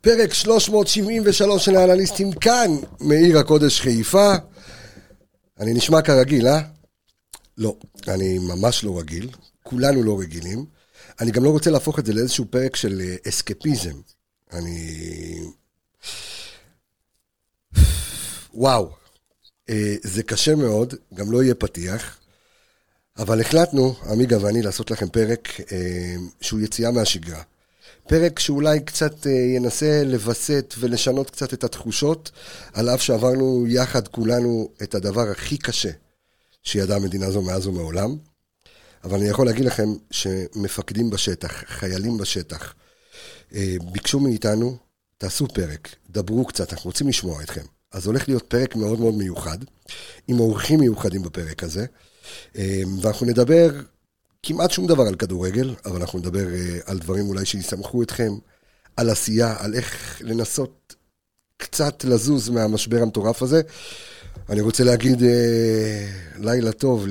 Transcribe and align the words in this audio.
פרק 0.00 0.34
373 0.34 1.64
של 1.64 1.76
האנליסטים 1.76 2.32
כאן, 2.32 2.70
מעיר 3.00 3.38
הקודש 3.38 3.80
חיפה. 3.80 4.32
אני 5.60 5.74
נשמע 5.74 6.02
כרגיל, 6.02 6.46
אה? 6.46 6.60
לא, 7.58 7.76
אני 8.08 8.38
ממש 8.38 8.84
לא 8.84 8.98
רגיל, 8.98 9.28
כולנו 9.62 10.02
לא 10.02 10.20
רגילים. 10.20 10.64
אני 11.20 11.30
גם 11.30 11.44
לא 11.44 11.50
רוצה 11.50 11.70
להפוך 11.70 11.98
את 11.98 12.06
זה 12.06 12.12
לאיזשהו 12.12 12.44
פרק 12.50 12.76
של 12.76 13.00
אה, 13.00 13.16
אסקפיזם. 13.28 13.94
אני... 14.52 15.40
וואו, 18.54 18.90
אה, 19.68 19.94
זה 20.02 20.22
קשה 20.22 20.54
מאוד, 20.54 20.94
גם 21.14 21.32
לא 21.32 21.42
יהיה 21.42 21.54
פתיח, 21.54 22.18
אבל 23.18 23.40
החלטנו, 23.40 23.94
עמיגה 24.10 24.42
ואני, 24.42 24.62
לעשות 24.62 24.90
לכם 24.90 25.08
פרק 25.08 25.48
אה, 25.72 26.14
שהוא 26.40 26.60
יציאה 26.60 26.90
מהשגרה. 26.90 27.42
פרק 28.08 28.38
שאולי 28.38 28.80
קצת 28.80 29.26
ינסה 29.56 30.02
לווסת 30.04 30.74
ולשנות 30.78 31.30
קצת 31.30 31.54
את 31.54 31.64
התחושות, 31.64 32.30
על 32.72 32.88
אף 32.88 33.02
שעברנו 33.02 33.64
יחד 33.68 34.08
כולנו 34.08 34.68
את 34.82 34.94
הדבר 34.94 35.30
הכי 35.30 35.58
קשה 35.58 35.90
שידעה 36.62 36.96
המדינה 36.96 37.26
הזו 37.26 37.42
מאז 37.42 37.66
ומעולם. 37.66 38.16
אבל 39.04 39.18
אני 39.18 39.28
יכול 39.28 39.46
להגיד 39.46 39.64
לכם 39.64 39.88
שמפקדים 40.10 41.10
בשטח, 41.10 41.64
חיילים 41.66 42.18
בשטח, 42.18 42.74
אה, 43.54 43.76
ביקשו 43.92 44.20
מאיתנו, 44.20 44.76
תעשו 45.18 45.48
פרק, 45.48 45.88
דברו 46.10 46.44
קצת, 46.44 46.72
אנחנו 46.72 46.88
רוצים 46.88 47.08
לשמוע 47.08 47.42
אתכם. 47.42 47.64
אז 47.92 48.06
הולך 48.06 48.28
להיות 48.28 48.44
פרק 48.48 48.76
מאוד 48.76 49.00
מאוד 49.00 49.14
מיוחד, 49.14 49.58
עם 50.28 50.40
אורחים 50.40 50.80
מיוחדים 50.80 51.22
בפרק 51.22 51.62
הזה, 51.62 51.86
אה, 52.56 52.82
ואנחנו 53.02 53.26
נדבר 53.26 53.70
כמעט 54.46 54.70
שום 54.70 54.86
דבר 54.86 55.02
על 55.02 55.14
כדורגל, 55.14 55.74
אבל 55.84 56.00
אנחנו 56.00 56.18
נדבר 56.18 56.54
אה, 56.54 56.78
על 56.86 56.98
דברים 56.98 57.26
אולי 57.26 57.44
שיסמכו 57.44 58.02
אתכם, 58.02 58.32
על 58.96 59.10
עשייה, 59.10 59.54
על 59.58 59.74
איך 59.74 60.18
לנסות 60.24 60.94
קצת 61.56 62.04
לזוז 62.04 62.48
מהמשבר 62.48 63.02
המטורף 63.02 63.42
הזה. 63.42 63.60
אני 64.48 64.60
רוצה 64.60 64.84
להגיד 64.84 65.22
לילה 66.38 66.72
טוב 66.72 67.06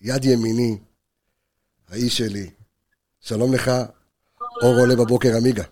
יד 0.00 0.24
ימיני, 0.24 0.78
האיש 1.90 2.18
שלי. 2.18 2.50
שלום 3.20 3.54
לך, 3.54 3.70
אור 4.62 4.78
עולה 4.78 4.96
בבוקר 4.96 5.36
עמיגה. 5.36 5.64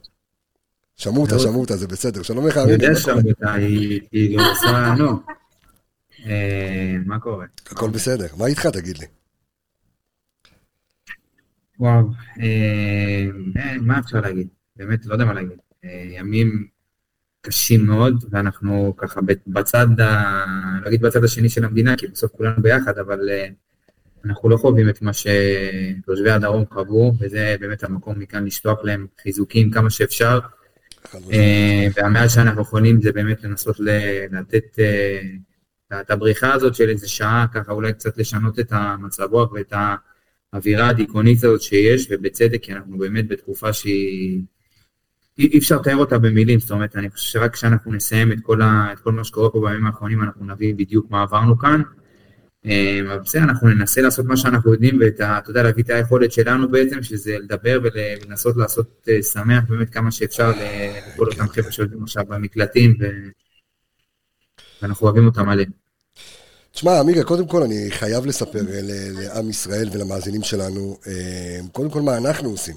שמעו 0.96 1.22
אותה, 1.22 1.38
שמעו 1.38 1.60
אותה, 1.60 1.76
זה 1.76 1.86
בסדר. 1.86 2.22
שלום 2.22 2.46
לך, 2.46 2.56
עמיגה. 2.56 2.74
אני 2.74 2.84
יודע 2.84 3.00
שמעו 3.00 3.18
אותה, 3.30 3.52
היא 3.52 4.38
גם 4.38 4.44
עושה, 4.44 4.94
נו. 4.98 5.10
אה, 6.26 6.96
מה 7.06 7.18
קורה? 7.20 7.46
הכל 7.66 7.90
בסדר. 7.90 8.26
מה 8.36 8.46
איתך, 8.46 8.66
תגיד 8.66 8.98
לי? 8.98 9.06
וואו, 11.78 12.10
אה, 12.40 13.26
אה, 13.56 13.76
מה 13.80 13.98
אפשר 13.98 14.20
להגיד? 14.20 14.48
באמת, 14.76 15.06
לא 15.06 15.12
יודע 15.12 15.24
מה 15.24 15.32
להגיד. 15.32 15.58
ימים 16.18 16.66
קשים 17.40 17.86
מאוד, 17.86 18.24
ואנחנו 18.30 18.94
ככה 18.96 19.20
בצד, 19.46 19.86
לא 20.82 20.88
אגיד 20.88 21.00
בצד 21.00 21.24
השני 21.24 21.48
של 21.48 21.64
המדינה, 21.64 21.96
כי 21.96 22.06
בסוף 22.06 22.32
כולנו 22.32 22.62
ביחד, 22.62 22.98
אבל 22.98 23.28
אנחנו 24.24 24.48
לא 24.48 24.56
חווים 24.56 24.88
את 24.88 25.02
מה 25.02 25.10
שתושבי 25.12 26.30
הדרום 26.30 26.64
חוו, 26.70 27.12
וזה 27.20 27.56
באמת 27.60 27.84
המקום 27.84 28.18
מכאן 28.18 28.44
לשלוח 28.44 28.78
להם 28.82 29.06
חיזוקים 29.22 29.70
כמה 29.70 29.90
שאפשר. 29.90 30.38
אה, 31.32 31.86
והמעט 31.96 32.30
שאנחנו 32.30 32.62
יכולים 32.62 33.02
זה 33.02 33.12
באמת 33.12 33.44
לנסות 33.44 33.76
לתת 34.30 34.78
אה, 34.78 36.00
את 36.00 36.10
הבריחה 36.10 36.52
הזאת 36.52 36.74
של 36.74 36.88
איזה 36.88 37.08
שעה, 37.08 37.46
ככה 37.54 37.72
אולי 37.72 37.92
קצת 37.92 38.18
לשנות 38.18 38.58
את 38.58 38.72
המצב 38.72 39.28
רוח 39.30 39.52
ואת 39.52 39.72
האווירה 40.52 40.88
הדיכאונית 40.88 41.44
הזאת 41.44 41.62
שיש, 41.62 42.06
ובצדק, 42.10 42.62
כי 42.62 42.72
אנחנו 42.72 42.98
באמת 42.98 43.28
בתקופה 43.28 43.72
שהיא... 43.72 44.40
אי 45.38 45.58
אפשר 45.58 45.76
לתאר 45.76 45.96
אותה 45.96 46.18
במילים, 46.18 46.60
זאת 46.60 46.70
אומרת, 46.70 46.96
אני 46.96 47.10
חושב 47.10 47.32
שרק 47.32 47.52
כשאנחנו 47.52 47.92
נסיים 47.92 48.32
את 48.32 48.38
כל, 48.42 48.62
ה, 48.62 48.92
את 48.92 48.98
כל 48.98 49.12
מה 49.12 49.24
שקורה 49.24 49.50
פה 49.50 49.60
בימים 49.60 49.86
האחרונים, 49.86 50.22
אנחנו 50.22 50.46
נבין 50.46 50.76
בדיוק 50.76 51.10
מה 51.10 51.22
עברנו 51.22 51.58
כאן. 51.58 51.82
אבל 52.64 53.18
בסדר, 53.24 53.42
אנחנו 53.42 53.68
ננסה 53.68 54.00
לעשות 54.00 54.26
מה 54.26 54.36
שאנחנו 54.36 54.72
יודעים, 54.72 54.98
ואתה 55.00 55.38
יודע, 55.48 55.62
להביא 55.62 55.82
את 55.82 55.90
היכולת 55.90 56.32
שלנו 56.32 56.68
בעצם, 56.70 57.02
שזה 57.02 57.38
לדבר 57.38 57.80
ולנסות 57.82 58.56
לעשות 58.56 59.08
אה, 59.08 59.22
שמח 59.22 59.64
באמת 59.68 59.90
כמה 59.90 60.10
שאפשר 60.10 60.50
לכל 60.50 61.26
אותם 61.26 61.48
חבר'ה 61.48 61.72
שיודעים 61.72 62.02
עכשיו 62.02 62.24
במקלטים, 62.28 62.96
ואנחנו 64.82 65.06
אוהבים 65.06 65.26
אותם 65.26 65.46
מלא. 65.46 65.64
תשמע, 66.72 66.98
עמיגה, 66.98 67.24
קודם 67.24 67.46
כל 67.46 67.62
אני 67.62 67.90
חייב 67.90 68.26
לספר 68.26 68.60
לעם 69.12 69.50
ישראל 69.50 69.88
ולמאזינים 69.92 70.42
שלנו, 70.42 70.98
אה, 71.06 71.60
קודם 71.72 71.90
כל 71.90 72.00
מה 72.00 72.16
אנחנו 72.16 72.50
עושים. 72.50 72.76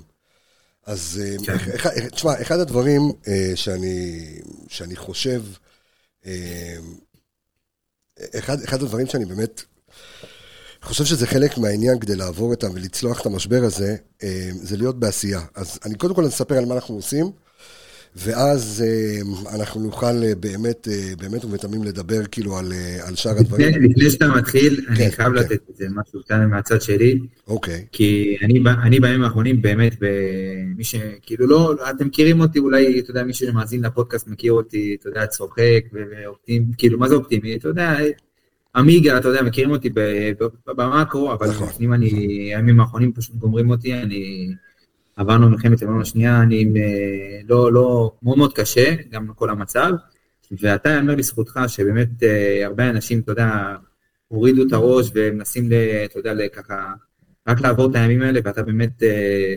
אז 0.86 1.22
אה, 1.24 1.36
כן. 1.78 2.10
תשמע, 2.10 2.42
אחד 2.42 2.60
הדברים 2.60 3.12
שאני, 3.56 4.20
שאני 4.68 4.96
חושב, 4.96 5.42
אחד, 8.36 8.62
אחד 8.64 8.82
הדברים 8.82 9.08
שאני 9.08 9.26
באמת 9.26 9.62
חושב 10.86 11.06
שזה 11.06 11.28
חלק 11.28 11.58
מהעניין 11.58 12.00
כדי 12.00 12.16
לעבור 12.16 12.52
אותם 12.52 12.72
ולצלוח 12.74 13.22
את 13.22 13.26
המשבר 13.26 13.64
הזה, 13.64 13.96
אה, 14.24 14.50
זה 14.54 14.78
להיות 14.78 15.00
בעשייה. 15.00 15.42
אז 15.56 15.80
אני 15.86 15.96
קודם 15.96 16.16
כל 16.16 16.28
אספר 16.28 16.58
על 16.58 16.66
מה 16.66 16.76
אנחנו 16.76 16.96
עושים, 16.96 17.32
ואז 18.16 18.84
אה, 18.88 19.56
אנחנו 19.56 19.82
נוכל 19.82 20.24
אה, 20.24 20.36
באמת, 20.36 20.88
באמת 21.20 21.46
ובתמים 21.46 21.84
לדבר 21.84 22.26
כאילו 22.32 22.58
על, 22.58 22.74
על 23.08 23.16
שאר 23.16 23.38
הדברים. 23.38 23.84
לפני 23.84 24.10
שאתה 24.10 24.28
מתחיל, 24.28 24.86
אני 24.90 24.98
כן, 24.98 25.10
חייב 25.12 25.30
כן. 25.30 25.36
לתת 25.36 25.70
את 25.70 25.76
זה 25.76 25.86
משהו 25.90 26.20
כאן 26.28 26.50
מהצד 26.50 26.82
שלי. 26.82 27.20
אוקיי. 27.48 27.86
כי 27.92 28.38
אני, 28.42 28.64
אני 28.84 29.00
בימים 29.00 29.24
האחרונים 29.24 29.62
באמת, 29.62 29.96
מי 30.78 30.84
שכאילו 30.84 31.48
לא, 31.48 31.76
אתם 31.90 32.08
מכירים 32.08 32.40
אותי, 32.40 32.60
אולי, 32.60 33.00
אתה 33.00 33.12
יודע, 33.12 33.24
מי 33.24 33.34
שמאזין 33.34 33.86
לפודקאסט 33.86 34.28
מכיר 34.28 34.54
אותי, 34.54 34.98
אתה 35.00 35.10
יודע, 35.10 35.26
צוחק 35.26 35.84
ואופטימי, 35.94 36.66
כאילו, 36.78 37.00
מה 37.00 37.10
זה 37.10 37.16
אופטימי? 37.16 37.56
אתה 37.56 37.68
יודע, 37.68 37.98
עמיגה, 38.76 39.18
אתה 39.18 39.28
יודע, 39.28 39.42
מכירים 39.42 39.72
אותי 39.72 39.90
במאקרו, 40.68 41.34
אבל 41.34 41.50
נכון. 41.50 41.68
לפעמים 41.68 41.94
אני, 41.94 42.10
הימים 42.56 42.80
האחרונים 42.80 43.14
פשוט 43.14 43.36
גומרים 43.36 43.70
אותי, 43.70 43.94
אני... 43.94 44.48
עברנו 45.16 45.50
מלחמת 45.50 45.82
העולם 45.82 46.02
השנייה, 46.02 46.42
אני 46.42 46.66
אה, 46.76 47.40
לא, 47.50 47.74
לא, 47.74 48.12
מאוד 48.24 48.38
מאוד 48.38 48.54
קשה, 48.54 48.96
גם 49.10 49.28
כל 49.36 49.50
המצב, 49.50 49.92
ואתה 50.62 50.90
יאמר 50.90 51.16
לזכותך 51.16 51.60
שבאמת 51.68 52.24
אה, 52.24 52.66
הרבה 52.66 52.90
אנשים, 52.90 53.20
אתה 53.20 53.32
יודע, 53.32 53.76
הורידו 54.28 54.68
את 54.68 54.74
הראש 54.74 55.12
ומנסים, 55.14 55.70
אתה 56.06 56.20
יודע, 56.20 56.48
ככה, 56.54 56.94
רק 57.48 57.62
לעבור 57.62 57.90
את 57.90 57.96
הימים 57.96 58.22
האלה, 58.22 58.40
ואתה 58.44 58.64
באמת, 58.64 59.04
אה, 59.04 59.56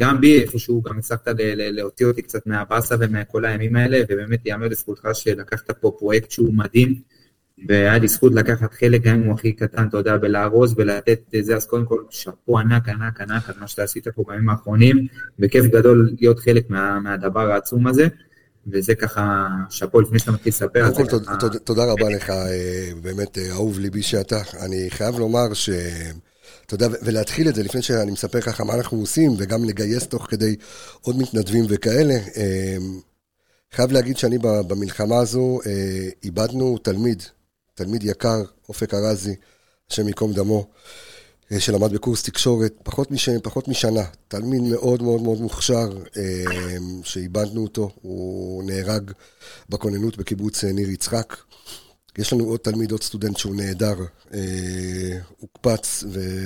גם 0.00 0.20
בי 0.20 0.40
איפשהו, 0.40 0.82
גם 0.82 0.98
הצלחת 0.98 1.28
להוציא 1.54 2.06
אותי 2.06 2.22
קצת 2.22 2.46
מהבאסה 2.46 2.94
ומכל 3.00 3.44
הימים 3.44 3.76
האלה, 3.76 4.00
ובאמת 4.08 4.46
יאמר 4.46 4.68
לזכותך 4.68 5.08
שלקחת 5.12 5.70
פה 5.70 5.92
פרויקט 5.98 6.30
שהוא 6.30 6.54
מדהים. 6.54 7.17
והיה 7.66 7.98
לי 7.98 8.08
זכות 8.08 8.32
לקחת 8.34 8.74
חלק, 8.74 9.02
גם 9.02 9.14
אם 9.14 9.26
הוא 9.26 9.34
הכי 9.34 9.52
קטן, 9.52 9.88
אתה 9.88 9.96
יודע, 9.96 10.16
בלארוז 10.16 10.74
ולתת 10.76 11.20
את 11.38 11.44
זה, 11.44 11.56
אז 11.56 11.66
קודם 11.66 11.84
כל, 11.84 12.02
שאפו 12.10 12.58
ענק, 12.58 12.88
ענק, 12.88 13.20
ענק 13.20 13.48
על 13.48 13.54
מה 13.60 13.68
שאתה 13.68 13.82
עשית 13.82 14.08
פה 14.08 14.24
בימים 14.28 14.48
האחרונים, 14.48 15.06
וכיף 15.38 15.64
גדול 15.64 16.10
להיות 16.20 16.38
חלק 16.38 16.70
מה, 16.70 17.00
מהדבר 17.00 17.52
העצום 17.52 17.86
הזה, 17.86 18.08
וזה 18.66 18.94
ככה, 18.94 19.46
שאפו 19.70 20.00
לפני 20.00 20.18
שאתה 20.18 20.32
מתחיל 20.32 20.50
לספר. 20.50 20.90
קודם 20.94 21.08
כל, 21.08 21.18
ככה... 21.24 21.58
תודה 21.58 21.84
רבה 21.84 22.08
לך, 22.08 22.30
אה, 22.30 22.90
באמת, 23.02 23.38
אה, 23.38 23.50
אהוב 23.52 23.78
ליבי 23.78 24.02
שאתה. 24.02 24.40
אני 24.60 24.90
חייב 24.90 25.18
לומר 25.18 25.54
ש... 25.54 25.70
אתה 26.66 26.74
יודע, 26.74 26.88
ולהתחיל 27.02 27.48
את 27.48 27.54
זה 27.54 27.62
לפני 27.62 27.82
שאני 27.82 28.10
מספר 28.10 28.40
ככה 28.40 28.64
מה 28.64 28.74
אנחנו 28.74 28.98
עושים, 28.98 29.30
וגם 29.38 29.64
לגייס 29.64 30.06
תוך 30.06 30.26
כדי 30.30 30.56
עוד 31.00 31.18
מתנדבים 31.18 31.64
וכאלה. 31.68 32.14
אה, 32.14 32.76
חייב 33.72 33.92
להגיד 33.92 34.16
שאני 34.16 34.38
במלחמה 34.68 35.18
הזו, 35.18 35.58
איבדנו 36.24 36.78
תלמיד 36.78 37.22
תלמיד 37.78 38.04
יקר, 38.04 38.42
אופק 38.68 38.94
ארזי, 38.94 39.34
השם 39.90 40.06
ייקום 40.06 40.32
דמו, 40.32 40.66
אה, 41.52 41.60
שלמד 41.60 41.92
בקורס 41.92 42.22
תקשורת 42.22 42.74
פחות, 42.82 43.10
מש, 43.10 43.28
פחות 43.28 43.68
משנה. 43.68 44.04
תלמיד 44.28 44.62
מאוד 44.62 45.02
מאוד 45.02 45.22
מאוד 45.22 45.40
מוכשר, 45.40 45.88
אה, 46.16 46.76
שאיבדנו 47.04 47.62
אותו, 47.62 47.90
הוא 48.02 48.64
נהרג 48.64 49.10
בכוננות 49.68 50.16
בקיבוץ 50.16 50.64
אה, 50.64 50.72
ניר 50.72 50.90
יצחק. 50.90 51.36
יש 52.18 52.32
לנו 52.32 52.44
עוד 52.44 52.60
תלמיד, 52.60 52.90
עוד 52.90 53.02
סטודנט 53.02 53.36
שהוא 53.36 53.54
נהדר, 53.56 53.96
הוקפץ 55.38 56.04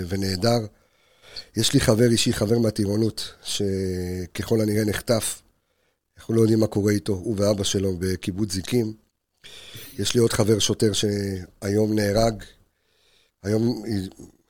ונהדר. 0.09 0.59
יש 1.57 1.75
לי 1.75 1.81
חבר 1.81 2.11
אישי, 2.11 2.33
חבר 2.33 2.59
מהטירונות, 2.59 3.35
שככל 3.43 4.61
הנראה 4.61 4.85
נחטף. 4.85 5.43
אנחנו 6.19 6.35
לא 6.35 6.41
יודעים 6.41 6.61
מה 6.61 6.67
קורה 6.67 6.93
איתו, 6.93 7.13
הוא 7.13 7.35
ואבא 7.39 7.65
שלו 7.65 7.97
בקיבוץ 7.99 8.53
זיקים. 8.53 8.93
יש 9.99 10.15
לי 10.15 10.21
עוד 10.21 10.33
חבר 10.33 10.59
שוטר 10.59 10.91
שהיום 10.93 11.95
נהרג, 11.95 12.45
היום 13.43 13.83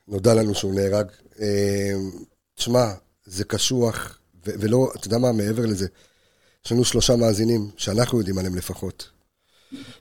נודע 0.07 0.33
לנו 0.33 0.55
שהוא 0.55 0.75
נהרג. 0.75 1.07
אה, 1.39 1.93
תשמע, 2.55 2.93
זה 3.25 3.43
קשוח, 3.43 4.19
ולא, 4.45 4.91
אתה 4.95 5.07
יודע 5.07 5.17
מה, 5.17 5.31
מעבר 5.31 5.65
לזה, 5.65 5.87
יש 6.65 6.71
לנו 6.71 6.85
שלושה 6.85 7.15
מאזינים, 7.15 7.71
שאנחנו 7.77 8.17
יודעים 8.17 8.37
עליהם 8.37 8.55
לפחות. 8.55 9.09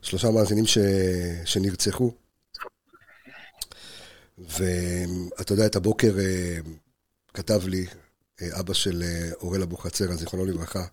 שלושה 0.03 0.31
מאזינים 0.31 0.67
ש... 0.67 0.79
שנרצחו. 1.45 2.13
ואתה 4.39 5.53
יודע, 5.53 5.67
את 5.67 5.77
הבוקר 5.77 6.19
אה, 6.19 6.59
כתב 7.35 7.67
לי 7.67 7.87
אה, 8.43 8.61
אבא 8.61 8.75
של 8.75 9.03
אורל 9.41 9.63
אבוחצירא, 9.63 10.15
זיכרונו 10.15 10.45
לברכה, 10.45 10.85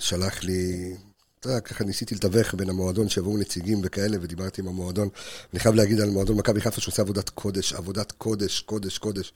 שלח 0.00 0.42
לי, 0.42 0.94
אתה 1.40 1.48
יודע, 1.48 1.60
ככה 1.60 1.84
ניסיתי 1.84 2.14
לתווך 2.14 2.54
בין 2.54 2.70
המועדון 2.70 3.08
שיבואו 3.08 3.36
נציגים 3.38 3.80
וכאלה, 3.84 4.16
ודיברתי 4.20 4.60
עם 4.60 4.68
המועדון. 4.68 5.08
אני 5.52 5.60
חייב 5.60 5.74
להגיד 5.74 6.00
על 6.00 6.10
מועדון 6.10 6.36
מכבי 6.36 6.60
חיפה 6.60 6.80
שעושה 6.80 7.02
עבודת 7.02 7.30
קודש, 7.30 7.72
עבודת 7.72 8.12
קודש, 8.12 8.60
קודש, 8.60 8.98
קודש, 8.98 9.32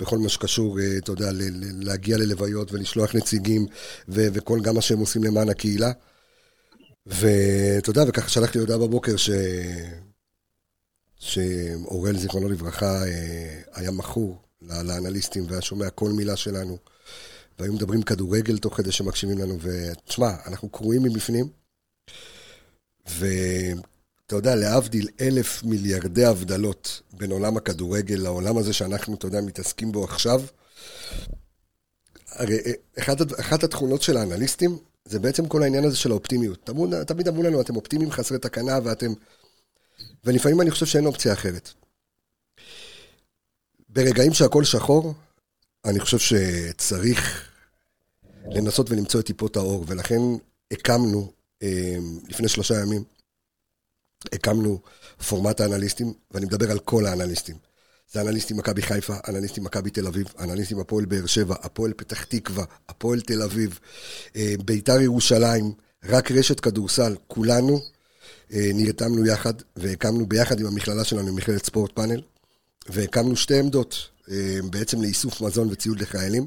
בכל 0.00 0.18
מה 0.18 0.28
שקשור, 0.28 0.80
אה, 0.80 0.98
אתה 0.98 1.12
יודע, 1.12 1.30
להגיע 1.62 2.18
ללוויות 2.18 2.72
ולשלוח 2.72 3.14
נציגים, 3.14 3.66
וכל 4.08 4.60
גם 4.62 4.74
מה 4.74 4.80
שהם 4.80 4.98
עושים 4.98 5.24
למען 5.24 5.48
הקהילה. 5.48 5.92
ואתה 7.06 7.90
יודע, 7.90 8.02
וככה 8.08 8.28
שלחתי 8.28 8.58
הודעה 8.58 8.78
בבוקר 8.78 9.16
ש... 9.16 9.30
שאוראל, 11.18 12.18
זיכרונו 12.18 12.48
לברכה, 12.48 13.04
אה, 13.06 13.60
היה 13.72 13.90
מכור 13.90 14.42
לאנליסטים 14.62 15.44
והיה 15.48 15.62
שומע 15.62 15.90
כל 15.90 16.10
מילה 16.10 16.36
שלנו. 16.36 16.78
והיו 17.58 17.72
מדברים 17.72 18.02
כדורגל 18.02 18.58
תוך 18.58 18.76
כדי 18.76 18.92
שמקשיבים 18.92 19.38
לנו, 19.38 19.58
ותשמע, 19.60 20.30
אנחנו 20.46 20.68
קרועים 20.68 21.02
מבפנים, 21.02 21.48
ואתה 23.06 24.36
יודע, 24.36 24.54
להבדיל 24.54 25.08
אלף 25.20 25.62
מיליארדי 25.62 26.24
הבדלות 26.24 27.02
בין 27.12 27.30
עולם 27.32 27.56
הכדורגל 27.56 28.14
לעולם 28.14 28.58
הזה 28.58 28.72
שאנחנו, 28.72 29.14
אתה 29.14 29.26
יודע, 29.26 29.40
מתעסקים 29.40 29.92
בו 29.92 30.04
עכשיו, 30.04 30.42
הרי 32.28 32.58
אה, 32.66 32.72
אחת, 32.98 33.40
אחת 33.40 33.64
התכונות 33.64 34.02
של 34.02 34.16
האנליסטים 34.16 34.78
זה 35.04 35.18
בעצם 35.18 35.48
כל 35.48 35.62
העניין 35.62 35.84
הזה 35.84 35.96
של 35.96 36.10
האופטימיות. 36.10 36.58
תמיד, 36.64 37.04
תמיד 37.04 37.28
אמרו 37.28 37.42
לנו, 37.42 37.60
אתם 37.60 37.76
אופטימיים 37.76 38.10
חסרי 38.10 38.38
תקנה 38.38 38.78
ואתם... 38.84 39.12
ולפעמים 40.24 40.60
אני 40.60 40.70
חושב 40.70 40.86
שאין 40.86 41.06
אופציה 41.06 41.32
אחרת. 41.32 41.70
ברגעים 43.88 44.32
שהכל 44.32 44.64
שחור, 44.64 45.14
אני 45.84 46.00
חושב 46.00 46.18
שצריך 46.18 47.48
לנסות 48.46 48.90
ולמצוא 48.90 49.20
את 49.20 49.26
טיפות 49.26 49.56
האור, 49.56 49.84
ולכן 49.88 50.20
הקמנו, 50.70 51.32
אה, 51.62 51.96
לפני 52.28 52.48
שלושה 52.48 52.80
ימים, 52.80 53.04
הקמנו 54.32 54.80
פורמט 55.28 55.60
האנליסטים, 55.60 56.12
ואני 56.30 56.46
מדבר 56.46 56.70
על 56.70 56.78
כל 56.78 57.06
האנליסטים. 57.06 57.56
זה 58.12 58.20
אנליסטים 58.20 58.56
מכבי 58.56 58.82
חיפה, 58.82 59.14
אנליסטים 59.28 59.64
מכבי 59.64 59.90
תל 59.90 60.06
אביב, 60.06 60.26
אנליסטים 60.38 60.80
הפועל 60.80 61.04
באר 61.04 61.26
שבע, 61.26 61.56
הפועל 61.62 61.92
פתח 61.96 62.24
תקווה, 62.24 62.64
הפועל 62.88 63.20
תל 63.20 63.42
אביב, 63.42 63.78
אה, 64.36 64.54
ביתר 64.64 65.00
ירושלים, 65.00 65.72
רק 66.04 66.30
רשת 66.30 66.60
כדורסל, 66.60 67.16
כולנו 67.26 67.80
אה, 68.52 68.70
נרתמנו 68.74 69.26
יחד, 69.26 69.54
והקמנו 69.76 70.26
ביחד 70.26 70.60
עם 70.60 70.66
המכללה 70.66 71.04
שלנו, 71.04 71.32
מכללת 71.32 71.66
ספורט 71.66 71.92
פאנל, 71.94 72.22
והקמנו 72.88 73.36
שתי 73.36 73.58
עמדות, 73.58 74.11
בעצם 74.70 75.02
לאיסוף 75.02 75.40
מזון 75.40 75.68
וציוד 75.70 76.00
לחיילים. 76.00 76.46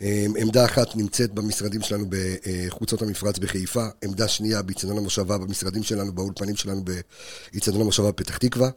אמ, 0.00 0.32
עמדה 0.38 0.64
אחת 0.64 0.96
נמצאת 0.96 1.34
במשרדים 1.34 1.82
שלנו 1.82 2.04
בחוצות 2.08 3.02
המפרץ 3.02 3.38
בחיפה, 3.38 3.86
עמדה 4.04 4.28
שנייה 4.28 4.62
באיצטדיון 4.62 4.98
המושבה 4.98 5.38
במשרדים 5.38 5.82
שלנו, 5.82 6.12
באולפנים 6.12 6.56
שלנו 6.56 6.84
באיצטדיון 6.84 7.82
המושבה 7.82 8.08
בפתח 8.08 8.36
תקווה. 8.36 8.70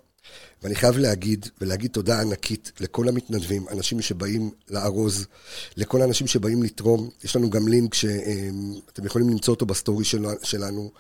ואני 0.64 0.76
חייב 0.76 0.98
להגיד, 0.98 1.46
ולהגיד 1.62 1.92
תודה 1.92 2.22
ענקית 2.22 2.72
לכל 2.80 3.08
המתנדבים, 3.08 3.66
אנשים 3.72 4.02
שבאים 4.02 4.52
לארוז, 4.70 5.26
לכל 5.78 6.02
האנשים 6.02 6.28
שבאים 6.28 6.64
לתרום. 6.64 7.10
יש 7.24 7.36
לנו 7.36 7.50
גם 7.50 7.68
לינק 7.68 7.94
שאתם 7.94 9.06
יכולים 9.06 9.30
למצוא 9.30 9.54
אותו 9.54 9.66
בסטורי 9.66 10.06
שלנו. 10.44 10.92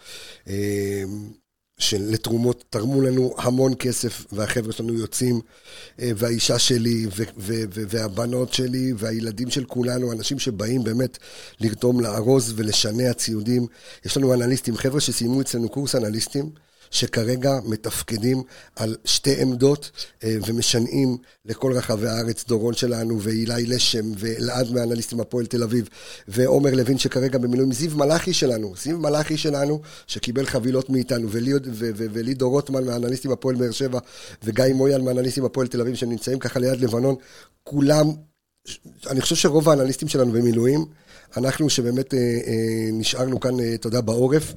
שלתרומות 1.79 2.63
תרמו 2.69 3.01
לנו 3.01 3.33
המון 3.37 3.73
כסף, 3.79 4.25
והחבר'ה 4.31 4.71
שלנו 4.71 4.93
יוצאים, 4.93 5.41
אה, 6.01 6.11
והאישה 6.15 6.59
שלי, 6.59 7.05
והבנות 7.89 8.53
שלי, 8.53 8.93
והילדים 8.97 9.49
של 9.49 9.65
כולנו, 9.65 10.11
אנשים 10.11 10.39
שבאים 10.39 10.83
באמת 10.83 11.17
לרתום 11.59 12.01
לארוז 12.01 12.53
ולשנע 12.55 13.13
ציודים. 13.13 13.67
יש 14.05 14.17
לנו 14.17 14.33
אנליסטים, 14.33 14.77
חבר'ה 14.77 14.99
שסיימו 14.99 15.41
אצלנו 15.41 15.69
קורס 15.69 15.95
אנליסטים. 15.95 16.49
שכרגע 16.91 17.59
מתפקדים 17.65 18.43
על 18.75 18.95
שתי 19.05 19.41
עמדות 19.41 19.91
אה, 20.23 20.37
ומשנעים 20.47 21.17
לכל 21.45 21.73
רחבי 21.73 22.07
הארץ, 22.07 22.45
דורון 22.47 22.73
שלנו, 22.73 23.21
ואילי 23.21 23.65
לשם, 23.65 24.11
ואלעד 24.17 24.71
מאנליסטים 24.71 25.19
הפועל 25.19 25.45
תל 25.45 25.63
אביב, 25.63 25.89
ועומר 26.27 26.71
לוין 26.75 26.97
שכרגע 26.97 27.37
במילואים, 27.37 27.71
זיו 27.71 27.97
מלאכי 27.97 28.33
שלנו, 28.33 28.73
זיו 28.83 28.97
מלאכי 28.97 29.37
שלנו, 29.37 29.81
שקיבל 30.07 30.45
חבילות 30.45 30.89
מאיתנו, 30.89 31.27
ולידו 32.13 32.49
רוטמן 32.49 32.83
מאנליסטים 32.83 33.31
הפועל 33.31 33.55
באר 33.55 33.71
שבע, 33.71 33.99
וגיא 34.43 34.73
מויאל 34.73 35.01
מאנליסטים 35.01 35.45
הפועל 35.45 35.67
תל 35.67 35.81
אביב, 35.81 35.95
שנמצאים 35.95 36.39
ככה 36.39 36.59
ליד 36.59 36.81
לבנון, 36.81 37.15
כולם, 37.63 38.07
אני 39.09 39.21
חושב 39.21 39.35
שרוב 39.35 39.69
האנליסטים 39.69 40.07
שלנו 40.07 40.31
במילואים, 40.31 40.85
אנחנו 41.37 41.69
שבאמת 41.69 42.13
אה, 42.13 42.19
אה, 42.19 42.89
נשארנו 42.93 43.39
כאן, 43.39 43.51
אתה 43.73 43.87
יודע, 43.87 44.01
בעורף. 44.01 44.53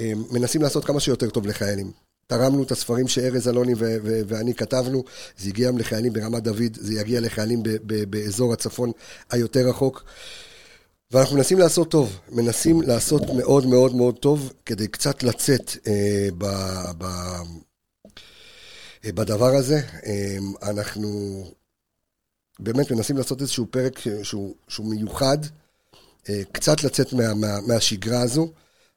אה, 0.00 0.12
מנסים 0.30 0.62
לעשות 0.62 0.84
כמה 0.84 1.00
שיותר 1.00 1.30
טוב 1.30 1.46
לחיילים. 1.46 1.90
תרמנו 2.26 2.62
את 2.62 2.70
הספרים 2.70 3.08
שארז 3.08 3.48
אלוני 3.48 3.74
ו- 3.74 3.96
ו- 4.02 4.20
ואני 4.26 4.54
כתבנו, 4.54 5.04
זה 5.38 5.48
הגיע 5.48 5.70
לחיילים 5.70 6.12
ברמת 6.12 6.42
דוד, 6.42 6.76
זה 6.80 6.94
יגיע 6.94 7.20
לחיילים 7.20 7.62
ב- 7.62 7.68
ב- 7.86 8.10
באזור 8.10 8.52
הצפון 8.52 8.90
היותר 9.30 9.68
רחוק. 9.68 10.04
ואנחנו 11.10 11.36
מנסים 11.36 11.58
לעשות 11.58 11.90
טוב, 11.90 12.18
מנסים 12.30 12.82
לעשות 12.82 13.22
מאוד 13.36 13.66
מאוד 13.66 13.94
מאוד 13.94 14.18
טוב, 14.18 14.52
כדי 14.66 14.88
קצת 14.88 15.22
לצאת 15.22 15.76
אה, 15.86 16.28
ב- 16.38 16.92
ב- 16.98 17.42
אה, 19.04 19.12
בדבר 19.12 19.54
הזה. 19.54 19.80
אה, 20.06 20.36
אנחנו 20.62 21.44
באמת 22.58 22.90
מנסים 22.90 23.16
לעשות 23.16 23.40
איזשהו 23.40 23.66
פרק 23.70 23.98
שהוא, 24.22 24.54
שהוא 24.68 24.86
מיוחד, 24.86 25.38
אה, 26.28 26.42
קצת 26.52 26.84
לצאת 26.84 27.12
מה, 27.12 27.34
מה, 27.34 27.60
מהשגרה 27.66 28.20
הזו. 28.20 28.52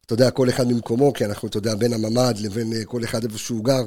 אתה 0.05 0.13
יודע, 0.13 0.31
כל 0.31 0.49
אחד 0.49 0.67
ממקומו, 0.67 1.13
כי 1.13 1.25
אנחנו, 1.25 1.47
אתה 1.47 1.57
יודע, 1.57 1.75
בין 1.75 1.93
הממ"ד 1.93 2.35
לבין 2.39 2.73
אה, 2.73 2.85
כל 2.85 3.03
אחד 3.03 3.23
איפה 3.23 3.37
שהוא 3.37 3.65
גר. 3.65 3.83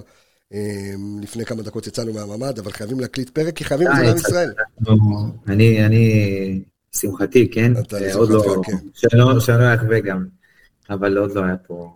אה, 0.54 0.94
לפני 1.22 1.44
כמה 1.44 1.62
דקות 1.62 1.86
יצאנו 1.86 2.12
מהממ"ד, 2.12 2.58
אבל 2.58 2.72
חייבים 2.72 3.00
להקליט 3.00 3.30
פרק, 3.30 3.56
כי 3.56 3.64
חייבים 3.64 3.88
את 3.88 3.96
זה 3.96 4.02
לעם 4.02 4.16
ישראל. 4.16 4.52
אני, 5.48 5.86
אני, 5.86 6.62
שמחתי, 6.94 7.50
כן? 7.50 7.72
אתה 7.72 8.00
לשמחתך, 8.00 8.30
לא- 8.30 8.62
כן. 8.64 8.76
שלא 8.94 9.72
יחווה 9.74 10.00
גם, 10.00 10.26
אבל 10.90 11.18
עוד 11.18 11.34
לא 11.34 11.44
היה 11.44 11.56
פה... 11.56 11.92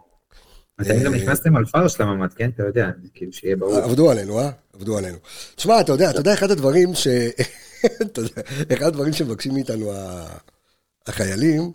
אתם 0.80 1.02
גם 1.04 1.14
נכנסתם 1.14 1.56
על 1.56 1.64
פארש 1.64 2.00
לממ"ד, 2.00 2.32
כן? 2.32 2.50
אתה 2.54 2.62
יודע, 2.62 2.90
כאילו 3.14 3.32
שיהיה 3.32 3.56
ברור. 3.56 3.76
עבדו 3.76 4.10
עלינו, 4.10 4.38
אה? 4.38 4.50
עבדו 4.74 4.98
עלינו. 4.98 5.18
תשמע, 5.54 5.80
אתה 5.80 5.92
יודע, 5.92 6.10
אתה 6.10 6.20
יודע, 6.20 6.34
אחד 6.34 6.50
הדברים 6.50 6.94
ש... 6.94 7.08
אחד 8.74 8.86
הדברים 8.86 9.12
שמבקשים 9.12 9.54
מאיתנו 9.54 9.92
החיילים, 11.06 11.72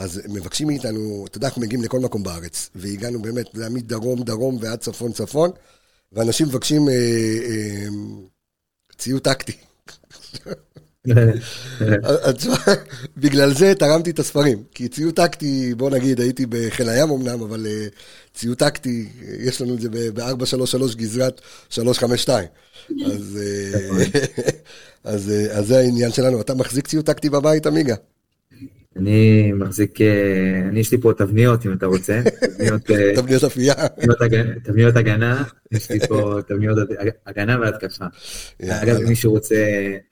אז 0.00 0.20
מבקשים 0.28 0.66
מאיתנו, 0.66 1.24
אתה 1.28 1.36
יודע, 1.36 1.46
אנחנו 1.46 1.62
מגיעים 1.62 1.84
לכל 1.84 2.00
מקום 2.00 2.22
בארץ, 2.22 2.70
והגענו 2.74 3.22
באמת, 3.22 3.46
זה 3.54 3.62
היה 3.62 3.70
מדרום 3.70 4.22
דרום 4.22 4.58
ועד 4.60 4.78
צפון 4.78 5.12
צפון, 5.12 5.50
ואנשים 6.12 6.46
מבקשים 6.46 6.88
אה, 6.88 6.94
אה, 6.94 7.88
ציוד 8.98 9.22
טקטי. 9.22 9.52
בגלל 13.16 13.54
זה 13.54 13.74
תרמתי 13.74 14.10
את 14.10 14.18
הספרים, 14.18 14.62
כי 14.74 14.88
ציוד 14.88 15.14
טקטי, 15.14 15.74
בוא 15.74 15.90
נגיד, 15.90 16.20
הייתי 16.20 16.46
בחיל 16.48 16.88
הים 16.88 17.10
אמנם, 17.10 17.42
אבל 17.42 17.66
אה, 17.66 17.86
ציוד 18.34 18.58
טקטי, 18.58 19.08
יש 19.38 19.60
לנו 19.60 19.74
את 19.74 19.80
זה 19.80 19.88
ב-433 19.90 20.96
גזרת 20.96 21.40
352. 21.70 22.48
אז, 23.06 23.38
אה, 23.42 24.04
אז, 25.12 25.30
אה, 25.30 25.58
אז 25.58 25.66
זה 25.66 25.78
העניין 25.78 26.12
שלנו. 26.12 26.40
אתה 26.40 26.54
מחזיק 26.54 26.88
ציוד 26.88 27.06
טקטי 27.06 27.30
בבית, 27.30 27.66
עמיגה? 27.66 27.94
אני 28.96 29.52
מחזיק, 29.52 30.00
אה, 30.00 30.68
אני 30.68 30.80
יש 30.80 30.92
לי 30.92 31.00
פה 31.00 31.12
תבניות 31.12 31.66
אם 31.66 31.72
אתה 31.72 31.86
רוצה, 31.86 32.20
תבניות 33.14 33.44
אפייה, 33.48 33.74
תבניות 34.64 34.96
הגנה, 34.96 35.44
יש 35.72 35.90
לי 35.90 36.00
פה 36.00 36.38
תבניות 36.46 36.78
הגנה 37.26 37.60
והתקפה. 37.60 38.04
אגב, 38.62 38.96
אם 38.96 39.08
מישהו 39.08 39.32
רוצה 39.32 39.56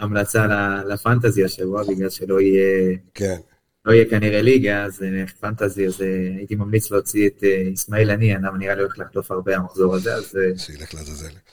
המלצה 0.01 0.47
לפנטזי 0.89 1.45
השבוע, 1.45 1.83
בגלל 1.85 2.11
שלא 2.11 2.41
יהיה, 2.41 2.97
כן. 3.15 3.37
לא 3.85 3.93
יהיה 3.93 4.05
כנראה 4.05 4.43
ליגה, 4.43 4.85
אז 4.85 5.05
פנטזי, 5.41 5.87
אז 5.87 6.01
הייתי 6.37 6.55
ממליץ 6.55 6.91
להוציא 6.91 7.27
את 7.29 7.45
אסמאעיל 7.75 8.11
אני, 8.11 8.37
אני 8.37 8.47
נראה 8.59 8.75
לי 8.75 8.81
הולך 8.83 8.99
לחטוף 8.99 9.31
הרבה 9.31 9.57
המחזור 9.57 9.95
הזה, 9.95 10.15
אז. 10.15 10.35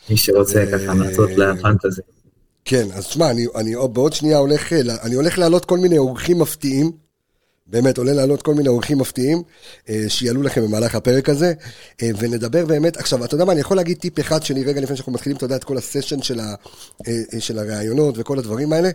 מי 0.10 0.18
שרוצה 0.18 0.66
ככה 0.72 0.92
המלצות 0.92 1.30
לפנטזי. 1.30 2.02
כן, 2.66 2.88
אז 2.94 3.08
תשמע, 3.08 3.32
אני, 3.32 3.46
אני 3.56 3.76
בעוד 3.94 4.14
שנייה 4.14 4.38
הולך, 4.38 4.74
אני 5.04 5.16
הולך 5.16 5.40
להעלות 5.40 5.66
כל 5.66 5.78
מיני 5.78 5.98
אורחים 5.98 6.40
מפתיעים. 6.40 7.05
באמת, 7.68 7.98
עולה 7.98 8.14
לעלות 8.14 8.42
כל 8.42 8.54
מיני 8.54 8.70
אורחים 8.70 8.98
מפתיעים 8.98 9.44
אה, 9.90 10.04
שיעלו 10.08 10.42
לכם 10.42 10.62
במהלך 10.62 10.96
הפרק 10.96 11.30
הזה, 11.30 11.54
אה, 12.02 12.10
ונדבר 12.18 12.66
באמת, 12.66 12.98
עכשיו, 12.98 13.26
אתה 13.26 13.36
יודע 13.36 13.46
מה, 13.46 13.52
אני 13.52 13.62
יכול 13.62 13.78
להגיד 13.78 13.98
טיפ 13.98 14.20
אחד 14.20 14.44
שלי 14.44 14.64
רגע 14.64 14.82
לפני 14.82 14.96
שאנחנו 14.96 15.12
מתחילים, 15.12 15.38
אתה 15.38 15.46
יודע, 15.46 15.56
את 15.56 15.64
כל 15.64 15.78
הסשן 15.78 16.22
של, 16.22 16.40
ה, 16.40 16.56
אה, 17.08 17.40
של 17.40 17.60
הראיונות 17.60 18.16
וכל 18.18 18.40
הדברים 18.40 18.74
האלה. 18.74 18.90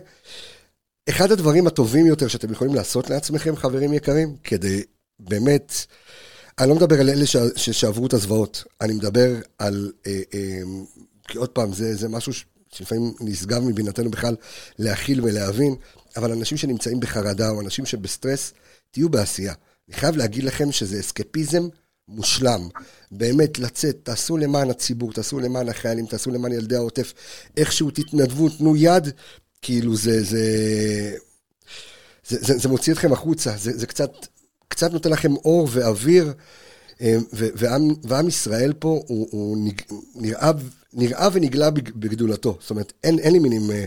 אחד 1.09 1.31
הדברים 1.31 1.67
הטובים 1.67 2.05
יותר 2.05 2.27
שאתם 2.27 2.51
יכולים 2.51 2.75
לעשות 2.75 3.09
לעצמכם, 3.09 3.55
חברים 3.55 3.93
יקרים, 3.93 4.35
כדי 4.43 4.83
באמת, 5.19 5.73
אני 6.59 6.69
לא 6.69 6.75
מדבר 6.75 6.99
על 6.99 7.09
אלה 7.09 7.25
ש, 7.25 7.37
ש, 7.55 7.69
שעברו 7.69 8.05
את 8.07 8.13
הזוועות, 8.13 8.63
אני 8.81 8.93
מדבר 8.93 9.35
על, 9.57 9.91
כי 11.27 11.37
עוד 11.37 11.49
פעם, 11.49 11.73
זה, 11.73 11.95
זה 11.95 12.09
משהו 12.09 12.33
שלפעמים 12.73 13.13
נשגב 13.19 13.63
מבינתנו 13.63 14.11
בכלל 14.11 14.35
להכיל 14.79 15.21
ולהבין, 15.23 15.75
אבל 16.17 16.31
אנשים 16.31 16.57
שנמצאים 16.57 16.99
בחרדה 16.99 17.49
או 17.49 17.61
אנשים 17.61 17.85
שבסטרס, 17.85 18.53
תהיו 18.91 19.09
בעשייה. 19.09 19.53
אני 19.89 19.97
חייב 19.97 20.17
להגיד 20.17 20.43
לכם 20.43 20.71
שזה 20.71 20.99
אסקפיזם 20.99 21.67
מושלם. 22.07 22.69
באמת, 23.11 23.59
לצאת, 23.59 23.97
תעשו 24.03 24.37
למען 24.37 24.69
הציבור, 24.69 25.13
תעשו 25.13 25.39
למען 25.39 25.69
החיילים, 25.69 26.05
תעשו 26.05 26.31
למען 26.31 26.51
ילדי 26.51 26.75
העוטף. 26.75 27.13
איכשהו 27.57 27.91
תתנדבו, 27.91 28.49
תנו 28.49 28.75
יד, 28.75 29.07
כאילו 29.61 29.95
זה, 29.95 30.23
זה, 30.23 30.45
זה, 32.27 32.37
זה, 32.41 32.57
זה 32.57 32.69
מוציא 32.69 32.93
אתכם 32.93 33.13
החוצה, 33.13 33.57
זה, 33.57 33.77
זה 33.77 33.87
קצת, 33.87 34.11
קצת 34.67 34.91
נותן 34.91 35.09
לכם 35.09 35.35
אור 35.35 35.67
ואוויר, 35.71 36.33
אה, 37.01 37.17
ו, 37.33 37.47
ועם, 37.55 37.93
ועם 38.03 38.27
ישראל 38.27 38.73
פה 38.79 39.01
הוא, 39.07 39.27
הוא 39.31 39.57
נראה, 40.15 40.51
נראה 40.93 41.29
ונגלה 41.33 41.69
בגדולתו. 41.71 42.57
זאת 42.61 42.69
אומרת, 42.69 42.93
אין, 43.03 43.19
אין 43.19 43.33
לי 43.33 43.39
מילים, 43.39 43.71
אה, 43.71 43.85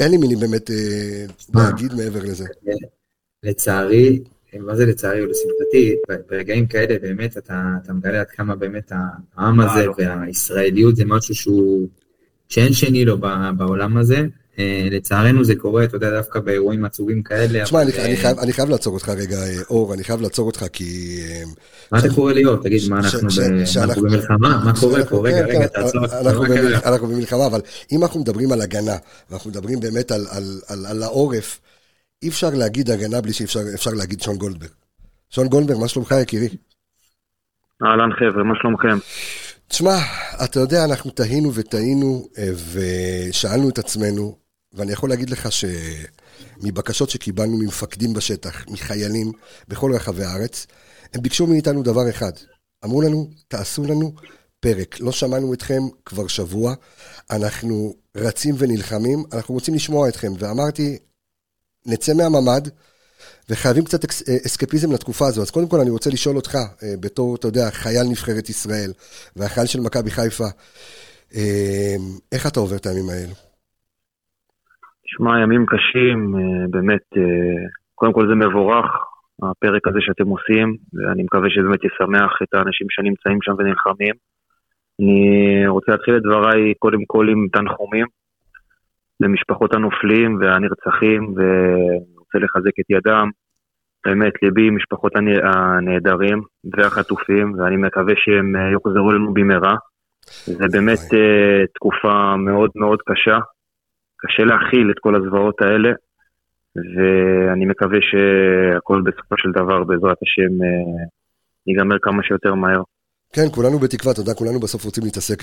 אין 0.00 0.10
לי 0.10 0.16
מילים 0.16 0.40
באמת 0.40 0.70
אה, 0.70 1.24
להגיד 1.54 1.94
מעבר 1.94 2.22
לזה. 2.22 2.44
לצערי, 3.42 4.22
מה 4.60 4.76
זה 4.76 4.86
לצערי 4.86 5.20
או 5.20 5.26
לשמחתי, 5.26 5.96
ברגעים 6.30 6.66
כאלה 6.66 6.98
באמת 6.98 7.38
אתה, 7.38 7.62
אתה 7.82 7.92
מגלה 7.92 8.20
עד 8.20 8.30
כמה 8.30 8.56
באמת 8.56 8.92
העם 9.36 9.60
הזה 9.60 9.86
והישראליות 9.96 10.96
זה 10.96 11.04
משהו 11.06 11.34
שהוא, 11.34 11.88
שאין 12.48 12.72
שני 12.72 13.04
לו 13.04 13.18
בעולם 13.56 13.96
הזה. 13.96 14.26
אה, 14.58 14.88
לצערנו 14.90 15.44
זה 15.44 15.56
קורה, 15.56 15.84
אתה 15.84 15.96
יודע, 15.96 16.10
דווקא 16.10 16.40
באירועים 16.40 16.84
עצובים 16.84 17.22
כאלה. 17.22 17.64
תשמע, 17.64 17.82
אני, 17.82 17.92
אני, 17.98 18.12
אה, 18.12 18.16
חייב, 18.16 18.38
אני 18.38 18.52
חייב 18.52 18.68
לעצור 18.68 18.94
אותך 18.94 19.08
רגע, 19.08 19.36
אה, 19.36 19.62
אור, 19.70 19.94
אני 19.94 20.04
חייב 20.04 20.20
לעצור 20.20 20.46
אותך 20.46 20.64
כי... 20.72 21.18
מה 21.92 21.98
אתה 21.98 22.08
קורא 22.14 22.32
להיות? 22.32 22.62
תגיד, 22.62 22.80
מה 22.88 22.98
אנחנו, 22.98 23.30
ש, 23.30 23.38
ב... 23.38 23.64
ש, 23.64 23.76
אנחנו 23.76 24.02
במלחמה? 24.02 24.62
מה 24.64 24.72
קורה 24.80 25.04
פה? 25.04 25.22
רגע, 25.24 25.46
רגע, 25.46 25.66
תעצור. 25.66 26.04
אנחנו 26.90 27.06
במלחמה, 27.06 27.46
אבל 27.46 27.60
אם 27.92 28.02
אנחנו 28.02 28.20
מדברים 28.20 28.52
על 28.52 28.60
הגנה, 28.60 28.96
ואנחנו 29.30 29.50
מדברים 29.50 29.80
באמת 29.80 30.10
על, 30.10 30.26
על, 30.30 30.60
על, 30.68 30.86
על 30.86 31.02
העורף, 31.02 31.60
אי 32.22 32.28
אפשר 32.28 32.50
להגיד 32.50 32.90
הגנה 32.90 33.20
בלי 33.20 33.32
שאפשר 33.32 33.90
להגיד 33.90 34.20
שון 34.20 34.36
גולדברג. 34.36 34.70
שון 35.30 35.48
גולדברג, 35.48 35.78
מה 35.80 35.88
שלומך 35.88 36.14
יקירי? 36.22 36.48
אהלן 37.82 38.10
חבר'ה, 38.12 38.44
מה 38.44 38.54
שלומכם? 38.62 38.98
תשמע, 39.68 39.96
אתה 40.44 40.60
יודע, 40.60 40.84
אנחנו 40.84 41.10
תהינו 41.10 41.54
ותהינו 41.54 42.28
ושאלנו 42.72 43.68
את 43.68 43.78
עצמנו, 43.78 44.43
ואני 44.74 44.92
יכול 44.92 45.08
להגיד 45.08 45.30
לך 45.30 45.48
שמבקשות 45.52 47.10
שקיבלנו 47.10 47.56
ממפקדים 47.56 48.14
בשטח, 48.14 48.64
מחיילים 48.68 49.32
בכל 49.68 49.94
רחבי 49.94 50.24
הארץ, 50.24 50.66
הם 51.14 51.22
ביקשו 51.22 51.46
מאיתנו 51.46 51.82
דבר 51.82 52.10
אחד. 52.10 52.32
אמרו 52.84 53.02
לנו, 53.02 53.30
תעשו 53.48 53.84
לנו 53.84 54.12
פרק. 54.60 55.00
לא 55.00 55.12
שמענו 55.12 55.54
אתכם 55.54 55.82
כבר 56.04 56.26
שבוע, 56.26 56.74
אנחנו 57.30 57.94
רצים 58.16 58.54
ונלחמים, 58.58 59.24
אנחנו 59.32 59.54
רוצים 59.54 59.74
לשמוע 59.74 60.08
אתכם. 60.08 60.32
ואמרתי, 60.38 60.98
נצא 61.86 62.14
מהממ"ד, 62.14 62.68
וחייבים 63.48 63.84
קצת 63.84 64.04
אסקפיזם 64.46 64.92
לתקופה 64.92 65.26
הזו. 65.26 65.42
אז 65.42 65.50
קודם 65.50 65.68
כל 65.68 65.80
אני 65.80 65.90
רוצה 65.90 66.10
לשאול 66.10 66.36
אותך, 66.36 66.58
אה, 66.82 66.94
בתור, 67.00 67.34
אתה 67.34 67.48
יודע, 67.48 67.70
חייל 67.70 68.02
נבחרת 68.02 68.48
ישראל, 68.48 68.92
והחייל 69.36 69.66
של 69.66 69.80
מכבי 69.80 70.10
חיפה, 70.10 70.46
אה, 71.34 71.96
איך 72.32 72.46
אתה 72.46 72.60
עובר 72.60 72.76
את 72.76 72.86
הימים 72.86 73.10
האלו? 73.10 73.34
שמע, 75.16 75.40
ימים 75.42 75.66
קשים, 75.66 76.34
אה, 76.36 76.66
באמת, 76.70 77.06
קודם 77.94 78.12
כל 78.12 78.28
זה 78.28 78.34
מבורך, 78.34 78.86
הפרק 79.42 79.88
הזה 79.88 79.98
שאתם 80.00 80.28
עושים, 80.28 80.76
ואני 80.94 81.22
מקווה 81.22 81.50
שזה 81.50 81.62
באמת 81.62 81.84
ישמח 81.84 82.32
את 82.42 82.54
האנשים 82.54 82.86
שנמצאים 82.90 83.38
שם 83.42 83.52
ונלחמים. 83.58 84.14
אני 85.00 85.66
רוצה 85.66 85.92
להתחיל 85.92 86.16
את 86.16 86.22
דבריי 86.22 86.74
קודם 86.78 87.04
כל 87.06 87.28
עם 87.28 87.46
תנחומים 87.52 88.06
למשפחות 89.20 89.74
הנופלים 89.74 90.38
והנרצחים, 90.40 91.22
ואני 91.36 92.16
רוצה 92.18 92.38
לחזק 92.38 92.80
את 92.80 92.90
ידם. 92.90 93.28
באמת, 94.06 94.32
ליבי 94.42 94.66
עם 94.68 94.76
משפחות 94.76 95.12
הנעדרים 95.16 96.42
והחטופים, 96.72 97.54
ואני 97.58 97.76
מקווה 97.76 98.14
שהם 98.16 98.72
יוחזרו 98.72 99.12
לנו 99.12 99.34
במהרה. 99.34 99.74
זה 100.44 100.64
באמת 100.72 100.98
תקופה 101.74 102.36
מאוד 102.36 102.70
מאוד 102.76 102.98
קשה, 103.06 103.38
קשה 104.26 104.44
להכיל 104.44 104.90
את 104.90 104.98
כל 104.98 105.14
הזוועות 105.14 105.62
האלה, 105.62 105.92
ואני 106.76 107.66
מקווה 107.66 107.98
שהכל 108.00 109.02
בסופו 109.04 109.34
של 109.38 109.50
דבר, 109.50 109.84
בעזרת 109.84 110.18
השם, 110.22 110.52
ייגמר 111.66 111.96
כמה 112.02 112.22
שיותר 112.22 112.54
מהר. 112.54 112.82
כן, 113.34 113.48
כולנו 113.52 113.78
בתקווה, 113.78 114.12
אתה 114.12 114.20
יודע, 114.20 114.34
כולנו 114.34 114.60
בסוף 114.60 114.84
רוצים 114.84 115.04
להתעסק 115.04 115.42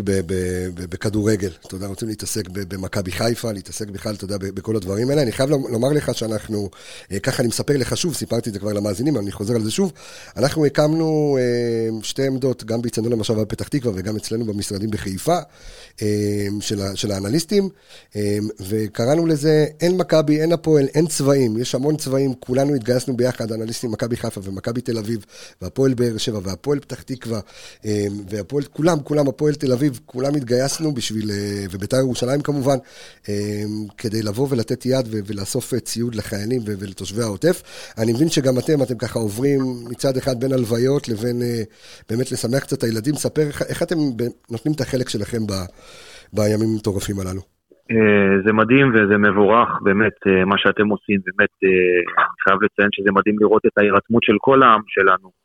בכדורגל, 0.75 1.51
אתה 1.67 1.75
יודע, 1.75 1.88
רוצים 1.88 2.07
להתעסק 2.07 2.50
במכבי 2.50 3.12
חיפה, 3.12 3.51
להתעסק 3.51 3.88
בכלל, 3.88 4.15
אתה 4.15 4.25
יודע, 4.25 4.38
בכל 4.38 4.75
הדברים 4.75 5.10
האלה. 5.10 5.21
אני 5.21 5.31
חייב 5.31 5.50
לומר 5.50 5.89
לך 5.89 6.15
שאנחנו, 6.15 6.69
אה, 7.12 7.19
ככה 7.19 7.41
אני 7.41 7.48
מספר 7.48 7.77
לך 7.77 7.98
שוב, 7.98 8.13
סיפרתי 8.13 8.50
את 8.50 8.53
זה 8.53 8.60
כבר 8.60 8.74
למאזינים, 8.74 9.17
אני 9.17 9.31
חוזר 9.31 9.55
על 9.55 9.63
זה 9.63 9.71
שוב. 9.71 9.91
אנחנו 10.38 10.65
הקמנו 10.65 11.38
אה, 11.39 12.03
שתי 12.03 12.27
עמדות, 12.27 12.63
גם 12.63 12.81
באיצטדיון 12.81 13.13
המשאבה 13.13 13.41
בפתח 13.41 13.67
תקווה 13.67 13.93
וגם 13.95 14.15
אצלנו 14.15 14.45
במשרדים 14.45 14.89
בחיפה, 14.89 15.38
אה, 16.01 16.07
של, 16.60 16.81
של 16.95 17.12
האנליסטים, 17.12 17.69
וקראנו 18.60 19.25
לזה, 19.25 19.65
אין 19.81 19.98
מכבי, 19.98 20.41
אין 20.41 20.51
הפועל, 20.51 20.88
אין 20.95 21.07
צבעים, 21.07 21.57
יש 21.57 21.75
המון 21.75 21.98
צבעים, 21.98 22.33
כולנו 22.33 22.75
התגייסנו 22.75 23.17
ביחד, 23.17 23.51
אנליסטים 23.51 23.91
מכבי 23.91 24.17
חיפה 24.17 24.41
ומכבי 24.43 24.81
תל 24.81 24.98
אביב, 24.98 25.25
והפועל 25.62 25.93
באר 25.93 26.17
שבע 26.17 26.39
והפועל 26.43 26.79
פתח 26.79 27.01
תקווה. 27.01 27.39
אמ, 27.85 28.13
והפועל, 28.29 28.63
כולם, 28.63 28.97
כולם, 29.03 29.25
הפועל 29.29 29.53
תל 29.53 29.71
אביב, 29.73 30.00
כולם 30.05 30.33
התגייסנו 30.38 30.93
בשביל, 30.93 31.27
אה, 31.31 31.65
ובית"ר 31.71 31.97
ירושלים 31.97 32.41
כמובן, 32.41 32.77
אמ, 33.29 33.88
כדי 33.97 34.21
לבוא 34.27 34.47
ולתת 34.51 34.85
יד 34.85 35.05
ולאסוף 35.27 35.73
אה, 35.73 35.79
ציוד 35.79 36.15
לחיילים 36.15 36.61
ולתושבי 36.81 37.21
העוטף. 37.21 37.57
אני 38.01 38.11
מבין 38.13 38.29
שגם 38.35 38.55
אתם, 38.61 38.77
אתם 38.85 38.97
ככה 39.03 39.19
עוברים 39.19 39.61
מצד 39.91 40.17
אחד 40.17 40.35
בין 40.41 40.51
הלוויות 40.53 41.09
לבין 41.09 41.38
אה, 41.41 41.61
באמת 42.09 42.31
לשמח 42.31 42.59
קצת 42.59 42.77
את 42.77 42.83
הילדים. 42.83 43.13
ספר 43.13 43.47
איך 43.69 43.83
אתם 43.83 44.00
נותנים 44.51 44.73
את 44.75 44.81
החלק 44.81 45.09
שלכם 45.09 45.41
ב, 45.50 45.53
בימים 46.33 46.69
המטורפים 46.73 47.19
הללו. 47.19 47.41
זה 48.45 48.53
מדהים 48.53 48.88
וזה 48.93 49.17
מבורך, 49.17 49.69
באמת, 49.83 50.17
מה 50.45 50.57
שאתם 50.57 50.88
עושים, 50.88 51.19
באמת, 51.25 51.53
אני 52.17 52.39
חייב 52.43 52.57
לציין 52.63 52.89
שזה 52.91 53.11
מדהים 53.11 53.35
לראות 53.39 53.61
את 53.65 53.77
ההירתמות 53.77 54.23
של 54.23 54.38
כל 54.41 54.63
העם 54.63 54.81
שלנו. 54.88 55.40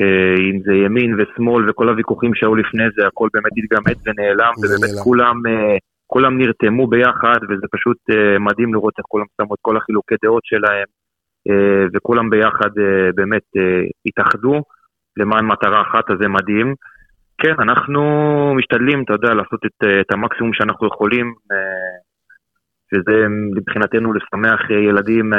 אה, 0.00 0.34
אם 0.50 0.60
זה 0.64 0.74
ימין 0.74 1.14
ושמאל 1.14 1.70
וכל 1.70 1.88
הוויכוחים 1.88 2.34
שהיו 2.34 2.54
לפני 2.54 2.84
זה, 2.96 3.06
הכל 3.06 3.28
באמת 3.34 3.52
התגמד 3.56 3.96
ונעלם, 4.06 4.52
ובאמת 4.58 5.04
כולם, 5.04 5.46
אה, 5.46 5.76
כולם 6.06 6.38
נרתמו 6.38 6.86
ביחד, 6.86 7.38
וזה 7.48 7.66
פשוט 7.70 7.96
אה, 8.10 8.38
מדהים 8.38 8.74
לראות 8.74 8.94
איך 8.98 9.06
כולם 9.08 9.24
שמו 9.36 9.54
את 9.54 9.58
כל 9.62 9.76
החילוקי 9.76 10.14
דעות 10.24 10.44
שלהם, 10.44 10.86
וכולם 11.94 12.30
ביחד 12.30 12.70
באמת 13.14 13.42
התאחדו 14.06 14.62
למען 15.16 15.44
מטרה 15.46 15.82
אחת, 15.82 16.10
אז 16.10 16.16
זה 16.20 16.28
מדהים. 16.28 16.74
כן, 17.38 17.54
אנחנו 17.58 18.02
משתדלים, 18.56 19.02
אתה 19.02 19.12
יודע, 19.12 19.34
לעשות 19.34 19.60
את, 19.66 19.84
את 20.00 20.12
המקסימום 20.12 20.52
שאנחנו 20.52 20.86
יכולים, 20.86 21.34
וזה 22.92 23.26
מבחינתנו 23.56 24.12
לשמח 24.12 24.70
ילדים 24.70 25.32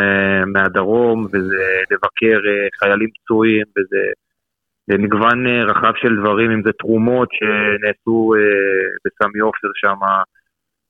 מהדרום, 0.54 1.26
וזה 1.26 1.66
לבקר 1.92 2.40
חיילים 2.80 3.10
פצועים, 3.16 3.66
וזה 3.78 4.02
מגוון 4.90 5.48
אה, 5.48 5.64
רחב 5.64 5.94
של 5.96 6.16
דברים, 6.20 6.52
אם 6.52 6.62
זה 6.66 6.72
תרומות 6.80 7.30
שנעשו 7.38 8.34
אה, 8.38 8.42
בסמי 9.06 9.40
עופר 9.40 9.68
שם, 9.76 10.00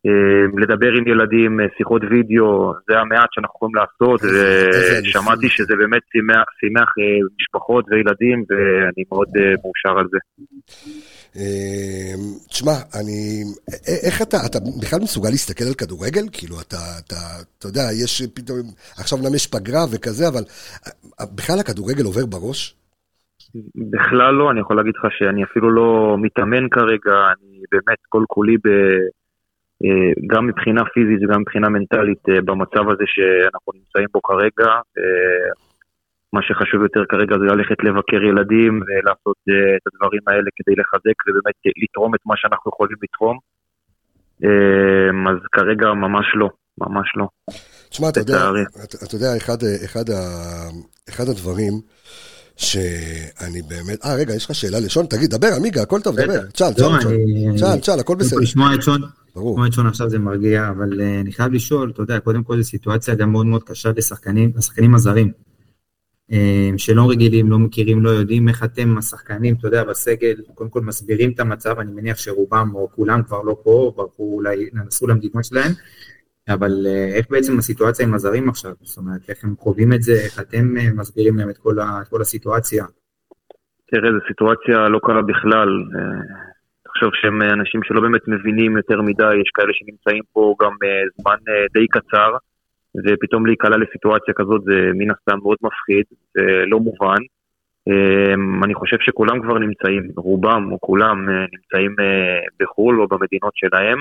אה, 0.05 0.61
לדבר 0.61 0.91
עם 0.97 1.07
ילדים, 1.07 1.59
שיחות 1.77 2.01
וידאו, 2.09 2.73
זה 2.87 2.99
המעט 2.99 3.29
שאנחנו 3.31 3.55
יכולים 3.55 3.75
לעשות, 3.75 4.21
ושמעתי 4.23 5.49
שזה 5.49 5.75
באמת 5.75 6.01
שימח 6.59 6.89
משפחות 7.41 7.85
וילדים, 7.89 8.43
ואני 8.49 9.03
מאוד 9.11 9.29
מאושר 9.63 9.99
על 9.99 10.07
זה. 10.11 10.19
תשמע, 12.49 12.71
אני... 12.99 13.43
איך 14.05 14.21
אתה, 14.21 14.37
אתה 14.45 14.59
בכלל 14.81 14.99
מסוגל 14.99 15.29
להסתכל 15.29 15.63
על 15.63 15.73
כדורגל? 15.73 16.25
כאילו, 16.31 16.55
אתה, 16.61 16.77
אתה, 17.05 17.15
אתה 17.57 17.67
יודע, 17.67 17.81
יש 18.03 18.21
פתאום, 18.35 18.57
עכשיו 18.97 19.19
אומנם 19.19 19.35
יש 19.35 19.47
פגרה 19.47 19.85
וכזה, 19.91 20.27
אבל 20.27 20.43
בכלל 21.35 21.59
הכדורגל 21.59 22.03
עובר 22.03 22.25
בראש? 22.25 22.84
בכלל 23.91 24.33
לא, 24.33 24.51
אני 24.51 24.59
יכול 24.59 24.75
להגיד 24.75 24.93
לך 24.97 25.11
שאני 25.17 25.43
אפילו 25.43 25.71
לא 25.71 26.17
מתאמן 26.21 26.69
כרגע, 26.69 27.15
אני 27.33 27.61
באמת 27.71 27.99
כל 28.09 28.23
כולי 28.27 28.57
ב... 28.57 28.67
אה, 29.83 30.11
גם 30.27 30.47
מבחינה 30.47 30.81
פיזית 30.93 31.19
וגם 31.23 31.41
מבחינה 31.41 31.69
מנטלית 31.69 32.23
אה, 32.29 32.41
במצב 32.41 32.89
הזה 32.91 33.05
שאנחנו 33.13 33.69
נמצאים 33.75 34.07
בו 34.13 34.21
כרגע. 34.21 34.69
אה, 34.97 35.47
מה 36.33 36.41
שחשוב 36.41 36.81
יותר 36.81 37.03
כרגע 37.09 37.35
זה 37.39 37.45
ללכת 37.45 37.79
לבקר 37.83 38.23
ילדים 38.23 38.81
ולעשות 38.85 39.39
את 39.77 39.83
הדברים 39.87 40.21
האלה 40.27 40.49
כדי 40.55 40.75
לחזק 40.81 41.17
ובאמת 41.25 41.55
לתרום 41.83 42.15
את 42.15 42.19
מה 42.25 42.33
שאנחנו 42.37 42.71
יכולים 42.73 42.97
לתרום. 43.03 43.37
אז 45.29 45.37
כרגע 45.51 45.87
ממש 45.93 46.25
לא, 46.35 46.49
ממש 46.77 47.07
לא. 47.15 47.27
תשמע, 47.89 48.09
אתה 48.09 48.19
יודע, 48.19 48.37
אתה 49.05 49.15
יודע, 49.15 49.37
אחד, 49.37 49.57
אחד, 49.85 50.05
אחד 51.09 51.23
הדברים 51.31 51.73
שאני 52.57 53.61
באמת... 53.61 54.05
אה, 54.05 54.15
רגע, 54.15 54.33
יש 54.33 54.45
לך 54.45 54.55
שאלה 54.55 54.79
לשון? 54.79 55.05
תגיד, 55.05 55.29
דבר, 55.29 55.47
עמיגה, 55.57 55.81
הכל 55.81 56.01
טוב, 56.01 56.15
דבר. 56.15 56.47
צ'אל, 56.53 56.73
צ'אל, 56.73 56.91
צ'אל, 57.57 57.79
צ'אל, 57.79 57.99
הכל 57.99 58.15
בסדר. 58.15 58.39
לשמוע 58.39 58.75
את 58.75 58.81
שון, 58.81 59.01
לשמוע 59.29 59.67
את 59.67 59.73
שון 59.73 59.87
עכשיו 59.87 60.09
זה 60.09 60.19
מרגיע, 60.19 60.69
אבל 60.69 61.01
אה, 61.01 61.19
אני 61.19 61.31
חייב 61.31 61.53
לשאול, 61.53 61.91
אתה 61.93 62.01
יודע, 62.01 62.19
קודם 62.19 62.43
כל 62.43 62.61
זו 62.61 62.69
סיטואציה 62.69 63.15
גם 63.15 63.31
מאוד 63.31 63.45
מאוד 63.45 63.63
קשה 63.63 63.91
לשחקנים, 63.95 64.51
לשחקנים 64.55 64.95
הזרים. 64.95 65.31
שלא 66.77 67.09
רגילים, 67.09 67.51
לא 67.51 67.59
מכירים, 67.59 68.03
לא 68.03 68.09
יודעים 68.09 68.49
איך 68.49 68.63
אתם, 68.63 68.97
השחקנים, 68.97 69.55
אתה 69.55 69.67
יודע, 69.67 69.83
בסגל, 69.83 70.35
קודם 70.55 70.69
כל 70.69 70.81
מסבירים 70.81 71.31
את 71.31 71.39
המצב, 71.39 71.79
אני 71.79 71.91
מניח 71.91 72.17
שרובם 72.17 72.71
או 72.75 72.89
כולם 72.95 73.23
כבר 73.23 73.41
לא 73.41 73.57
פה, 73.63 73.93
ברחו 73.95 74.33
אולי, 74.35 74.69
נסעו 74.73 75.07
למדינות 75.07 75.45
שלהם, 75.45 75.71
אבל 76.49 76.73
איך 77.15 77.25
בעצם 77.29 77.57
הסיטואציה 77.57 78.05
עם 78.07 78.13
הזרים 78.13 78.49
עכשיו? 78.49 78.71
זאת 78.81 78.97
אומרת, 78.97 79.29
איך 79.29 79.43
הם 79.43 79.55
חווים 79.59 79.93
את 79.93 80.01
זה, 80.01 80.13
איך 80.13 80.39
אתם 80.39 80.65
מסבירים 80.99 81.37
להם 81.37 81.49
את 81.49 81.57
כל, 81.57 81.79
ה, 81.79 82.01
את 82.01 82.07
כל 82.07 82.21
הסיטואציה? 82.21 82.85
תראה, 83.91 84.11
זו 84.11 84.19
סיטואציה 84.27 84.89
לא 84.89 84.99
קלה 85.03 85.21
בכלל. 85.21 85.69
תחשוב 86.83 87.09
שהם 87.13 87.41
אנשים 87.41 87.83
שלא 87.83 88.01
באמת 88.01 88.27
מבינים 88.27 88.77
יותר 88.77 89.01
מדי, 89.01 89.35
יש 89.41 89.49
כאלה 89.53 89.71
שנמצאים 89.73 90.23
פה 90.33 90.55
גם 90.61 90.71
זמן 91.21 91.35
די 91.73 91.87
קצר, 91.87 92.31
ופתאום 93.05 93.45
להיקלע 93.45 93.77
לסיטואציה 93.77 94.33
כזאת 94.33 94.61
זה 94.63 94.91
מן 94.93 95.11
הסתם 95.11 95.37
מאוד 95.43 95.57
מפחיד, 95.61 96.05
זה 96.33 96.41
לא 96.67 96.79
מובן. 96.79 97.21
אני 98.63 98.73
חושב 98.73 98.97
שכולם 98.99 99.41
כבר 99.41 99.57
נמצאים, 99.57 100.03
רובם 100.17 100.71
או 100.71 100.77
כולם 100.81 101.29
נמצאים 101.29 101.95
בחו"ל 102.59 103.01
או 103.01 103.07
במדינות 103.07 103.53
שלהם, 103.55 103.97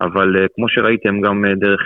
אבל 0.00 0.46
כמו 0.54 0.68
שראיתם 0.68 1.20
גם 1.20 1.44
דרך 1.56 1.80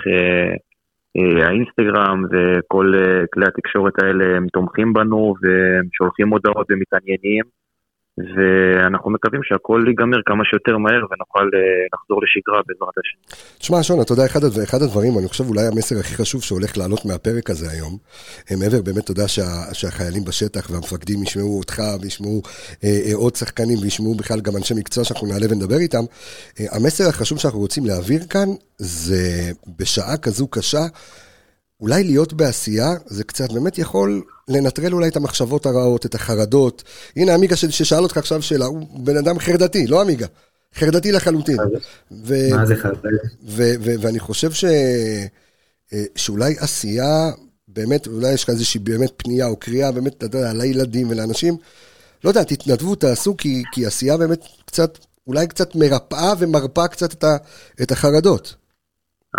האינסטגרם 1.15 2.23
וכל 2.31 2.93
כלי 3.33 3.45
התקשורת 3.47 3.93
האלה 4.01 4.37
הם 4.37 4.47
תומכים 4.53 4.93
בנו 4.93 5.33
והם 5.41 5.87
שולחים 5.91 6.29
הודעות 6.29 6.67
ומתעניינים. 6.69 7.43
ואנחנו 8.17 9.11
מקווים 9.11 9.41
שהכל 9.43 9.83
ייגמר 9.87 10.17
כמה 10.25 10.43
שיותר 10.45 10.77
מהר 10.77 11.03
ונוכל 11.11 11.49
לחזור 11.93 12.21
לשגרה 12.23 12.61
בעזרת 12.67 12.95
השם. 13.01 13.17
תשמע, 13.59 13.83
שון, 13.83 14.01
אתה 14.01 14.13
יודע, 14.13 14.25
אחד, 14.25 14.39
אחד 14.63 14.81
הדברים, 14.81 15.19
אני 15.19 15.27
חושב 15.27 15.43
אולי 15.49 15.67
המסר 15.67 15.99
הכי 15.99 16.15
חשוב 16.15 16.43
שהולך 16.43 16.77
לעלות 16.77 17.05
מהפרק 17.05 17.49
הזה 17.49 17.65
היום, 17.71 17.97
מעבר 18.59 18.81
באמת, 18.81 19.03
אתה 19.03 19.11
יודע, 19.11 19.27
שה, 19.27 19.73
שהחיילים 19.73 20.23
בשטח 20.25 20.71
והמפקדים 20.71 21.23
ישמעו 21.23 21.57
אותך 21.59 21.81
וישמעו 22.01 22.41
אה, 22.83 22.99
אה, 23.05 23.15
עוד 23.15 23.35
שחקנים 23.35 23.77
וישמעו 23.81 24.15
בכלל 24.15 24.39
גם 24.41 24.57
אנשי 24.57 24.73
מקצוע 24.73 25.03
שאנחנו 25.03 25.27
נעלה 25.27 25.45
ונדבר 25.49 25.77
איתם, 25.77 26.03
אה, 26.59 26.65
המסר 26.71 27.09
החשוב 27.09 27.37
שאנחנו 27.39 27.59
רוצים 27.59 27.85
להעביר 27.85 28.21
כאן 28.29 28.47
זה 28.77 29.51
בשעה 29.79 30.17
כזו 30.17 30.47
קשה, 30.47 30.85
אולי 31.81 32.03
להיות 32.03 32.33
בעשייה, 32.33 32.93
זה 33.05 33.23
קצת 33.23 33.51
באמת 33.51 33.77
יכול 33.77 34.23
לנטרל 34.47 34.93
אולי 34.93 35.07
את 35.07 35.15
המחשבות 35.15 35.65
הרעות, 35.65 36.05
את 36.05 36.15
החרדות. 36.15 36.83
הנה 37.15 37.33
עמיגה 37.33 37.55
ששאל 37.55 38.03
אותך 38.03 38.17
עכשיו 38.17 38.41
שאלה, 38.41 38.65
הוא 38.65 39.05
בן 39.05 39.17
אדם 39.17 39.39
חרדתי, 39.39 39.87
לא 39.87 40.01
עמיגה. 40.01 40.27
חרדתי 40.75 41.11
לחלוטין. 41.11 41.57
מה 42.51 42.65
זה 42.65 42.75
חרדתי? 42.75 43.07
ואני 44.01 44.19
חושב 44.19 44.51
ש... 44.51 44.65
שאולי 46.15 46.55
עשייה, 46.59 47.31
באמת, 47.67 48.07
אולי 48.07 48.33
יש 48.33 48.43
לך 48.43 48.49
איזושהי 48.49 48.79
באמת 48.79 49.11
פנייה 49.17 49.47
או 49.47 49.55
קריאה, 49.55 49.91
באמת, 49.91 50.23
אתה 50.23 50.37
יודע, 50.37 50.53
לילדים 50.53 51.09
ולאנשים. 51.09 51.57
לא 52.23 52.29
יודע, 52.29 52.43
תתנדבו, 52.43 52.95
תעשו, 52.95 53.37
כי, 53.37 53.63
כי 53.71 53.85
עשייה 53.85 54.17
באמת 54.17 54.39
קצת, 54.65 54.97
אולי 55.27 55.47
קצת 55.47 55.75
מרפאה 55.75 56.33
ומרפאה 56.39 56.87
קצת 56.87 57.13
את, 57.13 57.23
ה, 57.23 57.37
את 57.81 57.91
החרדות. 57.91 58.55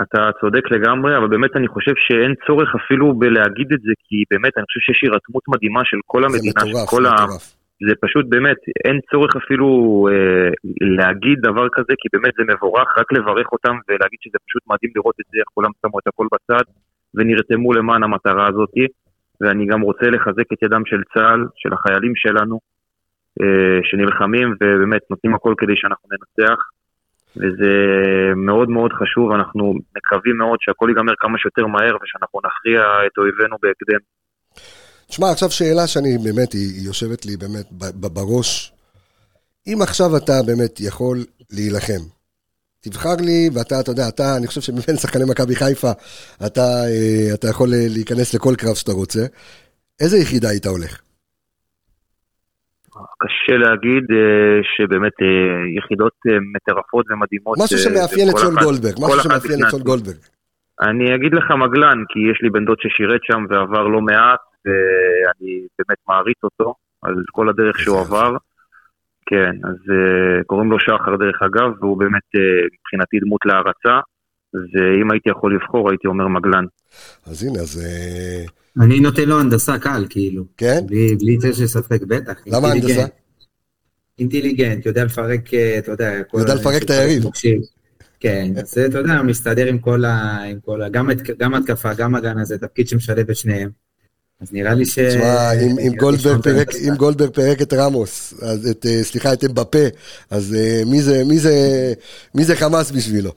אתה 0.02 0.30
צודק 0.40 0.70
לגמרי, 0.70 1.16
אבל 1.16 1.28
באמת 1.28 1.56
אני 1.56 1.68
חושב 1.68 1.92
שאין 1.96 2.34
צורך 2.46 2.68
אפילו 2.74 3.14
בלהגיד 3.14 3.72
את 3.72 3.80
זה, 3.80 3.92
כי 4.04 4.16
באמת 4.30 4.52
אני 4.56 4.64
חושב 4.66 4.80
שיש 4.80 5.00
הירתמות 5.02 5.42
מדהימה 5.48 5.80
של 5.84 5.96
כל 6.06 6.24
המדינה, 6.24 6.60
זה 6.60 6.68
מטורף, 6.68 6.90
של 6.90 6.96
כל 6.96 7.02
זה 7.02 7.08
ה... 7.08 7.14
מטורף. 7.14 7.56
זה 7.88 7.94
פשוט 8.00 8.26
באמת, 8.28 8.56
אין 8.84 8.98
צורך 9.10 9.36
אפילו 9.36 9.68
אה, 10.10 10.48
להגיד 10.96 11.38
דבר 11.40 11.66
כזה, 11.72 11.92
כי 12.00 12.08
באמת 12.12 12.34
זה 12.38 12.44
מבורך, 12.54 12.98
רק 12.98 13.12
לברך 13.12 13.52
אותם 13.52 13.76
ולהגיד 13.88 14.18
שזה 14.24 14.38
פשוט 14.46 14.62
מדהים 14.70 14.92
לראות 14.96 15.14
את 15.20 15.26
זה, 15.30 15.38
איך 15.38 15.48
כולם 15.54 15.70
שמו 15.82 15.98
את 15.98 16.06
הכל 16.06 16.26
בצד 16.32 16.64
ונרתמו 17.14 17.72
למען 17.72 18.02
המטרה 18.02 18.48
הזאת. 18.48 18.76
ואני 19.40 19.66
גם 19.66 19.80
רוצה 19.80 20.06
לחזק 20.10 20.52
את 20.52 20.62
ידם 20.62 20.82
של 20.86 21.02
צה"ל, 21.14 21.46
של 21.56 21.72
החיילים 21.72 22.12
שלנו, 22.16 22.58
אה, 23.42 23.78
שנלחמים 23.82 24.54
ובאמת 24.60 25.02
נותנים 25.10 25.34
הכל 25.34 25.54
כדי 25.58 25.76
שאנחנו 25.76 26.08
ננצח. 26.12 26.58
וזה 27.36 27.72
מאוד 28.36 28.68
מאוד 28.68 28.92
חשוב, 28.92 29.32
אנחנו 29.32 29.74
מקווים 29.96 30.36
מאוד 30.38 30.58
שהכל 30.60 30.86
ייגמר 30.88 31.12
כמה 31.18 31.38
שיותר 31.38 31.66
מהר 31.66 31.96
ושאנחנו 32.02 32.40
נכריע 32.46 32.82
את 33.06 33.18
אויבינו 33.18 33.56
בהקדם. 33.62 34.02
תשמע, 35.08 35.30
עכשיו 35.30 35.50
שאלה 35.50 35.86
שאני 35.86 36.18
באמת, 36.24 36.52
היא, 36.52 36.86
יושבת 36.86 37.26
לי 37.26 37.36
באמת 37.36 37.66
בראש. 37.94 38.72
אם 39.66 39.78
עכשיו 39.82 40.16
אתה 40.16 40.32
באמת 40.46 40.80
יכול 40.80 41.24
להילחם, 41.52 42.02
תבחר 42.80 43.16
לי, 43.20 43.50
ואתה, 43.54 43.80
אתה 43.80 43.90
יודע, 43.90 44.08
אתה, 44.08 44.36
אני 44.36 44.46
חושב 44.46 44.60
שמבין 44.60 44.96
שחקני 45.02 45.24
מכבי 45.28 45.56
חיפה, 45.56 45.92
אתה, 46.46 46.84
אה, 46.84 47.34
אתה 47.34 47.48
יכול 47.48 47.68
להיכנס 47.72 48.34
לכל 48.34 48.54
קרב 48.58 48.74
שאתה 48.74 48.92
רוצה. 48.92 49.26
איזה 50.00 50.18
יחידה 50.18 50.48
היית 50.48 50.66
הולך? 50.66 51.05
קשה 53.18 53.56
להגיד 53.56 54.04
אה, 54.10 54.58
שבאמת 54.76 55.12
אה, 55.22 55.26
יחידות 55.78 56.12
אה, 56.28 56.38
מטרפות 56.54 57.06
ומדהימות. 57.10 57.58
משהו 57.64 57.78
שמאפיין 57.78 58.28
את 58.30 58.38
שון 58.38 58.54
גולדברג, 58.64 58.94
משהו 59.04 59.20
שמאפיין 59.20 59.58
את 59.64 59.70
שון 59.70 59.82
גולדברג. 59.82 60.16
אני 60.80 61.14
אגיד 61.14 61.34
לך 61.34 61.50
מגלן, 61.50 61.98
כי 62.08 62.18
יש 62.30 62.38
לי 62.42 62.50
בן 62.50 62.64
דוד 62.64 62.78
ששירת 62.80 63.20
שם 63.22 63.44
ועבר 63.48 63.86
לא 63.86 64.00
מעט, 64.00 64.40
ואני 64.64 65.52
באמת 65.78 65.98
מעריץ 66.08 66.38
אותו 66.44 66.74
על 67.02 67.14
כל 67.32 67.48
הדרך 67.48 67.78
שהוא 67.78 68.00
עבר. 68.00 68.36
כן, 69.26 69.54
אז 69.64 69.76
קוראים 70.46 70.70
לו 70.70 70.80
שחר 70.80 71.16
דרך 71.16 71.42
אגב, 71.42 71.70
והוא 71.80 71.98
באמת 71.98 72.28
מבחינתי 72.74 73.18
דמות 73.20 73.40
להערצה, 73.44 74.00
ואם 74.54 75.10
הייתי 75.10 75.30
יכול 75.30 75.54
לבחור 75.54 75.90
הייתי 75.90 76.06
אומר 76.06 76.28
מגלן. 76.28 76.64
אז 77.26 77.44
הנה, 77.44 77.60
אז... 77.60 77.72
אני 78.80 79.00
נותן 79.00 79.28
לו 79.28 79.40
הנדסה 79.40 79.78
קל, 79.78 80.06
כאילו. 80.10 80.44
כן? 80.56 80.80
בלי, 80.86 81.16
בלי 81.16 81.38
צל 81.38 81.52
של 81.52 81.66
ספק, 81.66 82.02
בטח. 82.02 82.34
למה 82.46 82.72
הנדסה? 82.72 83.06
אינטליגנט, 84.18 84.86
יודע 84.86 85.04
לפרק, 85.04 85.54
אתה 85.78 85.92
יודע... 85.92 86.12
יודע 86.34 86.54
לפרק 86.54 86.82
את 86.82 86.90
היריב. 86.90 87.24
כן, 88.20 88.52
אז 88.56 88.78
אתה 88.78 88.98
יודע, 88.98 89.22
מסתדר 89.22 89.66
עם 89.66 89.78
כל 89.78 90.04
ה... 90.04 90.42
עם 90.42 90.60
כל 90.60 90.82
ה 90.82 90.88
גם, 90.88 91.10
גם 91.38 91.54
התקפה, 91.54 91.94
גם 91.94 92.14
הגנה, 92.14 92.44
זה 92.44 92.58
תפקיד 92.58 92.88
שמשלב 92.88 93.30
את 93.30 93.36
שניהם. 93.36 93.70
אז 94.40 94.52
נראה 94.52 94.74
לי 94.74 94.86
ש... 94.86 94.98
תשמע, 94.98 95.52
אם, 95.52 95.78
אם, 95.78 95.92
גולדברג 96.96 97.30
פירק, 97.34 97.62
את 97.62 97.72
רמוס, 97.72 98.34
אז 98.42 98.66
את, 98.66 98.86
סליחה, 99.02 99.32
את 99.32 99.44
אמבפה, 99.44 99.78
אז 100.30 100.56
מי 100.86 101.02
זה, 101.02 101.24
מי 101.24 101.38
זה, 101.38 101.92
מי 102.34 102.44
זה 102.44 102.56
חמאס 102.56 102.90
בשבילו? 102.90 103.32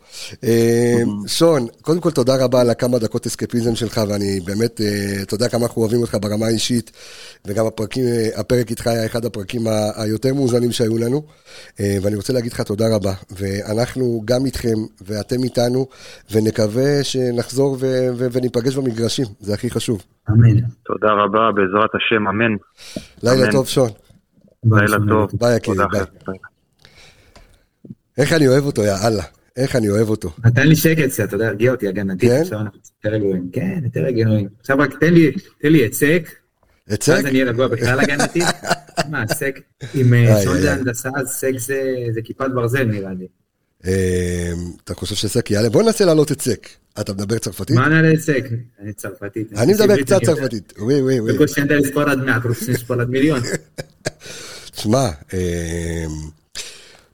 שון, 1.28 1.68
קודם 1.82 2.00
כל 2.02 2.12
תודה 2.12 2.36
רבה 2.36 2.62
על 2.62 2.70
הכמה 2.70 3.00
דקות 3.00 3.26
אסקפיזם 3.26 3.76
שלך, 3.76 4.02
ואני 4.10 4.40
באמת, 4.40 4.82
אתה 5.22 5.36
יודע 5.36 5.50
כמה 5.50 5.66
אנחנו 5.66 5.82
אוהבים 5.82 6.02
אותך 6.02 6.18
ברמה 6.22 6.46
האישית, 6.46 6.92
וגם 7.46 7.66
הפרקים, 7.66 8.06
הפרק 8.36 8.70
איתך 8.70 8.88
היה 8.88 9.06
אחד 9.06 9.26
הפרקים 9.26 9.68
היותר 9.96 10.34
מאוזנים 10.34 10.72
שהיו 10.72 10.98
לנו, 10.98 11.24
ואני 11.80 12.16
רוצה 12.16 12.34
להגיד 12.34 12.52
לך 12.52 12.62
תודה 12.62 12.96
רבה, 12.96 13.14
ואנחנו 13.32 14.22
גם 14.26 14.46
איתכם, 14.46 14.78
ואתם 15.02 15.44
איתנו, 15.44 15.88
ונקווה 16.32 17.04
שנחזור 17.04 17.78
וניפגש 18.16 18.76
במגרשים, 18.76 19.26
זה 19.42 19.54
הכי 19.54 19.70
חשוב. 19.70 20.02
אמן. 20.30 20.60
תודה 20.86 21.12
רבה, 21.12 21.52
בעזרת 21.56 21.90
השם, 21.96 22.28
אמן. 22.28 22.56
לילה 23.24 23.44
אמן. 23.44 23.52
טוב, 23.52 23.68
שון. 23.68 23.90
לילה 24.64 24.98
טוב. 25.10 25.32
ביי, 25.34 25.56
יקירי, 25.58 25.78
ביי. 25.92 26.02
ביי. 26.28 26.38
איך 28.18 28.34
אני 28.34 28.48
אוהב 28.48 28.64
אותו, 28.64 28.84
יא 28.84 28.94
אללה. 29.08 29.24
איך 29.58 29.76
אני 29.76 29.90
אוהב 29.90 30.10
אותו. 30.10 30.30
נתן 30.46 30.68
לי 30.68 30.76
שקט 30.76 31.10
קצת, 31.10 31.24
אתה 31.24 31.36
יודע, 31.36 31.48
הרגיע 31.48 31.72
אותי 31.72 31.88
הגנתית, 31.88 32.30
כן? 32.30 32.42
עכשיו 32.42 32.60
אנחנו 32.60 32.80
יותר 33.04 33.16
רגועים. 33.16 33.50
כן, 33.54 33.80
יותר 33.84 34.00
רגועים. 34.00 34.48
עכשיו 34.60 34.78
רק 34.78 35.00
תן 35.00 35.14
לי, 35.14 35.32
תן 35.62 35.72
לי 35.72 35.80
היצק, 35.80 36.30
היצק? 36.88 37.14
ואז 37.14 37.26
אני 37.26 37.34
אהיה 37.34 37.52
רגוע 37.52 37.68
בכלל 37.68 38.00
הגנתית. 38.00 38.44
מה, 39.12 39.28
סק, 39.28 39.60
עם 39.94 40.14
אה, 40.14 40.36
איי, 40.36 40.46
זה. 40.48 40.74
הנדסה, 40.74 41.10
אז 41.16 41.28
סק 41.28 41.52
זה 42.14 42.22
כיפת 42.24 42.48
ברזל 42.54 42.84
נראה 42.84 43.14
לי. 43.14 43.28
אה, 43.86 44.52
אתה 44.84 44.96
חושב 44.96 45.16
שסק 45.16 45.52
יעלה? 45.52 45.70
בוא 45.70 45.84
ננסה 45.84 46.06
להעלות 46.06 46.32
את 46.32 46.42
סק. 46.42 46.70
אתה 47.00 47.14
מדבר 47.14 47.38
צרפתית? 47.38 47.76
מה 47.76 47.90
נעלה 47.90 48.20
סק? 48.20 48.44
אני 48.82 48.94
צרפתית. 48.94 49.54
אני 49.58 49.74
מדבר 49.74 50.02
קצת. 50.02 50.24
צרפתית. 50.24 50.74
וואי, 50.78 51.02
וואי, 51.02 51.20
וואי. 51.20 51.34
בקושי 51.34 51.62
אני 51.62 51.74
יודע 51.74 51.88
לספור 51.88 52.04
עד 52.04 52.18
100, 52.20 52.38
אתה 52.38 52.48
רוצה 52.48 52.72
לספור 52.72 53.02
עד 53.02 53.10
מיליון. 53.10 53.42
תשמע, 54.76 55.10
אה, 55.34 56.06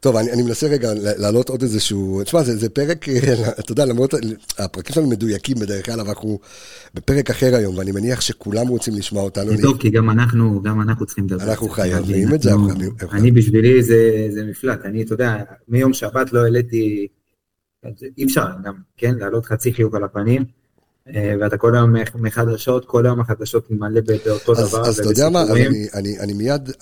טוב, 0.06 0.16
אני, 0.16 0.32
אני 0.32 0.44
מנסה 0.44 0.68
רגע 0.68 0.90
להעלות 1.18 1.50
עוד 1.50 1.62
איזשהו... 1.62 2.24
תשמע, 2.24 2.44
זה, 2.44 2.58
זה 2.58 2.70
פרק, 2.70 3.06
אתה 3.60 3.72
יודע, 3.72 3.86
למרות, 3.86 4.14
הפרקים 4.60 4.94
שלנו 4.96 5.08
מדויקים 5.10 5.58
בדרך 5.60 5.86
כלל, 5.86 6.00
אבל 6.00 6.10
אנחנו 6.10 6.40
בפרק 6.94 7.30
אחר 7.30 7.56
היום, 7.56 7.78
ואני 7.78 7.92
מניח 7.92 8.22
שכולם 8.22 8.68
רוצים 8.68 8.94
לשמוע 8.96 9.24
אותנו. 9.24 9.58
זה 9.58 9.62
טוב, 9.62 9.78
כי 9.78 9.90
גם 9.90 10.10
אנחנו, 10.10 10.62
גם 10.64 10.82
אנחנו 10.82 11.06
צריכים 11.06 11.26
לדבר. 11.26 11.44
אנחנו 11.44 11.70
חייבים 11.70 12.34
את 12.34 12.42
זה, 12.42 12.52
אנחנו- 12.52 12.70
אנחנו 12.70 12.98
חייבים- 12.98 13.18
אני 13.20 13.32
בשבילי 13.32 13.84
זה 13.84 14.28
זה 14.30 14.44
מפלט, 14.44 14.86
אני, 14.86 15.02
אתה 15.04 15.14
יודע, 15.14 15.38
מיום 15.68 15.94
שבת 15.94 16.34
לא 16.34 16.44
העליתי, 16.44 17.08
אי 18.18 18.24
אפשר 18.26 18.46
גם, 18.64 18.74
כן, 18.98 19.16
לעלות 19.20 19.46
חצי 19.46 19.74
חיוך 19.74 19.96
על 19.96 20.04
הפנים, 20.04 20.46
ואתה 21.14 21.58
כל 21.58 21.76
היום 21.76 21.94
מח- 21.94 22.16
מחדשות, 22.16 22.86
כל 22.86 23.06
היום 23.06 23.20
החדשות 23.20 23.72
מלא 23.72 24.02
באותו 24.02 24.54
דבר. 24.54 24.88
אז 24.88 25.00
אתה 25.00 25.10
יודע 25.10 25.30
מה. 25.30 25.44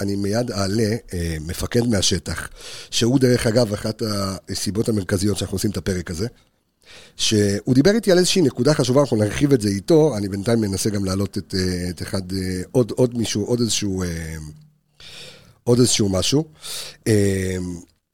אני, 0.01 0.15
מיד, 0.15 0.51
אעלה 0.51 0.95
אה, 1.13 1.37
מפקד 1.47 1.87
מהשטח, 1.87 2.49
שהוא 2.91 3.19
דרך 3.19 3.47
אגב 3.47 3.73
אחת 3.73 4.01
הסיבות 4.49 4.89
המרכזיות 4.89 5.37
שאנחנו 5.37 5.55
עושים 5.55 5.71
את 5.71 5.77
הפרק 5.77 6.11
הזה. 6.11 6.27
שהוא 7.15 7.75
דיבר 7.75 7.91
איתי 7.91 8.11
על 8.11 8.17
איזושהי 8.17 8.41
נקודה 8.41 8.73
חשובה, 8.73 9.01
אנחנו 9.01 9.17
נרחיב 9.17 9.53
את 9.53 9.61
זה 9.61 9.69
איתו, 9.69 10.17
אני 10.17 10.29
בינתיים 10.29 10.61
מנסה 10.61 10.89
גם 10.89 11.05
להעלות 11.05 11.37
את, 11.37 11.55
אה, 11.57 11.89
את 11.89 12.01
אחד, 12.01 12.33
אה, 12.33 12.61
עוד, 12.71 12.91
עוד 12.91 13.17
מישהו, 13.17 13.45
עוד 13.45 13.59
איזשהו, 13.59 14.03
אה, 14.03 14.35
עוד 15.63 15.79
איזשהו 15.79 16.09
משהו. 16.09 16.45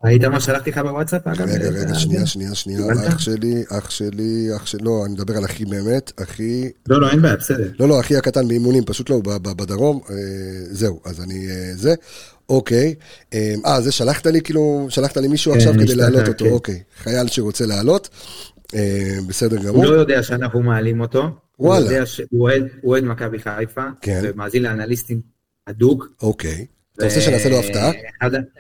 ראית 0.04 0.24
מה 0.24 0.40
שלחתי 0.40 0.70
לך 0.70 0.78
בוואטסאפ? 0.78 1.28
רגע, 1.28 1.70
רגע, 1.70 1.96
שנייה, 1.96 2.26
שנייה, 2.26 2.56
שנייה, 2.56 2.80
אח 3.08 3.20
שלי, 3.20 3.64
אח 3.70 3.90
שלי, 3.90 4.56
אח 4.56 4.66
שלי, 4.66 4.84
לא, 4.84 5.04
אני 5.06 5.14
מדבר 5.14 5.38
על 5.38 5.46
אחי 5.46 5.66
באמת, 5.66 6.12
אחי... 6.24 6.70
לא, 6.90 7.02
לא, 7.02 7.10
אין 7.10 7.22
בעיה, 7.22 7.36
בסדר. 7.36 7.72
לא, 7.80 7.90
לא, 7.90 8.00
אחי 8.00 8.16
הקטן 8.16 8.48
באימונים, 8.48 8.86
פשוט 8.86 9.10
לא, 9.10 9.22
בדרום, 9.42 10.00
זהו, 10.72 11.00
אז 11.06 11.24
אני, 11.24 11.48
זה, 11.74 11.94
אוקיי. 12.50 12.96
אה, 13.34 13.82
זה 13.82 13.92
שלחת 13.92 14.28
לי, 14.28 14.42
כאילו, 14.42 14.88
שלחת 14.90 15.18
לי 15.18 15.28
מישהו 15.28 15.54
עכשיו 15.54 15.74
כדי 15.74 15.96
להעלות 15.96 16.28
אותו, 16.28 16.46
כן. 16.46 16.52
אוקיי. 16.52 16.84
חייל 17.04 17.28
שרוצה 17.28 17.66
לעלות. 17.66 18.10
אה, 18.76 19.18
בסדר 19.28 19.58
גמור. 19.58 19.76
הוא 19.76 19.86
לא 19.86 20.00
יודע 20.00 20.24
שאנחנו 20.24 20.62
מעלים 20.64 21.02
אותו. 21.02 21.30
וואלה. 21.60 21.86
הוא 21.86 21.92
יודע 21.92 22.06
שהוא 22.06 22.50
אוהד 22.84 23.04
מכבי 23.04 23.40
חיפה. 23.40 23.86
כן. 24.02 24.22
ומאזין 24.24 24.64
לאנליסטים 24.64 25.22
הדוק. 25.68 26.08
אוקיי. 26.22 26.66
אתה 27.00 27.08
רוצה 27.08 27.22
שנעשה 27.22 27.50
לו 27.50 27.60
הפתעה? 27.60 27.92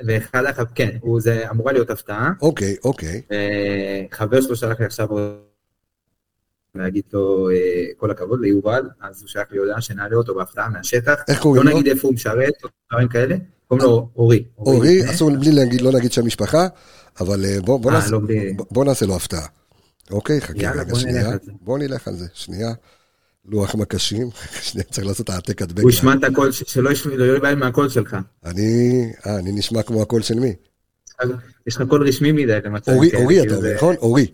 ואחד, 0.07 0.65
כן, 0.75 0.97
זה 1.17 1.49
אמורה 1.51 1.73
להיות 1.73 1.89
הפתעה. 1.89 2.31
אוקיי, 2.41 2.75
אוקיי. 2.83 3.21
חבר 4.11 4.41
שלו 4.41 4.55
שלח 4.55 4.79
לי 4.79 4.85
עכשיו 4.85 5.07
להגיד 6.75 7.03
לו 7.13 7.49
אה, 7.49 7.55
כל 7.97 8.11
הכבוד 8.11 8.39
ליובל, 8.41 8.89
אז 9.01 9.21
הוא 9.21 9.27
שלח 9.27 9.47
לי 9.51 9.57
הודעה 9.57 9.81
שנעלה 9.81 10.15
אותו 10.15 10.35
בהפתעה 10.35 10.69
מהשטח. 10.69 11.15
איך 11.27 11.41
קוראים 11.41 11.63
לו? 11.63 11.71
לא 11.71 11.79
נגיד 11.79 11.91
איפה 11.91 12.07
הוא 12.07 12.13
משרת, 12.15 12.53
דברים 12.91 13.07
כאלה. 13.07 13.35
קוראים 13.67 13.85
לו 13.85 14.09
אורי. 14.15 14.43
אורי, 14.57 15.11
אסור 15.11 15.31
בלי 15.37 15.51
להגיד, 15.51 15.81
לא 15.81 15.91
נגיד 15.91 16.11
שם 16.11 16.25
משפחה, 16.25 16.67
אבל 17.19 17.45
אה, 17.45 17.57
לא 17.67 17.77
בוא 18.71 18.85
נעשה 18.85 19.05
לו 19.05 19.15
הפתעה. 19.15 19.45
אוקיי, 20.11 20.41
חכה 20.41 20.71
רגע, 20.71 20.95
שנייה. 20.95 21.29
בוא 21.61 21.79
נלך 21.79 22.07
על 22.07 22.15
זה, 22.15 22.25
שנייה. 22.33 22.73
לוח 23.49 23.75
מקשים, 23.75 24.29
שנייה, 24.61 24.85
צריך 24.91 25.07
לעשות 25.07 25.29
העתק 25.29 25.61
הדבק. 25.61 25.81
הוא 25.83 25.89
ישמע 25.89 26.13
את 26.13 26.23
הקול, 26.23 26.51
שלא 26.51 26.89
יביא 27.37 27.55
מהקול 27.55 27.89
שלך. 27.89 28.17
אני, 28.45 29.01
אה, 29.25 29.39
אני 29.39 29.51
נשמע 29.51 29.83
כמו 29.83 30.01
הקול 30.01 30.21
של 30.21 30.39
מי? 30.39 30.53
יש 31.67 31.75
לך 31.75 31.83
קול 31.89 32.07
רשמי 32.07 32.31
מדי, 32.31 32.57
אתה 32.57 32.69
מצא. 32.69 32.93
אורי, 32.93 33.09
אורי 33.15 33.41
אתה 33.43 33.55
אומר, 33.55 33.75
נכון? 33.75 33.95
אורי. 33.95 34.27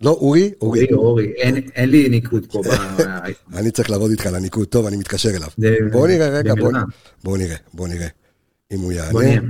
לא, 0.00 0.10
אורי, 0.10 0.52
אורי. 0.60 0.86
אורי, 0.92 1.32
אין 1.74 1.90
לי 1.90 2.08
ניקוד 2.08 2.46
פה. 2.52 2.62
אני 3.58 3.70
צריך 3.70 3.90
לעבוד 3.90 4.10
איתך 4.10 4.26
על 4.26 4.34
הניקוד, 4.34 4.68
טוב, 4.68 4.86
אני 4.86 4.96
מתקשר 4.96 5.30
אליו. 5.30 5.48
בוא 5.92 6.08
נראה 6.08 6.28
רגע, 6.28 6.54
בוא 7.24 7.38
נראה, 7.38 7.56
בוא 7.74 7.88
נראה. 7.88 8.08
אם 8.72 8.80
הוא 8.80 8.92
יענה, 8.92 9.40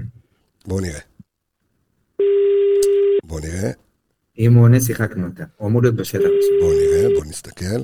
בוא 0.66 0.80
נראה. 0.80 1.00
בוא 3.24 3.40
נראה. 3.40 3.70
אם 4.38 4.54
הוא 4.54 4.62
עונה, 4.62 4.80
שיחקנו 4.80 5.26
אותה. 5.26 5.44
הוא 5.56 5.68
אמור 5.68 5.82
להיות 5.82 5.94
בשטח. 5.94 6.28
בוא 6.60 6.74
נראה, 6.74 7.08
בוא 7.16 7.24
נסתכל. 7.24 7.80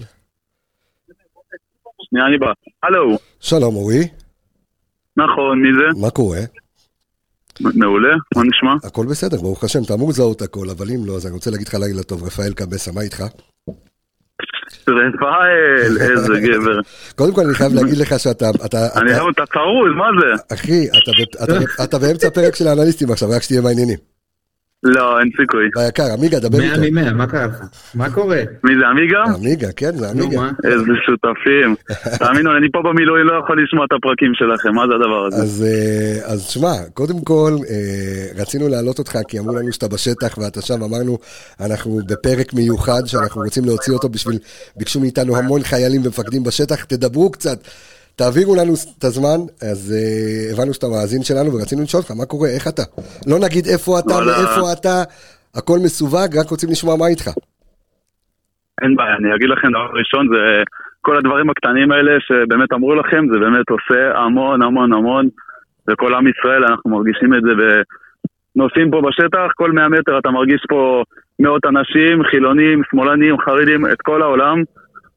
שנייה, 2.08 2.26
אני 2.26 2.38
בא. 2.38 2.52
הלו. 2.82 3.18
שלום, 3.40 3.76
אורי. 3.76 4.08
נכון, 5.16 5.62
מי 5.62 5.68
זה? 5.78 6.00
מה 6.00 6.10
קורה? 6.10 6.40
מעולה, 7.60 8.14
מה 8.36 8.42
נשמע? 8.42 8.88
הכל 8.88 9.06
בסדר, 9.06 9.36
ברוך 9.36 9.64
השם, 9.64 9.82
אתה 9.86 9.94
אמור 9.94 10.08
לזהות 10.10 10.42
הכל, 10.42 10.70
אבל 10.70 10.86
אם 10.90 11.06
לא, 11.06 11.16
אז 11.16 11.26
אני 11.26 11.34
רוצה 11.34 11.50
להגיד 11.50 11.68
לך 11.68 11.74
לילה 11.74 12.02
טוב, 12.02 12.24
רפאל 12.24 12.52
קבסה, 12.54 12.92
מה 12.92 13.00
איתך? 13.00 13.24
רפאל, 14.88 15.96
איזה 16.10 16.40
גבר. 16.40 16.80
קודם 17.16 17.34
כל 17.34 17.40
אני 17.40 17.54
חייב 17.54 17.74
להגיד 17.74 17.98
לך 17.98 18.18
שאתה... 18.18 18.50
אני 18.96 19.14
חייב, 19.14 19.26
אתה 19.32 19.46
צרוז, 19.46 19.92
מה 19.96 20.06
זה? 20.20 20.54
אחי, 20.54 20.86
אתה 21.84 21.98
באמצע 21.98 22.30
פרק 22.30 22.54
של 22.54 22.68
האנליסטים 22.68 23.10
עכשיו, 23.10 23.28
רק 23.30 23.42
שתהיה 23.42 23.62
בעניינים. 23.62 24.13
לא, 24.84 25.20
אין 25.20 25.30
סיכוי. 25.40 25.68
ביקר, 25.86 26.12
עמיגה, 26.12 26.38
דבר 26.38 26.60
איתו. 26.60 26.80
100 26.80 26.90
מ-100, 26.90 27.12
מה 27.12 27.26
קרה 27.26 27.46
לך? 27.46 27.60
מה 27.94 28.10
קורה? 28.10 28.42
מי 28.64 28.72
זה, 28.78 28.86
עמיגה? 28.88 29.22
עמיגה, 29.38 29.72
כן, 29.76 29.96
זה 29.96 30.10
עמיגה. 30.10 30.40
איזה 30.64 30.92
שותפים. 31.06 31.74
תאמינו, 32.18 32.56
אני 32.56 32.66
פה 32.72 32.82
במילואים 32.82 33.26
לא 33.26 33.40
יכול 33.44 33.62
לשמוע 33.62 33.84
את 33.84 33.92
הפרקים 33.92 34.32
שלכם, 34.34 34.74
מה 34.74 34.82
זה 34.88 34.94
הדבר 34.94 35.26
הזה? 35.26 35.42
אז 35.42 35.66
אה, 36.32 36.38
שמע, 36.38 36.74
קודם 36.94 37.20
כל, 37.20 37.52
אה, 37.70 38.42
רצינו 38.42 38.68
להעלות 38.68 38.98
אותך, 38.98 39.18
כי 39.28 39.38
אמרו 39.38 39.56
לנו 39.56 39.72
שאתה 39.72 39.88
בשטח, 39.88 40.38
ואתה 40.38 40.62
שם, 40.62 40.82
אמרנו, 40.82 41.18
אנחנו 41.60 42.00
בפרק 42.08 42.54
מיוחד, 42.54 43.02
שאנחנו 43.06 43.42
רוצים 43.42 43.64
להוציא 43.64 43.92
אותו 43.92 44.08
בשביל, 44.08 44.38
ביקשו 44.76 45.00
מאיתנו 45.00 45.36
המון 45.36 45.62
חיילים 45.62 46.02
ומפקדים 46.04 46.44
בשטח, 46.44 46.84
תדברו 46.84 47.30
קצת. 47.30 47.58
תעבירו 48.16 48.54
לנו 48.54 48.72
את 48.98 49.04
הזמן, 49.04 49.40
אז 49.70 49.80
uh, 49.94 50.52
הבנו 50.52 50.74
שאתה 50.74 50.86
מאזין 50.86 51.22
שלנו 51.22 51.48
ורצינו 51.52 51.82
לשאול 51.82 52.02
אותך, 52.02 52.12
מה 52.20 52.26
קורה, 52.26 52.48
איך 52.48 52.68
אתה? 52.68 52.82
לא 53.30 53.36
נגיד 53.44 53.64
איפה 53.72 53.98
אתה, 53.98 54.14
מאיפה 54.26 54.72
אתה, 54.72 54.96
הכל 55.58 55.78
מסווג, 55.84 56.30
רק 56.40 56.48
רוצים 56.50 56.70
לשמוע 56.70 56.96
מה 56.96 57.06
איתך. 57.06 57.26
אין 58.82 58.96
בעיה, 58.96 59.16
אני 59.16 59.34
אגיד 59.34 59.48
לכם 59.48 59.68
דבר 59.70 59.88
ראשון, 60.00 60.28
זה 60.32 60.62
כל 61.00 61.16
הדברים 61.16 61.50
הקטנים 61.50 61.92
האלה 61.92 62.12
שבאמת 62.20 62.72
אמרו 62.72 62.94
לכם, 62.94 63.22
זה 63.32 63.38
באמת 63.38 63.68
עושה 63.70 64.18
המון 64.18 64.62
המון 64.62 64.92
המון, 64.92 65.28
וכל 65.88 66.14
עם 66.14 66.26
ישראל, 66.28 66.64
אנחנו 66.64 66.90
מרגישים 66.90 67.34
את 67.34 67.42
זה 67.42 67.52
ונוסעים 67.60 68.90
פה 68.90 69.00
בשטח, 69.00 69.46
כל 69.54 69.72
100 69.72 69.88
מטר 69.88 70.18
אתה 70.18 70.30
מרגיש 70.30 70.62
פה 70.68 71.02
מאות 71.40 71.64
אנשים, 71.64 72.22
חילונים, 72.30 72.82
שמאלנים, 72.90 73.38
חרדים, 73.38 73.86
את 73.92 74.02
כל 74.02 74.22
העולם. 74.22 74.62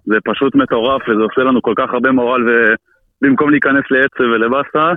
זה 0.10 0.16
פשוט 0.26 0.56
מטורף 0.56 1.02
וזה 1.10 1.24
עושה 1.24 1.42
לנו 1.42 1.62
כל 1.62 1.74
כך 1.78 1.90
הרבה 1.94 2.12
מורל 2.12 2.42
ובמקום 2.48 3.50
להיכנס 3.50 3.84
לעצב 3.92 4.28
ולבאסה, 4.34 4.88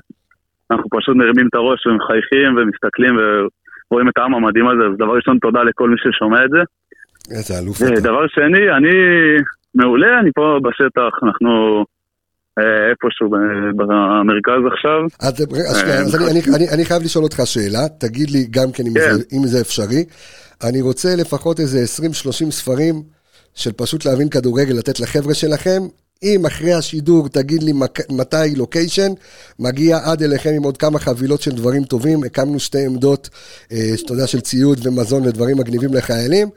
אנחנו 0.71 0.89
פשוט 0.91 1.17
מרימים 1.17 1.47
את 1.49 1.55
הראש 1.55 1.87
ומחייכים 1.87 2.57
ומסתכלים 2.57 3.15
ורואים 3.91 4.09
את 4.09 4.19
העם 4.19 4.35
המדהים 4.35 4.69
הזה, 4.69 4.83
אז 4.91 4.97
דבר 4.99 5.15
ראשון 5.17 5.39
תודה 5.39 5.63
לכל 5.63 5.91
מי 5.91 5.97
ששומע 5.99 6.45
את 6.45 6.51
זה. 6.51 6.63
איזה 7.37 7.55
אלוף 7.59 7.77
אתה. 7.83 8.01
דבר 8.01 8.27
שני, 8.29 8.71
אני 8.77 8.95
מעולה, 9.75 10.21
אני 10.21 10.31
פה 10.35 10.59
בשטח, 10.63 11.13
אנחנו 11.23 11.85
אה, 12.59 12.91
איפשהו 12.91 13.29
במרכז 13.77 14.63
עכשיו. 14.73 15.01
אז 15.21 15.47
אני 16.75 16.85
חייב 16.85 17.03
לשאול 17.03 17.25
אותך 17.25 17.41
שאלה, 17.45 17.89
תגיד 18.01 18.31
לי 18.31 18.47
גם 18.51 18.73
כן 18.75 18.85
אם 19.33 19.47
זה 19.47 19.57
כן. 19.57 19.63
אפשרי. 19.63 20.05
אני 20.69 20.81
רוצה 20.81 21.09
לפחות 21.21 21.61
איזה 21.61 21.79
20-30 22.49 22.51
ספרים. 22.51 23.20
של 23.55 23.73
פשוט 23.73 24.05
להבין 24.05 24.29
כדורגל, 24.29 24.75
לתת 24.75 25.01
לחבר'ה 25.01 25.35
שלכם. 25.35 25.83
אם 26.23 26.47
אחרי 26.47 26.73
השידור 26.73 27.29
תגיד 27.29 27.63
לי 27.63 27.73
מתי 28.11 28.57
לוקיישן, 28.57 29.13
מגיע 29.59 29.97
עד 30.05 30.23
אליכם 30.23 30.51
עם 30.57 30.63
עוד 30.63 30.77
כמה 30.77 30.99
חבילות 30.99 31.41
של 31.41 31.51
דברים 31.51 31.83
טובים. 31.85 32.19
הקמנו 32.27 32.59
שתי 32.59 32.87
עמדות, 32.87 33.29
אה, 33.73 33.77
אתה 34.05 34.13
יודע, 34.13 34.27
של 34.27 34.41
ציוד 34.41 34.79
ומזון 34.87 35.23
ודברים 35.27 35.57
מגניבים 35.59 35.91
לחיילים. 35.95 36.49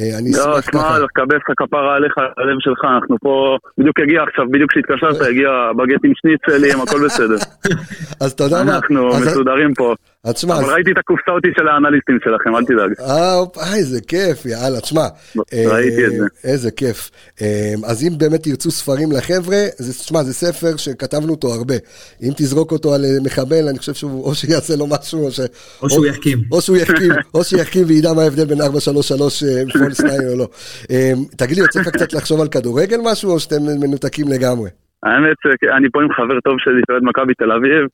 אה, 0.00 0.18
אני 0.18 0.30
לא, 0.32 0.58
אשמח 0.58 0.70
ככה. 0.70 0.98
לא, 0.98 1.06
תשמע, 1.06 1.36
את 1.36 1.42
הכפרה 1.50 1.96
עליך, 1.96 2.14
הלב 2.18 2.56
שלך, 2.60 2.84
אנחנו 2.84 3.16
פה, 3.20 3.56
בדיוק 3.78 4.00
הגיע 4.00 4.22
עכשיו, 4.22 4.44
בדיוק 4.52 4.70
כשהתקשרת, 4.70 5.20
הגיע 5.28 5.50
בגט 5.76 6.04
עם 6.04 6.12
שניצלים, 6.14 6.80
הכל 6.80 7.04
בסדר. 7.04 7.36
אז 8.22 8.32
אתה 8.32 8.44
יודע 8.44 8.64
מה? 8.64 8.76
אנחנו 8.76 9.08
מסודרים 9.08 9.74
פה. 9.74 9.94
אז 10.28 10.34
תשמע... 10.34 10.58
אבל 10.58 10.72
ראיתי 10.72 10.90
את 10.92 10.98
הקופסה 10.98 11.30
אותי 11.30 11.48
של 11.56 11.68
האנליסטים 11.68 12.18
שלכם, 12.24 12.56
אל 12.56 12.64
תדאג. 12.64 12.92
אה, 13.00 13.76
איזה 13.76 14.00
כיף, 14.00 14.46
יאללה, 14.46 14.80
תשמע. 14.80 15.06
ראיתי 15.52 16.06
את 16.06 16.12
זה. 16.12 16.24
אה, 16.44 16.50
איזה 16.50 16.70
כיף. 16.70 17.10
אז 17.84 18.02
אם 18.02 18.18
באמת 18.18 18.42
תרצו 18.42 18.70
ספרים 18.70 19.12
לחבר'ה, 19.12 19.56
תשמע, 19.78 20.22
זה 20.22 20.34
ספר 20.34 20.76
שכתבנו 20.76 21.30
אותו 21.32 21.54
הרבה. 21.54 21.74
אם 22.22 22.30
תזרוק 22.36 22.72
אותו 22.72 22.94
על 22.94 23.04
מחבל, 23.24 23.68
אני 23.68 23.78
חושב 23.78 23.94
שהוא 23.94 24.24
או 24.24 24.34
שיעשה 24.34 24.76
לו 24.76 24.86
משהו, 24.86 25.24
או 25.24 25.30
ש... 25.30 25.40
או 25.82 25.90
שהוא 25.90 26.06
יחכים. 26.06 26.38
או 26.52 26.60
שהוא 26.60 26.76
יחכים, 26.76 27.12
או 27.34 27.44
שיחכים 27.44 27.84
וידע 27.86 28.12
מה 28.12 28.22
ההבדל 28.22 28.44
בין 28.44 28.60
433 28.60 29.42
פולס 29.78 30.00
9 30.00 30.08
או 30.30 30.36
לא. 30.36 30.48
תגיד 31.36 31.56
לי, 31.56 31.62
יוצא 31.62 31.80
לך 31.80 31.88
קצת 31.88 32.12
לחשוב 32.12 32.40
על 32.40 32.48
כדורגל 32.48 32.98
משהו, 33.04 33.30
או 33.30 33.40
שאתם 33.40 33.62
מנותקים 33.80 34.28
לגמרי? 34.28 34.70
האמת, 35.02 35.36
אני 35.76 35.88
פה 35.92 36.02
עם 36.02 36.12
חבר 36.12 36.40
טוב 36.40 36.54
שלי, 36.58 36.80
שאוהד 36.86 37.02
מכבי 37.02 37.34
תל 37.34 37.52
אביב, 37.52 37.86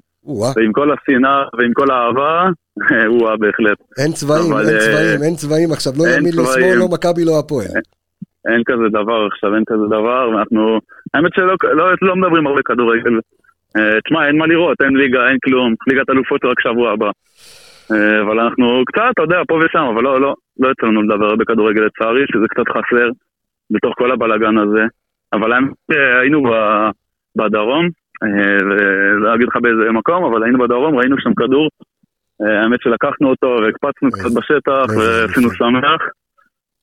ועם 0.56 0.72
כל 0.72 0.88
השנאה 0.92 1.42
ועם 1.58 1.72
כל 1.72 1.90
האהבה, 1.90 2.48
הוא 3.12 3.36
בהחלט. 3.40 3.78
אין 3.98 4.12
צבעים, 4.12 4.52
אין 4.52 4.78
צבעים, 4.78 5.22
אין 5.22 5.34
צבעים 5.34 5.72
עכשיו, 5.72 5.92
לא 5.98 6.04
ימין, 6.08 6.32
לא 6.36 6.44
שמאל, 6.44 6.78
לא 6.78 6.88
מכבי, 6.88 7.24
לא 7.24 7.38
הפועל. 7.38 7.66
אין 8.48 8.62
כזה 8.66 8.88
דבר 8.88 9.26
עכשיו, 9.32 9.54
אין 9.54 9.64
כזה 9.66 9.86
דבר, 9.86 10.30
ואנחנו, 10.30 10.78
האמת 11.14 11.30
שלא 11.34 11.54
לא, 11.62 11.84
לא 12.02 12.16
מדברים 12.16 12.46
הרבה 12.46 12.62
כדורגל. 12.64 13.18
תשמע, 14.04 14.26
אין 14.26 14.38
מה 14.38 14.46
לראות, 14.46 14.76
אין 14.80 14.96
ליגה, 14.96 15.28
אין 15.28 15.38
כלום, 15.44 15.74
ליגת 15.86 16.10
אלופות 16.10 16.44
רק 16.44 16.60
שבוע 16.60 16.92
הבא. 16.92 17.10
אבל 18.22 18.40
אנחנו 18.40 18.82
קצת, 18.86 19.02
אתה 19.12 19.22
יודע, 19.22 19.38
פה 19.48 19.54
ושם, 19.54 19.86
אבל 19.94 20.02
לא, 20.02 20.20
לא, 20.20 20.34
לא 20.60 20.68
יצא 20.70 20.86
לנו 20.86 21.02
לדבר 21.02 21.24
הרבה 21.24 21.44
כדורגל 21.44 21.80
לצערי, 21.80 22.24
שזה 22.32 22.44
קצת 22.48 22.68
חסר 22.68 23.08
בתוך 23.70 23.94
כל 23.98 24.12
הבלאגן 24.12 24.58
הזה. 24.58 24.84
אבל 25.34 25.50
היינו 26.20 26.42
בדרום, 27.36 27.84
אה, 28.22 28.58
ולא 28.66 29.34
אגיד 29.34 29.48
לך 29.48 29.56
באיזה 29.62 29.92
מקום, 29.92 30.24
אבל 30.24 30.42
היינו 30.42 30.58
בדרום, 30.58 30.98
ראינו 30.98 31.16
שם 31.18 31.34
כדור. 31.34 31.68
אה, 32.42 32.62
האמת 32.62 32.80
שלקחנו 32.82 33.28
אותו 33.30 33.46
והקפצנו 33.46 34.10
קצת 34.10 34.32
בשטח 34.38 34.86
ועשינו 34.96 35.50
שמח. 35.50 36.02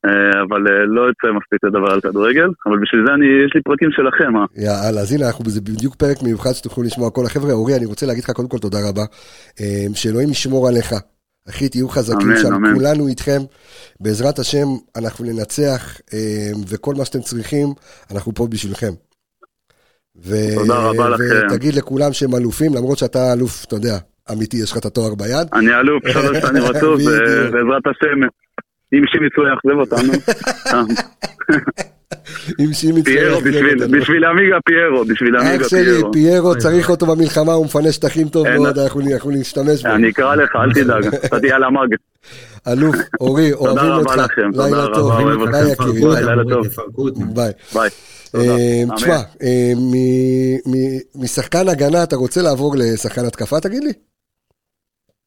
אה, 0.05 0.41
אבל 0.41 0.61
לא 0.87 1.01
יוצא 1.01 1.27
מספיק 1.39 1.63
לדבר 1.63 1.91
על 1.93 2.01
כדורגל, 2.01 2.49
אבל 2.65 2.77
בשביל 2.81 3.01
זה 3.05 3.13
אני, 3.13 3.25
יש 3.45 3.51
לי 3.55 3.61
פרקים 3.61 3.91
שלכם, 3.91 4.37
אה? 4.37 4.45
יאללה, 4.55 5.01
אז 5.01 5.13
הנה, 5.13 5.27
אנחנו 5.27 5.43
בזה 5.45 5.61
בדיוק 5.61 5.95
פרק 5.95 6.17
מיוחד 6.23 6.53
שתוכלו 6.53 6.83
לשמוע 6.83 7.09
כל 7.09 7.25
החבר'ה. 7.25 7.53
אורי, 7.53 7.75
אני 7.77 7.85
רוצה 7.85 8.05
להגיד 8.05 8.23
לך 8.23 8.31
קודם 8.31 8.49
כל 8.49 8.57
תודה 8.57 8.77
רבה, 8.89 9.05
שאלוהים 9.93 10.29
ישמור 10.29 10.67
עליך, 10.67 10.89
אחי, 11.49 11.69
תהיו 11.69 11.89
חזקים 11.89 12.27
אמן, 12.27 12.41
שם, 12.41 12.53
אמן. 12.53 12.73
כולנו 12.73 13.07
איתכם. 13.07 13.41
בעזרת 13.99 14.39
השם, 14.39 14.67
אנחנו 14.95 15.25
ננצח, 15.25 15.97
אה, 16.13 16.19
וכל 16.67 16.95
מה 16.95 17.05
שאתם 17.05 17.21
צריכים, 17.21 17.67
אנחנו 18.11 18.33
פה 18.35 18.47
בשבילכם. 18.47 18.91
ו- 20.25 20.55
תודה 20.55 20.75
רבה 20.75 21.09
לכם. 21.09 21.23
ותגיד 21.47 21.73
לכולם 21.75 22.13
שהם 22.13 22.35
אלופים, 22.35 22.73
למרות 22.75 22.97
שאתה 22.97 23.33
אלוף, 23.33 23.65
אתה 23.65 23.75
יודע, 23.75 23.97
אמיתי, 24.31 24.57
יש 24.57 24.71
לך 24.71 24.77
את 24.77 24.85
התואר 24.85 25.15
ביד. 25.15 25.47
אני 25.53 25.75
אלוף 25.79 26.03
שלוש 26.07 26.37
שנים 26.37 26.63
רצוף, 26.69 26.95
בדיוק. 26.95 27.13
ובעזרת 27.47 27.87
השם, 27.87 28.27
אם 28.93 29.01
שימיצו 29.11 29.41
יאכזב 29.47 29.79
אותנו. 29.79 30.13
עם 32.59 32.73
שימי 32.73 33.03
פיירו, 33.03 33.33
צורך, 33.33 33.47
בשביל- 33.47 33.79
זה 33.79 33.87
לא. 33.87 33.99
בשביל 33.99 34.25
עמיגה 34.25 34.57
פיירו, 34.65 35.03
אח 35.63 35.67
שלי, 35.67 35.83
פיירו. 35.83 36.11
פיירו, 36.11 36.57
צריך 36.57 36.89
אותו 36.89 37.05
במלחמה, 37.05 37.53
הוא 37.53 37.65
מפנה 37.65 37.91
שטחים 37.91 38.29
טוב. 38.29 38.49
מאוד, 38.49 38.79
אנחנו 38.79 39.01
נשתמש 39.31 39.83
בו. 39.83 39.89
אני 39.89 40.09
אקרא 40.09 40.35
לך, 40.35 40.55
אל 40.55 40.73
תדאג, 40.73 41.15
אתה 41.15 41.39
תהיה 41.39 41.55
על 41.55 41.63
המאג. 41.63 41.95
אלוף, 42.67 42.95
אורי, 43.19 43.53
אוהבים 43.53 43.77
רבה 43.91 43.95
אותך. 43.95 44.17
לכם, 44.17 44.51
תודה 44.51 44.65
לילה 44.65 44.83
רבה, 44.83 44.93
טוב. 44.95 45.11
אוהב 45.11 45.51
ביי 45.51 45.71
אתכם. 45.71 45.83
יקירי, 45.83 45.99
תפרקו 45.99 46.11
ביי. 46.13 46.25
לילה 46.25 46.43
טוב. 46.49 46.67
תפרקו 46.67 47.01
אותם. 47.01 47.33
ביי. 47.33 47.51
ביי. 47.73 47.89
תודה. 48.31 48.43
אה. 48.51 48.83
תשמע, 48.95 49.15
אה, 49.43 49.73
משחקן 51.15 51.69
הגנה 51.69 52.03
אתה 52.03 52.15
רוצה 52.15 52.41
לעבור 52.41 52.75
לשחקן 52.77 53.25
התקפה, 53.25 53.59
תגיד 53.59 53.83
לי? 53.83 53.91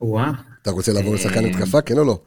וואה. 0.01 0.31
אתה 0.63 0.71
רוצה 0.71 0.93
לעבור 0.93 1.15
לשחקן 1.15 1.45
אה, 1.45 1.51
התקפה, 1.51 1.81
כן 1.81 1.99
או 1.99 2.05
לא? 2.05 2.19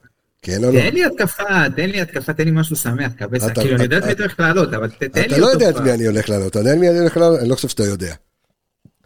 כן 0.41 0.63
או 0.63 0.71
לא? 0.71 0.79
תן 0.79 0.93
לי 0.93 1.05
התקפה, 1.05 1.43
תן 1.75 1.89
לי 1.89 2.01
התקפה, 2.01 2.33
תן 2.33 2.45
לי 2.45 2.51
משהו 2.51 2.75
שמח, 2.75 3.11
קבסה. 3.17 3.53
כאילו, 3.53 3.75
אני 3.75 3.75
אתה- 3.75 3.83
יודע 3.83 3.97
את 3.97 4.03
מי 4.05 4.11
אתה 4.11 4.23
הולך 4.23 4.39
לעלות, 4.39 4.73
אבל 4.73 4.89
תן 4.89 5.21
לי 5.21 5.25
אתה 5.27 5.37
לא 5.37 5.45
יודע 5.47 5.69
את 5.69 5.73
אותו 5.73 5.85
מי. 5.85 5.93
אני 5.93 6.07
הולך 6.07 6.29
לעלות, 6.29 6.47
אתה 6.51 6.59
יודע 6.59 6.73
את 6.73 6.77
מי 6.77 6.89
אני 6.89 6.99
הולך 6.99 7.17
לעלות? 7.17 7.39
אני 7.39 7.49
לא 7.49 7.55
חושב 7.55 7.67
שאתה 7.67 7.83
יודע. 7.83 8.15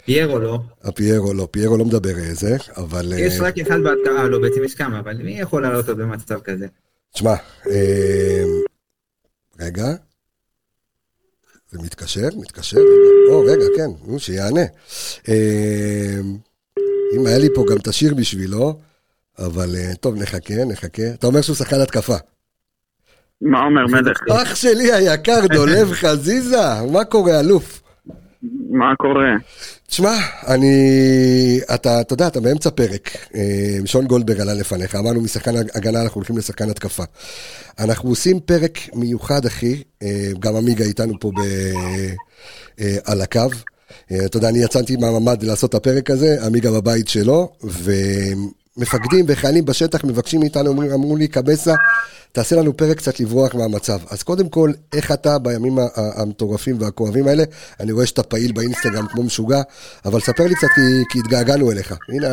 פיירו 0.06 0.39
לא. 0.39 0.60
הפיירו 0.84 1.34
לא, 1.34 1.48
פיירו 1.52 1.78
לא 1.78 1.86
מדבר 1.86 2.17
איזה, 2.17 2.58
אבל... 2.78 3.13
יש 3.17 3.39
אה, 3.39 3.46
רק 3.48 3.58
אחד 3.60 3.80
בהתקפה, 3.84 4.24
לא, 4.28 4.39
בעצם 4.39 4.63
יש 4.63 4.76
כמה, 4.76 5.00
אבל 5.00 5.13
מי 5.17 5.39
יכול 5.39 5.62
לעלות 5.62 5.89
עוד 5.89 5.98
במצב 5.98 6.39
כזה? 6.39 6.67
תשמע, 7.13 7.34
אה, 7.70 8.44
רגע. 9.60 9.86
זה 11.72 11.80
מתקשר? 11.80 12.28
מתקשר? 12.38 12.78
או, 13.32 13.41
רגע, 13.46 13.65
כן, 13.78 14.17
שיענה. 14.20 14.62
אה, 15.30 16.20
אם 17.15 17.26
היה 17.28 17.38
לי 17.38 17.48
פה 17.56 17.65
גם 17.72 17.78
את 17.78 17.88
השיר 17.88 18.13
בשבילו, 18.13 18.80
אבל 19.39 19.76
אה, 19.76 19.96
טוב, 19.96 20.15
נחכה, 20.15 20.65
נחכה. 20.65 21.13
אתה 21.13 21.28
אומר 21.28 21.41
שהוא 21.41 21.56
שחקן 21.56 21.82
התקפה. 21.82 22.15
מה 23.41 23.60
אומר 23.60 23.86
מלך? 23.88 24.20
אח 24.32 24.56
שלי 24.56 24.91
היקר, 24.94 25.48
דולב 25.54 25.91
חזיזה, 26.02 26.58
מה 26.91 27.06
קורה, 27.06 27.39
אלוף? 27.39 27.82
מה 28.70 28.96
קורה? 28.98 29.36
תשמע, 29.88 30.13
אני... 30.48 31.60
אתה, 31.76 32.02
אתה 32.02 32.13
יודע, 32.13 32.28
אתה 32.28 32.39
באמצע 32.39 32.70
פרק. 32.70 33.10
אה, 33.36 33.78
שון 33.86 34.06
גולדברג 34.06 34.39
עלה 34.39 34.54
לפניך, 34.54 34.96
אמרנו 34.96 35.22
משחקן 35.22 35.52
הגנה 35.76 36.02
אנחנו 36.02 36.15
הולכים 36.15 36.38
לשחקן 36.38 36.70
התקפה. 36.70 37.04
אנחנו 37.80 38.10
עושים 38.10 38.39
פרק 38.39 38.80
מיוחד, 38.94 39.46
אחי, 39.46 39.84
אה, 40.04 40.32
גם 40.39 40.56
עמיגה 40.56 40.86
איתנו 40.86 41.20
פה 41.20 41.32
ב... 41.32 41.41
על 43.06 43.22
הקו. 43.22 43.50
אתה 44.26 44.38
יודע, 44.38 44.50
אני 44.50 44.60
יצאתי 44.60 44.96
מהממ"ד 44.96 45.44
לעשות 45.44 45.70
את 45.70 45.76
הפרק 45.76 46.10
הזה, 46.10 46.46
עמיגה 46.46 46.72
בבית 46.72 47.08
שלו, 47.08 47.50
ומפקדים 48.78 49.26
וחיילים 49.28 49.66
בשטח 49.66 50.04
מבקשים 50.04 50.40
מאיתנו, 50.40 50.68
אומרים, 50.70 50.92
אמרו 50.92 51.18
לי, 51.18 51.28
קבסה, 51.28 51.74
תעשה 52.32 52.56
לנו 52.56 52.78
פרק 52.78 52.98
קצת 52.98 53.20
לברוח 53.20 53.56
מהמצב. 53.56 54.00
אז 54.12 54.24
קודם 54.24 54.50
כל, 54.50 54.70
איך 54.94 55.12
אתה 55.12 55.40
בימים 55.40 55.74
המטורפים 56.22 56.82
והכואבים 56.82 57.28
האלה? 57.28 57.44
אני 57.80 57.92
רואה 57.92 58.06
שאתה 58.06 58.24
פעיל 58.24 58.52
באינסטגרם 58.52 59.08
כמו 59.08 59.24
משוגע, 59.24 59.62
אבל 60.06 60.20
ספר 60.20 60.44
לי 60.44 60.56
קצת, 60.56 60.68
כי, 60.76 60.82
כי 61.10 61.20
התגעגענו 61.20 61.72
אליך. 61.72 61.96
הנה, 62.10 62.28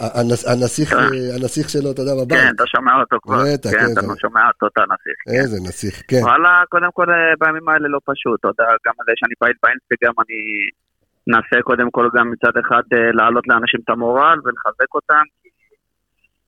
הנס- 0.00 0.46
הנסיך, 0.52 0.92
אה, 0.92 0.98
הנסיך 1.34 1.70
שלו, 1.70 1.90
אתה 1.90 2.02
יודע, 2.02 2.14
בבית. 2.14 2.38
כן, 2.38 2.48
אתה 2.56 2.64
שומע 2.66 2.92
אותו 3.00 3.16
כבר. 3.22 3.42
בטח, 3.52 3.70
כן, 3.70 3.78
כן, 3.78 3.92
אתה 3.92 4.00
זה- 4.00 4.12
שומע 4.20 4.40
אותו, 4.48 4.66
את 4.66 4.76
הנסיך. 4.78 5.16
כן. 5.26 5.32
איזה 5.40 5.56
נסיך, 5.68 6.02
כן. 6.08 6.20
וואלה, 6.22 6.62
קודם 6.68 6.90
כל 6.94 7.06
אה, 7.10 7.16
בימים 7.40 7.68
האלה 7.68 7.88
לא 7.94 7.98
פשוט, 8.10 8.40
אתה 8.40 8.48
יודע, 8.48 8.64
גם 8.86 8.94
על 8.98 9.04
זה 9.08 9.12
שאני 9.16 9.34
פעיל 9.40 9.56
באינסטגרם, 9.62 10.16
אני 10.24 10.38
מנסה 11.26 11.62
קודם 11.62 11.90
כל 11.90 12.08
גם 12.14 12.30
מצד 12.30 12.56
אחד 12.66 12.82
אה, 12.92 13.12
להעלות 13.12 13.48
לאנשים 13.48 13.80
את 13.84 13.90
המורל 13.90 14.38
ולחזק 14.44 14.94
אותם, 14.94 15.22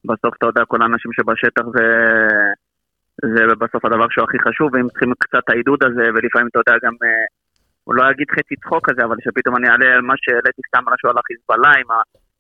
בסוף 0.05 0.35
אתה 0.39 0.47
יודע, 0.47 0.65
כל 0.65 0.83
האנשים 0.83 1.13
שבשטח 1.13 1.63
זה, 1.77 1.87
זה 3.35 3.55
בסוף 3.61 3.85
הדבר 3.85 4.07
שהוא 4.11 4.25
הכי 4.25 4.39
חשוב, 4.49 4.75
והם 4.75 4.89
צריכים 4.89 5.13
קצת 5.19 5.45
העידוד 5.51 5.81
הזה, 5.85 6.05
ולפעמים 6.15 6.49
אתה 6.51 6.59
יודע 6.61 6.75
גם, 6.85 6.93
אה, 7.05 7.25
הוא 7.85 7.95
לא 7.95 8.11
אגיד 8.11 8.27
חצי 8.31 8.57
צחוק 8.63 8.91
כזה, 8.91 9.05
אבל 9.05 9.17
שפתאום 9.25 9.57
אני 9.57 9.69
אעלה 9.69 9.87
על 9.95 10.01
מה 10.01 10.15
שהעליתי 10.17 10.63
סתם 10.69 10.83
משהו 10.93 11.11
על 11.11 11.17
החיזבאללה 11.19 11.73
עם 11.81 11.89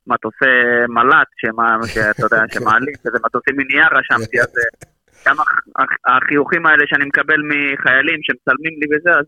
המטוסי 0.06 0.54
מל"ט, 0.88 1.28
שמה- 1.36 1.86
שאתה 1.94 2.22
יודע, 2.26 2.42
שמעלים, 2.54 2.94
שזה 3.02 3.18
מטוסים 3.26 3.54
מנייר 3.56 3.88
רשמתי, 3.98 4.40
אז... 4.40 4.52
אה, 4.58 4.90
גם 5.26 5.36
הח- 5.40 5.66
הח- 5.76 6.00
החיוכים 6.06 6.66
האלה 6.66 6.84
שאני 6.86 7.04
מקבל 7.04 7.40
מחיילים 7.50 8.18
שמצלמים 8.22 8.72
לי 8.80 8.86
וזה, 8.96 9.10
אז, 9.10 9.26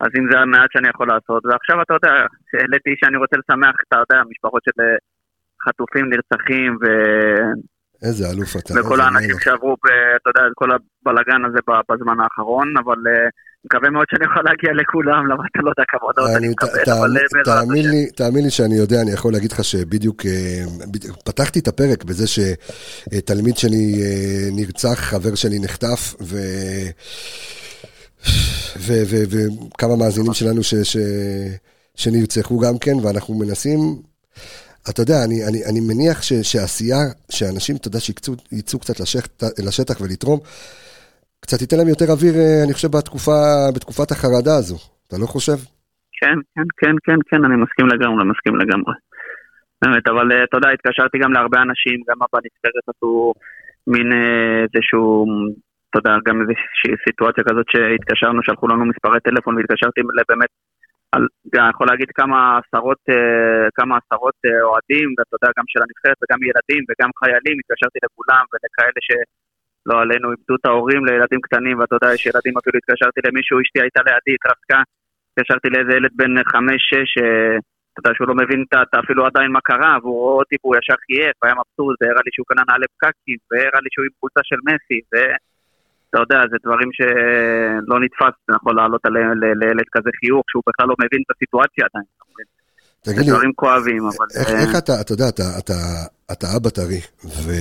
אז 0.00 0.10
אם 0.18 0.24
זה 0.32 0.38
המעט 0.38 0.70
שאני 0.72 0.88
יכול 0.88 1.06
לעשות. 1.12 1.42
ועכשיו 1.46 1.76
אתה 1.82 1.94
יודע, 1.94 2.12
העליתי 2.54 2.90
שאני 3.00 3.16
רוצה 3.22 3.36
לשמח, 3.40 3.74
אתה 3.88 3.96
יודע, 4.02 4.18
משפחות 4.30 4.62
של 4.66 4.76
אה, 4.82 4.96
חטופים, 5.64 6.04
נרצחים, 6.12 6.70
ו... 6.82 6.84
איזה 8.06 8.24
אלוף 8.30 8.56
אתה. 8.56 8.74
וכל 8.80 9.00
האנשים. 9.00 9.36
שעברו, 9.40 9.76
אתה 10.16 10.30
יודע, 10.30 10.42
את 10.48 10.52
כל 10.54 10.70
הבלגן 10.74 11.40
הזה 11.48 11.58
בזמן 11.90 12.20
האחרון, 12.20 12.68
אבל 12.84 12.96
אה, 13.08 13.28
מקווה 13.64 13.90
מאוד 13.90 14.06
שאני 14.10 14.24
יכול 14.24 14.42
להגיע 14.48 14.72
לכולם, 14.82 15.26
למרות 15.26 15.46
אתה 15.52 15.62
לא 15.62 15.70
יודע 15.70 15.82
כמה 15.88 16.00
הודעות 16.02 16.30
אני 16.38 16.48
מקבל, 16.48 16.68
אבל 16.70 16.84
תאמין- 16.84 17.16
אה, 17.38 17.44
תאמין. 17.44 17.90
לי, 17.90 18.10
תאמין 18.10 18.44
לי 18.44 18.50
שאני 18.50 18.74
יודע, 18.74 18.96
אני 19.02 19.12
יכול 19.12 19.32
להגיד 19.32 19.52
לך 19.52 19.64
שבדיוק 19.64 20.22
בדיוק- 20.92 21.16
פתחתי 21.24 21.58
את 21.60 21.68
הפרק 21.68 22.04
בזה 22.04 22.24
שתלמיד 22.34 23.56
שלי 23.56 23.84
נרצח, 24.56 24.98
חבר 25.00 25.34
שלי 25.34 25.58
נחטף, 25.64 26.14
ו... 26.22 26.36
וכמה 28.78 29.96
מאזינים 29.96 30.32
שלנו 30.32 30.62
ש, 30.62 30.74
ש, 30.74 30.96
שנרצחו 31.96 32.58
גם 32.58 32.74
כן, 32.80 32.96
ואנחנו 33.02 33.34
מנסים, 33.34 33.78
אתה 34.90 35.02
יודע, 35.02 35.24
אני, 35.26 35.38
אני, 35.48 35.60
אני 35.70 35.80
מניח 35.80 36.22
ש, 36.22 36.32
שעשייה, 36.32 37.02
שאנשים, 37.30 37.76
אתה 37.76 37.88
יודע, 37.88 38.00
שיצאו 38.00 38.34
יצאו 38.52 38.78
קצת 38.78 39.00
לשטח, 39.00 39.46
לשטח 39.66 40.00
ולתרום, 40.00 40.38
קצת 41.40 41.60
ייתן 41.60 41.76
להם 41.76 41.88
יותר 41.88 42.08
אוויר, 42.10 42.34
אה, 42.34 42.64
אני 42.64 42.72
חושב, 42.72 42.88
בתקופה, 42.96 43.38
בתקופת 43.74 44.10
החרדה 44.10 44.54
הזו. 44.56 44.78
אתה 45.06 45.16
לא 45.22 45.26
חושב? 45.26 45.58
כן, 46.20 46.38
כן, 46.54 46.68
כן, 46.78 46.96
כן, 47.04 47.18
כן, 47.28 47.44
אני 47.44 47.56
מסכים 47.64 47.86
לגמרי, 47.86 48.24
מסכים 48.32 48.56
לגמרי. 48.56 48.94
באמת, 49.82 50.08
אבל 50.08 50.32
אה, 50.32 50.44
אתה 50.44 50.56
יודע, 50.56 50.68
התקשרתי 50.74 51.18
גם 51.18 51.32
להרבה 51.32 51.58
אנשים, 51.62 51.96
גם 52.08 52.16
בנבחרת 52.32 52.86
עשו 52.88 53.32
מין 53.86 54.12
אה, 54.12 54.62
איזשהו, 54.62 55.26
אתה 55.90 55.98
יודע, 55.98 56.12
גם 56.26 56.36
איזושהי 56.42 56.94
סיטואציה 57.06 57.44
כזאת 57.48 57.66
שהתקשרנו, 57.72 58.42
שלחו 58.42 58.66
לנו 58.68 58.84
מספרי 58.90 59.20
טלפון 59.20 59.54
והתקשרתי 59.56 60.00
באמת, 60.28 60.50
גם 61.54 61.64
יכול 61.72 61.86
להגיד 61.90 62.08
כמה 62.20 62.38
עשרות, 62.58 63.00
אה, 63.10 63.64
כמה 63.78 63.94
עשרות 64.00 64.38
אה, 64.46 64.62
אוהדים, 64.68 65.08
ואתה 65.14 65.34
יודע, 65.36 65.50
גם 65.58 65.64
של 65.72 65.80
הנבחרת 65.84 66.18
וגם 66.20 66.40
ילדים 66.48 66.82
וגם 66.88 67.10
חיילים, 67.20 67.56
התקשרתי 67.60 67.98
לכולם 68.04 68.44
ולכאלה 68.50 69.00
ש... 69.08 69.10
לא 69.86 69.96
עלינו, 70.02 70.26
איבדו 70.32 70.54
את 70.58 70.66
ההורים 70.66 71.02
לילדים 71.08 71.40
קטנים, 71.46 71.78
ואתה 71.78 71.94
יודע, 71.96 72.08
יש 72.14 72.22
ילדים, 72.26 72.54
אפילו 72.60 72.76
התקשרתי 72.80 73.20
למישהו, 73.26 73.60
אשתי 73.60 73.78
הייתה 73.84 74.00
לידי, 74.06 74.32
התרסקה, 74.36 74.80
התקשרתי 75.30 75.68
לאיזה 75.72 75.92
ילד 75.98 76.12
בן 76.20 76.34
חמש-שש, 76.52 77.10
אה, 77.22 77.54
אתה 77.90 77.98
יודע 78.00 78.10
שהוא 78.16 78.28
לא 78.30 78.34
מבין 78.42 78.60
את- 78.64 78.74
את- 78.82 78.94
אפילו 79.04 79.20
עדיין 79.26 79.50
מה 79.56 79.60
קרה, 79.70 79.92
והוא 80.00 80.18
רואה 80.22 80.34
אותי 80.42 80.56
והוא 80.60 80.76
ישר 80.78 80.98
חייך, 81.06 81.32
והיה 81.40 81.54
מבסוט, 81.60 81.96
והראה 82.00 82.22
לי 82.26 82.32
שהוא 82.34 82.46
קנה 82.50 82.62
נעלי 82.68 82.88
פקקים, 82.94 83.38
והראה 83.50 83.80
לי 83.84 83.90
שהוא 83.92 84.04
עם 84.08 84.14
חולצה 84.20 84.42
של 84.50 84.60
מסי, 84.68 84.98
ואתה 86.12 86.22
יודע, 86.24 86.38
זה 86.50 86.56
דברים 86.64 86.90
שלא 86.92 88.00
נתפס, 88.00 88.34
אתה 88.44 88.52
יכול 88.56 88.76
לעלות 88.76 89.00
לילד 89.60 89.88
כזה 89.92 90.10
חיוך, 90.20 90.44
שהוא 90.50 90.62
בכלל 90.68 90.86
לא 90.88 90.94
מבין 91.02 91.20
את 91.24 91.30
הסיטואציה 91.36 91.84
עדיין, 91.88 92.06
אתה? 92.16 92.24
תגיד 93.02 93.18
לי, 93.18 93.30
דברים 93.30 93.52
כואבים, 93.52 94.02
אבל... 94.06 94.26
איך, 94.40 94.48
אה, 94.48 94.60
איך 94.60 94.78
אתה, 94.78 95.00
אתה 95.00 95.12
יודע, 95.12 95.28
אתה, 95.28 95.42
אתה, 95.58 95.74
אתה 96.32 96.46
אבא 96.56 96.70
טרי, 96.70 97.00
ו, 97.24 97.52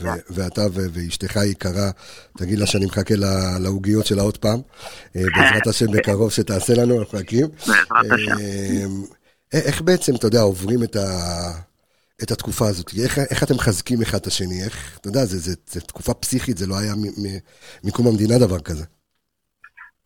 ו, 0.00 0.08
ואתה 0.30 0.60
ו, 0.60 0.80
ואשתך 0.92 1.36
היקרה, 1.36 1.90
תגיד 2.38 2.58
לה 2.58 2.66
שאני 2.66 2.86
מחכה 2.86 3.14
לעוגיות 3.60 4.06
שלה 4.06 4.22
עוד 4.22 4.36
פעם, 4.36 4.58
אה, 5.16 5.22
בעזרת 5.36 5.66
השם 5.66 5.86
בקרוב 5.94 6.30
שתעשה 6.30 6.72
לנו, 6.82 7.00
אנחנו 7.00 7.18
מחכים. 7.18 7.46
בעזרת 7.48 8.12
השם. 8.12 8.32
אה, 9.54 9.60
איך 9.66 9.82
בעצם, 9.82 10.12
אתה 10.14 10.26
יודע, 10.26 10.40
עוברים 10.40 10.82
את, 10.82 10.96
ה, 10.96 11.08
את 12.22 12.30
התקופה 12.30 12.64
הזאת? 12.68 12.88
איך, 13.04 13.12
איך 13.30 13.40
אתם 13.44 13.54
מחזקים 13.54 13.98
אחד 14.02 14.18
את 14.22 14.26
השני? 14.26 14.58
איך, 14.66 14.74
אתה 14.98 15.08
יודע, 15.08 15.24
זה 15.72 15.80
תקופה 15.80 16.12
פסיכית, 16.14 16.56
זה 16.56 16.66
לא 16.70 16.74
היה 16.80 16.94
מ- 17.02 17.38
מקום 17.88 18.04
המדינה 18.06 18.36
דבר 18.46 18.60
כזה. 18.68 18.84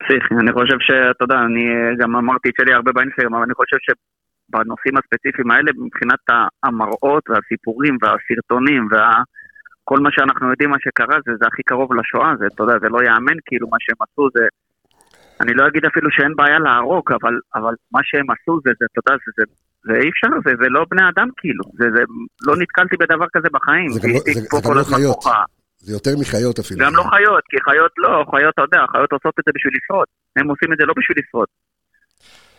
פסיכי, 0.00 0.34
אני 0.42 0.52
חושב 0.52 0.78
שאתה 0.86 1.22
יודע, 1.24 1.38
אני 1.48 1.64
גם 2.00 2.16
אמרתי 2.16 2.48
את 2.48 2.54
שלי 2.58 2.72
הרבה 2.74 2.92
באינסטגרם, 2.92 3.34
אבל 3.34 3.44
אני 3.48 3.54
חושב 3.60 3.78
שבנושאים 3.86 4.94
הספציפיים 4.98 5.50
האלה, 5.50 5.70
מבחינת 5.84 6.24
המראות 6.64 7.24
והסיפורים 7.28 7.94
והסרטונים 8.00 8.82
וכל 8.90 9.98
מה 10.04 10.10
שאנחנו 10.14 10.50
יודעים 10.50 10.70
מה 10.70 10.80
שקרה, 10.84 11.16
זה, 11.26 11.32
זה 11.40 11.44
הכי 11.50 11.62
קרוב 11.62 11.90
לשואה, 11.94 12.32
זה, 12.38 12.46
אתה 12.46 12.62
יודע, 12.62 12.76
זה 12.82 12.88
לא 12.94 12.98
ייאמן 13.02 13.38
כאילו 13.46 13.66
מה 13.72 13.78
שהם 13.80 14.00
עשו, 14.04 14.24
זה, 14.36 14.44
אני 15.40 15.52
לא 15.54 15.68
אגיד 15.68 15.84
אפילו 15.84 16.08
שאין 16.10 16.32
בעיה 16.36 16.58
להרוג, 16.58 17.12
אבל, 17.12 17.34
אבל 17.54 17.74
מה 17.92 18.00
שהם 18.04 18.26
עשו 18.30 18.60
זה, 18.64 18.70
זה, 18.78 18.84
אתה 18.90 18.98
יודע, 19.00 19.14
זה, 19.24 19.30
זה, 19.36 19.44
זה 19.86 19.94
אי 20.02 20.08
אפשר, 20.12 20.32
זה, 20.44 20.52
זה 20.62 20.68
לא 20.68 20.84
בני 20.90 21.08
אדם 21.08 21.28
כאילו, 21.36 21.64
זה, 21.78 21.86
זה, 21.96 22.02
לא 22.46 22.54
נתקלתי 22.56 22.96
בדבר 22.96 23.26
כזה 23.34 23.48
בחיים. 23.52 23.90
זה 23.92 24.00
גם 24.00 24.14
לא, 24.14 24.18
זה, 24.18 24.40
זה 24.40 24.58
גם 24.68 24.76
לא 24.78 24.84
חיות, 24.84 25.22
זה 25.78 25.92
יותר 25.92 26.14
מחיות 26.20 26.58
אפילו. 26.58 26.80
גם 26.84 26.96
לא 26.96 27.02
חיות, 27.02 27.44
כי 27.50 27.56
חיות 27.68 27.92
לא, 27.98 28.24
חיות, 28.30 28.54
אתה 28.54 28.62
יודע, 28.62 28.80
חיות 28.92 29.12
עושות 29.12 29.34
את 29.40 29.44
זה 29.46 29.52
בשביל 29.54 29.72
לשרוד, 29.78 30.08
הם 30.36 30.46
עושים 30.52 30.72
את 30.72 30.78
זה 30.78 30.84
לא 30.86 30.94
בשביל 30.98 31.16
לשרוד. 31.20 31.48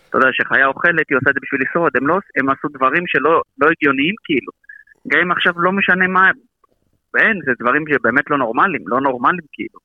אתה 0.09 0.17
יודע, 0.17 0.29
שחיה 0.37 0.67
אוכלת, 0.67 1.05
היא 1.09 1.17
עושה 1.17 1.29
את 1.29 1.35
זה 1.35 1.41
בשביל 1.43 1.61
לשרוד, 1.63 1.91
הם, 1.97 2.07
לא, 2.07 2.17
הם 2.37 2.49
עשו 2.49 2.67
דברים 2.77 3.03
שלא 3.07 3.41
לא 3.61 3.67
הגיוניים 3.71 4.15
כאילו. 4.25 4.51
גם 5.07 5.19
אם 5.23 5.31
עכשיו 5.31 5.53
לא 5.65 5.71
משנה 5.71 6.07
מה, 6.07 6.25
אין, 7.21 7.35
זה 7.45 7.51
דברים 7.61 7.83
שבאמת 7.91 8.25
לא 8.29 8.37
נורמליים, 8.37 8.83
לא 8.87 9.01
נורמליים 9.01 9.47
כאילו. 9.53 9.79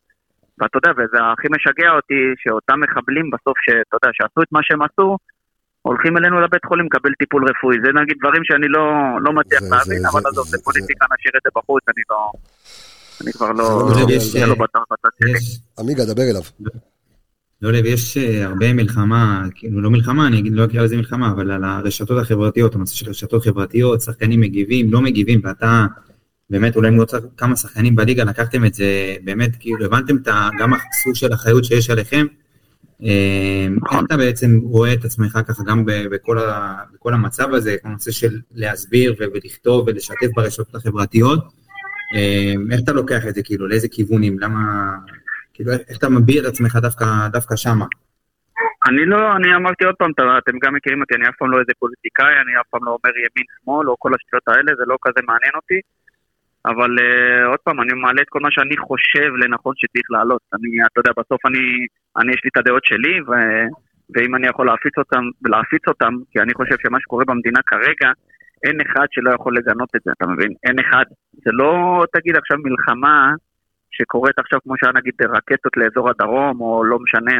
ואתה 0.62 0.78
יודע, 0.78 0.92
וזה 0.98 1.18
הכי 1.32 1.48
משגע 1.54 1.90
אותי, 1.96 2.20
שאותם 2.42 2.80
מחבלים 2.80 3.30
בסוף, 3.30 3.56
שאתה 3.64 3.94
יודע, 3.96 4.10
שעשו 4.16 4.42
את 4.42 4.50
מה 4.52 4.60
שהם 4.62 4.82
עשו, 4.82 5.16
הולכים 5.82 6.16
אלינו 6.16 6.40
לבית 6.40 6.64
חולים 6.64 6.86
לקבל 6.86 7.12
טיפול 7.18 7.42
רפואי. 7.50 7.76
זה 7.84 7.90
נגיד 8.00 8.16
דברים 8.20 8.42
שאני 8.44 8.68
לא, 8.68 8.84
לא 9.20 9.32
מצליח 9.32 9.62
להבין, 9.70 10.02
אבל 10.10 10.20
עזוב, 10.28 10.46
זה 10.46 10.58
פוליטיקה, 10.64 11.04
נשאיר 11.14 11.32
את 11.36 11.42
זה 11.44 11.50
בחוץ, 11.56 11.82
אני 11.88 12.02
לא... 12.10 12.30
אני 13.22 13.32
כבר 13.32 13.52
לא... 13.52 13.64
זה 14.18 14.46
לא 14.46 14.54
בטח 14.54 14.80
בצד 14.90 15.12
שלי. 15.18 15.32
עמיגה, 15.78 16.04
דבר 16.04 16.22
אליו. 16.30 16.42
לא 17.62 17.72
לב, 17.72 17.84
יש 17.84 18.16
אה, 18.16 18.44
הרבה 18.44 18.72
מלחמה, 18.72 19.42
כאילו 19.54 19.80
לא 19.80 19.90
מלחמה, 19.90 20.26
אני 20.26 20.38
אגיד, 20.38 20.52
לא 20.52 20.64
אקרא 20.64 20.82
לזה 20.82 20.96
מלחמה, 20.96 21.30
אבל 21.30 21.50
על 21.50 21.64
הרשתות 21.64 22.18
החברתיות, 22.22 22.74
הנושא 22.74 22.94
של 22.94 23.10
רשתות 23.10 23.44
חברתיות, 23.44 24.00
שחקנים 24.00 24.40
מגיבים, 24.40 24.92
לא 24.92 25.00
מגיבים, 25.00 25.40
ואתה 25.44 25.86
באמת 26.52 26.76
אולי 26.76 26.90
מאוד 26.90 27.08
כמה 27.36 27.56
שחקנים 27.56 27.96
בליגה 27.96 28.24
לקחתם 28.24 28.64
את 28.64 28.74
זה, 28.74 29.16
באמת 29.24 29.50
כאילו 29.60 29.84
הבנתם 29.84 30.16
את 30.16 30.28
גם 30.58 30.70
הסוג 30.74 31.14
של 31.14 31.32
אחריות 31.32 31.64
שיש 31.64 31.90
עליכם. 31.90 32.26
אה, 33.04 33.66
איך 33.92 34.00
אתה 34.06 34.16
בעצם 34.16 34.58
רואה 34.62 34.92
את 34.92 35.04
עצמך 35.04 35.38
ככה 35.48 35.62
גם 35.66 35.84
בכל, 35.86 37.14
המצב 37.14 37.54
הזה, 37.54 37.76
הנושא 37.84 38.10
של 38.10 38.40
להסביר 38.54 39.14
ולכתוב 39.18 39.84
ולשתף 39.86 40.30
ברשתות 40.36 40.74
החברתיות, 40.74 41.44
אה, 42.14 42.54
איך 42.72 42.80
אתה 42.84 42.92
לוקח 42.92 43.26
את 43.28 43.34
זה 43.34 43.42
כאילו, 43.42 43.68
לאיזה 43.68 43.88
כיוונים, 43.88 44.38
למה, 44.38 44.60
כאילו 45.54 45.72
איך 45.72 45.98
אתה 45.98 46.08
מביע 46.08 46.42
את 46.42 46.46
עצמך 46.46 46.78
דווקא 47.32 47.56
שמה? 47.56 47.86
אני 48.88 49.04
לא, 49.06 49.36
אני 49.36 49.54
אמרתי 49.56 49.84
עוד 49.84 49.94
פעם, 49.98 50.10
אתם 50.38 50.52
גם 50.62 50.74
מכירים 50.74 51.00
אותי, 51.00 51.14
אני 51.14 51.28
אף 51.28 51.34
פעם 51.38 51.50
לא 51.50 51.58
איזה 51.60 51.72
פוליטיקאי, 51.78 52.34
אני 52.42 52.52
אף 52.60 52.66
פעם 52.70 52.84
לא 52.84 52.90
אומר 52.90 53.14
ימין-שמאל 53.16 53.88
או 53.88 53.94
כל 53.98 54.12
השטויות 54.14 54.48
האלה, 54.48 54.72
זה 54.78 54.84
לא 54.86 54.96
כזה 55.02 55.20
מעניין 55.26 55.54
אותי. 55.60 55.80
אבל 56.70 56.90
uh, 56.98 57.46
עוד 57.50 57.60
פעם, 57.64 57.80
אני 57.80 57.92
מעלה 57.92 58.22
את 58.22 58.28
כל 58.28 58.40
מה 58.40 58.50
שאני 58.50 58.76
חושב 58.76 59.30
לנכון 59.42 59.74
שצריך 59.76 60.06
לעלות. 60.10 60.42
אני, 60.54 60.70
אתה 60.86 61.00
יודע, 61.00 61.12
בסוף 61.20 61.40
אני, 61.48 61.64
אני 62.18 62.30
יש 62.34 62.40
לי 62.44 62.50
את 62.52 62.56
הדעות 62.56 62.84
שלי, 62.84 63.14
ו, 63.20 63.30
ואם 64.14 64.34
אני 64.36 64.46
יכול 64.46 64.66
להפיץ 64.66 64.96
אותם, 64.98 65.24
להפיץ 65.52 65.84
אותם, 65.88 66.12
כי 66.30 66.38
אני 66.40 66.54
חושב 66.54 66.76
שמה 66.82 66.98
שקורה 67.00 67.24
במדינה 67.24 67.60
כרגע, 67.66 68.08
אין 68.64 68.76
אחד 68.86 69.06
שלא 69.10 69.30
יכול 69.34 69.56
לגנות 69.56 69.90
את 69.96 70.00
זה, 70.04 70.10
אתה 70.16 70.26
מבין? 70.26 70.52
אין 70.66 70.76
אחד. 70.84 71.04
זה 71.44 71.50
לא, 71.52 72.04
תגיד 72.14 72.36
עכשיו 72.36 72.58
מלחמה 72.66 73.32
שקורית 73.90 74.38
עכשיו, 74.38 74.58
כמו 74.64 74.74
שהיה 74.78 74.92
נגיד 74.92 75.14
רקטות 75.36 75.76
לאזור 75.76 76.10
הדרום, 76.10 76.60
או 76.60 76.84
לא 76.84 76.98
משנה, 77.04 77.36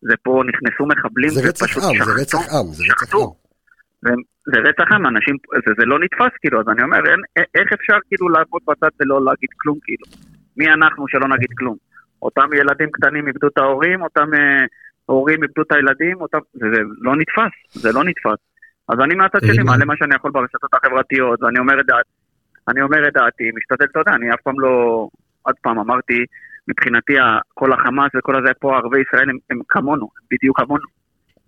זה 0.00 0.14
פה 0.22 0.42
נכנסו 0.48 0.86
מחבלים, 0.86 1.30
זה 1.30 1.48
רצח 1.48 1.76
עם, 1.76 2.04
זה 2.04 2.12
רצח 2.22 2.38
עם, 2.54 2.66
זה 2.78 2.82
רצח 2.92 3.14
עם. 3.14 3.41
זה 4.46 4.58
רצח 4.60 4.92
עם, 4.92 5.06
אנשים, 5.06 5.36
זה, 5.66 5.72
זה 5.78 5.84
לא 5.84 5.98
נתפס 5.98 6.32
כאילו, 6.40 6.60
אז 6.60 6.66
אני 6.68 6.82
אומר, 6.82 6.98
אין, 7.10 7.20
איך 7.54 7.72
אפשר 7.72 7.96
כאילו 8.08 8.28
לעבוד 8.28 8.62
בצד 8.68 8.88
ולא 9.00 9.24
להגיד 9.24 9.48
כלום 9.56 9.78
כאילו? 9.82 10.06
מי 10.56 10.72
אנחנו 10.72 11.08
שלא 11.08 11.28
נגיד 11.28 11.48
כלום? 11.58 11.76
אותם 12.22 12.48
ילדים 12.54 12.90
קטנים 12.90 13.28
איבדו 13.28 13.46
את 13.46 13.58
ההורים, 13.58 14.02
אותם 14.02 14.34
אה, 14.34 14.64
הורים 15.06 15.42
איבדו 15.42 15.62
את 15.62 15.72
הילדים, 15.72 16.20
אותם, 16.20 16.38
זה, 16.52 16.66
זה 16.72 16.80
לא 17.00 17.16
נתפס, 17.16 17.82
זה 17.82 17.92
לא 17.92 18.04
נתפס. 18.04 18.38
אז 18.88 19.00
אני 19.00 19.14
מהצד 19.14 19.38
שלי 19.46 19.62
מעלה 19.62 19.84
מה 19.84 19.94
שאני 19.96 20.14
יכול 20.14 20.30
ברשתות 20.30 20.74
החברתיות, 20.74 21.42
ואני 21.42 21.58
אומר 21.58 21.80
את 21.80 21.86
דעתי, 21.86 22.10
אני 22.68 22.82
אומר 22.82 23.08
את 23.08 23.12
דעתי, 23.12 23.50
משתדל, 23.56 23.84
אתה 23.84 23.98
יודע, 23.98 24.12
אני 24.12 24.34
אף 24.34 24.40
פעם 24.44 24.60
לא, 24.60 25.08
עוד 25.42 25.54
פעם 25.62 25.78
אמרתי, 25.78 26.24
מבחינתי 26.68 27.12
כל 27.54 27.72
החמאס 27.72 28.10
וכל 28.16 28.36
הזה 28.36 28.54
פה, 28.60 28.76
ערבי 28.76 29.00
ישראל 29.00 29.30
הם, 29.30 29.38
הם 29.50 29.60
כמונו, 29.68 30.08
הם 30.20 30.26
בדיוק 30.30 30.60
כמונו. 30.60 31.01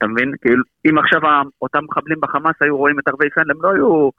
אתה 0.04 0.12
מבין? 0.12 0.32
כאילו, 0.40 0.62
אם 0.86 0.98
עכשיו 0.98 1.20
אותם 1.62 1.78
מחבלים 1.90 2.18
בחמאס 2.20 2.54
היו 2.60 2.76
רואים 2.76 2.98
את 2.98 3.08
ערבי 3.08 3.26
ישראל, 3.26 3.50
הם 3.50 3.62
לא 3.62 3.68
היו, 3.74 4.10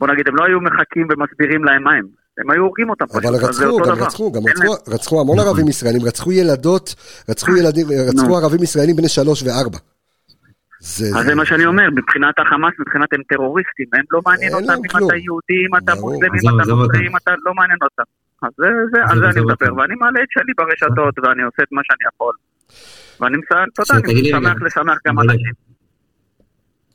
בוא 0.00 0.08
נגיד, 0.08 0.28
הם 0.28 0.36
לא 0.36 0.44
היו 0.44 0.60
מחכים 0.60 1.06
ומסבירים 1.10 1.64
להם 1.64 1.82
מה 1.82 1.92
הם. 1.92 2.06
הם 2.38 2.50
היו 2.50 2.62
הורגים 2.62 2.90
אותם 2.90 3.06
פשוט, 3.06 3.24
אבל 3.24 3.34
רצחו, 3.34 3.78
גם 3.82 4.04
רצחו, 4.04 4.32
גם 4.32 4.42
רצחו, 4.50 4.72
רצחו 4.94 5.20
המון 5.20 5.36
נכון. 5.36 5.48
ערבים 5.48 5.68
ישראלים, 5.68 6.02
רצחו 6.04 6.32
ילדות, 6.32 6.94
רצחו 7.30 7.56
ילדים, 7.56 7.86
רצחו 8.08 8.36
ערבים 8.36 8.62
ישראלים 8.62 8.96
בני 8.96 9.08
שלוש 9.08 9.42
וארבע. 9.42 9.78
זה, 10.80 11.18
אז 11.18 11.26
זה 11.26 11.34
מה 11.34 11.44
שאני 11.46 11.66
אומר, 11.66 11.90
מבחינת 11.90 12.34
החמאס, 12.38 12.74
מבחינת 12.80 13.12
הם 13.12 13.22
טרוריסטים, 13.28 13.86
הם 13.92 14.04
לא 14.10 14.20
מעניין 14.26 14.54
אותם 14.54 14.72
אם 14.72 15.06
אתה 15.06 15.16
יהודי, 15.16 15.58
אם 15.66 15.76
אתה 15.76 15.92
מוסלמי, 16.00 16.38
אם 16.44 16.60
אתה 16.60 16.70
נוצרי, 16.70 17.06
אם 17.06 17.16
אתה 17.16 17.32
לא 17.46 17.54
מעניין 17.54 17.78
אותם. 17.82 18.08
אז 18.42 18.50
זה, 18.56 18.66
זה, 18.92 18.98
על 19.10 19.18
זה 19.18 19.26
אני 19.30 19.40
מדבר, 19.40 19.74
ואני 19.76 19.94
מעלה 19.94 20.20
את 20.22 20.30
שלי 20.30 20.52
ברשתות, 20.58 21.14
ואני 21.18 21.42
עושה 21.42 21.62
את 21.62 21.72
מה 21.72 21.80
שאני 21.84 22.04
יכול. 22.14 22.34
ואני 23.20 23.36
שמח 24.30 24.62
לשמח 24.62 24.98
גם 25.06 25.20
אנשים. 25.20 25.52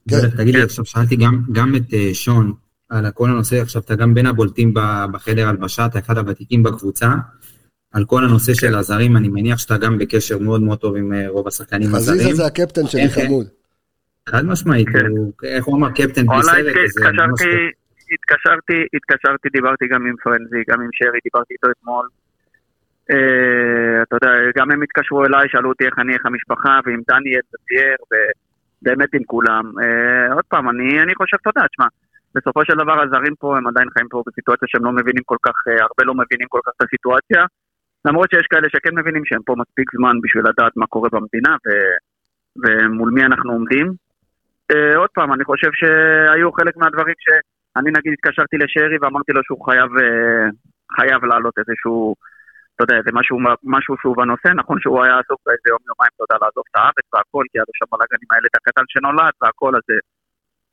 כן. 0.09 0.37
תגיד 0.37 0.55
לי, 0.55 0.61
עכשיו 0.61 0.85
שאלתי 0.85 1.15
גם 1.51 1.75
את 1.75 1.93
אה, 1.93 2.09
שון 2.13 2.53
על 2.89 3.11
כל 3.13 3.29
הנושא, 3.29 3.61
עכשיו 3.61 3.81
אתה 3.81 3.95
גם 3.95 4.13
בין 4.13 4.25
הבולטים 4.25 4.73
בחדר 5.11 5.47
הלבשה, 5.47 5.85
אתה 5.85 5.99
אחד 5.99 6.17
הוותיקים 6.17 6.63
בקבוצה, 6.63 7.13
על 7.93 8.05
כל 8.05 8.23
הנושא 8.23 8.53
של 8.53 8.75
הזרים, 8.75 9.17
אני 9.17 9.27
מניח 9.27 9.57
שאתה 9.57 9.77
גם 9.77 9.97
בקשר 9.97 10.39
מאוד 10.39 10.61
מאוד 10.61 10.79
טוב 10.79 10.95
עם 10.95 11.13
אה, 11.13 11.29
רוב 11.29 11.47
השחקנים 11.47 11.95
הזרים. 11.95 12.19
חזיזה 12.19 12.35
זה 12.35 12.45
הקפטן 12.45 12.87
שלי 12.87 13.09
חמוד. 13.09 13.47
חד 14.29 14.45
משמעית, 14.45 14.87
כן. 14.89 15.47
איך 15.47 15.65
הוא 15.65 15.77
אמר 15.77 15.89
קפטן 15.91 16.25
בלי 16.25 16.43
סרט, 16.43 16.65
התקשרתי, 18.13 18.79
התקשרתי, 18.93 19.49
דיברתי 19.53 19.85
גם 19.87 20.05
עם 20.05 20.15
פרנזי, 20.23 20.63
גם 20.69 20.81
עם 20.81 20.89
שרי, 20.93 21.19
דיברתי 21.23 21.53
איתו 21.53 21.67
אתמול. 21.71 22.07
אה, 23.11 24.03
אתה 24.03 24.15
יודע, 24.15 24.31
גם 24.57 24.71
הם 24.71 24.81
התקשרו 24.81 25.25
אליי, 25.25 25.49
שאלו 25.49 25.69
אותי 25.69 25.85
איך 25.85 25.99
אני, 25.99 26.13
איך 26.13 26.25
המשפחה, 26.25 26.79
ועם 26.85 27.01
דניאל 27.09 27.45
וצייר, 27.51 27.97
ובאמת 28.09 29.09
עם 29.13 29.23
כולם. 29.23 29.65
אה, 29.81 30.33
עוד 30.33 30.45
פעם, 30.49 30.69
אני, 30.69 31.01
אני 31.01 31.15
חושב, 31.15 31.37
יודע, 31.45 31.67
תשמע, 31.67 31.87
בסופו 32.35 32.65
של 32.65 32.73
דבר 32.73 33.01
הזרים 33.01 33.35
פה, 33.39 33.57
הם 33.57 33.67
עדיין 33.67 33.89
חיים 33.93 34.07
פה 34.09 34.23
בסיטואציה 34.27 34.67
שהם 34.67 34.85
לא 34.85 34.91
מבינים 34.91 35.23
כל 35.25 35.37
כך, 35.45 35.55
אה, 35.67 35.73
הרבה 35.73 36.03
לא 36.03 36.13
מבינים 36.13 36.47
כל 36.49 36.59
כך 36.65 36.71
את 36.77 36.81
הסיטואציה. 36.85 37.45
למרות 38.05 38.29
שיש 38.31 38.47
כאלה 38.49 38.67
שכן 38.69 38.95
מבינים 38.99 39.25
שהם 39.25 39.41
פה 39.45 39.55
מספיק 39.57 39.87
זמן 39.95 40.15
בשביל 40.23 40.43
לדעת 40.49 40.73
מה 40.75 40.87
קורה 40.87 41.09
במדינה 41.11 41.55
ו, 41.65 41.69
ומול 42.61 43.09
מי 43.11 43.23
אנחנו 43.23 43.51
עומדים. 43.51 43.87
עוד 44.95 45.09
פעם, 45.13 45.33
אני 45.33 45.43
חושב 45.43 45.71
שהיו 45.73 46.51
חלק 46.51 46.77
מהדברים 46.77 47.15
שאני 47.19 47.91
נגיד 47.97 48.13
התקשרתי 48.13 48.57
לשרי 48.57 48.97
ואמרתי 49.01 49.31
לו 49.31 49.41
שהוא 49.43 49.65
חייב, 49.65 49.89
חייב 50.95 51.25
לעלות 51.25 51.53
איזשהו 51.57 52.15
אתה 52.83 52.93
יודע, 52.93 53.03
זה 53.07 53.11
משהו, 53.19 53.35
משהו 53.75 53.93
שהוא 54.01 54.15
בנושא, 54.19 54.49
נכון 54.61 54.77
שהוא 54.81 54.97
היה 55.03 55.15
עסוק 55.21 55.39
באיזה 55.45 55.67
יום 55.73 55.83
יומיים, 55.89 56.11
אתה 56.15 56.23
יודע, 56.25 56.37
לעזוב 56.41 56.65
את 56.69 56.75
הארץ 56.79 57.07
והכל, 57.13 57.43
כי 57.49 57.55
היה 57.57 57.77
שם 57.79 57.87
בלאגן 57.91 58.19
עם 58.23 58.31
הילד 58.33 58.53
הקטן 58.57 58.85
שנולד 58.91 59.35
והכל, 59.41 59.71
אז, 59.79 59.85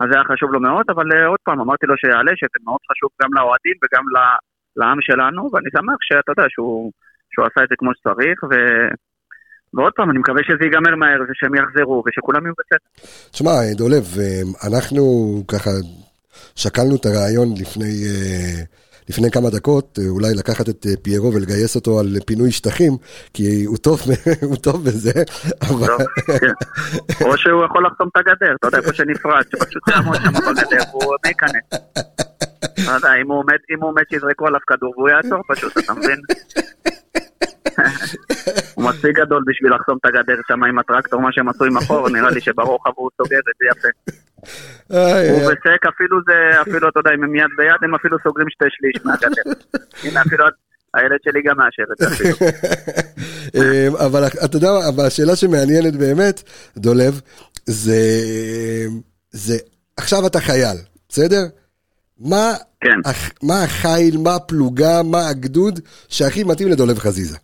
אז 0.00 0.06
זה 0.10 0.14
היה 0.16 0.26
חשוב 0.30 0.48
לו 0.54 0.60
מאוד, 0.66 0.86
אבל 0.92 1.06
אה, 1.14 1.26
עוד 1.32 1.42
פעם, 1.46 1.58
אמרתי 1.64 1.84
לו 1.90 1.94
שיעלה, 2.02 2.32
שזה 2.40 2.58
מאוד 2.66 2.82
חשוב 2.90 3.10
גם 3.20 3.30
לאוהדים 3.36 3.76
וגם 3.82 4.04
לעם 4.80 4.98
שלנו, 5.08 5.42
ואני 5.50 5.70
שמח 5.76 6.00
שאתה 6.08 6.30
יודע, 6.32 6.46
שהוא, 6.54 6.92
שהוא 7.32 7.44
עשה 7.48 7.60
את 7.64 7.68
זה 7.70 7.76
כמו 7.80 7.90
שצריך, 7.96 8.38
ו... 8.50 8.52
ועוד 9.74 9.92
פעם, 9.96 10.08
אני 10.10 10.18
מקווה 10.22 10.42
שזה 10.48 10.64
ייגמר 10.66 10.94
מהר 11.00 11.20
ושהם 11.28 11.54
יחזרו 11.58 11.96
ושכולם 12.04 12.42
יהיו 12.44 12.56
בסדר. 12.60 12.86
תשמע, 13.34 13.54
דולב, 13.80 14.04
אה, 14.22 14.42
אנחנו 14.68 15.02
ככה 15.52 15.70
שקלנו 16.62 16.94
את 16.96 17.04
הרעיון 17.06 17.48
לפני... 17.60 17.92
לפני 19.08 19.30
כמה 19.30 19.50
דקות, 19.50 19.98
אה, 20.02 20.08
אולי 20.08 20.34
לקחת 20.34 20.68
את 20.68 20.86
אה, 20.86 20.92
פיירו 21.02 21.34
ולגייס 21.34 21.76
אותו 21.76 22.00
על 22.00 22.16
פינוי 22.26 22.50
שטחים, 22.50 22.92
כי 23.34 23.64
הוא 23.64 23.76
טוב, 23.76 24.00
הוא 24.48 24.56
טוב 24.56 24.84
בזה, 24.84 25.12
אבל... 25.62 25.86
כן. 26.40 26.52
או 27.24 27.38
שהוא 27.38 27.64
יכול 27.64 27.86
לחסום 27.86 28.08
את 28.08 28.16
הגדר, 28.16 28.54
אתה 28.54 28.66
יודע, 28.66 28.78
איפה 28.78 28.92
שנפרד, 28.92 29.42
שפשוט 29.52 29.88
יעמוד 29.88 30.16
שם 30.16 30.32
בגדר 30.32 30.82
והוא. 30.92 31.14
לא 32.86 32.92
יודע, 32.92 33.14
אם 33.22 33.30
הוא 33.30 33.88
עומד 33.88 34.02
שיזרקו 34.10 34.46
עליו 34.46 34.60
כדור 34.66 34.94
והוא 34.96 35.08
יעצור 35.08 35.38
פשוט, 35.48 35.78
אתה 35.78 35.94
מבין? 35.94 36.20
הוא 38.74 38.84
מספיק 38.84 39.16
גדול 39.16 39.42
בשביל 39.46 39.74
לחסום 39.74 39.98
את 40.00 40.06
הגדר 40.06 40.40
שם 40.48 40.64
עם 40.64 40.78
הטרקטור, 40.78 41.20
מה 41.20 41.32
שהם 41.32 41.48
עשו 41.48 41.64
עם 41.64 41.76
החור, 41.76 42.08
נראה 42.08 42.30
לי 42.30 42.40
שברוחב 42.40 42.90
הוא 42.94 43.10
סוגר 43.22 43.38
את 43.38 43.44
זה 43.58 43.64
יפה. 43.70 43.88
הוא 45.32 45.52
וסק, 45.52 45.86
אפילו 45.94 46.18
זה, 46.26 46.60
אפילו, 46.60 46.88
אתה 46.88 47.00
יודע, 47.00 47.10
אם 47.14 47.24
הם 47.24 47.34
יד 47.34 47.50
ביד, 47.56 47.82
הם 47.82 47.94
אפילו 47.94 48.16
סוגרים 48.24 48.46
שתי 48.50 48.64
שליש 48.68 49.04
מהגדר. 49.04 49.42
הנה, 50.04 50.20
אפילו 50.22 50.44
הילד 50.94 51.18
שלי 51.24 51.42
גם 51.42 51.56
מאשר 51.56 51.82
את 51.92 51.98
זה 51.98 52.06
אפילו. 52.06 52.36
אמ, 53.56 53.96
אבל 53.96 54.22
אתה 54.44 54.56
יודע, 54.56 54.68
אבל 54.88 55.06
השאלה 55.06 55.36
שמעניינת 55.36 55.96
באמת, 55.96 56.42
דולב, 56.76 57.20
זה, 57.66 58.00
זה, 59.30 59.56
עכשיו 59.96 60.26
אתה 60.26 60.40
חייל, 60.40 60.76
בסדר? 61.08 61.42
מה, 62.20 62.54
כן. 62.80 63.10
מה 63.42 63.62
החיל, 63.62 64.18
מה 64.18 64.34
הפלוגה, 64.34 65.02
מה 65.02 65.28
הגדוד 65.28 65.80
שהכי 66.08 66.44
מתאים 66.44 66.68
לדולב 66.68 66.98
חזיזה? 66.98 67.36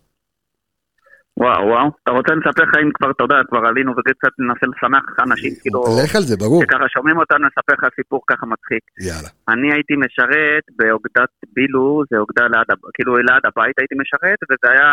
וואו, 1.37 1.67
וואו. 1.67 1.87
אתה 2.03 2.11
רוצה 2.11 2.31
לספר 2.35 2.63
לך 2.63 2.73
אם 2.83 2.89
כבר, 2.93 3.11
אתה 3.11 3.23
יודע, 3.23 3.35
כבר 3.49 3.63
עלינו 3.69 3.91
וקצת 3.91 4.33
ננסה 4.39 4.65
לשמח 4.73 5.05
אנשים, 5.19 5.51
כאילו... 5.61 5.83
לך 6.03 6.15
על 6.15 6.21
זה, 6.21 6.35
ברור. 6.37 6.63
שככה 6.63 6.87
שומעים 6.95 7.17
אותנו, 7.17 7.47
נספר 7.47 7.73
לך 7.73 7.93
סיפור 7.95 8.21
ככה 8.27 8.45
מצחיק. 8.45 8.83
יאללה. 9.07 9.29
אני 9.53 9.73
הייתי 9.73 9.93
משרת 10.05 10.63
באוגדת 10.77 11.33
בילו, 11.55 12.03
זה 12.09 12.17
אוגדה 12.17 12.43
ליד, 12.53 12.69
כאילו 12.93 13.17
ליד 13.17 13.43
הבית 13.49 13.75
הייתי 13.79 13.95
משרת, 14.01 14.39
וזה 14.47 14.67
היה 14.73 14.89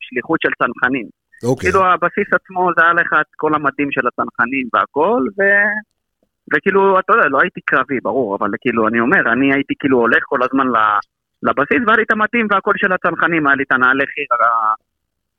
שליחות 0.00 0.38
של 0.42 0.52
צנחנים. 0.58 1.06
אוקיי. 1.44 1.70
כאילו 1.70 1.86
הבסיס 1.86 2.28
עצמו 2.38 2.70
זה 2.76 2.82
היה 2.84 2.92
לך 2.92 3.10
את 3.20 3.30
כל 3.36 3.54
המדים 3.54 3.88
של 3.94 4.04
הצנחנים 4.08 4.66
והכל, 4.72 5.22
ו... 5.38 5.40
וכאילו, 6.52 6.98
אתה 6.98 7.12
יודע, 7.12 7.28
לא 7.28 7.38
הייתי 7.40 7.60
קרבי, 7.60 7.98
ברור, 8.02 8.36
אבל 8.36 8.50
כאילו, 8.60 8.88
אני 8.88 9.00
אומר, 9.00 9.32
אני 9.32 9.54
הייתי 9.54 9.74
כאילו 9.78 9.98
הולך 9.98 10.22
כל 10.24 10.40
הזמן 10.42 10.66
ל- 10.66 11.00
לבסיס, 11.42 11.82
והיה 11.86 11.96
לי 11.96 12.02
את 12.02 12.12
המדים 12.12 12.46
והכל 12.50 12.72
של 12.76 12.92
הצנחנים, 12.92 13.46
היה 13.46 13.56
לי 13.56 13.62
את 13.62 13.72
הנעלי 13.72 14.04
חיר 14.14 14.26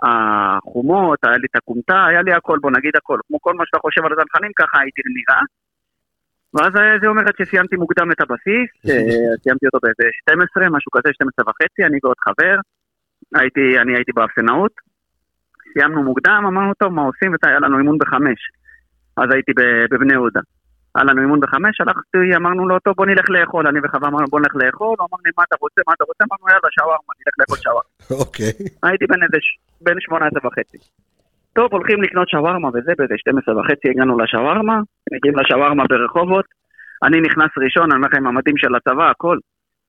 החומות, 0.04 1.20
היה 1.24 1.38
לי 1.38 1.48
את 1.52 1.56
הכומתה, 1.56 2.06
היה 2.06 2.22
לי 2.22 2.34
הכל, 2.34 2.58
בוא 2.62 2.72
נגיד 2.78 2.96
הכל. 2.96 3.20
כמו 3.28 3.38
כל 3.42 3.54
מה 3.54 3.64
שאתה 3.66 3.80
חושב 3.80 4.06
על 4.06 4.12
הצנחנים, 4.14 4.52
ככה 4.60 4.80
הייתי 4.82 5.02
נראה. 5.18 5.42
ואז 6.54 6.74
זה 7.02 7.08
אומרת 7.08 7.36
שסיימתי 7.38 7.76
מוקדם 7.76 8.12
את 8.12 8.22
הבסיס, 8.22 8.70
אה, 8.90 9.36
סיימתי 9.44 9.66
אותו 9.66 9.80
באיזה 9.84 10.06
12, 10.22 10.70
משהו 10.78 10.92
כזה, 10.92 11.10
12 11.14 11.46
וחצי, 11.48 11.82
אני 11.86 11.98
ועוד 12.04 12.20
חבר. 12.26 12.56
הייתי, 13.36 13.80
אני 13.82 13.96
הייתי 13.96 14.12
באפסנאות. 14.12 14.72
סיימנו 15.74 16.04
מוקדם, 16.04 16.44
אמרנו, 16.48 16.74
טוב, 16.74 16.94
מה 16.94 17.02
עושים? 17.02 17.32
והיה 17.44 17.60
לנו 17.60 17.78
אימון 17.78 17.98
בחמש. 17.98 18.40
אז 19.18 19.28
הייתי 19.34 19.52
בבני 19.92 20.14
יהודה. 20.14 20.40
היה 20.96 21.04
לנו 21.04 21.22
אימון 21.22 21.40
בחמש, 21.40 21.82
הלכתי, 21.82 22.36
אמרנו 22.36 22.68
לו, 22.68 22.80
טוב, 22.80 22.94
בוא 22.98 23.06
נלך 23.06 23.30
לאכול. 23.30 23.68
אני 23.68 23.80
וחבר 23.84 24.08
אמרנו, 24.08 24.28
בוא 24.28 24.40
נלך 24.40 24.56
לאכול. 24.56 24.96
הוא 25.00 25.08
אמר 25.10 25.20
לי, 25.26 25.32
מה 25.38 25.44
אתה 25.48 25.56
רוצה? 25.60 25.82
מה 25.88 25.94
אתה 25.94 26.04
רוצה? 26.10 26.24
אמרנו, 26.28 26.46
יאללה, 26.50 26.70
שווארמה, 26.76 27.12
נלך 27.20 27.36
לאכול 27.40 27.58
שווארמה. 27.64 27.92
אוקיי. 28.22 28.52
הייתי 28.84 29.06
בן 29.12 29.24
איזה, 29.24 29.38
בן 29.82 29.98
18 30.00 30.48
וחצי. 30.48 30.78
טוב, 31.54 31.68
הולכים 31.72 32.04
לקנות 32.04 32.30
שווארמה 32.30 32.70
וזה, 32.70 32.92
באיזה 32.98 33.16
12 33.18 33.60
וחצי 33.60 33.90
הגענו 33.90 34.20
לשווארמה, 34.20 34.78
מגיעים 35.12 35.40
לשווארמה 35.40 35.84
ברחובות. 35.90 36.46
אני 37.04 37.22
נכנס 37.22 37.52
ראשון, 37.64 37.84
אני 37.84 37.96
אומר 37.96 38.08
לכם, 38.08 38.28
המדים 38.28 38.58
של 38.58 38.76
הצבא, 38.76 39.10
הכל. 39.10 39.38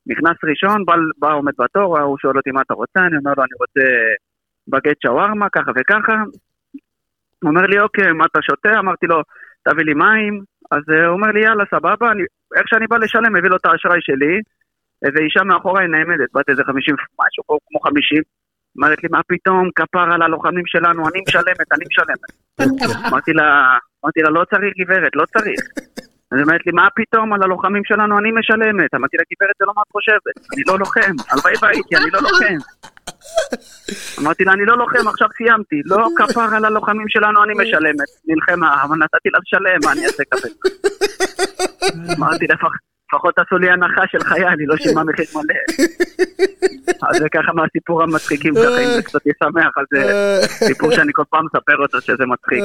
נכנס 0.07 0.36
ראשון, 0.50 0.84
בא, 0.84 0.94
בא 1.18 1.32
עומד 1.34 1.53
בתור, 1.59 1.98
הוא 1.98 2.18
שואל 2.18 2.36
אותי 2.36 2.50
מה 2.50 2.61
אתה 2.61 2.74
רוצה, 2.74 3.00
אני 3.00 3.16
אומר 3.16 3.32
לו, 3.36 3.42
אני 3.42 3.57
רוצה 3.61 3.86
בגט 4.68 4.98
שווארמה, 5.03 5.46
ככה 5.53 5.70
וככה. 5.76 6.16
הוא 7.42 7.50
אומר 7.50 7.62
לי, 7.62 7.80
אוקיי, 7.80 8.12
מה 8.12 8.24
אתה 8.24 8.42
שותה? 8.42 8.78
אמרתי 8.78 9.07
לו, 9.07 9.22
תביא 9.68 9.84
לי 9.84 9.94
מים. 9.94 10.51
אז 10.74 10.82
אה, 10.92 11.06
הוא 11.06 11.14
אומר 11.16 11.30
לי, 11.34 11.40
יאללה, 11.46 11.64
סבבה, 11.74 12.06
אני, 12.12 12.22
איך 12.56 12.66
שאני 12.70 12.86
בא 12.86 12.96
לשלם, 12.96 13.32
מביא 13.36 13.50
לו 13.50 13.56
את 13.56 13.66
האשראי 13.66 14.00
שלי. 14.08 14.34
איזה 15.04 15.18
אישה 15.26 15.42
מאחוריי 15.44 15.86
נעמדת, 15.88 16.30
בת 16.34 16.48
איזה 16.48 16.62
50, 16.64 16.94
משהו 17.20 17.42
כמו 17.68 17.80
50. 17.80 18.22
אומרת 18.76 19.02
לי, 19.02 19.08
מה 19.12 19.20
פתאום, 19.32 19.70
כפר 19.76 20.06
על 20.14 20.22
הלוחמים 20.22 20.66
שלנו, 20.66 21.00
אני 21.08 21.20
משלמת, 21.28 21.68
אני 21.74 21.84
משלמת. 21.90 22.30
אמרתי 23.08 23.32
לה, 23.32 23.48
אמרתי 24.04 24.20
לה, 24.24 24.30
לא 24.30 24.42
צריך 24.50 24.72
גברת, 24.80 25.12
לא 25.14 25.24
צריך. 25.32 25.60
אז 26.30 26.36
היא 26.38 26.44
אומרת 26.46 26.66
לי, 26.66 26.72
מה 26.72 26.88
פתאום, 26.96 27.32
על 27.32 27.42
הלוחמים 27.42 27.84
שלנו 27.84 28.18
אני 28.18 28.30
משלמת. 28.38 28.90
אמרתי 28.94 29.16
לה, 29.16 29.24
גברת, 29.32 29.54
זה 29.58 29.64
לא 29.68 29.72
מה 29.76 29.82
את 29.86 29.92
חושבת, 29.96 30.34
אני 30.52 30.62
לא 30.68 30.78
לוחם, 30.78 31.14
הלוואי 31.30 31.54
והייתי, 31.62 31.96
אני 31.96 32.10
לא 32.14 32.20
לוחם. 32.26 32.58
אמרתי 34.20 34.44
לה, 34.44 34.53
אני 34.53 34.64
לא 34.64 34.78
לוחם, 34.78 35.09
עכשיו 35.09 35.28
סיימתי. 35.36 35.76
לא 35.84 36.09
כפר 36.16 36.55
על 36.57 36.64
הלוחמים 36.64 37.07
שלנו, 37.09 37.44
אני 37.44 37.53
משלמת. 37.57 38.09
נלחמה, 38.26 38.82
אבל 38.84 38.96
נתתי 38.96 39.28
לה 39.32 39.38
לשלם, 39.42 39.78
מה 39.84 39.92
אני 39.92 40.07
אעשה 40.07 40.22
כזה? 40.30 40.48
אמרתי, 42.18 42.46
"לפח- 42.46 42.78
לפחות 43.14 43.38
עשו 43.38 43.59
לי 43.59 43.70
הנחה 43.70 44.03
של 44.12 44.20
חייל, 44.24 44.59
היא 44.59 44.68
לא 44.68 44.76
שילמה 44.76 45.05
מחיר 45.05 45.24
מלא. 45.34 45.55
אז 47.09 47.16
זה 47.18 47.28
ככה 47.34 47.53
מהסיפור 47.53 48.03
המצחיקים, 48.03 48.55
ככה 48.55 48.78
אם 48.84 48.90
זה 48.96 49.03
קצת 49.03 49.20
ישמח, 49.26 49.72
אז 49.78 49.84
זה 49.94 50.00
סיפור 50.66 50.92
שאני 50.92 51.12
כל 51.14 51.22
פעם 51.30 51.44
מספר 51.46 51.76
אותו 51.82 52.00
שזה 52.00 52.26
מצחיק. 52.26 52.62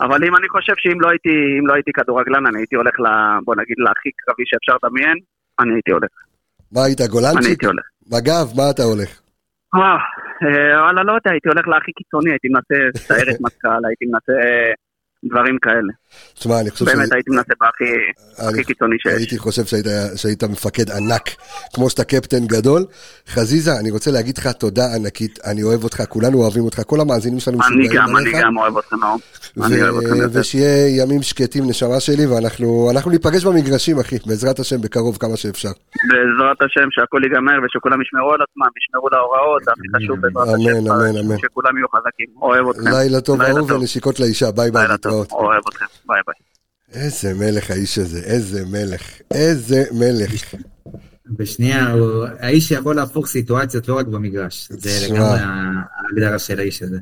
אבל 0.00 0.24
אם 0.24 0.36
אני 0.36 0.48
חושב 0.48 0.72
שאם 0.76 1.00
לא 1.00 1.08
הייתי, 1.10 1.28
לא 1.66 1.74
הייתי 1.74 1.92
כדורגלן, 1.92 2.46
אני 2.46 2.58
הייתי 2.58 2.76
הולך 2.76 3.00
ל... 3.00 3.04
בוא 3.44 3.54
נגיד, 3.56 3.76
להכי 3.78 4.08
קרבי 4.16 4.42
שאפשר 4.46 4.72
לדמיין, 4.84 5.16
אני 5.60 5.72
הייתי 5.74 5.90
הולך. 5.90 6.10
מה 6.72 6.84
היית, 6.84 7.00
אני 7.00 7.08
גולנצ'יק? 7.08 7.44
הייתי 7.46 7.66
הולך. 7.66 7.84
מג"ב, 8.06 8.56
מה 8.56 8.70
אתה 8.70 8.82
הולך? 8.82 9.20
וואו, 9.74 9.98
אה, 10.42 10.82
וואלה, 10.82 11.02
לא 11.02 11.12
יודע, 11.12 11.30
הייתי 11.30 11.48
הולך 11.48 11.68
להכי 11.68 11.92
קיצוני, 11.92 12.30
הייתי 12.30 12.48
מנסה 12.48 12.98
סיירת 12.98 13.40
מטכ"ל, 13.40 13.82
הייתי 13.88 14.04
מנסה 14.06 14.32
אה, 14.32 14.72
דברים 15.24 15.58
כאלה. 15.62 15.92
תשמע, 16.34 16.60
אני 16.60 16.70
חושב 16.70 16.84
באמת 16.84 17.12
הייתי 17.12 17.30
מנסה 17.30 17.52
בהכי 17.60 17.84
הכי 18.38 18.64
קיצוני 18.64 18.96
שיש. 19.02 19.14
הייתי 19.14 19.38
חושב 19.38 19.64
שהיית, 19.64 19.86
שהיית 20.16 20.44
מפקד 20.44 20.90
ענק, 20.90 21.28
כמו 21.74 21.90
שאתה 21.90 22.04
קפטן 22.04 22.46
גדול. 22.46 22.84
חזיזה, 23.28 23.70
אני 23.80 23.90
רוצה 23.90 24.10
להגיד 24.10 24.38
לך 24.38 24.46
תודה 24.46 24.94
ענקית, 24.94 25.38
אני 25.46 25.62
אוהב 25.62 25.84
אותך, 25.84 26.02
כולנו 26.08 26.38
אוהבים 26.38 26.64
אותך, 26.64 26.82
כל 26.86 27.00
המאזינים 27.00 27.40
שלנו 27.40 27.58
אני 27.66 27.88
גם, 27.88 28.16
אני. 28.16 28.32
גם 28.40 28.56
אוהב 28.56 28.76
אותך 28.76 28.92
מאוד. 28.92 29.20
ושיהיה 30.32 31.02
ימים 31.02 31.22
שקטים, 31.22 31.64
נשמה 31.68 32.00
שלי, 32.00 32.26
ואנחנו 32.26 32.90
אנחנו 32.90 33.10
ניפגש 33.10 33.44
במגרשים, 33.44 33.98
אחי, 33.98 34.16
בעזרת 34.26 34.58
השם, 34.58 34.80
בקרוב 34.80 35.16
כמה 35.16 35.36
שאפשר. 35.36 35.70
בעזרת 36.08 36.62
השם 36.62 36.88
שהכל 36.90 37.20
ייגמר 37.24 37.58
ושכולם 37.64 38.02
ישמרו 38.02 38.32
על 38.32 38.40
עצמם, 38.42 38.70
ישמרו 38.78 39.08
להוראות, 39.12 39.62
הכי 39.68 39.88
חשוב 39.96 40.20
בעזרת 40.20 40.54
אמן, 40.54 40.86
השם. 40.86 40.92
אמן, 40.92 41.18
אמן. 41.18 41.38
שכולם 41.38 41.76
יהיו 41.76 41.88
חזקים. 41.88 42.26
אוהב 42.42 42.68
אתכם. 42.68 42.90
לילה 42.90 43.20
טוב, 43.20 43.42
אהוב. 43.42 43.70
ונשיקות 43.70 44.20
לאישה, 44.20 44.50
ביי 44.50 44.70
ביי. 44.70 44.86
להתראות. 45.10 45.32
אוהב 45.32 45.62
אתכם. 45.68 45.84
ביי 46.06 46.20
ביי. 46.26 46.34
איזה 47.02 47.34
מלך 47.34 47.70
האיש 47.70 47.98
הזה, 47.98 48.20
איזה 48.20 48.64
מלך, 48.66 49.02
איזה 49.34 49.84
מלך. 49.92 50.54
בשנייה, 51.26 51.90
הוא 51.92 52.26
האיש 52.38 52.68
שיכול 52.68 52.96
להפוך 52.96 53.26
סיטואציות 53.26 53.88
לא 53.88 53.98
רק 53.98 54.06
במגרש. 54.06 54.68
זה 54.70 54.90
תשמע. 55.06 55.16
לגמרי 55.16 55.38
ההגדרה 55.40 56.38
של 56.38 56.58
האיש 56.60 56.82
הזה. 56.82 56.98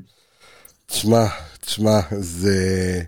תשמע, 0.87 1.25
תשמע, 1.61 2.01
זה... 2.21 3.03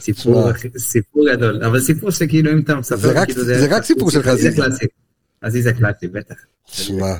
סיפור. 0.00 0.50
סיפור 0.78 1.26
גדול, 1.32 1.64
אבל 1.64 1.80
סיפור 1.80 2.10
שכאילו 2.10 2.52
אם 2.52 2.60
אתה 2.60 2.74
מספר, 2.74 2.96
זה 2.96 3.12
רק- 3.12 3.26
כאילו 3.28 3.44
זה 3.44 3.66
רק 3.76 3.84
סיפור 3.84 4.10
של 4.10 4.22
חזיזה. 4.22 4.50
זה 4.50 4.56
קלאסי. 4.56 4.86
חזיזה 5.44 5.72
קלאסי, 5.72 6.08
בטח. 6.08 6.34
תשמע, 6.70 7.14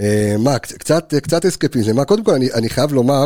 אה, 0.00 0.34
מה, 0.38 0.56
קצ- 0.58 0.76
קצת, 0.78 1.14
קצת 1.22 1.44
אסקפיזם. 1.44 1.96
מה, 1.96 2.04
קודם 2.04 2.24
כל, 2.24 2.34
אני, 2.34 2.52
אני 2.52 2.68
חייב 2.68 2.92
לומר, 2.92 3.24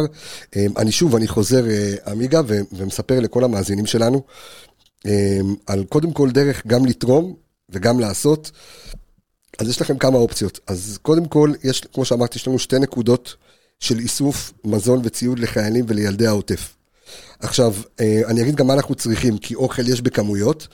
אה, 0.57 0.67
אני 0.77 0.93
שוב, 0.93 1.17
אני 1.17 1.29
חוזר, 1.29 1.67
אה, 1.71 1.95
עמיגה, 2.07 2.41
ומספר 2.73 3.21
לכל 3.21 3.45
המאזינים 3.45 3.87
שלנו, 3.87 4.23
על 5.67 5.85
קודם 5.89 6.12
כל 6.12 6.31
דרך 6.31 6.67
גם 6.67 6.87
לתרום 6.87 7.35
וגם 7.71 8.01
לעשות. 8.01 8.51
אז 9.59 9.69
יש 9.69 9.81
לכם 9.81 9.99
כמה 9.99 10.19
אופציות. 10.19 10.61
אז 10.67 10.99
קודם 11.03 11.25
כל, 11.25 11.53
יש, 11.65 11.81
כמו 11.93 12.05
שאמרתי, 12.05 12.39
יש 12.39 12.49
לנו 12.49 12.59
שתי 12.59 12.79
נקודות 12.79 13.35
של 13.81 13.99
איסוף 13.99 14.53
מזון 14.65 15.01
וציוד 15.05 15.39
לחיילים 15.39 15.85
ולילדי 15.89 16.27
העוטף. 16.27 16.75
עכשיו, 17.41 17.75
אני 18.01 18.43
אגיד 18.43 18.55
גם 18.55 18.67
מה 18.67 18.75
אנחנו 18.75 18.95
צריכים, 18.95 19.39
כי 19.39 19.55
אוכל 19.55 19.89
יש 19.89 20.01
בכמויות. 20.01 20.69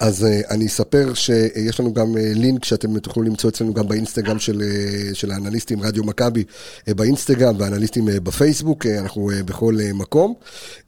אז 0.00 0.24
uh, 0.24 0.50
אני 0.50 0.66
אספר 0.66 1.14
שיש 1.14 1.80
לנו 1.80 1.94
גם 1.94 2.14
uh, 2.14 2.18
לינק 2.18 2.64
שאתם 2.64 2.98
תוכלו 2.98 3.22
למצוא 3.22 3.50
אצלנו 3.50 3.74
גם 3.74 3.88
באינסטגרם 3.88 4.38
של, 4.38 4.62
uh, 4.62 5.14
של 5.14 5.30
האנליסטים 5.30 5.82
רדיו 5.82 6.04
מכבי 6.04 6.44
באינסטגרם 6.88 7.54
והאנליסטים 7.58 8.04
בפייסבוק, 8.06 8.86
אנחנו 8.86 9.30
בכל 9.44 9.76
מקום 9.94 10.34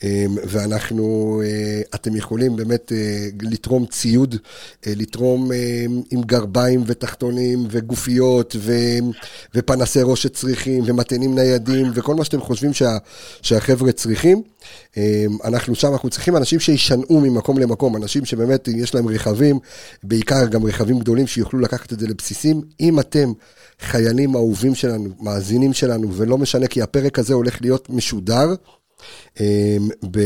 um, 0.00 0.04
ואנחנו, 0.44 1.42
אתם 1.94 2.16
יכולים 2.16 2.56
באמת 2.56 2.92
לתרום 3.42 3.86
ציוד, 3.86 4.36
לתרום 4.86 5.50
uh, 5.50 5.54
עם 6.10 6.22
גרביים 6.22 6.82
ותחתונים 6.86 7.66
וגופיות 7.70 8.56
ו, 8.58 8.72
ופנסי 9.54 10.00
ראש 10.02 10.22
שצריכים 10.22 10.84
ומטענים 10.86 11.34
ניידים 11.34 11.90
וכל 11.94 12.14
מה 12.14 12.24
שאתם 12.24 12.40
חושבים 12.40 12.74
שה, 12.74 12.98
שהחבר'ה 13.42 13.92
צריכים. 13.92 14.42
אמ, 14.96 15.02
אנחנו 15.44 15.74
שם, 15.74 15.92
אנחנו 15.92 16.10
צריכים 16.10 16.36
אנשים 16.36 16.60
שישנעו 16.60 17.20
ממקום 17.20 17.58
למקום, 17.58 17.96
אנשים 17.96 18.24
שבאמת 18.24 18.68
יש 18.68 18.94
להם 18.94 19.08
רכבים, 19.08 19.58
בעיקר 20.02 20.46
גם 20.46 20.66
רכבים 20.66 20.98
גדולים 20.98 21.26
שיוכלו 21.26 21.60
לקחת 21.60 21.92
את 21.92 22.00
זה 22.00 22.06
לבסיסים. 22.06 22.62
אם 22.80 23.00
אתם 23.00 23.32
חיילים 23.80 24.34
אהובים 24.34 24.74
שלנו, 24.74 25.10
מאזינים 25.20 25.72
שלנו, 25.72 26.14
ולא 26.14 26.38
משנה 26.38 26.66
כי 26.66 26.82
הפרק 26.82 27.18
הזה 27.18 27.34
הולך 27.34 27.62
להיות 27.62 27.90
משודר, 27.90 28.54
אמ, 29.40 29.88
ב... 30.10 30.18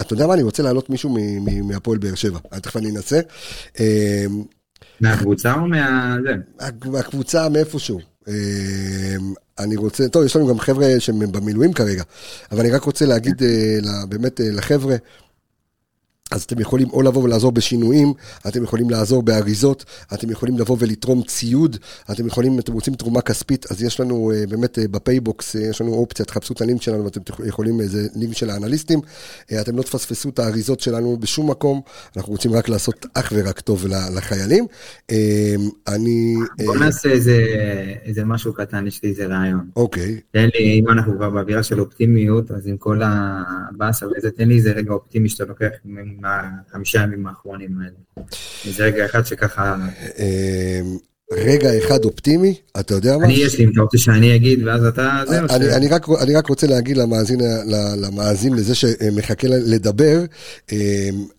אתה 0.00 0.12
יודע 0.14 0.26
מה, 0.26 0.34
אני 0.34 0.42
רוצה 0.42 0.62
להעלות 0.62 0.90
מישהו 0.90 1.16
מהפועל 1.64 1.98
באר 1.98 2.14
שבע, 2.14 2.38
תכף 2.38 2.76
אני 2.76 2.90
אנסה. 2.90 3.20
אמ, 3.80 4.42
מהקבוצה 5.00 5.54
או 5.54 5.66
מה... 5.66 6.16
זה? 6.24 6.34
הקבוצה 6.98 7.48
מאיפשהו. 7.48 8.11
אמ, 8.28 8.32
אני 9.58 9.76
רוצה, 9.76 10.08
טוב, 10.08 10.24
יש 10.24 10.36
לנו 10.36 10.46
גם 10.46 10.58
חבר'ה 10.58 10.86
שהם 10.98 11.32
במילואים 11.32 11.72
כרגע, 11.72 12.02
אבל 12.52 12.60
אני 12.60 12.70
רק 12.70 12.82
רוצה 12.82 13.06
להגיד 13.06 13.42
אה, 13.42 14.06
באמת 14.08 14.40
אה, 14.40 14.46
לחבר'ה, 14.50 14.96
אז 16.32 16.42
אתם 16.42 16.60
יכולים 16.60 16.88
או 16.90 17.02
לבוא 17.02 17.22
ולעזור 17.22 17.52
בשינויים, 17.52 18.12
אתם 18.48 18.62
יכולים 18.62 18.90
לעזור 18.90 19.22
באריזות, 19.22 19.84
אתם 20.14 20.30
יכולים 20.30 20.58
לבוא 20.58 20.76
ולתרום 20.80 21.22
ציוד, 21.22 21.76
אתם 22.12 22.26
יכולים, 22.26 22.58
אתם 22.58 22.72
רוצים 22.72 22.94
תרומה 22.94 23.20
כספית, 23.20 23.66
אז 23.70 23.82
יש 23.82 24.00
לנו 24.00 24.32
אה, 24.34 24.44
באמת 24.48 24.78
אה, 24.78 24.88
בפייבוקס, 24.88 25.56
אה, 25.56 25.60
יש 25.60 25.80
לנו 25.80 25.94
אופציה, 25.94 26.24
תחפשו 26.24 26.54
את 26.54 26.60
הלינק 26.60 26.82
שלנו 26.82 27.04
ואתם 27.04 27.20
יכולים, 27.44 27.82
זה 27.82 28.08
לינק 28.14 28.36
של 28.36 28.50
האנליסטים, 28.50 29.00
אתם 29.60 29.76
לא 29.76 29.82
תפספסו 29.82 30.28
את 30.28 30.38
האריזות 30.38 30.80
שלנו 30.80 31.16
בשום 31.16 31.50
מקום, 31.50 31.80
אנחנו 32.16 32.32
רוצים 32.32 32.52
רק 32.52 32.68
לעשות 32.68 33.06
אך 33.14 33.32
ורק 33.36 33.60
טוב 33.60 33.86
לחיילים. 34.16 34.66
אני... 35.88 36.34
בוא 36.64 36.76
נעשה 36.76 37.08
איזה, 37.08 37.44
איזה 38.04 38.24
משהו 38.24 38.52
קטן, 38.52 38.86
יש 38.86 39.02
לי 39.02 39.10
איזה 39.10 39.26
רעיון. 39.26 39.66
אוקיי. 39.76 40.20
תן 40.30 40.48
לי, 40.54 40.80
אם 40.80 40.88
אנחנו 40.88 41.16
כבר 41.16 41.30
באווירה 41.30 41.62
של 41.62 41.80
אופטימיות, 41.80 42.50
אז 42.50 42.66
עם 42.66 42.76
כל 42.76 43.00
הבאסה 43.04 44.06
וזה, 44.06 44.30
תן 44.30 44.48
לי 44.48 44.56
איזה 44.56 44.72
רגע 44.72 44.92
אופטימי 44.92 45.28
שאתה 45.28 45.44
לוקח 45.44 45.70
מהחמישה 46.22 47.02
ימים 47.02 47.26
האחרונים 47.26 47.78
האלה. 47.80 48.26
איזה 48.66 48.84
רגע 48.84 49.04
אחד 49.04 49.26
שככה... 49.26 49.76
אמ, 50.18 50.96
רגע 51.32 51.78
אחד 51.78 52.04
אופטימי, 52.04 52.54
אתה 52.80 52.94
יודע 52.94 53.18
מה? 53.18 53.24
אני 53.24 53.32
יש 53.32 53.58
לי, 53.58 53.64
אם 53.64 53.70
אתה 53.72 53.80
רוצה 53.80 53.98
שאני 53.98 54.36
אגיד, 54.36 54.66
ואז 54.66 54.84
אתה... 54.84 55.22
אני, 55.50 55.76
אני, 55.76 55.88
רק, 55.88 56.08
אני 56.22 56.34
רק 56.34 56.48
רוצה 56.48 56.66
להגיד 56.66 56.96
למאזין, 56.96 57.40
למאזין 57.96 58.54
לזה 58.54 58.74
שמחכה 58.74 59.48
לדבר, 59.48 60.24
אמ, 60.72 60.78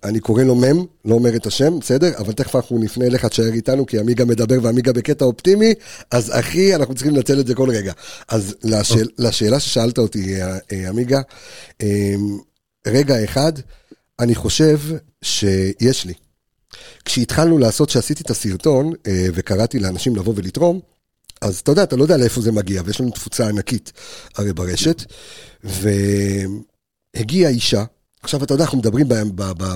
אני 0.04 0.20
קורא 0.20 0.44
לו 0.44 0.56
מם, 0.56 0.86
לא 1.06 1.16
אומר 1.16 1.36
את 1.36 1.46
השם, 1.46 1.80
בסדר? 1.80 2.12
אבל 2.18 2.34
תכף 2.34 2.56
אנחנו 2.56 2.80
נפנה 2.80 3.06
אליך, 3.06 3.26
תשאר 3.26 3.54
איתנו, 3.54 3.86
כי 3.86 4.00
עמיגה 4.00 4.26
מדבר 4.26 4.56
ועמיגה 4.62 4.94
בקטע 4.94 5.26
אופטימי, 5.26 5.74
אז 6.12 6.32
אחי, 6.40 6.76
אנחנו 6.76 6.96
צריכים 6.96 7.16
לנצל 7.16 7.40
את 7.40 7.48
זה 7.48 7.56
כל 7.56 7.70
רגע. 7.70 7.94
אז 8.30 8.56
לשאל, 8.64 9.08
לשאלה 9.20 9.60
ששאלת 9.60 9.98
אותי, 9.98 10.42
אה, 10.42 10.58
אה, 10.72 10.90
עמיגה, 10.90 11.22
אמ, 11.82 12.38
רגע 12.88 13.24
אחד, 13.24 13.54
אני 14.24 14.36
חושב 14.36 14.80
שיש 15.22 16.06
לי. 16.06 16.14
כשהתחלנו 17.06 17.58
לעשות, 17.58 17.90
כשעשיתי 17.90 18.24
את 18.24 18.30
הסרטון 18.30 18.94
אה, 19.08 19.28
וקראתי 19.34 19.80
לאנשים 19.80 20.16
לבוא 20.16 20.34
ולתרום, 20.36 20.80
אז 21.42 21.60
אתה 21.60 21.72
יודע, 21.72 21.84
אתה 21.84 21.96
לא 21.96 22.04
יודע 22.04 22.18
לאיפה 22.18 22.42
זה 22.42 22.52
מגיע, 22.52 22.82
ויש 22.86 23.02
לנו 23.02 23.12
תפוצה 23.12 23.48
ענקית 23.48 23.92
הרי 24.36 24.54
ברשת, 24.54 25.04
והגיעה 25.64 27.52
אישה, 27.52 27.84
עכשיו 28.24 28.44
אתה 28.44 28.54
יודע, 28.54 28.64
אנחנו 28.64 28.78
מדברים 28.78 29.08
בהם 29.08 29.30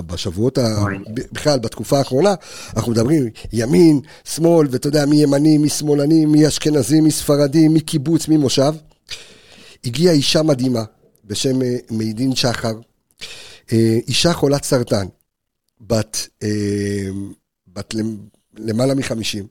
בשבועות, 0.07 0.57
ה... 0.57 0.85
בכלל 1.31 1.59
בתקופה 1.59 1.97
האחרונה, 1.97 2.33
אנחנו 2.75 2.91
מדברים 2.91 3.29
ימין, 3.53 3.99
שמאל, 4.23 4.67
ואתה 4.71 4.87
יודע, 4.87 5.05
מי 5.05 5.15
ימני, 5.15 5.57
מי 5.57 5.69
שמאלני, 5.69 6.25
מי 6.25 6.47
אשכנזי, 6.47 7.01
מי 7.01 7.11
ספרדי, 7.11 7.67
מי 7.67 7.79
קיבוץ, 7.79 8.27
מי 8.27 8.37
מושב. 8.37 8.73
הגיעה 9.85 10.13
אישה 10.13 10.43
מדהימה 10.43 10.83
בשם 11.25 11.61
אה, 11.61 11.77
מידין 11.91 12.35
שחר, 12.35 12.73
אישה 14.07 14.33
חולת 14.33 14.63
סרטן, 14.63 15.07
בת, 15.81 16.27
אה, 16.43 17.09
בת 17.67 17.93
למעלה 18.57 18.95
מחמישים, 18.95 19.47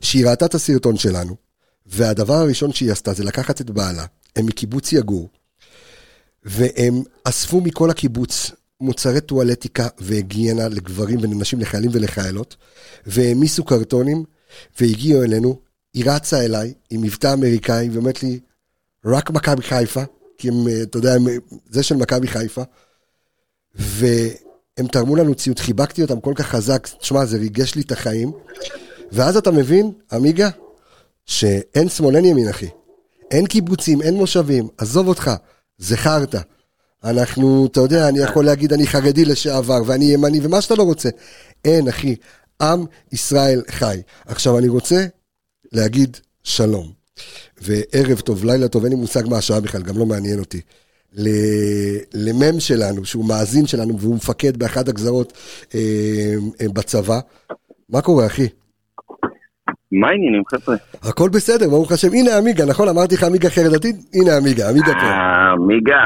שהיא 0.00 0.26
ראתה 0.26 0.46
את 0.46 0.54
הסרטון 0.54 0.96
שלנו, 0.96 1.36
והדבר 1.86 2.34
הראשון 2.34 2.72
שהיא 2.72 2.92
עשתה 2.92 3.12
זה 3.12 3.24
לקחת 3.24 3.60
את 3.60 3.70
בעלה, 3.70 4.06
הם 4.36 4.46
מקיבוץ 4.46 4.92
יגור, 4.92 5.28
והם 6.44 7.02
אספו 7.24 7.60
מכל 7.60 7.90
הקיבוץ 7.90 8.50
מוצרי 8.80 9.20
טואלטיקה 9.20 9.88
והיגיינה 9.98 10.68
לגברים 10.68 11.18
ולנשים, 11.22 11.60
לחיילים 11.60 11.90
ולחיילות, 11.94 12.56
והעמיסו 13.06 13.64
קרטונים, 13.64 14.24
והגיעו 14.80 15.22
אלינו, 15.22 15.60
היא 15.94 16.04
רצה 16.06 16.44
אליי 16.44 16.74
עם 16.90 17.02
מבטא 17.02 17.32
אמריקאי, 17.32 17.88
ואומרת 17.92 18.22
לי, 18.22 18.40
רק 19.04 19.30
מכבי 19.30 19.62
חיפה, 19.62 20.02
כי 20.38 20.48
הם, 20.48 20.68
אה, 20.68 20.82
אתה 20.82 20.98
יודע, 20.98 21.14
הם, 21.14 21.26
זה 21.70 21.82
של 21.82 21.96
מכבי 21.96 22.26
חיפה, 22.26 22.62
והם 23.74 24.86
תרמו 24.92 25.16
לנו 25.16 25.34
ציוד, 25.34 25.58
חיבקתי 25.58 26.02
אותם 26.02 26.20
כל 26.20 26.32
כך 26.36 26.46
חזק, 26.46 26.88
תשמע, 27.00 27.24
זה 27.24 27.36
ריגש 27.36 27.74
לי 27.74 27.82
את 27.82 27.92
החיים. 27.92 28.32
ואז 29.12 29.36
אתה 29.36 29.50
מבין, 29.50 29.92
עמיגה, 30.12 30.48
שאין 31.26 31.88
שמאל, 31.88 32.16
אין 32.16 32.24
ימין, 32.24 32.48
אחי. 32.48 32.68
אין 33.30 33.46
קיבוצים, 33.46 34.02
אין 34.02 34.14
מושבים, 34.14 34.68
עזוב 34.78 35.08
אותך, 35.08 35.30
זה. 35.78 35.96
אנחנו, 37.04 37.66
אתה 37.66 37.80
יודע, 37.80 38.08
אני 38.08 38.18
יכול 38.18 38.44
להגיד, 38.44 38.72
אני 38.72 38.86
חרדי 38.86 39.24
לשעבר, 39.24 39.82
ואני 39.86 40.04
ימני, 40.04 40.40
ומה 40.42 40.60
שאתה 40.60 40.74
לא 40.74 40.82
רוצה. 40.82 41.08
אין, 41.64 41.88
אחי, 41.88 42.16
עם 42.62 42.84
ישראל 43.12 43.62
חי. 43.70 44.02
עכשיו, 44.26 44.58
אני 44.58 44.68
רוצה 44.68 45.06
להגיד 45.72 46.16
שלום. 46.42 46.92
וערב 47.62 48.20
טוב, 48.20 48.44
לילה 48.44 48.68
טוב, 48.68 48.84
אין 48.84 48.92
לי 48.92 48.98
מושג 48.98 49.22
מה 49.28 49.38
השעה 49.38 49.60
בכלל, 49.60 49.82
גם 49.82 49.98
לא 49.98 50.06
מעניין 50.06 50.38
אותי. 50.38 50.60
למ"ם 52.14 52.60
שלנו, 52.60 53.04
שהוא 53.04 53.28
מאזין 53.28 53.66
שלנו 53.66 53.98
והוא 53.98 54.14
מפקד 54.14 54.56
באחת 54.56 54.88
הגזרות 54.88 55.32
אה, 55.74 55.80
אה, 56.60 56.66
בצבא. 56.74 57.20
מה 57.88 58.02
קורה, 58.02 58.26
אחי? 58.26 58.48
מה 59.92 60.08
העניינים, 60.08 60.42
חבר'ה? 60.50 60.76
הכל 61.02 61.28
בסדר, 61.28 61.68
ברוך 61.68 61.92
השם. 61.92 62.08
הנה 62.12 62.38
עמיגה, 62.38 62.64
נכון? 62.66 62.88
אמרתי 62.88 63.14
לך 63.14 63.24
עמיגה 63.24 63.50
חרדתית? 63.50 63.96
הנה 64.14 64.36
עמיגה, 64.36 64.68
עמיגה 64.68 64.92
פה. 64.92 65.00
אה, 65.00 65.52
עמיגה. 65.52 66.04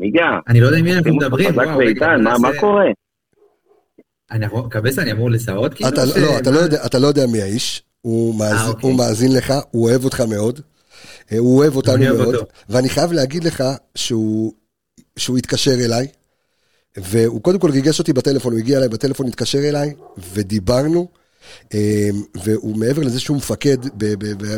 עמיגה. 0.00 0.38
אני 0.48 0.60
לא 0.60 0.66
יודע 0.66 0.78
עם 0.78 0.84
מי 0.84 0.94
אנחנו 0.94 1.16
מדברים. 1.16 1.54
מה 2.40 2.50
קורה? 2.60 2.84
אני 4.30 4.46
קבס, 4.70 4.98
אני 4.98 5.12
אמור 5.12 5.30
לזהות 5.30 5.74
כאילו? 5.74 5.90
לא, 6.46 6.66
אתה 6.86 6.98
לא 6.98 7.06
יודע 7.06 7.26
מי 7.26 7.42
האיש. 7.42 7.82
הוא 8.02 8.34
אוקיי. 8.68 8.96
מאזין 8.96 9.32
לך, 9.36 9.54
הוא 9.70 9.88
אוהב 9.88 10.04
אותך 10.04 10.20
מאוד. 10.20 10.60
אה, 11.32 11.38
הוא 11.38 11.58
אוהב 11.58 11.76
אותנו 11.76 12.04
מאוד, 12.04 12.34
אותו. 12.34 12.46
ואני 12.68 12.88
חייב 12.88 13.12
להגיד 13.12 13.44
לך 13.44 13.64
שהוא, 13.94 14.52
שהוא 15.16 15.38
התקשר 15.38 15.74
אליי, 15.74 16.06
והוא 16.96 17.40
קודם 17.40 17.58
כל 17.58 17.70
ריגש 17.70 17.98
אותי 17.98 18.12
בטלפון, 18.12 18.52
הוא 18.52 18.60
הגיע 18.60 18.76
אליי 18.78 18.88
בטלפון, 18.88 19.26
התקשר 19.26 19.58
אליי, 19.58 19.94
ודיברנו, 20.32 21.08
אה, 21.74 22.08
והוא 22.44 22.76
מעבר 22.76 23.02
לזה 23.02 23.20
שהוא 23.20 23.36
מפקד 23.36 23.76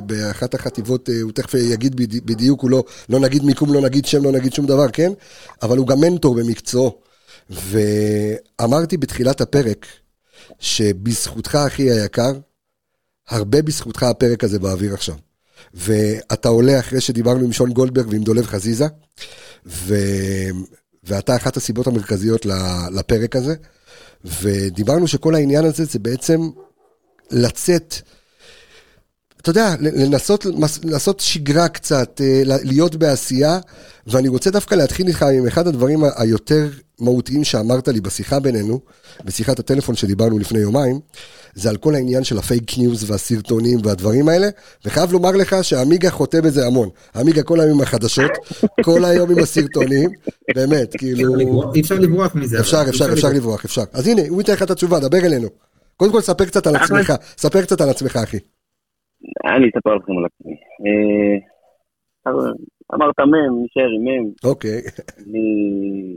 באחת 0.07 0.55
החטיבות, 0.55 1.11
אה, 1.11 1.14
הוא 1.22 1.32
תכף 1.32 1.55
יגיד 1.55 1.97
בדיוק, 2.26 2.61
הוא 2.61 2.70
לא, 2.70 2.84
לא 3.09 3.20
נגיד 3.20 3.45
מיקום, 3.45 3.72
לא 3.72 3.80
נגיד 3.80 4.05
שם, 4.05 4.24
לא 4.24 4.32
נגיד 4.32 4.53
שום 4.53 4.66
דבר, 4.66 4.86
כן? 4.93 5.12
אבל 5.62 5.78
הוא 5.78 5.86
גם 5.86 6.01
מנטור 6.01 6.34
במקצועו. 6.34 6.99
ואמרתי 7.51 8.97
בתחילת 8.97 9.40
הפרק, 9.40 9.86
שבזכותך, 10.61 11.55
אחי 11.66 11.90
היקר, 11.90 12.32
הרבה 13.28 13.62
בזכותך 13.62 14.03
הפרק 14.03 14.45
הזה 14.45 14.59
באוויר 14.59 14.95
עכשיו. 14.95 15.14
ואתה 15.75 16.49
עולה 16.49 16.79
אחרי 16.79 17.01
שדיברנו 17.01 17.45
עם 17.45 17.53
שון 17.53 17.73
גולדברג 17.73 18.09
ועם 18.09 18.23
דולב 18.23 18.47
חזיזה, 18.47 18.87
ו... 19.67 19.95
ואתה 21.05 21.37
אחת 21.37 21.57
הסיבות 21.57 21.87
המרכזיות 21.87 22.47
לפרק 22.93 23.37
הזה, 23.37 23.55
ודיברנו 24.25 25.09
שכל 25.09 25.35
העניין 25.35 25.65
הזה 25.65 25.85
זה 25.85 25.99
בעצם 25.99 26.41
לצאת, 27.31 27.95
אתה 29.43 29.51
יודע, 29.51 29.74
לנסות, 29.80 30.47
לנסות 30.84 31.20
שגרה 31.20 31.68
קצת, 31.68 32.20
אה, 32.24 32.43
להיות 32.45 32.97
בעשייה, 32.97 33.59
ואני 34.07 34.28
רוצה 34.28 34.51
דווקא 34.51 34.74
להתחיל 34.74 35.07
איתך 35.07 35.22
עם 35.22 35.47
אחד 35.47 35.66
הדברים 35.66 36.05
היותר 36.16 36.68
מהותיים 37.01 37.45
שאמרת 37.45 37.88
לי 37.88 38.01
בשיחה 38.01 38.40
בינינו, 38.40 38.80
בשיחת 39.24 39.59
הטלפון 39.59 39.95
שדיברנו 39.95 40.38
לפני 40.38 40.59
יומיים, 40.59 41.01
זה 41.55 41.70
על 41.70 41.76
כל 41.76 41.95
העניין 41.95 42.24
של 42.24 42.38
הפייק 42.38 42.78
ניוז 42.78 43.11
והסרטונים 43.11 43.78
והדברים 43.84 44.28
האלה, 44.28 44.49
וחייב 44.84 45.12
לומר 45.12 45.30
לך 45.30 45.57
שעמיגה 45.62 46.11
חוטא 46.11 46.40
בזה 46.40 46.66
המון. 46.66 46.88
עמיגה 47.16 47.43
כל 47.43 47.61
היום 47.61 47.72
עם 47.78 47.80
החדשות, 47.80 48.30
כל 48.84 49.05
היום 49.05 49.30
עם 49.30 49.38
הסרטונים, 49.38 50.11
באמת, 50.55 50.97
כאילו... 50.99 51.72
אי 51.74 51.80
אפשר 51.80 51.99
לברוח 51.99 52.34
מזה. 52.34 52.61
אפשר, 52.61 52.82
אפשר, 52.88 53.12
אפשר 53.12 53.28
לברוח, 53.28 53.64
אפשר. 53.64 53.84
אז 53.93 54.07
הנה, 54.07 54.22
הוא 54.28 54.40
ייתן 54.40 54.53
לך 54.53 54.62
את 54.62 54.70
התשובה, 54.70 55.01
דבר 55.01 55.18
אלינו. 55.18 55.49
קודם 55.97 56.12
כל, 56.12 56.20
ספר 56.20 56.45
קצת 56.45 56.66
על 56.66 56.76
עצמך, 56.76 57.12
ספר 57.38 57.62
קצת 57.62 57.80
על 57.80 57.88
עצמך, 57.88 58.16
אחי. 58.16 58.38
אני 59.45 59.68
אספר 59.68 59.95
לכם 59.95 60.18
על 60.18 60.25
עצמי. 60.25 60.57
אה, 60.87 61.37
אמרת 62.95 63.20
מ', 63.20 63.64
נשאר 63.64 63.91
עם 63.97 64.05
מ'. 64.05 64.33
אוקיי. 64.45 64.81
אני 65.18 66.16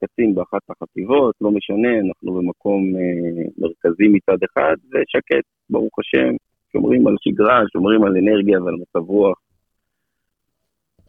קצין 0.00 0.34
באחת 0.34 0.62
החטיבות, 0.70 1.34
לא 1.40 1.50
משנה, 1.50 1.88
אנחנו 2.08 2.32
במקום 2.32 2.82
אה, 2.96 3.42
מרכזי 3.58 4.08
מצד 4.08 4.38
אחד, 4.44 4.76
ושקט, 4.84 5.46
ברוך 5.70 5.98
השם, 5.98 6.34
שומרים 6.72 7.06
על 7.06 7.14
שגרה, 7.20 7.62
שומרים 7.72 8.04
על 8.04 8.16
אנרגיה 8.16 8.62
ועל 8.62 8.74
מצב 8.74 9.10
רוח, 9.10 9.38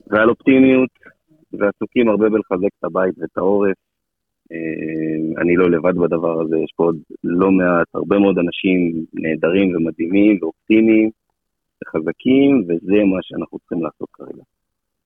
ועל 0.07 0.29
אופטימיות, 0.29 0.89
ועסוקים 1.53 2.09
הרבה 2.09 2.29
בלחזק 2.29 2.73
את 2.79 2.83
הבית 2.83 3.13
ואת 3.17 3.37
העורף. 3.37 3.77
אה, 4.51 5.41
אני 5.41 5.55
לא 5.55 5.69
לבד 5.71 5.95
בדבר 5.95 6.41
הזה, 6.41 6.57
יש 6.57 6.73
פה 6.75 6.83
עוד 6.83 6.97
לא 7.23 7.51
מעט, 7.51 7.87
הרבה 7.93 8.19
מאוד 8.19 8.37
אנשים 8.37 9.05
נהדרים 9.13 9.75
ומדהימים 9.75 10.37
ואופטימיים 10.41 11.09
וחזקים, 11.83 12.63
וזה 12.67 13.03
מה 13.11 13.19
שאנחנו 13.21 13.59
צריכים 13.59 13.83
לעשות 13.83 14.09
כרגע. 14.13 14.43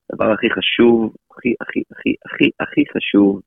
הדבר 0.09 0.31
הכי 0.31 0.49
חשוב, 0.49 1.13
הכי, 1.31 1.53
הכי, 1.61 1.83
הכי, 1.91 2.13
הכי, 2.25 2.49
הכי 2.59 2.83
חשוב, 2.97 3.41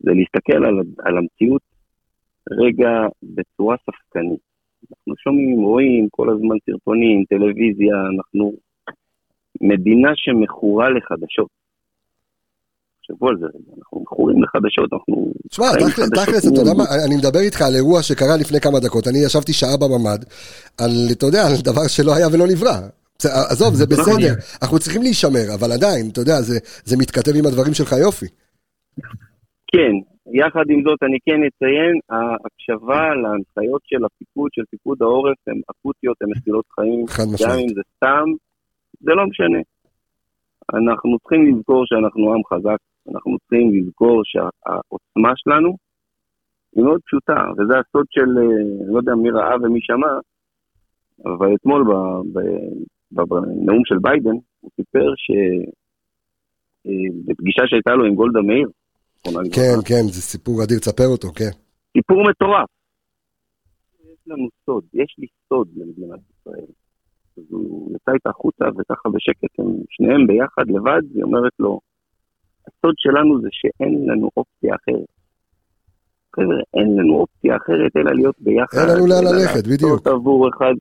זה 0.00 0.10
להסתכל 0.14 0.64
על, 0.64 0.80
על 0.98 1.18
המציאות 1.18 1.62
רגע 2.50 2.90
בצורה 3.22 3.76
ספקנית. 3.76 4.40
אנחנו 4.90 5.16
שומעים, 5.16 5.60
רואים 5.60 6.08
כל 6.10 6.30
הזמן 6.30 6.56
סרטונים, 6.66 7.24
טלוויזיה, 7.28 7.94
אנחנו 8.16 8.52
מדינה 9.60 10.10
שמכורה 10.14 10.90
לחדשות. 10.90 11.63
תחשבו 13.08 13.28
על 13.28 13.36
זה 13.40 13.46
אנחנו 13.78 14.00
מכורים 14.00 14.42
לחדשות, 14.42 14.92
אנחנו... 14.92 15.32
תשמע, 15.50 15.66
תכל'ס, 16.14 16.52
אתה 16.52 16.60
יודע. 16.60 16.74
מה, 16.74 16.84
אני 17.06 17.16
מדבר 17.16 17.38
איתך 17.40 17.62
על 17.62 17.74
אירוע 17.74 18.02
שקרה 18.02 18.36
לפני 18.40 18.60
כמה 18.60 18.80
דקות, 18.80 19.08
אני 19.08 19.18
ישבתי 19.26 19.52
שעה 19.52 19.76
בממ"ד, 19.76 20.24
על, 20.78 20.90
אתה 21.12 21.26
יודע, 21.26 21.42
על 21.46 21.52
דבר 21.64 21.86
שלא 21.88 22.14
היה 22.16 22.26
ולא 22.32 22.46
נברא. 22.52 22.76
עזוב, 23.50 23.74
זה 23.74 23.84
נכון. 23.90 24.14
בסדר, 24.14 24.34
אנחנו 24.62 24.78
צריכים 24.78 25.02
להישמר, 25.02 25.46
אבל 25.54 25.72
עדיין, 25.72 26.08
אתה 26.12 26.20
יודע, 26.20 26.40
זה- 26.40 26.58
זה 26.84 26.96
מתכתב 26.96 27.32
עם 27.38 27.46
הדברים 27.46 27.74
שלך 27.74 27.92
יופי. 27.92 28.26
כן, 29.72 29.92
יחד 30.40 30.66
עם 30.70 30.80
זאת 30.86 30.98
אני 31.02 31.18
כן 31.26 31.40
אציין, 31.48 31.94
ההקשבה 32.14 33.02
להנחיות 33.22 33.82
של 33.84 34.04
הפיקוד, 34.04 34.50
של 34.52 34.62
פיקוד 34.70 34.98
העורף, 35.02 35.36
הן 35.46 35.60
אקוטיות, 35.70 36.16
הן 36.22 36.28
מצילות 36.36 36.64
חיים, 36.74 37.04
גם. 37.50 37.58
אם 37.58 37.68
זה 37.74 37.80
סתם, 37.96 38.26
זה 39.00 39.10
לא 39.18 39.24
משנה. 39.30 39.60
אנחנו 40.74 41.18
צריכים 41.18 41.42
לזכור 41.56 41.82
שאנחנו 41.86 42.24
עם 42.34 42.42
חזק, 42.52 42.80
אנחנו 43.08 43.38
צריכים 43.38 43.74
לזכור 43.74 44.22
שהעוצמה 44.24 45.32
שלנו 45.36 45.76
היא 46.76 46.84
מאוד 46.84 47.00
פשוטה, 47.06 47.44
וזה 47.52 47.74
הסוד 47.78 48.06
של, 48.10 48.38
אה, 48.38 48.92
לא 48.92 48.98
יודע 48.98 49.14
מי 49.14 49.30
ראה 49.30 49.56
ומי 49.62 49.80
שמע, 49.82 50.12
אבל 51.24 51.54
אתמול 51.54 51.84
בנאום 53.10 53.82
של 53.84 53.98
ביידן, 54.02 54.36
הוא 54.60 54.70
סיפר 54.76 55.06
שבפגישה 56.84 57.62
שהייתה 57.66 57.94
לו 57.94 58.04
עם 58.04 58.14
גולדה 58.14 58.40
מאיר, 58.40 58.68
כן, 59.24 59.76
כן, 59.88 60.04
זה 60.14 60.22
סיפור 60.22 60.64
אדיר, 60.64 60.78
תספר 60.78 61.06
אותו, 61.06 61.28
כן. 61.32 61.50
סיפור 61.96 62.22
מטורף. 62.30 62.68
יש 64.04 64.18
לנו 64.26 64.48
סוד, 64.66 64.84
יש 64.94 65.16
לי 65.18 65.26
סוד 65.48 65.68
למדינת 65.76 66.20
ישראל. 66.30 66.66
אז 67.36 67.44
הוא 67.50 67.96
יצא 67.96 68.12
איתה 68.12 68.30
החוצה 68.30 68.64
וככה 68.78 69.08
בשקט, 69.08 69.58
הם 69.58 69.66
שניהם 69.90 70.26
ביחד, 70.26 70.66
לבד, 70.68 71.02
היא 71.14 71.22
אומרת 71.22 71.52
לו, 71.58 71.80
הסוד 72.66 72.94
שלנו 72.98 73.40
זה 73.40 73.48
שאין 73.52 74.06
לנו 74.08 74.30
אופציה 74.36 74.74
אחרת. 74.74 75.06
חבר'ה, 76.36 76.60
אין 76.74 76.96
לנו 76.96 77.14
אופציה 77.16 77.56
אחרת 77.56 77.96
אלא 77.96 78.12
להיות 78.14 78.36
ביחד. 78.40 78.78
אין 78.78 78.88
לנו 78.96 79.06
לאן 79.06 79.24
ללכת, 79.24 79.66
בדיוק. 79.66 79.90
לעשות 79.90 80.06
עבור 80.06 80.48
אחד, 80.48 80.74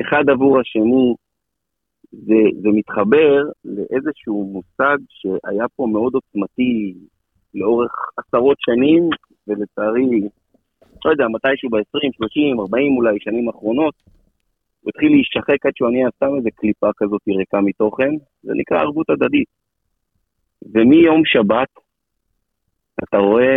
אחד 0.00 0.24
עבור 0.30 0.60
השני. 0.60 1.14
זה, 2.12 2.40
זה 2.62 2.68
מתחבר 2.72 3.42
לאיזשהו 3.64 4.52
מושג 4.52 4.98
שהיה 5.08 5.68
פה 5.76 5.86
מאוד 5.92 6.12
עוצמתי 6.14 6.94
לאורך 7.54 7.92
עשרות 8.16 8.56
שנים, 8.60 9.10
ולצערי, 9.48 10.20
לא 11.04 11.10
יודע, 11.10 11.24
מתישהו 11.28 11.70
ב-20, 11.70 12.10
30, 12.16 12.60
40 12.60 12.96
אולי, 12.96 13.16
שנים 13.20 13.48
האחרונות, 13.48 13.94
הוא 14.80 14.90
התחיל 14.90 15.10
להישחק 15.12 15.66
עד 15.66 15.72
שהוא 15.76 15.90
נהיה 15.90 16.08
סתם 16.16 16.36
איזה 16.36 16.50
קליפה 16.54 16.90
כזאת 16.96 17.20
ריקה 17.28 17.60
מתוכן, 17.60 18.10
זה 18.42 18.52
נקרא 18.56 18.78
ערבות 18.78 19.10
הדדית. 19.10 19.48
ומיום 20.64 21.22
שבת, 21.24 21.68
אתה 23.04 23.16
רואה 23.16 23.56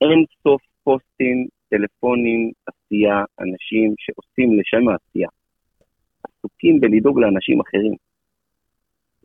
אין 0.00 0.24
סוף 0.42 0.62
פוסטים, 0.84 1.46
טלפונים, 1.68 2.52
עשייה, 2.66 3.24
אנשים 3.40 3.94
שעושים 3.98 4.58
לשם 4.58 4.88
העשייה. 4.88 5.28
עסוקים 6.24 6.80
בלדאוג 6.80 7.20
לאנשים 7.20 7.60
אחרים. 7.60 7.94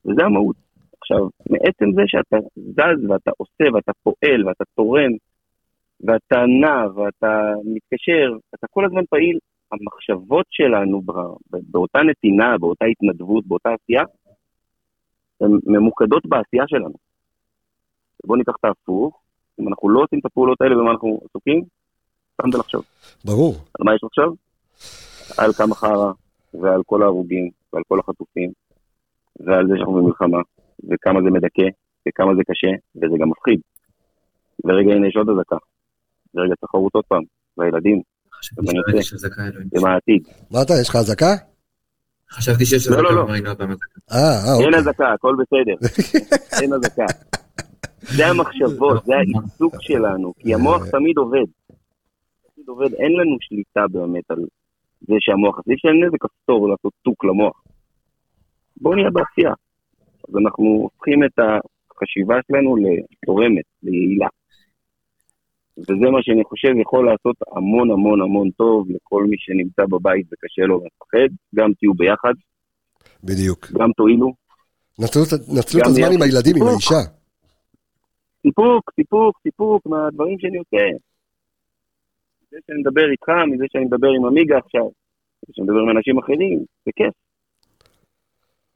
וזה 0.06 0.24
המהות. 0.26 0.56
עכשיו, 1.02 1.30
מעצם 1.50 1.86
זה 1.96 2.02
שאתה 2.08 2.38
זז 2.56 3.10
ואתה 3.10 3.32
עושה 3.38 3.64
ואתה 3.74 3.92
פועל 4.04 4.48
ואתה 4.48 4.64
תורם 4.76 5.12
ואתה 6.04 6.46
נע 6.62 6.86
ואתה 6.96 7.54
מתקשר, 7.66 8.38
אתה 8.56 8.68
כל 8.72 8.86
הזמן 8.86 9.06
פעיל, 9.10 9.38
המחשבות 9.72 10.46
שלנו 10.50 11.02
ב- 11.02 11.12
ב- 11.52 11.72
באותה 11.72 12.00
נתינה, 12.04 12.58
באותה 12.58 12.86
התנדבות, 12.86 13.48
באותה 13.48 13.70
עשייה, 13.74 14.04
הן 15.42 15.52
ממוקדות 15.66 16.26
בעשייה 16.26 16.64
שלנו. 16.68 16.94
בואו 18.26 18.38
ניקח 18.38 18.54
את 18.60 18.66
ההפוך, 18.66 19.22
אם 19.60 19.68
אנחנו 19.68 19.90
לא 19.90 20.04
עושים 20.04 20.20
את 20.20 20.26
הפעולות 20.26 20.62
האלה 20.62 20.76
במה 20.76 20.92
אנחנו 20.92 21.20
עסוקים, 21.30 21.64
סתם 22.34 22.52
זה 22.52 22.58
לחשוב. 22.58 22.84
ברור. 23.26 23.54
על 23.54 23.86
מה 23.86 23.96
יש 23.96 24.02
לחשוב? 24.04 24.36
על 25.38 25.54
כמה 25.54 25.76
חרא, 25.76 26.12
ועל 26.54 26.82
כל 26.86 27.02
ההרוגים, 27.04 27.50
ועל 27.74 27.84
כל 27.88 28.00
החטופים, 28.00 28.52
ועל 29.40 29.68
זה 29.68 29.74
שאנחנו 29.76 29.94
במלחמה, 29.94 30.42
וכמה 30.90 31.20
זה 31.24 31.30
מדכא, 31.30 31.68
וכמה 32.08 32.36
זה 32.36 32.42
קשה, 32.48 32.72
וזה 32.96 33.18
גם 33.22 33.30
מפחיד. 33.30 33.60
ורגע, 34.66 34.92
הנה 34.92 35.08
יש 35.08 35.16
עוד 35.16 35.30
אזעקה. 35.30 35.56
ורגע, 36.36 36.54
תחרות 36.62 36.96
עוד 36.96 37.06
פעם, 37.08 37.24
והילדים, 37.58 38.02
חשבתי 38.34 38.62
אלוהים. 39.48 39.68
עם 39.76 39.86
העתיד. 39.86 40.24
מה 40.52 40.62
אתה, 40.62 40.74
יש 40.82 40.90
לך 40.90 40.96
אזעקה? 40.96 41.51
חשבתי 42.32 42.66
שיש 42.66 42.88
לא, 42.88 43.04
לא, 43.04 43.24
אזעקה 43.24 43.50
לא. 43.50 43.54
פעם 43.54 43.72
אזעקה. 43.72 44.00
אה, 44.12 44.18
אה, 44.18 44.58
אין 44.58 44.66
אוקיי. 44.66 44.80
אזעקה, 44.80 45.14
הכל 45.14 45.36
בסדר. 45.40 45.88
אין 46.62 46.74
אזעקה. 46.74 47.06
זה 48.02 48.28
המחשבות, 48.28 49.06
זה 49.06 49.14
העיסוק 49.16 49.76
שלנו, 49.80 50.34
כי 50.40 50.54
המוח 50.54 50.90
תמיד 50.90 51.18
עובד. 51.18 51.46
תמיד 52.56 52.68
עובד, 52.68 52.94
אין 52.94 53.12
לנו 53.12 53.38
שליטה 53.42 53.88
באמת 53.92 54.32
על 54.32 54.40
זה 55.02 55.14
שהמוח, 55.20 55.60
אז 55.60 55.64
אי 55.70 55.74
אפשר 55.74 55.90
אין 55.90 56.04
איזה 56.06 56.18
כפתור 56.20 56.70
לעשות 56.70 56.94
טוק 57.02 57.26
למוח. 57.26 57.64
בואו 58.82 58.96
נהיה 58.96 59.10
בעשייה. 59.10 59.54
אז 60.30 60.36
אנחנו 60.38 60.66
הופכים 60.66 61.24
את 61.24 61.40
החשיבה 61.40 62.36
שלנו 62.48 62.76
לתורמת, 62.76 63.66
ליעילה. 63.84 64.28
וזה 65.78 66.08
מה 66.12 66.20
שאני 66.22 66.44
חושב 66.44 66.70
יכול 66.82 67.06
לעשות 67.06 67.36
המון 67.56 67.92
המון 67.92 68.22
המון 68.22 68.50
טוב 68.52 68.88
לכל 68.92 69.24
מי 69.30 69.36
שנמצא 69.40 69.84
בבית 69.90 70.26
וקשה 70.32 70.62
לו 70.62 70.76
ומפחד. 70.82 71.36
גם 71.56 71.72
תהיו 71.80 71.94
ביחד, 71.94 72.34
בדיוק. 73.24 73.68
גם 73.72 73.92
תועילו. 73.98 74.34
נצלו 75.00 75.22
נצלו 75.58 75.82
את 75.82 75.88
הזמן. 75.88 76.08
עם 76.14 76.22
הילדים, 76.22 76.56
עם 76.56 76.62
סיפוק. 76.62 76.70
האישה. 76.70 77.12
סיפוק, 78.48 78.92
סיפוק, 78.96 79.40
סיפוק 79.44 79.86
מהדברים 79.86 80.40
שאני 80.40 80.58
עושה. 80.58 80.86
זה 82.52 82.58
שאני 82.68 82.80
מדבר 82.80 83.12
איתך, 83.12 83.30
מזה 83.52 83.66
שאני 83.72 83.86
מדבר 83.86 84.08
עם 84.18 84.26
עמיגה 84.26 84.58
עכשיו, 84.58 84.86
מזה 85.44 85.52
שאני 85.54 85.66
מדבר 85.68 85.80
עם 85.80 85.90
אנשים 85.98 86.18
אחרים, 86.20 86.60
זה 86.86 86.92
כיף. 86.96 87.14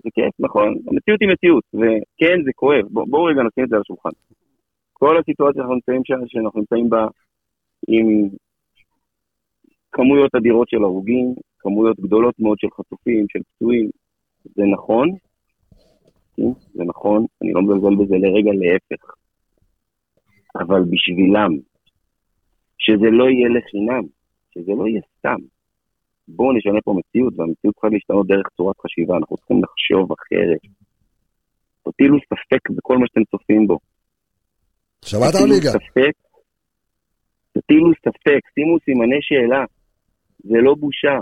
זה 0.04 0.10
כיף, 0.14 0.34
נכון. 0.39 0.68
המציאות 0.91 1.22
היא 1.22 1.30
מציאות, 1.34 1.64
וכן, 1.74 2.38
זה 2.46 2.52
כואב. 2.56 2.86
בוא- 2.89 3.06
בואו 3.10 3.24
רגע 3.24 3.41
נשים 3.43 3.64
את 3.64 3.70
זה 3.70 3.76
על 3.76 3.82
השולחן. 3.82 4.10
כל 4.98 5.18
הסיטואציה 5.18 5.62
שאנחנו 5.62 5.76
נמצאים 5.76 6.02
שם, 6.06 6.28
שאנחנו 6.28 6.60
נמצאים 6.60 6.89
בה 6.89 7.08
עם 7.88 8.30
כמויות 9.91 10.36
אדירות 10.36 10.70
של 10.70 10.84
הרוגים, 10.84 11.36
כמויות 11.60 12.00
גדולות 12.00 12.39
מאוד 12.39 12.60
של 12.60 12.68
חטופים, 12.78 13.26
של 13.30 13.39
פצועים, 13.43 13.89
זה 14.56 14.64
נכון, 14.74 15.10
כן, 16.36 16.52
זה 16.74 16.84
נכון, 16.84 17.26
אני 17.41 17.54
לא 17.54 17.62
מזלזל 17.62 17.96
בזה 17.96 18.16
לרגע, 18.16 18.52
להפך. 18.54 19.14
אבל 20.56 20.82
בשבילם, 20.91 21.52
שזה 22.78 23.10
לא 23.12 23.30
יהיה 23.30 23.50
לחינם, 23.50 24.04
שזה 24.54 24.72
לא 24.78 24.88
יהיה 24.88 25.02
סתם. 25.18 25.39
בואו 26.28 26.54
נשנה 26.54 26.82
פה 26.82 26.93
מציאות, 27.00 27.34
והמציאות 27.38 27.76
צריכה 27.76 27.88
להשתנות 27.88 28.28
דרך 28.28 28.48
צורת 28.58 28.76
חשיבה, 28.80 29.18
אנחנו 29.18 29.38
צריכים 29.38 29.62
לחשוב 29.64 30.12
אחרת. 30.12 30.60
תטילו 31.89 32.18
ספק 32.20 32.70
בכל 32.70 32.98
מה 32.98 33.08
שאתם 33.08 33.24
צופים 33.24 33.68
בו. 33.68 33.80
שמעת, 35.06 35.36
עמיגה? 35.36 35.72
ספק, 35.72 36.12
תטילו 37.58 37.91
ספק, 38.01 38.39
שימו 38.53 38.78
סימני 38.86 39.20
שאלה. 39.22 39.64
זה 40.43 40.58
לא 40.64 40.76
בושה. 40.80 41.18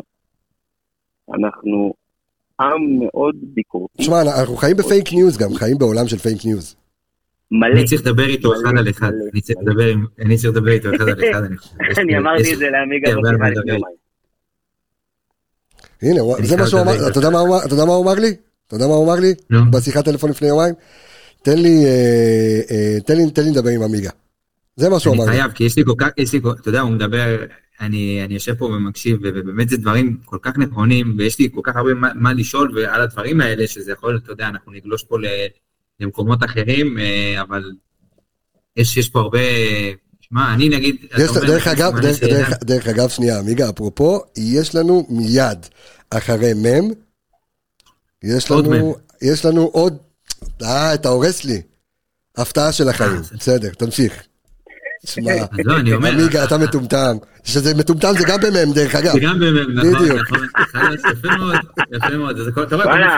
אנחנו 1.36 1.94
עם 2.62 3.00
מאוד 3.00 3.36
ביקורתי. 3.44 3.94
תשמע, 3.98 4.22
אנחנו 4.22 4.56
חיים 4.56 4.78
בפייק 4.78 5.14
ניוז 5.14 5.38
גם, 5.38 5.54
חיים 5.54 5.78
בעולם 5.78 6.08
של 6.08 6.18
פייק 6.18 6.46
ניוז. 6.46 6.76
מלא. 7.52 7.74
אני 7.74 7.86
צריך 7.86 8.02
לדבר 8.02 8.26
איתו 8.26 8.54
אחד 8.54 8.78
על 8.78 8.90
אחד. 8.90 9.12
אני 9.34 9.42
צריך. 9.42 9.60
לדבר 10.50 10.72
איתו 10.72 10.90
אחד 10.96 11.08
על 11.08 11.20
אחד. 11.32 11.44
אני 11.44 11.58
חושב. 11.58 11.76
אמרתי 12.20 12.54
את 12.54 12.58
זה 12.58 12.70
לעמיגה 12.70 13.12
על 13.12 13.18
בשיחה 13.22 13.50
לפני. 13.50 13.74
יומיים. 13.74 13.96
הנה, 16.02 16.22
זה 16.46 16.58
מה 16.58 16.68
שהוא 16.68 16.82
אמר, 16.82 16.92
אתה 17.12 17.18
יודע 17.20 17.30
מה 17.30 17.40
הוא 17.40 18.04
אמר- 18.04 18.20
לי? 18.20 18.36
אתה 18.68 18.76
יודע 18.76 18.88
מה 18.88 18.94
הוא 18.94 19.06
אמר 19.06 19.20
לי? 19.20 19.34
בשיחת 19.72 20.06
טלפון 20.06 20.30
לפני 20.30 20.48
יומיים? 20.48 20.74
תן 21.44 21.58
לי, 21.58 21.86
אה, 21.86 22.62
אה, 22.72 22.98
תן 23.06 23.18
לי, 23.18 23.32
תן 23.32 23.44
לי 23.44 23.52
לדבר 23.52 23.70
עם 23.70 23.82
עמיגה. 23.84 24.10
זה 24.76 24.90
מה 24.90 25.00
שהוא 25.00 25.14
אני 25.14 25.24
אמר 25.24 25.32
לי. 25.32 25.38
חייב, 25.38 25.52
כי 25.52 25.64
יש 25.64 25.78
לי 25.78 25.84
כל 25.86 25.94
כך, 25.98 26.08
יש 26.18 26.34
לי, 26.34 26.40
אתה 26.62 26.70
יודע, 26.70 26.82
הוא 26.82 26.92
מדבר, 26.92 27.46
אני, 27.82 28.22
אני 28.26 28.34
יושב 28.34 28.54
פה 28.56 28.66
ומקשיב, 28.66 29.18
ובאמת 29.24 29.70
זה 29.70 29.78
דברים 29.78 30.18
כל 30.26 30.38
כך 30.42 30.58
נכונים, 30.58 31.16
ויש 31.18 31.40
לי 31.40 31.50
כל 31.54 31.62
כך 31.64 31.76
הרבה 31.76 31.94
מה, 31.94 32.10
מה 32.16 32.34
לשאול 32.34 32.72
ועל 32.80 33.02
הדברים 33.02 33.42
האלה, 33.42 33.68
שזה 33.68 33.92
יכול, 33.92 34.20
אתה 34.24 34.32
יודע, 34.32 34.48
אנחנו 34.48 34.72
נגלוש 34.72 35.04
פה 35.04 35.18
למקומות 36.00 36.44
אחרים, 36.44 37.00
אה, 37.00 37.42
אבל 37.42 37.72
יש, 38.78 38.98
יש 38.98 39.10
פה 39.10 39.20
הרבה, 39.20 39.40
שמע, 40.22 40.54
אני 40.54 40.70
נגיד, 40.70 40.96
יש- 41.18 41.32
דרך 41.48 41.68
אגב, 41.68 42.00
דרך- 42.00 42.18
שאלה. 42.18 42.34
דרך- 42.50 42.64
דרך 42.64 42.88
אגב, 42.88 43.10
שנייה, 43.10 43.40
עמיגה, 43.40 43.70
אפרופו, 43.70 44.22
יש 44.38 44.76
לנו 44.76 45.08
מיד 45.10 45.58
אחרי 46.10 46.54
מם, 46.54 46.90
יש 48.24 48.52
לנו. 48.52 48.96
יש 49.22 49.46
לנו 49.46 49.62
עוד, 49.62 49.98
אה, 50.64 50.94
אתה 50.94 51.10
הורס 51.10 51.46
לי. 51.46 51.62
הפתעה 52.38 52.72
של 52.72 52.90
החיים, 52.90 53.12
אה, 53.12 53.38
בסדר, 53.40 53.70
תמשיך. 53.70 54.24
שמע, 55.06 55.32
אז 55.32 55.48
לא. 55.66 55.76
עמיגה, 56.08 56.44
אתה 56.44 56.58
מטומטם. 56.58 57.16
שזה 57.44 57.76
מטומטם 57.76 58.12
זה 58.18 58.26
גם 58.28 58.40
במ"ם, 58.42 58.74
דרך 58.74 58.96
אגב. 58.96 59.14
זה 59.14 59.20
גם 59.20 59.40
במ"ם, 59.40 59.72
נכון. 59.72 60.06
נכון. 60.06 60.48
חלאס, 60.56 61.02
יפה 61.12 61.38
מאוד, 61.38 61.56
יפה 61.96 62.18
מאוד. 62.18 62.40
אתה 62.40 62.76
רואה, 62.76 62.88
וואלה, 62.88 63.18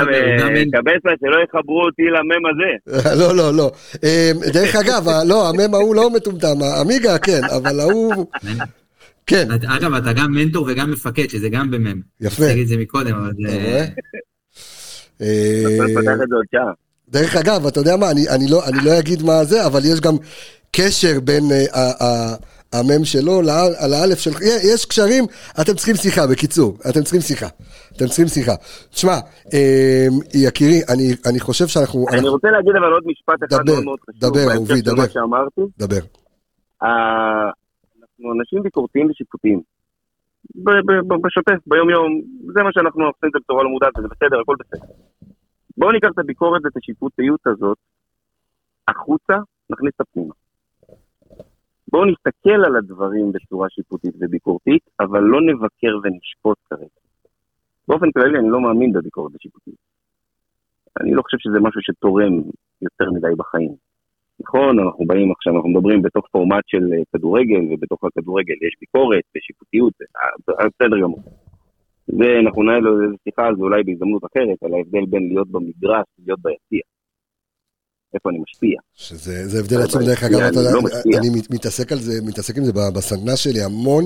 קבסה, 0.71 1.09
שלא 1.19 1.37
יחברו 1.43 1.81
אותי 1.85 2.03
למם 2.03 2.43
הזה. 2.51 3.15
לא, 3.21 3.35
לא, 3.35 3.53
לא. 3.53 3.71
אה, 4.03 4.31
דרך 4.53 4.75
אגב, 4.75 5.09
לא, 5.27 5.49
המ"ם 5.49 5.73
ההוא 5.73 5.95
לא 5.95 6.09
מטומטם, 6.09 6.55
עמיגה 6.81 7.17
כן, 7.17 7.41
אבל 7.43 7.79
ההוא... 7.79 8.25
כן, 9.27 9.47
אגב, 9.67 9.93
אתה 9.93 10.13
גם 10.13 10.31
מנטור 10.31 10.65
וגם 10.69 10.91
מפקד, 10.91 11.29
שזה 11.29 11.49
גם 11.49 11.71
במ"ם. 11.71 12.01
יפה. 12.21 12.45
להגיד 12.45 12.61
את 12.61 12.67
זה 12.67 12.77
מקודם, 12.77 13.15
אבל... 13.15 13.31
אתה? 13.47 13.83
אתה 15.17 15.23
אה, 15.23 16.01
פתח 16.01 16.13
את 16.23 16.29
זה 16.29 16.35
עוד 16.35 16.45
שעה. 16.51 16.84
דרך 17.09 17.35
אגב, 17.35 17.67
אתה 17.67 17.79
יודע 17.79 17.97
מה, 17.97 18.11
אני, 18.11 18.29
אני, 18.29 18.45
לא, 18.51 18.59
אני 18.65 18.77
לא 18.85 18.99
אגיד 18.99 19.23
מה 19.23 19.43
זה, 19.43 19.65
אבל 19.65 19.79
יש 19.85 20.01
גם 20.01 20.15
קשר 20.71 21.19
בין 21.23 21.43
uh, 21.43 21.77
המם 22.73 23.05
שלו 23.05 23.41
לאלף 23.91 24.19
שלך, 24.19 24.41
יש 24.73 24.85
קשרים, 24.85 25.23
אתם 25.61 25.73
צריכים 25.73 25.95
שיחה, 25.95 26.21
בקיצור, 26.31 26.77
אתם 26.89 27.01
צריכים 27.01 27.21
שיחה, 27.21 27.47
אתם 27.95 28.05
צריכים 28.05 28.27
שיחה. 28.27 28.55
תשמע, 28.89 29.17
אה, 29.53 30.07
יקירי, 30.33 30.79
אני, 30.93 31.07
אני 31.29 31.39
חושב 31.39 31.67
שאנחנו... 31.67 32.05
אני 32.09 32.17
אנחנו- 32.17 32.31
רוצה 32.31 32.47
להגיד 32.51 32.75
אבל 32.75 32.91
עוד 32.93 33.03
משפט 33.05 33.39
אחד 33.49 33.63
דבר, 33.65 33.81
מאוד 33.81 33.99
חשוב. 34.09 34.21
דבר, 34.21 34.53
אהובי, 34.53 34.77
של 34.77 34.85
דבר. 34.85 35.03
מה 35.03 35.09
שאמרתי. 35.09 35.61
דבר. 35.77 36.03
אה, 36.83 37.49
אנחנו 37.99 38.25
אנשים 38.39 38.63
ביקורתיים 38.63 39.09
ושיפוטיים. 39.09 39.61
בשוטף, 41.23 41.59
ביום 41.67 41.89
יום, 41.89 42.21
זה 42.55 42.63
מה 42.63 42.69
שאנחנו 42.73 43.03
עושים 43.05 43.27
את 43.29 43.33
זה 43.33 43.39
בצורה 43.43 43.63
לא 43.63 43.69
מודעת, 43.69 43.97
וזה 43.97 44.07
בסדר, 44.07 44.39
הכל 44.41 44.55
בסדר. 44.59 44.85
בואו 45.77 45.91
ניקח 45.91 46.07
את 46.13 46.19
הביקורת 46.19 46.61
ואת 46.65 46.77
השיפוטיות 46.77 47.47
הזאת 47.47 47.77
החוצה, 48.87 49.33
נכניס 49.69 49.93
אותה 49.99 50.11
פנימה. 50.11 50.33
בואו 51.91 52.05
נסתכל 52.05 52.65
על 52.65 52.75
הדברים 52.75 53.31
בצורה 53.31 53.69
שיפוטית 53.69 54.15
וביקורתית, 54.19 54.83
אבל 54.99 55.19
לא 55.19 55.41
נבקר 55.41 55.97
ונשפוט 56.03 56.57
כרגע. 56.69 56.99
באופן 57.87 58.11
כללי 58.11 58.39
אני 58.39 58.49
לא 58.49 58.61
מאמין 58.61 58.93
בביקורת 58.93 59.31
ושיפוטיות. 59.35 59.77
אני 61.01 61.13
לא 61.13 61.21
חושב 61.21 61.37
שזה 61.39 61.59
משהו 61.59 61.81
שתורם 61.81 62.33
יותר 62.81 63.11
מדי 63.11 63.35
בחיים. 63.37 63.75
נכון, 64.39 64.79
אנחנו 64.79 65.05
באים 65.05 65.31
עכשיו, 65.31 65.55
אנחנו 65.55 65.69
מדברים 65.69 66.01
בתוך 66.01 66.27
פורמט 66.31 66.63
של 66.67 66.93
אה, 66.93 67.03
כדורגל, 67.13 67.61
ובתוך 67.71 68.03
הכדורגל 68.03 68.53
יש 68.53 68.75
ביקורת 68.81 69.23
ושיפוטיות, 69.35 69.93
בסדר 70.47 71.01
גמור. 71.01 71.19
זה, 72.07 72.27
אנחנו 72.45 72.63
ננהל 72.63 72.83
איזה 72.87 73.15
שיחה 73.23 73.43
על 73.47 73.55
זה 73.55 73.61
אולי 73.61 73.83
בהזדמנות 73.83 74.23
אחרת, 74.25 74.57
על 74.63 74.73
ההבדל 74.73 75.05
בין 75.09 75.29
להיות 75.29 75.47
במגרש 75.51 76.05
ולהיות 76.19 76.39
ביציע. 76.41 76.85
איפה 78.13 78.29
אני 78.29 78.39
משפיע. 78.39 78.79
שזה 78.93 79.47
זה 79.47 79.59
הבדל 79.59 79.81
עצום, 79.81 80.03
דרך 80.03 80.23
אגב, 80.23 80.39
אתה 80.39 80.47
אני 80.47 80.57
יודע, 80.57 80.71
לא. 80.71 81.17
אני 81.17 81.29
מת- 81.29 81.51
מתעסק 81.51 81.91
על 81.91 81.99
זה, 81.99 82.21
מתעסק 82.23 82.57
עם 82.57 82.63
זה 82.63 82.71
בסדנה 82.95 83.35
שלי 83.35 83.61
המון, 83.61 84.03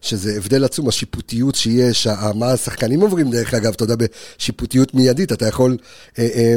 שזה 0.00 0.30
הבדל 0.38 0.64
עצום, 0.64 0.88
השיפוטיות 0.88 1.54
שיש, 1.54 2.06
מה 2.34 2.52
השחקנים 2.52 3.00
עוברים, 3.00 3.30
דרך 3.30 3.54
אגב, 3.54 3.72
אתה 3.76 3.84
יודע, 3.84 3.94
בשיפוטיות 3.96 4.94
מיידית, 4.94 5.32
אתה 5.32 5.46
יכול, 5.48 5.76
אה, 6.18 6.24
אה, 6.24 6.56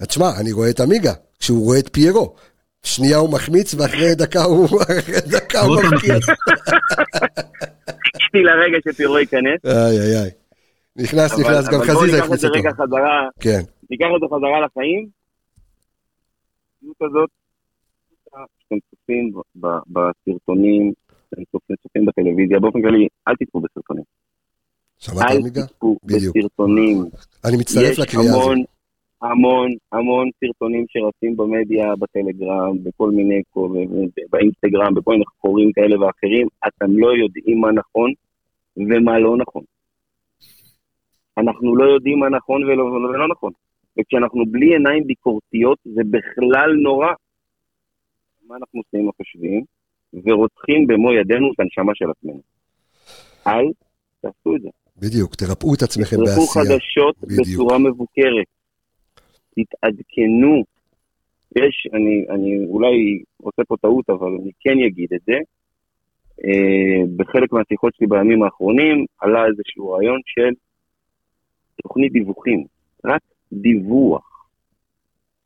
אה, 0.00 0.06
תשמע, 0.06 0.30
אני 0.40 0.52
רואה 0.52 0.70
את 0.70 0.80
עמיגה, 0.80 1.12
כשהוא 1.38 1.64
רואה 1.64 1.78
את 1.78 1.88
פיירו, 1.92 2.34
שנייה 2.82 3.16
הוא 3.16 3.32
מחמיץ, 3.32 3.74
ואחרי 3.74 4.14
דקה 4.14 4.42
הוא, 4.42 4.68
דקה 5.32 5.60
הוא 5.60 5.80
פעם 5.82 5.94
מבקיע. 5.94 6.14
חיכיתי 8.16 8.38
לרגע 8.42 8.78
שפירו 8.88 9.18
ייכנס. 9.18 9.60
איי, 9.64 9.98
איי, 10.00 10.22
איי. 10.22 10.30
נכנס, 10.96 11.32
אבל- 11.32 11.40
נכנס, 11.42 11.68
גם 11.68 11.74
אבל 11.74 11.84
חזיזה 11.84 12.06
ניקח 12.06 12.18
את 12.18 12.24
הכניס 12.24 12.40
זה 12.40 12.46
אותו. 12.48 12.58
רגע 12.58 12.70
חזרה, 12.72 13.28
כן, 13.40 13.60
ניקח 13.90 14.06
את 14.16 14.20
זה 14.20 14.26
חזרה 14.26 14.60
לחיים. 14.66 15.08
הזאת, 17.00 17.30
שאתם 18.64 18.76
צופים 18.90 19.32
ב- 19.60 19.66
בסרטונים, 19.86 20.92
אתם 21.34 21.42
צופים 21.82 22.06
בטלוויזיה, 22.06 22.60
באופן 22.60 22.82
כללי, 22.82 23.08
אל 23.28 23.34
תצפו 23.40 23.60
בסרטונים. 23.60 24.04
שמעת 24.98 25.30
אל 25.30 25.36
עמיגה? 25.36 25.66
תצפו 25.66 25.96
בדיוק. 26.04 26.36
בסרטונים. 26.36 27.04
אני 27.44 27.56
מצטרף 27.56 27.98
לקריאה 27.98 28.22
הזאת. 28.30 28.56
המון, 29.22 29.70
המון, 29.92 30.30
סרטונים 30.40 30.84
שרצים 30.88 31.36
במדיה, 31.36 31.96
בטלגרם, 31.96 32.84
בכל 32.84 33.10
מיני, 33.10 33.42
באינסטגרם, 34.30 34.94
בכל 34.94 35.12
מיני 35.12 35.24
חורים 35.40 35.72
כאלה 35.72 36.00
ואחרים, 36.00 36.46
אתם 36.68 36.98
לא 36.98 37.08
יודעים 37.16 37.60
מה 37.60 37.72
נכון 37.72 38.12
ומה 38.76 39.18
לא 39.18 39.36
נכון. 39.36 39.62
אנחנו 41.38 41.76
לא 41.76 41.84
יודעים 41.84 42.18
מה 42.18 42.28
נכון 42.28 42.64
ולא, 42.64 42.84
ולא 42.84 43.28
נכון. 43.28 43.52
וכשאנחנו 43.98 44.44
בלי 44.46 44.66
עיניים 44.72 45.06
ביקורתיות, 45.06 45.78
זה 45.84 46.02
בכלל 46.10 46.72
נורא. 46.82 47.08
מה 48.48 48.56
אנחנו 48.56 48.80
עושים 48.80 49.00
עם 49.00 49.08
החושבים? 49.08 49.64
ורוצחים 50.24 50.86
במו 50.86 51.12
ידינו 51.12 51.52
את 51.52 51.60
הנשמה 51.60 51.92
של 51.94 52.10
עצמנו. 52.10 52.40
אל 53.46 53.66
תעשו 54.20 54.56
את 54.56 54.62
זה. 54.62 54.68
בדיוק, 54.96 55.34
תרפאו 55.34 55.74
את 55.74 55.82
עצמכם 55.82 56.16
בעשייה. 56.16 56.64
חדשות 56.64 57.16
בדיוק. 57.22 57.40
בצורה 57.40 57.78
מבוקרת. 57.78 58.59
תתעדכנו. 59.54 60.64
יש, 61.56 61.86
אני, 61.92 62.24
אני 62.30 62.66
אולי 62.66 63.22
עושה 63.36 63.62
פה 63.68 63.76
טעות, 63.76 64.10
אבל 64.10 64.28
אני 64.42 64.50
כן 64.60 64.78
אגיד 64.86 65.12
את 65.14 65.20
זה. 65.26 65.38
אה, 66.44 67.02
בחלק 67.16 67.52
מהשיחות 67.52 67.94
שלי 67.94 68.06
בימים 68.06 68.42
האחרונים 68.42 69.06
עלה 69.18 69.46
איזשהו 69.46 69.90
רעיון 69.90 70.20
של 70.24 70.50
תוכנית 71.82 72.12
דיווחים. 72.12 72.64
רק 73.04 73.22
דיווח. 73.52 74.46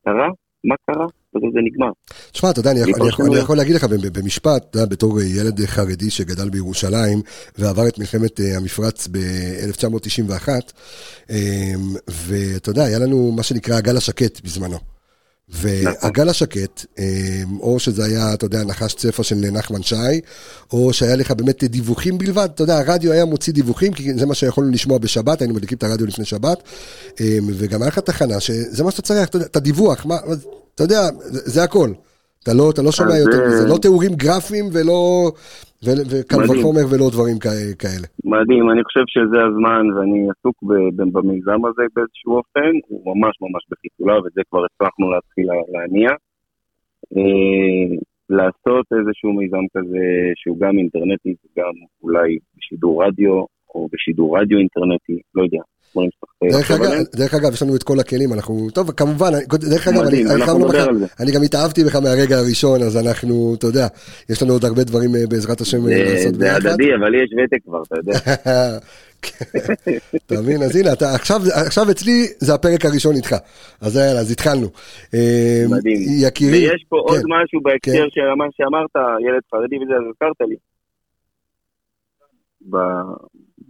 קרה? 0.04 0.28
מה 0.64 0.74
קרה? 0.86 1.06
וזה 1.36 1.46
זה 1.54 1.60
נגמר. 1.64 1.90
תשמע, 2.32 2.50
אתה 2.50 2.60
יודע, 2.60 2.70
אני, 2.70 2.80
יכול- 2.80 2.94
אני, 3.00 3.08
יכול, 3.08 3.26
אני. 3.26 3.36
יכול 3.38 3.56
להגיד 3.56 3.74
לך 3.74 3.84
במשפט, 3.84 4.66
אתה 4.70 4.78
יודע, 4.78 4.86
בתור 4.86 5.20
ילד 5.20 5.66
חרדי 5.66 6.10
שגדל 6.10 6.50
בירושלים 6.50 7.22
ועבר 7.58 7.88
את 7.88 7.98
מלחמת 7.98 8.40
אה, 8.40 8.56
המפרץ 8.56 9.08
ב-1991, 9.10 10.48
ואתה 12.08 12.70
יודע, 12.70 12.84
היה 12.84 12.98
לנו 12.98 13.32
מה 13.32 13.42
שנקרא 13.42 13.76
הגל 13.76 13.96
השקט 13.96 14.40
בזמנו. 14.44 14.78
והגל 15.48 16.28
השקט, 16.28 16.84
אה, 16.98 17.42
או 17.60 17.78
שזה 17.78 18.04
היה, 18.04 18.34
אתה 18.34 18.44
יודע, 18.44 18.64
נחש 18.64 18.94
צפע 18.94 19.22
של 19.22 19.34
נחמן 19.36 19.82
שי, 19.82 20.20
או 20.72 20.92
שהיה 20.92 21.16
לך 21.16 21.30
באמת 21.30 21.64
דיווחים 21.64 22.18
בלבד, 22.18 22.48
אתה 22.54 22.62
יודע, 22.62 22.78
הרדיו 22.78 23.12
היה 23.12 23.24
מוציא 23.24 23.52
דיווחים, 23.52 23.92
כי 23.92 24.14
זה 24.14 24.26
מה 24.26 24.34
שיכולנו 24.34 24.70
לשמוע 24.70 24.98
בשבת, 24.98 25.40
היינו 25.40 25.54
מדליקים 25.54 25.78
את 25.78 25.82
הרדיו 25.82 26.06
לפני 26.06 26.24
שבת, 26.24 26.62
אה, 27.20 27.38
וגם 27.46 27.82
היה 27.82 27.88
לך 27.88 27.98
תחנה, 27.98 28.40
שזה 28.40 28.84
מה 28.84 28.90
שאתה 28.90 29.02
צריך, 29.02 29.28
אתה 29.28 29.36
יודע, 29.36 29.46
את 29.46 29.56
הדיווח, 29.56 30.06
מה, 30.06 30.16
אתה 30.74 30.82
יודע, 30.82 31.00
זה, 31.20 31.40
זה 31.44 31.62
הכל. 31.64 31.88
אתה 32.42 32.52
לא, 32.58 32.70
אתה 32.70 32.82
לא 32.82 32.92
שומע 32.92 33.10
אז, 33.10 33.26
יותר 33.26 33.40
אה, 33.42 33.48
מזה, 33.48 33.68
לא 33.68 33.78
תיאורים 33.82 34.10
גרפיים 34.14 34.64
ולא, 34.72 35.00
וקל. 36.10 36.36
וחומר 36.44 36.84
ולא 36.90 37.06
דברים 37.14 37.38
כאלה. 37.82 38.06
מדהים, 38.24 38.70
אני 38.72 38.84
חושב 38.84 39.04
שזה 39.14 39.38
הזמן, 39.48 39.84
ואני 39.94 40.20
עסוק 40.32 40.56
במיזם 40.96 41.60
הזה 41.68 41.82
באיזשהו 41.94 42.32
אופן, 42.36 42.72
הוא 42.88 43.00
ממש 43.10 43.34
ממש 43.44 43.62
בחיתולה, 43.70 44.18
וזה 44.20 44.40
כבר 44.50 44.62
הצלחנו 44.68 45.10
להתחיל 45.12 45.46
לה- 45.46 45.68
להניע. 45.74 46.10
אה, 47.16 47.96
לעשות 48.30 48.86
איזשהו 48.98 49.32
מיזם 49.32 49.64
כזה 49.76 50.04
שהוא 50.34 50.56
גם 50.60 50.78
אינטרנטי 50.78 51.34
וגם 51.44 51.72
אולי 52.02 52.38
בשידור 52.56 53.04
רדיו, 53.04 53.32
או 53.74 53.88
בשידור 53.92 54.38
רדיו 54.38 54.58
אינטרנטי, 54.58 55.16
לא 55.34 55.42
יודע. 55.42 55.62
דברים 55.94 56.10
שצריך 56.10 56.70
לחשוב 56.70 56.82
עליהם. 56.86 57.02
דרך 57.16 57.34
אגב, 57.34 57.52
יש 57.52 57.62
לנו 57.62 57.76
את 57.76 57.82
כל 57.82 58.00
הכלים, 58.00 58.32
אנחנו, 58.32 58.70
טוב, 58.74 58.90
כמובן, 58.90 59.30
דרך 59.70 59.88
אגב, 59.88 59.98
אני, 59.98 60.06
מדהים, 60.06 60.26
אני 60.26 60.34
אנחנו 60.42 60.58
נדבר 60.58 60.88
על 60.88 60.98
זה. 60.98 61.06
אני 61.20 61.32
גם 61.32 61.42
התאהבתי 61.42 61.84
בך 61.84 61.96
מהרגע 61.96 62.38
הראשון, 62.38 62.82
אז 62.82 62.96
אנחנו, 63.06 63.54
אתה 63.58 63.66
יודע, 63.66 63.86
יש 64.30 64.42
לנו 64.42 64.52
עוד 64.52 64.64
הרבה 64.64 64.84
דברים 64.84 65.14
אה, 65.14 65.26
בעזרת 65.28 65.60
השם 65.60 65.78
אה, 65.78 65.82
זה- 65.82 66.04
לעשות 66.14 66.34
זה 66.34 66.40
ביחד. 66.40 66.66
הדדי, 66.66 66.94
אבל 67.00 67.08
לי 67.08 67.18
יש 67.24 67.30
ותק 67.44 67.64
כבר, 67.64 67.82
אתה 67.82 67.96
יודע. 67.96 68.18
אתה 70.26 70.34
מבין? 70.42 70.62
אז 70.62 70.76
הנה, 70.76 70.92
אתה, 70.92 71.14
עכשיו, 71.14 71.40
עכשיו 71.66 71.90
אצלי 71.90 72.26
זה 72.38 72.54
הפרק 72.54 72.84
הראשון 72.84 73.14
איתך. 73.16 73.34
אז 73.80 73.96
יאללה, 73.96 74.20
אז 74.20 74.30
התחלנו. 74.30 74.66
אה, 75.14 75.64
מדהים. 75.70 75.96
יקירי, 76.26 76.52
ויש 76.68 76.84
פה 76.88 76.96
עוד 76.96 77.18
כן. 77.18 77.22
משהו 77.28 77.60
בהקשר 77.62 77.92
כן. 78.04 78.10
של 78.10 78.20
מה 78.38 78.44
שאמרת, 78.56 78.90
ילד 79.28 79.42
חרדי 79.50 79.76
וזה, 79.76 79.94
אז 79.94 80.02
הזכרת 80.10 80.48
לי. 80.48 80.56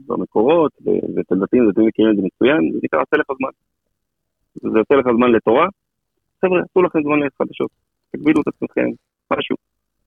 במקורות, 0.07 0.73
ואצל 1.15 1.35
דתיים, 1.45 1.71
דתיים 1.71 1.87
מכירים 1.87 2.11
את 2.11 2.17
זה 2.17 2.23
מצוין, 2.23 2.73
זה 2.73 2.79
נקרא 2.83 2.99
עשה 3.03 3.17
לך 3.17 3.27
זמן. 3.39 3.55
זה 4.73 4.79
עושה 4.79 4.95
לך 4.95 5.07
זמן 5.17 5.31
לתורה. 5.33 5.67
חבר'ה, 6.43 6.61
עשו 6.71 6.83
לכם 6.83 6.99
זמן 7.03 7.19
לחדשות. 7.27 7.71
תגבילו 8.13 8.41
את 8.41 8.49
עצמכם, 8.49 8.89
משהו, 9.33 9.57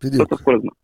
לא 0.03 0.09
בדיוק. 0.09 0.29
צריך 0.29 0.41
כל 0.41 0.55
הזמן. 0.55 0.75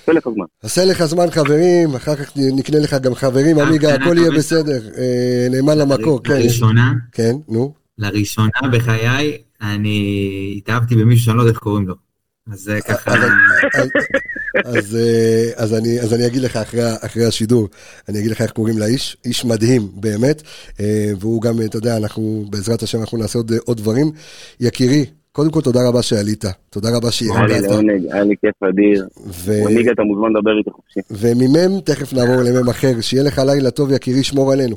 עושה 0.00 0.12
לך 0.12 0.28
זמן. 0.34 0.44
עשה 0.62 0.84
לך 0.84 1.04
זמן 1.04 1.30
חברים, 1.30 1.94
אחר 1.96 2.16
כך 2.16 2.32
נקנה 2.58 2.78
לך 2.78 2.94
גם 3.02 3.14
חברים, 3.14 3.58
עמיגה, 3.58 3.88
אה, 3.88 3.94
הכל 3.94 4.16
אה, 4.16 4.22
יהיה 4.22 4.30
אה, 4.30 4.36
בסדר. 4.36 4.80
אה, 4.98 5.46
נאמן 5.50 5.78
למקור, 5.78 6.24
כן. 6.24 6.32
לראשונה, 6.32 6.92
כן, 7.12 7.32
נו. 7.48 7.74
לראשונה 7.98 8.48
בחיי, 8.72 9.38
אני 9.60 10.54
התאהבתי 10.56 10.96
במישהו 10.96 11.24
שאני 11.24 11.36
לא 11.36 11.42
יודע 11.42 11.52
איך 11.52 11.58
קוראים 11.58 11.88
לו. 11.88 11.94
אז 12.52 12.70
ככה, 12.88 13.10
אז, 14.64 14.96
אה, 14.96 15.62
אז, 15.62 15.74
אני, 15.74 16.00
אז 16.00 16.14
אני 16.14 16.26
אגיד 16.26 16.42
לך 16.42 16.56
אחרי, 16.56 16.80
אחרי 17.06 17.24
השידור, 17.24 17.68
אני 18.08 18.18
אגיד 18.18 18.30
לך 18.30 18.42
איך 18.42 18.50
קוראים 18.50 18.78
לאיש, 18.78 19.16
איש 19.24 19.44
מדהים 19.44 19.82
באמת, 19.94 20.42
אה, 20.80 21.10
והוא 21.20 21.42
גם, 21.42 21.54
אתה 21.64 21.76
יודע, 21.76 21.96
אנחנו, 21.96 22.44
בעזרת 22.50 22.82
השם 22.82 23.00
אנחנו 23.00 23.18
נעשה 23.18 23.38
עוד, 23.38 23.52
עוד 23.66 23.76
דברים. 23.76 24.06
יקירי, 24.60 25.04
קודם 25.32 25.50
כל 25.50 25.60
תודה 25.60 25.80
רבה 25.88 26.02
שעלית, 26.02 26.44
תודה 26.70 26.88
רבה 26.96 27.10
שהגעת. 27.10 27.62
תענוג, 27.62 28.02
היה 28.12 28.24
לי 28.24 28.34
כיף 28.40 28.62
אדיר. 28.62 29.06
מנהיג 29.64 29.88
אתה 29.88 30.02
מוזמן 30.02 30.30
לדבר 30.30 30.58
איתי 30.58 30.70
חופשי. 30.70 31.00
וממם 31.10 31.80
תכף 31.80 32.12
נעבור 32.12 32.42
למם 32.42 32.68
אחר, 32.68 33.00
שיהיה 33.00 33.24
לך 33.24 33.42
לילה 33.46 33.70
טוב 33.70 33.92
יקירי, 33.92 34.22
שמור 34.22 34.52
עלינו. 34.52 34.76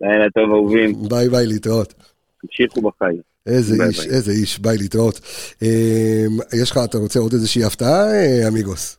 לילה 0.00 0.30
טוב 0.30 0.50
אהובים, 0.50 0.92
ביי 1.08 1.28
ביי, 1.28 1.46
להתראות. 1.46 1.94
תמשיכו 2.40 2.80
בחיים. 2.82 3.33
איזה 3.46 3.76
ביי, 3.78 3.88
איש, 3.88 3.98
ביי. 4.00 4.08
איזה 4.10 4.32
איש, 4.32 4.58
ביי 4.58 4.78
להתראות. 4.78 5.20
אה, 5.62 6.26
יש 6.52 6.70
לך, 6.70 6.80
אתה 6.84 6.98
רוצה 6.98 7.18
עוד 7.18 7.32
איזושהי 7.32 7.64
הפתעה, 7.64 8.14
אה, 8.14 8.48
אמיגוס? 8.48 8.96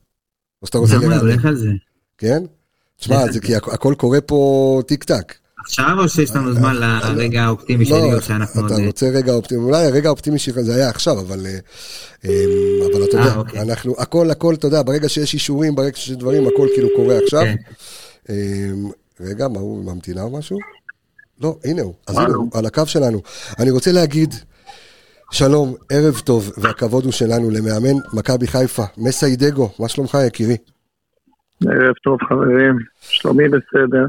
או 0.61 0.67
שאתה 0.67 0.77
רוצה 0.77 0.95
למה? 0.95 1.17
הולך 1.17 1.45
על 1.45 1.55
זה. 1.55 1.69
כן? 2.17 2.43
תשמע, 2.99 3.31
זה 3.31 3.39
כי 3.39 3.55
הכ- 3.55 3.73
הכל 3.73 3.93
קורה 3.97 4.21
פה 4.21 4.81
טיק 4.87 5.03
טק. 5.03 5.33
עכשיו 5.65 5.95
או 5.99 6.09
שיש 6.09 6.31
לנו 6.31 6.53
זמן 6.53 6.75
לרגע 6.75 7.43
האופטימי 7.43 7.85
שלי 7.85 8.13
או 8.13 8.21
שאנחנו 8.21 8.61
עוד... 8.61 8.71
לא, 8.71 8.75
אתה 8.77 8.85
רוצה 8.85 9.09
רגע 9.09 9.33
אופטימי, 9.33 9.63
אולי 9.63 9.85
הרגע 9.85 10.07
האופטימי 10.09 10.39
שלך 10.39 10.59
זה 10.61 10.75
היה 10.75 10.89
עכשיו, 10.89 11.19
אבל, 11.19 11.45
אה, 11.45 11.57
אה, 12.25 12.45
אבל 12.93 13.03
אתה 13.03 13.17
אה, 13.17 13.21
יודע, 13.25 13.35
אוקיי. 13.35 13.61
אנחנו, 13.61 13.95
הכל, 13.97 14.31
הכל, 14.31 14.53
אתה 14.53 14.67
יודע, 14.67 14.81
ברגע 14.81 15.09
שיש 15.09 15.33
אישורים, 15.33 15.75
ברגע 15.75 15.95
שיש 15.97 16.11
דברים, 16.17 16.47
הכל 16.47 16.67
כאילו 16.73 16.89
קורה 16.95 17.17
עכשיו. 17.23 17.41
כן. 17.43 17.55
אה, 18.29 18.35
רגע, 19.21 19.47
מה 19.47 19.59
הוא 19.59 19.83
ממתינה 19.83 20.21
או 20.21 20.29
משהו? 20.29 20.57
לא, 21.41 21.57
הנה 21.63 21.81
הוא, 21.81 21.93
אז 22.07 22.17
הנה 22.17 22.35
הוא, 22.35 22.49
על 22.53 22.65
הקו 22.65 22.85
שלנו. 22.85 23.21
אני 23.59 23.71
רוצה 23.71 23.91
להגיד, 23.91 24.33
שלום, 25.31 25.73
ערב 25.89 26.21
טוב, 26.25 26.51
והכבוד 26.57 27.03
הוא 27.03 27.11
שלנו 27.11 27.49
למאמן 27.49 27.99
מכבי 28.13 28.47
חיפה, 28.47 28.83
מסי 28.97 29.35
דגו, 29.35 29.69
מה 29.79 29.87
שלומך 29.87 30.17
יקירי? 30.27 30.57
ערב 31.61 31.93
טוב 32.03 32.17
חברים, 32.29 32.77
שלומי 33.01 33.43
בסדר, 33.49 34.05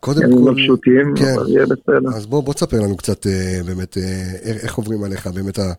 קודם 0.00 0.22
ימים 0.22 0.44
כל, 0.44 0.50
לא 0.50 0.54
פשוטים, 0.56 1.14
כן. 1.16 1.34
אבל 1.36 1.48
יהיה 1.48 1.66
בסדר. 1.66 2.16
אז 2.16 2.26
בוא, 2.26 2.42
בוא 2.42 2.54
תספר 2.54 2.80
לנו 2.80 2.96
קצת 2.96 3.26
אה, 3.26 3.60
באמת 3.66 3.98
אה, 3.98 4.02
איך, 4.42 4.74
עוברים 4.74 5.04
עליך 5.04 5.26
באמת 5.26 5.58
ה, 5.58 5.72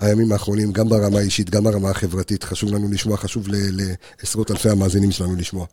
הימים 0.00 0.32
האחרונים, 0.32 0.72
גם 0.72 0.88
ברמה 0.88 1.18
האישית, 1.18 1.50
גם 1.50 1.64
ברמה 1.64 1.90
החברתית, 1.90 2.44
חשוב 2.44 2.74
לנו 2.74 2.88
לשמוע, 2.92 3.16
חשוב 3.16 3.46
לעשרות 3.48 4.50
אלפי 4.50 4.68
המאזינים 4.68 5.10
שלנו 5.10 5.36
לשמוע. 5.36 5.66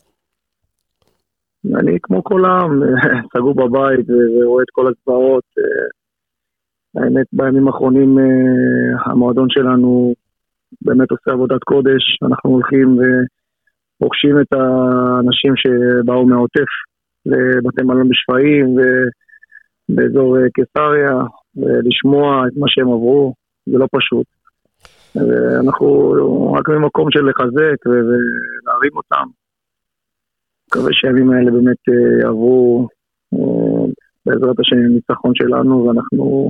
אני 1.76 1.98
כמו 2.04 2.22
העם, 2.46 2.82
סגור 3.38 3.56
בבית 3.56 4.06
ורואה 4.10 4.64
את 4.64 4.70
כל 4.72 4.88
הזוועות. 4.88 5.44
אה, 5.58 7.04
האמת, 7.04 7.26
בימים 7.34 7.68
האחרונים 7.68 8.20
אה, 8.20 8.26
המועדון 9.06 9.50
שלנו 9.50 10.14
באמת 10.82 11.12
עושה 11.12 11.32
עבודת 11.32 11.64
קודש, 11.64 12.04
אנחנו 12.24 12.50
הולכים 12.50 12.98
ופוגשים 12.98 14.42
את 14.42 14.54
האנשים 14.54 15.54
שבאו 15.56 16.26
מהעוטף 16.26 16.72
לבתי 17.26 17.84
מלון 17.84 18.10
בשפיים 18.10 18.76
ובאזור 18.76 20.38
אה, 20.38 20.50
קיסריה, 20.54 21.16
ולשמוע 21.58 22.48
את 22.48 22.54
מה 22.58 22.66
שהם 22.68 22.88
עברו, 22.88 23.34
זה 23.66 23.78
לא 23.78 23.88
פשוט. 23.92 24.26
אנחנו 25.66 25.88
רק 26.54 26.70
ממקום 26.70 27.12
של 27.12 27.26
לחזק 27.30 27.86
ולהרים 27.86 28.92
אותם. 28.96 29.28
מקווה 30.68 30.90
שהימים 30.94 31.32
האלה 31.32 31.52
באמת 31.52 31.82
אה, 31.90 32.22
יעברו 32.22 32.88
אה, 33.34 33.86
בעזרת 34.26 34.60
השם 34.60 34.76
עם 34.76 34.94
ניצחון 34.96 35.32
שלנו 35.36 35.86
ואנחנו 35.86 36.50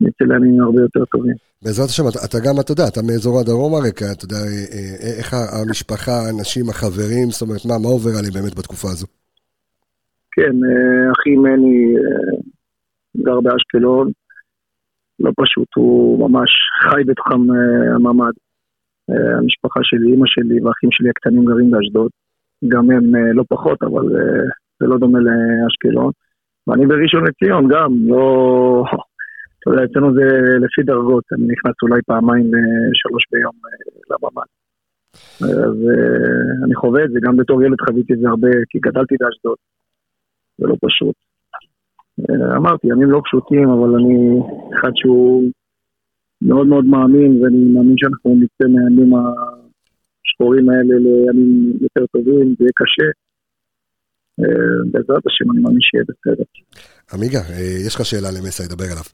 נצא 0.00 0.24
לימים 0.24 0.60
הרבה 0.60 0.80
יותר 0.80 1.04
טובים. 1.04 1.34
בעזרת 1.62 1.88
השם, 1.88 2.02
אתה, 2.08 2.18
אתה 2.26 2.38
גם, 2.46 2.54
אתה 2.60 2.72
יודע, 2.72 2.88
אתה 2.88 3.00
מאזור 3.02 3.40
הדרום 3.40 3.74
הרקע, 3.74 4.12
אתה 4.12 4.24
יודע, 4.24 4.36
אה, 4.36 5.18
איך 5.18 5.34
המשפחה, 5.34 6.12
האנשים, 6.12 6.68
החברים, 6.68 7.26
זאת 7.30 7.42
אומרת, 7.42 7.62
מה, 7.68 7.78
מה 7.82 7.88
עובר 7.88 8.14
עליהם 8.18 8.34
באמת 8.34 8.54
בתקופה 8.58 8.88
הזו? 8.90 9.06
כן, 10.34 10.56
אחי 11.12 11.36
מני 11.36 11.94
גר 13.26 13.40
באשקלון, 13.40 14.10
לא 15.20 15.30
פשוט, 15.40 15.68
הוא 15.76 16.30
ממש 16.30 16.50
חי 16.82 17.04
בתוכם 17.06 17.40
הממ"ד. 17.94 18.32
המשפחה 19.38 19.80
שלי, 19.82 20.10
אימא 20.12 20.26
שלי 20.26 20.60
והאחים 20.60 20.90
שלי 20.92 21.08
הקטנים 21.10 21.44
גרים 21.44 21.70
באשדוד. 21.70 22.10
גם 22.68 22.90
הם 22.90 23.16
אה, 23.16 23.32
לא 23.32 23.44
פחות, 23.48 23.82
אבל 23.82 24.16
אה, 24.16 24.44
זה 24.80 24.86
לא 24.86 24.98
דומה 24.98 25.18
לאשקלון. 25.18 26.12
ואני 26.66 26.86
בראשון 26.86 27.24
לציון 27.26 27.68
גם, 27.68 27.92
לא... 28.08 28.84
אתה 29.58 29.70
יודע, 29.70 29.84
אצלנו 29.84 30.14
זה 30.14 30.26
לפי 30.64 30.82
דרגות, 30.82 31.24
אני 31.32 31.46
נכנס 31.52 31.74
אולי 31.82 32.00
פעמיים 32.06 32.50
שלוש 32.94 33.24
ביום 33.32 33.54
אה, 33.64 33.70
לממ"ד. 34.10 34.48
אז 35.42 35.76
אני 36.64 36.74
חווה 36.74 37.04
את 37.04 37.10
זה, 37.10 37.18
גם 37.22 37.36
בתור 37.36 37.62
ילד 37.62 37.80
חוויתי 37.80 38.12
את 38.12 38.18
זה 38.18 38.28
הרבה, 38.28 38.48
כי 38.68 38.78
גדלתי 38.78 39.14
באשדוד. 39.20 39.56
זה 40.58 40.66
לא 40.66 40.76
פשוט. 40.86 41.14
אמרתי, 42.56 42.88
ימים 42.88 43.10
לא 43.10 43.20
פשוטים, 43.24 43.68
אבל 43.70 43.94
אני 43.94 44.40
אחד 44.74 44.90
שהוא 44.94 45.50
מאוד 46.42 46.66
מאוד 46.66 46.84
מאמין, 46.84 47.42
ואני 47.42 47.72
מאמין 47.74 47.94
שאנחנו 47.98 48.36
נצא 48.40 48.64
מהימים 48.72 49.14
השחורים 50.38 50.70
האלה 50.70 50.94
לימים 50.98 51.72
יותר 51.80 52.06
טובים, 52.12 52.54
זה 52.58 52.64
יהיה 52.64 52.72
קשה. 52.74 53.08
אה, 54.40 54.90
בעזרת 54.92 55.22
השם, 55.26 55.50
אני 55.52 55.60
מאמין 55.60 55.80
שיהיה 55.80 56.04
בסדר. 56.08 56.44
עמיגה, 57.12 57.40
אה, 57.40 57.86
יש 57.86 57.94
לך 57.94 58.04
שאלה 58.04 58.28
למסי, 58.30 58.62
דבר 58.68 58.84
עליו. 58.84 59.04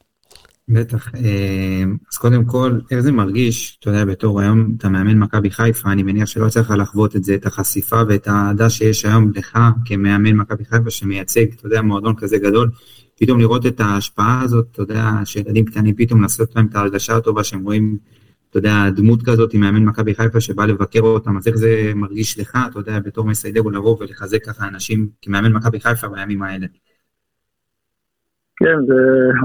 בטח. 0.69 1.15
אה, 1.15 1.83
אז 2.11 2.17
קודם 2.17 2.45
כל, 2.45 2.79
איך 2.91 2.99
זה 2.99 3.11
מרגיש, 3.11 3.77
אתה 3.79 3.89
יודע, 3.89 4.05
בתור 4.05 4.41
היום 4.41 4.75
אתה 4.77 4.89
מאמן 4.89 5.17
מכבי 5.19 5.49
חיפה, 5.49 5.91
אני 5.91 6.03
מניח 6.03 6.25
שלא 6.25 6.45
יצא 6.45 6.59
לך 6.59 6.73
לחוות 6.77 7.15
את 7.15 7.23
זה, 7.23 7.35
את 7.35 7.45
החשיפה 7.45 8.01
ואת 8.09 8.27
האהדה 8.27 8.69
שיש 8.69 9.05
היום 9.05 9.31
לך 9.35 9.59
כמאמן 9.85 10.33
מכבי 10.33 10.65
חיפה 10.65 10.89
שמייצג, 10.89 11.45
אתה 11.53 11.67
יודע, 11.67 11.81
מועדון 11.81 12.15
כזה 12.15 12.37
גדול, 12.37 12.69
פתאום 13.19 13.39
לראות 13.39 13.65
את 13.65 13.79
ההשפעה 13.79 14.41
הזאת, 14.41 14.67
אתה 14.71 14.81
יודע, 14.81 15.11
שילדים 15.25 15.65
קטנים 15.65 15.95
פתאום 15.95 16.21
לעשות 16.21 16.55
להם 16.55 16.67
את 16.67 16.75
ההרגשה 16.75 17.15
הטובה 17.15 17.43
שהם 17.43 17.63
רואים, 17.63 17.97
אתה 18.55 18.67
יודע, 18.67 18.89
דמות 18.95 19.19
כזאת 19.25 19.55
מאמן 19.55 19.85
מכבי 19.85 20.15
חיפה 20.15 20.41
שבא 20.41 20.65
לבקר 20.65 20.99
אותם, 20.99 21.37
אז 21.37 21.47
איך 21.47 21.55
זה 21.55 21.91
מרגיש 21.95 22.39
לך, 22.39 22.57
אתה 22.71 22.79
יודע, 22.79 22.99
בתור 22.99 23.25
מסיידגו 23.25 23.69
לבוא 23.69 23.97
ולחזק 23.99 24.43
ככה 24.45 24.67
אנשים 24.67 25.07
כמאמן 25.21 25.53
מכבי 25.53 25.79
חיפה 25.79 26.07
בימים 26.07 26.43
האלה. 26.43 26.65
כן, 28.55 28.75
זה, 28.87 28.93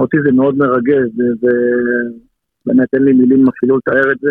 אותי 0.00 0.16
זה 0.24 0.32
מאוד 0.32 0.56
מרגש, 0.56 1.04
זה, 1.16 1.24
זה, 1.40 1.50
באמת 2.66 2.88
אין 2.92 3.02
לי 3.02 3.12
מילים 3.12 3.44
אפילו 3.48 3.76
לתאר 3.76 4.12
את 4.12 4.18
זה. 4.20 4.30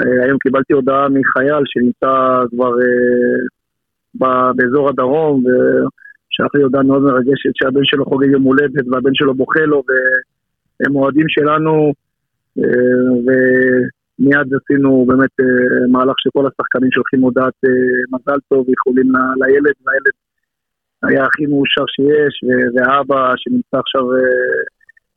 אה, 0.00 0.24
היום 0.24 0.38
קיבלתי 0.38 0.72
הודעה 0.72 1.08
מחייל 1.08 1.62
שנמצא 1.64 2.44
כבר 2.50 2.72
אה, 2.80 4.52
באזור 4.56 4.88
הדרום, 4.88 5.42
ושלח 5.44 6.54
לי 6.54 6.62
הודעה 6.62 6.82
מאוד 6.82 7.02
מרגשת 7.02 7.50
שהבן 7.54 7.84
שלו 7.84 8.04
חוגג 8.04 8.30
יום 8.30 8.42
הולדת 8.42 8.84
והבן 8.90 9.14
שלו 9.14 9.34
בוכה 9.34 9.60
לו, 9.60 9.82
והם 10.80 10.96
אוהדים 10.96 11.28
שלנו, 11.28 11.92
ומיד 12.56 14.48
עשינו 14.54 15.04
באמת 15.08 15.34
אה, 15.40 15.86
מהלך 15.92 16.14
שכל 16.18 16.46
השחקנים 16.46 16.90
שולחים 16.92 17.20
הודעת 17.20 17.54
אה, 17.64 17.70
מזל 18.12 18.38
טוב 18.48 18.68
ואיחולים 18.68 19.12
לילד, 19.40 19.76
והילד 19.84 20.14
היה 21.02 21.24
הכי 21.24 21.46
מאושר 21.46 21.86
שיש, 21.94 22.34
ו- 22.44 22.68
והאבא 22.74 23.32
שנמצא 23.36 23.76
עכשיו 23.78 24.12
אה, 24.12 24.18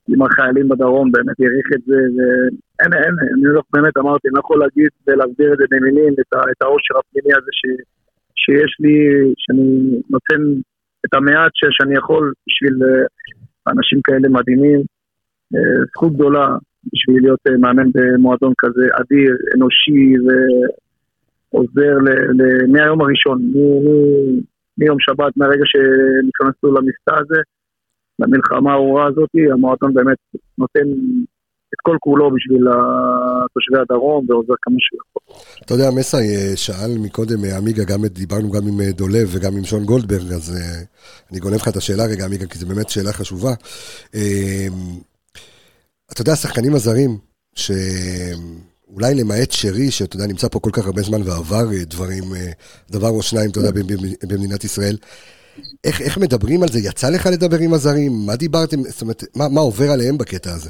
עם 0.09 0.21
החיילים 0.21 0.67
בדרום 0.69 1.11
באמת 1.11 1.39
העריך 1.39 1.67
את 1.75 1.81
זה, 1.85 1.99
ואין, 2.15 2.93
אין, 3.03 3.15
אני 3.33 3.43
לא 3.55 3.61
באמת 3.73 3.97
אמרתי, 3.97 4.27
אני 4.27 4.35
לא 4.35 4.39
יכול 4.39 4.59
להגיד 4.59 4.91
ולהסביר 5.07 5.53
את 5.53 5.57
זה 5.57 5.65
במילים, 5.71 6.13
את, 6.13 6.31
את 6.51 6.61
העושר 6.61 6.95
הפנימי 6.99 7.33
הזה 7.37 7.51
ש, 7.59 7.61
שיש 8.41 8.71
לי, 8.79 8.95
שאני 9.37 9.67
נותן 10.09 10.41
את 11.05 11.13
המעט 11.13 11.51
ש, 11.53 11.61
שאני 11.69 11.95
יכול 11.97 12.33
בשביל 12.47 12.75
אה, 12.83 13.05
אנשים 13.71 13.99
כאלה 14.03 14.29
מדהימים. 14.29 14.81
אה, 15.55 15.85
זכות 15.91 16.13
גדולה 16.13 16.47
בשביל 16.93 17.21
להיות 17.21 17.39
אה, 17.47 17.57
מאמן 17.57 17.89
במועדון 17.93 18.53
כזה 18.57 18.85
אדיר, 19.01 19.31
אנושי 19.55 20.13
ועוזר 20.25 21.97
ל- 22.05 22.41
ל- 22.41 22.67
מהיום 22.71 23.01
הראשון, 23.01 23.41
מ- 23.41 23.79
מ- 23.85 24.41
מיום 24.77 24.97
שבת, 24.99 25.33
מהרגע 25.37 25.65
שנכנסו 25.65 26.67
למבצע 26.67 27.15
הזה, 27.21 27.41
למלחמה 28.19 28.71
הארורה 28.71 29.07
הזאת, 29.07 29.29
המועדון 29.53 29.93
באמת 29.93 30.17
נותן 30.57 30.87
את 31.73 31.79
כל 31.83 31.97
כולו 31.99 32.31
בשביל 32.35 32.63
תושבי 33.53 33.79
הדרום 33.81 34.25
ועוזר 34.29 34.53
כמה 34.61 34.75
שהוא 34.79 34.99
יכול. 35.01 35.21
אתה 35.65 35.73
יודע, 35.73 35.89
מסי 35.99 36.17
אה, 36.17 36.55
שאל 36.55 36.91
מקודם, 37.05 37.45
אה, 37.45 37.57
עמיגה, 37.57 37.83
גם 37.83 38.05
דיברנו 38.05 38.51
גם 38.51 38.61
עם 38.67 38.91
דולב 38.91 39.27
וגם 39.31 39.57
עם 39.57 39.63
שון 39.63 39.83
גולדברג, 39.83 40.31
אז 40.31 40.57
אני 41.31 41.39
גונב 41.39 41.55
לך 41.55 41.67
את 41.67 41.75
השאלה 41.75 42.03
רגע, 42.11 42.25
עמיגה, 42.25 42.45
כי 42.45 42.59
זו 42.59 42.67
באמת 42.67 42.89
שאלה 42.89 43.13
חשובה. 43.13 43.53
אה, 46.09 46.13
אתה 46.13 46.21
יודע, 46.21 46.31
השחקנים 46.31 46.73
הזרים, 46.73 47.17
שאולי 47.55 49.15
למעט 49.21 49.51
שרי, 49.51 49.91
שאתה 49.91 50.15
יודע, 50.15 50.27
נמצא 50.27 50.47
פה 50.47 50.59
כל 50.59 50.69
כך 50.73 50.85
הרבה 50.85 51.01
זמן 51.01 51.21
ועבר 51.25 51.65
אה, 51.73 51.85
דברים, 51.85 52.23
אה, 52.35 52.51
דבר 52.91 53.09
או 53.09 53.21
שניים, 53.21 53.49
אתה 53.51 53.59
יודע, 53.59 53.71
במ- 53.71 54.27
במדינת 54.29 54.63
ישראל, 54.63 54.95
איך, 55.83 56.01
איך 56.01 56.17
מדברים 56.17 56.61
על 56.63 56.69
זה? 56.69 56.79
יצא 56.79 57.09
לך 57.09 57.25
לדבר 57.33 57.57
עם 57.61 57.73
הזרים? 57.73 58.11
מה 58.25 58.35
דיברתם? 58.35 58.77
זאת 58.77 59.01
אומרת, 59.01 59.23
מה, 59.35 59.45
מה 59.53 59.61
עובר 59.61 59.89
עליהם 59.93 60.17
בקטע 60.17 60.49
הזה? 60.51 60.69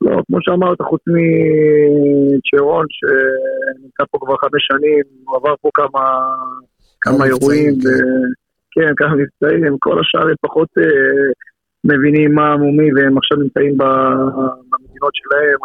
לא, 0.00 0.16
כמו 0.26 0.38
שאמרת, 0.40 0.78
חוץ 0.88 1.02
מצ'רון, 1.14 2.86
שנמצא 2.96 4.02
פה 4.10 4.18
כבר 4.20 4.36
חמש 4.36 4.62
שנים, 4.70 5.04
הוא 5.24 5.36
עבר 5.36 5.54
פה 5.62 5.70
כמה, 5.74 6.02
כמה 7.00 7.14
מבצעים, 7.14 7.32
אירועים, 7.40 7.72
כן. 7.80 7.88
ו- 7.88 8.46
כן, 8.74 8.92
כמה 8.96 9.12
מבצעים, 9.20 9.76
כל 9.78 9.96
השאר 10.00 10.28
הם 10.28 10.34
פחות 10.40 10.68
אה, 10.78 10.84
מבינים 11.84 12.34
מה 12.34 12.46
המומי, 12.52 12.88
והם 12.94 13.18
עכשיו 13.18 13.38
נמצאים 13.38 13.76
במדינות 13.78 15.14
שלהם, 15.14 15.58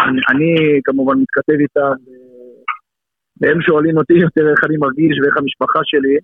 אני, 0.00 0.20
אני 0.30 0.80
כמובן 0.84 1.14
מתכתב 1.18 1.58
איתם, 1.60 1.94
והם 3.40 3.62
שואלים 3.62 3.96
אותי 3.96 4.14
יותר 4.14 4.50
איך 4.50 4.60
אני 4.66 4.76
מרגיש 4.76 5.14
ואיך 5.20 5.36
המשפחה 5.36 5.80
שלי, 5.84 6.16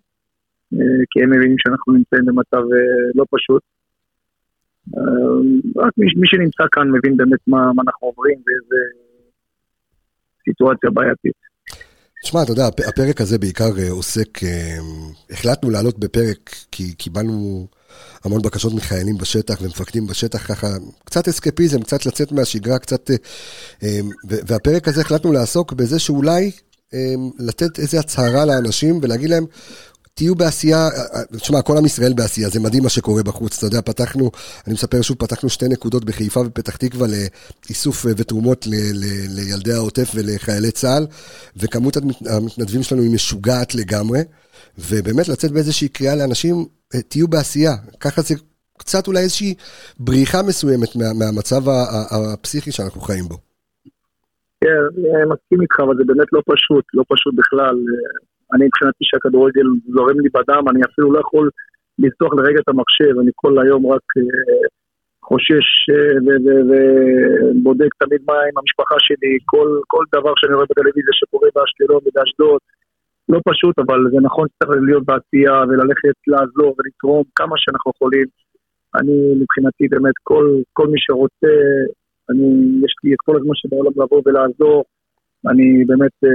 כי 1.10 1.22
הם 1.22 1.30
מבינים 1.30 1.56
שאנחנו 1.58 1.92
נמצאים 1.92 2.24
במצב 2.26 2.62
לא 3.14 3.24
פשוט. 3.34 3.62
רק 5.76 5.92
מי, 5.98 6.06
מי 6.16 6.26
שנמצא 6.26 6.64
כאן 6.72 6.90
מבין 6.90 7.16
באמת 7.16 7.42
מה, 7.46 7.72
מה 7.74 7.82
אנחנו 7.86 8.06
עוברים 8.08 8.38
ואיזה 8.46 8.80
סיטואציה 10.44 10.90
בעייתית. 10.90 11.40
תשמע, 12.22 12.42
אתה 12.42 12.52
יודע, 12.52 12.66
הפרק 12.88 13.20
הזה 13.20 13.38
בעיקר 13.38 13.72
אה, 13.78 13.90
עוסק, 13.90 14.44
אה, 14.44 14.78
החלטנו 15.30 15.70
לעלות 15.70 15.98
בפרק 15.98 16.50
כי 16.72 16.94
קיבלנו 16.94 17.66
המון 18.24 18.42
בקשות 18.42 18.74
מחיילים 18.74 19.18
בשטח 19.18 19.58
ומפקדים 19.62 20.06
בשטח, 20.06 20.46
ככה 20.46 20.68
קצת 21.04 21.28
אסקפיזם, 21.28 21.82
קצת 21.82 22.06
לצאת 22.06 22.32
מהשגרה, 22.32 22.78
קצת... 22.78 23.10
אה, 23.82 24.00
והפרק 24.24 24.88
הזה 24.88 25.00
החלטנו 25.00 25.32
לעסוק 25.32 25.72
בזה 25.72 25.98
שאולי 25.98 26.50
לתת 27.38 27.78
איזו 27.78 27.98
הצהרה 27.98 28.44
לאנשים 28.44 28.98
ולהגיד 29.02 29.30
להם, 29.30 29.46
תהיו 30.14 30.34
בעשייה, 30.34 30.88
תשמע, 31.36 31.62
כל 31.62 31.76
עם 31.76 31.86
ישראל 31.86 32.12
בעשייה, 32.12 32.48
זה 32.48 32.60
מדהים 32.60 32.82
מה 32.82 32.88
שקורה 32.88 33.22
בחוץ, 33.22 33.56
אתה 33.56 33.66
יודע, 33.66 33.80
פתחנו, 33.80 34.30
אני 34.66 34.74
מספר 34.74 35.02
שוב, 35.02 35.16
פתחנו 35.16 35.48
שתי 35.48 35.68
נקודות 35.68 36.04
בחיפה 36.04 36.40
ופתח 36.46 36.76
תקווה 36.76 37.08
לאיסוף 37.68 38.06
ותרומות 38.16 38.66
ל, 38.66 38.74
ל, 38.74 39.04
לילדי 39.28 39.72
העוטף 39.72 40.10
ולחיילי 40.14 40.70
צה"ל, 40.70 41.06
וכמות 41.56 41.96
המתנדבים 42.26 42.82
שלנו 42.82 43.02
היא 43.02 43.10
משוגעת 43.10 43.74
לגמרי, 43.74 44.20
ובאמת 44.78 45.28
לצאת 45.28 45.50
באיזושהי 45.52 45.88
קריאה 45.88 46.14
לאנשים, 46.14 46.56
אה, 46.56 46.79
תהיו 47.08 47.28
בעשייה, 47.28 47.74
ככה 48.00 48.20
זה 48.20 48.34
קצת 48.78 49.06
אולי 49.08 49.20
איזושהי 49.20 49.54
בריחה 49.98 50.38
מסוימת 50.48 50.96
מה, 50.98 51.08
מהמצב 51.20 51.62
הפסיכי 52.34 52.72
שאנחנו 52.72 53.00
חיים 53.00 53.24
בו. 53.30 53.36
כן, 54.64 54.82
מסכים 55.32 55.60
איתך, 55.62 55.76
אבל 55.84 55.94
זה 55.98 56.04
באמת 56.06 56.30
לא 56.32 56.40
פשוט, 56.52 56.84
לא 56.94 57.04
פשוט 57.12 57.34
בכלל. 57.40 57.76
אני 58.54 58.64
מבחינתי 58.66 59.04
שהכדורגל 59.08 59.66
זורם 59.94 60.18
לי 60.20 60.28
בדם, 60.36 60.64
אני 60.70 60.80
אפילו 60.88 61.12
לא 61.12 61.20
יכול 61.20 61.50
לפתוח 61.98 62.32
לרגע 62.38 62.60
את 62.62 62.68
המחשב, 62.68 63.12
אני 63.22 63.32
כל 63.34 63.54
היום 63.62 63.82
רק 63.92 64.06
אה, 64.18 64.68
חושש 65.28 65.66
אה, 65.92 66.14
ובודק 66.68 67.90
תמיד 68.02 68.20
מה 68.28 68.36
עם 68.48 68.56
המשפחה 68.58 68.96
שלי, 68.98 69.34
כל, 69.52 69.68
כל 69.92 70.04
דבר 70.16 70.32
שאני 70.36 70.54
רואה 70.54 70.66
בטלוויזיה 70.70 71.14
שקורה 71.20 71.48
באשקלון 71.54 72.00
ובאשדוד. 72.06 72.60
לא 73.32 73.40
פשוט, 73.50 73.78
אבל 73.78 73.98
זה 74.12 74.18
נכון 74.28 74.46
שצריך 74.48 74.80
להיות 74.86 75.04
בעשייה 75.04 75.56
וללכת 75.68 76.16
לעזור 76.26 76.70
ולתרום 76.76 77.22
כמה 77.38 77.54
שאנחנו 77.62 77.92
יכולים. 77.94 78.26
אני 78.98 79.16
מבחינתי 79.40 79.84
באמת, 79.88 80.16
כל, 80.22 80.46
כל 80.72 80.86
מי 80.86 80.98
שרוצה, 80.98 81.54
אני, 82.30 82.46
יש 82.84 82.92
לי 83.04 83.10
את 83.14 83.20
כל 83.26 83.36
הזמן 83.36 83.54
שבעולם 83.54 83.92
לבוא 83.96 84.22
ולעזור. 84.26 84.84
אני 85.50 85.84
באמת 85.84 86.16
אה, 86.24 86.30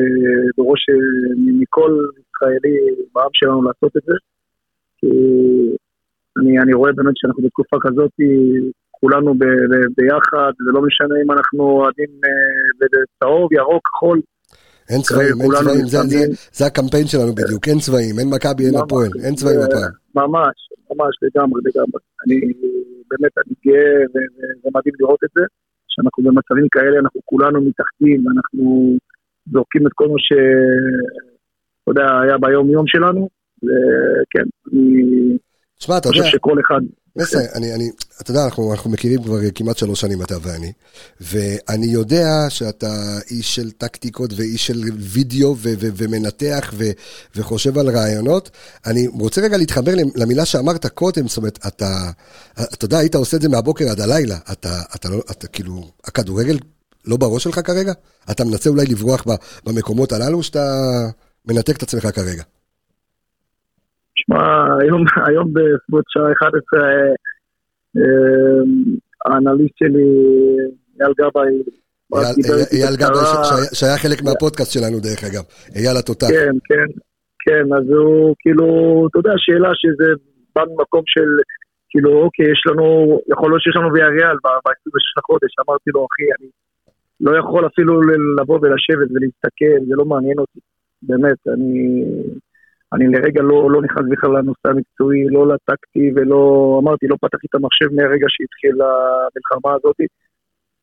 דורש 0.57 0.83
אה, 0.89 0.95
מכל 1.59 1.91
ישראלי 2.19 2.77
בעם 3.13 3.29
שלנו 3.33 3.63
לעשות 3.63 3.97
את 3.97 4.01
זה. 4.05 4.15
כי 4.97 5.07
אני, 6.39 6.59
אני 6.59 6.73
רואה 6.73 6.91
באמת 6.93 7.17
שאנחנו 7.17 7.43
בתקופה 7.43 7.77
כזאת, 7.81 8.11
כולנו 8.91 9.33
ב, 9.33 9.43
ב, 9.43 9.73
ביחד, 9.97 10.51
זה 10.65 10.71
לא 10.73 10.81
משנה 10.81 11.15
אם 11.23 11.31
אנחנו 11.31 11.63
אוהדים 11.63 12.11
אה, 12.25 12.87
בצהוב, 12.91 13.53
ירוק, 13.53 13.87
כחול. 13.87 14.19
אין 14.89 15.01
צבעים, 15.01 15.41
אין 15.41 15.51
צבעים, 15.59 15.85
זה, 15.85 15.97
זה, 16.13 16.21
זה 16.57 16.65
הקמפיין 16.65 17.07
שלנו 17.07 17.35
בדיוק, 17.35 17.67
אין 17.67 17.79
צבעים, 17.79 18.15
אין 18.19 18.29
מכבי, 18.35 18.63
אין 18.67 18.75
הפועל, 18.75 19.11
אין 19.25 19.35
צבעים 19.35 19.59
הפעם. 19.65 19.91
ממש, 20.15 20.55
ממש, 20.91 21.13
לגמרי, 21.25 21.61
לגמרי. 21.67 21.99
אני 22.23 22.37
באמת, 23.09 23.33
אני 23.41 23.53
גאה, 23.65 23.95
וזה 24.11 24.69
מדהים 24.75 24.95
לראות 24.99 25.19
את 25.23 25.29
זה. 25.35 25.45
שאנחנו 25.95 26.23
במצבים 26.23 26.67
כאלה, 26.71 26.99
אנחנו 26.99 27.21
כולנו 27.25 27.61
מתאחדים, 27.61 28.23
אנחנו 28.33 28.63
זורקים 29.51 29.87
את 29.87 29.93
כל 29.95 30.07
מה 30.07 30.19
שאתה 30.27 31.89
יודע, 31.91 32.05
היה 32.23 32.37
ביום-יום 32.37 32.87
שלנו, 32.87 33.29
וכן, 33.63 34.47
אני 34.67 35.37
חושב 36.09 36.23
שכל 36.25 36.55
אחד... 36.67 36.81
מסי, 37.17 37.37
אני, 37.55 37.73
אני, 37.73 37.89
אתה 38.21 38.31
יודע, 38.31 38.45
אנחנו, 38.45 38.73
אנחנו 38.73 38.89
מכירים 38.89 39.23
כבר 39.23 39.37
כמעט 39.55 39.77
שלוש 39.77 40.01
שנים, 40.01 40.21
אתה 40.21 40.35
ואני, 40.41 40.71
ואני 41.21 41.85
יודע 41.85 42.45
שאתה 42.49 43.17
איש 43.31 43.55
של 43.55 43.71
טקטיקות 43.71 44.33
ואיש 44.35 44.67
של 44.67 44.83
וידאו 44.97 45.55
ו, 45.57 45.73
ו, 45.79 45.87
ומנתח 45.95 46.73
ו, 46.77 46.85
וחושב 47.35 47.77
על 47.77 47.89
רעיונות. 47.89 48.49
אני 48.85 49.07
רוצה 49.07 49.41
רגע 49.41 49.57
להתחבר 49.57 49.91
למילה 50.15 50.45
שאמרת 50.45 50.85
קודם, 50.85 51.27
זאת 51.27 51.37
אומרת, 51.37 51.59
אתה, 51.67 52.11
אתה 52.53 52.85
יודע, 52.85 52.97
היית 52.97 53.15
עושה 53.15 53.37
את 53.37 53.41
זה 53.41 53.49
מהבוקר 53.49 53.89
עד 53.89 53.99
הלילה, 53.99 54.37
אתה, 54.51 54.81
אתה 54.95 55.09
לא, 55.09 55.21
אתה 55.31 55.47
כאילו, 55.47 55.91
הכדורגל 56.05 56.57
לא 57.05 57.17
בראש 57.17 57.43
שלך 57.43 57.59
כרגע? 57.63 57.93
אתה 58.31 58.45
מנסה 58.45 58.69
אולי 58.69 58.85
לברוח 58.85 59.25
במקומות 59.65 60.11
הללו, 60.11 60.43
שאתה 60.43 60.85
מנתק 61.47 61.77
את 61.77 61.83
עצמך 61.83 62.07
כרגע? 62.15 62.43
שמע, 64.15 64.65
היום, 64.81 65.03
היום 65.27 65.47
בסביבות 65.53 66.05
שעה 66.07 66.31
11, 66.31 66.79
אה, 66.79 67.13
אה, 67.97 68.63
האנליסט 69.25 69.77
שלי, 69.77 70.09
אייל 71.01 71.13
גבאי, 71.19 71.53
אייל 72.73 72.95
גבאי 73.01 73.25
שהיה 73.73 73.97
חלק 73.97 74.19
מהפודקאסט 74.23 74.71
שלנו 74.71 74.99
דרך 74.99 75.21
אגב, 75.29 75.43
אייל 75.75 75.97
התותח. 75.99 76.27
כן, 76.29 76.55
כן, 76.69 76.87
כן, 77.45 77.65
אז 77.77 77.85
הוא 77.89 78.35
כאילו, 78.39 78.65
אתה 79.07 79.19
יודע, 79.19 79.33
שאלה 79.37 79.71
שזה 79.81 80.09
בא 80.55 80.63
ממקום 80.69 81.03
של, 81.05 81.29
כאילו, 81.89 82.11
אוקיי, 82.23 82.45
יש 82.51 82.61
לנו, 82.67 82.85
יכול 83.31 83.51
להיות 83.51 83.61
שיש 83.63 83.75
לנו 83.75 83.93
ויאריאל 83.93 84.37
ב-26 84.43 85.07
לחודש, 85.17 85.51
אמרתי 85.63 85.89
לו, 85.95 86.07
אחי, 86.09 86.27
אני 86.37 86.49
לא 87.21 87.39
יכול 87.39 87.67
אפילו 87.67 88.01
לבוא 88.37 88.59
ולשבת 88.61 89.09
ולהסתכל, 89.13 89.75
זה 89.87 89.95
לא 89.99 90.05
מעניין 90.05 90.39
אותי, 90.39 90.59
באמת, 91.01 91.39
אני... 91.53 92.03
אני 92.95 93.07
לרגע 93.07 93.41
לא, 93.41 93.71
לא 93.71 93.81
נכנס 93.81 94.05
בכלל 94.11 94.31
לנושא 94.37 94.67
המקצועי, 94.69 95.25
לא 95.29 95.47
לטקטי 95.47 96.11
ולא, 96.15 96.41
אמרתי, 96.83 97.07
לא 97.07 97.15
פתחתי 97.21 97.47
את 97.49 97.55
המחשב 97.55 97.89
מהרגע 97.95 98.27
שהתחיל 98.29 98.75
המלחמה 98.81 99.71
הזאת. 99.75 99.95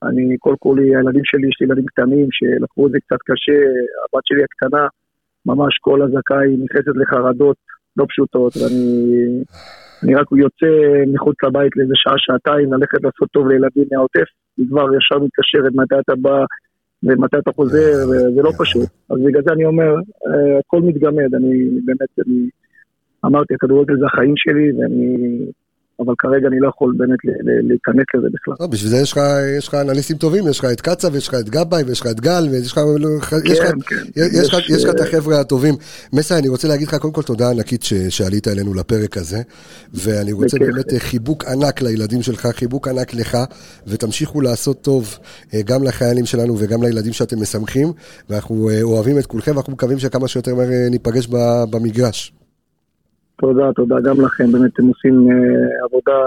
אני 0.02 0.36
כל 0.38 0.54
כולי, 0.58 0.96
הילדים 0.96 1.24
שלי, 1.24 1.48
יש 1.48 1.56
לי 1.60 1.66
ילדים 1.66 1.86
קטנים 1.86 2.26
שלקחו 2.30 2.86
את 2.86 2.92
זה 2.92 2.98
קצת 3.04 3.20
קשה, 3.28 3.58
הבת 4.04 4.24
שלי 4.26 4.42
הקטנה, 4.44 4.86
ממש 5.46 5.78
כל 5.80 6.02
אזעקה 6.02 6.38
היא 6.38 6.58
נכנסת 6.64 6.96
לחרדות 6.96 7.56
לא 7.96 8.04
פשוטות, 8.08 8.52
ואני 8.56 10.14
רק 10.14 10.26
יוצא 10.32 10.72
מחוץ 11.12 11.36
לבית 11.44 11.76
לאיזה 11.76 11.94
שעה, 11.96 12.14
שעתיים, 12.18 12.72
ללכת 12.72 13.02
לעשות 13.04 13.28
טוב 13.30 13.48
לילדים 13.48 13.84
מהעוטף, 13.92 14.28
היא 14.56 14.66
כבר 14.70 14.86
ישר 14.96 15.18
מתקשרת 15.24 15.72
מתי 15.74 15.94
אתה 16.04 16.14
בא 16.16 16.44
ומתי 17.02 17.36
אתה 17.38 17.52
חוזר, 17.52 18.08
וזה 18.08 18.42
לא 18.42 18.52
פשוט. 18.58 18.88
אז 19.10 19.18
בגלל 19.26 19.42
זה 19.42 19.52
אני 19.52 19.64
אומר, 19.64 19.94
אה, 20.26 20.58
הכל 20.58 20.80
מתגמד, 20.80 21.34
אני 21.34 21.68
באמת, 21.84 22.26
אני 22.26 22.48
אמרתי, 23.26 23.54
הכדורגל 23.54 23.96
זה 23.98 24.06
החיים 24.06 24.34
שלי, 24.36 24.72
ואני 24.72 25.16
אבל 26.00 26.14
כרגע 26.18 26.48
אני 26.48 26.60
לא 26.60 26.68
יכול 26.68 26.94
באמת 26.96 27.18
להיכנס 27.68 28.04
לזה 28.14 28.28
בכלל. 28.32 28.54
לא, 28.60 28.66
בשביל 28.66 28.90
זה 28.90 28.96
יש 28.96 29.12
לך, 29.12 29.20
יש 29.58 29.68
לך 29.68 29.74
אנליסטים 29.74 30.16
טובים, 30.16 30.48
יש 30.48 30.58
לך 30.58 30.64
את 30.64 30.80
קצב, 30.80 31.08
ויש 31.12 31.28
לך 31.28 31.34
את 31.34 31.50
גבאי, 31.50 31.82
ויש 31.82 32.00
לך 32.00 32.06
את 32.06 32.20
גל, 32.20 32.48
ויש 32.50 32.72
לך, 32.72 32.80
כן, 33.44 33.80
כן. 33.86 34.02
יש 34.16 34.54
לך, 34.54 34.70
יש 34.70 34.84
לך 34.84 34.90
את 34.90 35.00
החבר'ה 35.00 35.40
הטובים. 35.40 35.74
מסי, 36.12 36.34
אני 36.34 36.48
רוצה 36.48 36.68
להגיד 36.68 36.88
לך 36.88 36.94
קודם 36.94 37.12
כל 37.12 37.22
תודה 37.22 37.50
ענקית 37.50 37.84
שעלית 38.08 38.48
אלינו 38.48 38.74
לפרק 38.74 39.16
הזה, 39.16 39.42
ואני 39.94 40.32
רוצה 40.32 40.58
באמת 40.58 40.92
חיבוק 40.98 41.44
ענק 41.44 41.82
לילדים 41.82 42.22
שלך, 42.22 42.46
חיבוק 42.46 42.88
ענק 42.88 43.14
לך, 43.14 43.38
ותמשיכו 43.86 44.40
לעשות 44.40 44.82
טוב 44.82 45.18
אה, 45.54 45.62
גם 45.62 45.84
לחיילים 45.84 46.26
שלנו 46.26 46.54
וגם 46.58 46.82
לילדים 46.82 47.12
שאתם 47.12 47.42
משמחים, 47.42 47.92
ואנחנו 48.30 48.70
אה, 48.70 48.82
אוהבים 48.82 49.18
את 49.18 49.26
כולכם, 49.26 49.52
ואנחנו 49.54 49.72
מקווים 49.72 49.98
שכמה 49.98 50.28
שיותר 50.28 50.54
מהר 50.54 50.70
אה, 50.70 50.88
ניפגש 50.90 51.26
במגרש. 51.70 52.32
תודה, 53.42 53.72
תודה 53.72 53.96
גם 54.04 54.20
לכם, 54.20 54.52
באמת 54.52 54.70
אתם 54.74 54.86
עושים 54.86 55.14
uh, 55.28 55.86
עבודה 55.86 56.18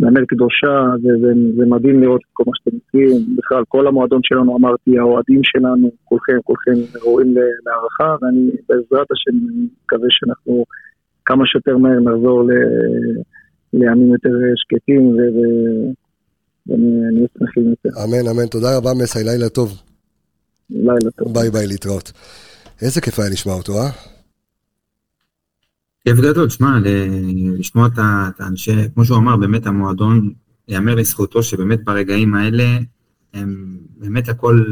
באמת 0.00 0.24
קדושה, 0.28 0.76
וזה 1.02 1.66
מדהים 1.66 2.02
לראות 2.02 2.20
את 2.20 2.30
כל 2.32 2.42
מה 2.46 2.52
שאתם 2.54 2.76
עושים. 2.76 3.36
בכלל, 3.36 3.62
כל 3.68 3.86
המועדון 3.86 4.20
שלנו, 4.22 4.56
אמרתי, 4.56 4.98
האוהדים 4.98 5.40
שלנו, 5.44 5.90
כולכם, 6.04 6.38
כולכם 6.44 6.98
ראויים 7.02 7.34
להערכה, 7.66 8.16
ואני 8.20 8.50
בעזרת 8.68 9.06
השם 9.12 9.36
מקווה 9.84 10.08
שאנחנו 10.10 10.64
כמה 11.24 11.42
שיותר 11.46 11.76
מהר 11.76 12.00
נחזור 12.00 12.42
ל... 12.48 12.50
לימים 13.72 14.12
יותר 14.12 14.28
שקטים, 14.56 15.16
ואני 16.66 17.16
אהיה 17.16 17.26
שמחים 17.38 17.70
יותר. 17.70 17.88
אמן, 18.04 18.28
אמן. 18.30 18.46
תודה 18.46 18.76
רבה, 18.76 18.90
מסי, 19.02 19.24
לילה 19.24 19.48
טוב. 19.48 19.82
לילה 20.70 21.10
טוב. 21.16 21.34
ביי 21.34 21.50
ביי, 21.50 21.66
להתראות. 21.66 22.12
איזה 22.82 23.00
כיף 23.00 23.18
היה 23.18 23.28
לשמוע 23.30 23.56
אותו, 23.56 23.72
אה? 23.72 24.15
כיף 26.06 26.20
גדול, 26.20 26.48
שמע, 26.48 26.78
לשמוע 27.58 27.88
את 27.96 28.40
האנשי, 28.40 28.72
כמו 28.94 29.04
שהוא 29.04 29.18
אמר, 29.18 29.36
באמת 29.36 29.66
המועדון, 29.66 30.32
ייאמר 30.68 30.94
לזכותו 30.94 31.42
שבאמת 31.42 31.84
ברגעים 31.84 32.34
האלה, 32.34 32.78
הם 33.34 33.78
באמת 33.96 34.28
הכל, 34.28 34.64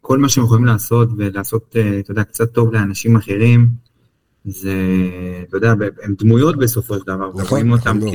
כל 0.00 0.18
מה 0.18 0.28
שהם 0.28 0.44
יכולים 0.44 0.64
לעשות 0.64 1.08
ולעשות, 1.16 1.76
אה, 1.76 1.98
אתה 1.98 2.10
יודע, 2.10 2.24
קצת 2.24 2.52
טוב 2.52 2.72
לאנשים 2.72 3.16
אחרים, 3.16 3.68
זה, 4.44 4.74
אתה 5.48 5.56
יודע, 5.56 5.74
הם 6.02 6.14
דמויות 6.18 6.56
בסופו 6.56 6.94
של 6.94 7.04
דבר, 7.06 7.28
נכון, 7.28 7.42
ורואים 7.44 7.72
אותם 7.72 7.98
נכון. 7.98 8.14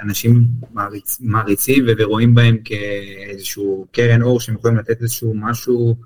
כאנשים 0.00 0.44
מעריצ, 0.74 1.18
מעריצים 1.20 1.84
ורואים 1.98 2.34
בהם 2.34 2.56
כאיזשהו 2.64 3.86
קרן 3.92 4.22
אור 4.22 4.40
שהם 4.40 4.54
יכולים 4.54 4.76
לתת 4.76 5.02
איזשהו 5.02 5.34
משהו, 5.36 5.96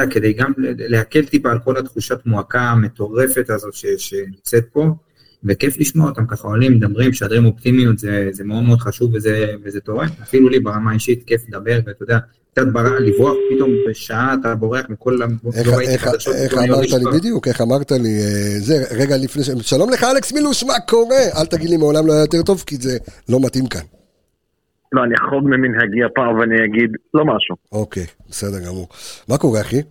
יודע, 0.00 0.06
כדי 0.06 0.32
גם 0.32 0.52
להקל 0.78 1.24
טיפה 1.24 1.50
על 1.50 1.58
כל 1.58 1.76
התחושת 1.76 2.18
מועקה 2.26 2.60
המטורפת 2.60 3.50
הזאת 3.50 3.74
ש, 3.74 3.86
שנמצאת 3.98 4.64
פה, 4.72 4.94
וכיף 5.44 5.78
לשמוע 5.78 6.08
אותם 6.08 6.26
ככה 6.26 6.48
עולים, 6.48 6.72
מדברים, 6.72 7.10
משדרים 7.10 7.46
אופטימיות, 7.46 7.98
זה, 7.98 8.28
זה 8.32 8.44
מאוד 8.44 8.62
מאוד 8.62 8.78
חשוב 8.78 9.14
וזה, 9.14 9.46
וזה 9.64 9.80
תורם, 9.80 10.08
אפילו 10.22 10.48
לי 10.48 10.60
ברמה 10.60 10.90
האישית 10.90 11.24
כיף 11.26 11.42
לדבר, 11.48 11.80
ואתה 11.86 12.02
יודע, 12.02 12.18
קצת 12.52 12.66
ברע, 12.72 13.00
לברוח 13.00 13.36
פתאום 13.54 13.70
בשעה, 13.88 14.34
אתה 14.40 14.54
בורח 14.54 14.86
מכל, 14.88 15.18
ראיתי 15.54 15.92
איך, 15.92 16.54
אמרת 16.54 16.90
לי, 16.90 17.04
בדיוק, 17.12 17.48
איך 17.48 17.60
אמרת 17.60 17.92
לי, 17.92 18.20
אה, 18.20 18.60
זה, 18.60 18.84
רגע 18.90 19.16
לפני 19.16 19.44
ש... 19.44 19.50
שלום 19.60 19.90
לך 19.90 20.04
אלכס 20.04 20.32
מילוש, 20.32 20.64
מה 20.64 20.80
קורה? 20.88 21.22
אל 21.36 21.46
תגיד 21.46 21.70
לי 21.70 21.76
מעולם 21.76 22.06
לא 22.06 22.12
היה 22.12 22.22
יותר 22.22 22.42
טוב, 22.42 22.64
כי 22.66 22.76
זה 22.80 22.98
לא 23.28 23.40
מתאים 23.40 23.66
כאן. 23.66 23.82
לא, 24.92 25.04
אני 25.04 25.14
אחרוג 25.14 25.44
ממנהגי 25.44 26.04
הפעם 26.04 26.38
ואני 26.38 26.54
אגיד 26.64 26.90
לא 27.14 27.24
משהו. 27.24 27.56
אוקיי, 27.72 28.06
בסדר 28.30 28.58
גמור. 28.66 28.88
מה 29.28 29.38
קורה, 29.38 29.60
אחי? 29.60 29.82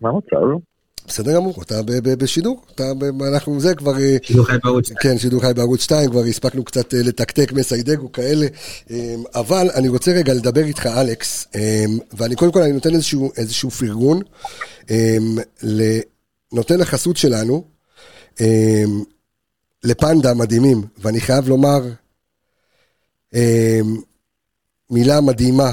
מה 0.00 0.08
המצב? 0.08 0.62
בסדר 1.06 1.34
גמור, 1.34 1.54
אתה 1.62 1.74
בשידור, 2.18 2.64
אתה 2.74 2.84
אנחנו 3.32 3.60
זה 3.60 3.74
כבר, 3.74 3.92
אה, 3.98 4.16
שידור 4.22 4.44
חי 4.46 4.56
בערוץ 4.64 4.92
כן, 5.00 5.18
שידור 5.18 5.40
חי 5.40 5.54
בערוץ 5.56 5.80
2, 5.82 6.10
כבר 6.10 6.20
הספקנו 6.20 6.64
קצת 6.64 6.94
אה, 6.94 6.98
לתקתק 7.02 7.52
מסיידג 7.52 8.02
וכאלה, 8.04 8.46
אה, 8.90 9.14
אבל 9.34 9.66
אני 9.74 9.88
רוצה 9.88 10.12
רגע 10.12 10.34
לדבר 10.34 10.64
איתך, 10.64 10.86
אלכס, 10.86 11.46
אה, 11.54 11.84
ואני 12.12 12.36
קודם 12.36 12.52
כל 12.52 12.62
אני 12.62 12.72
נותן 12.72 12.94
איזשהו, 12.94 13.30
איזשהו 13.36 13.70
פרגון, 13.70 14.20
ל- 15.62 16.00
נותן 16.52 16.78
לחסות 16.78 17.16
שלנו, 17.16 17.64
לפנדה 19.84 20.34
מדהימים, 20.34 20.82
ואני 20.98 21.20
חייב 21.20 21.48
לומר, 21.48 21.80
מילה 24.90 25.20
מדהימה 25.20 25.70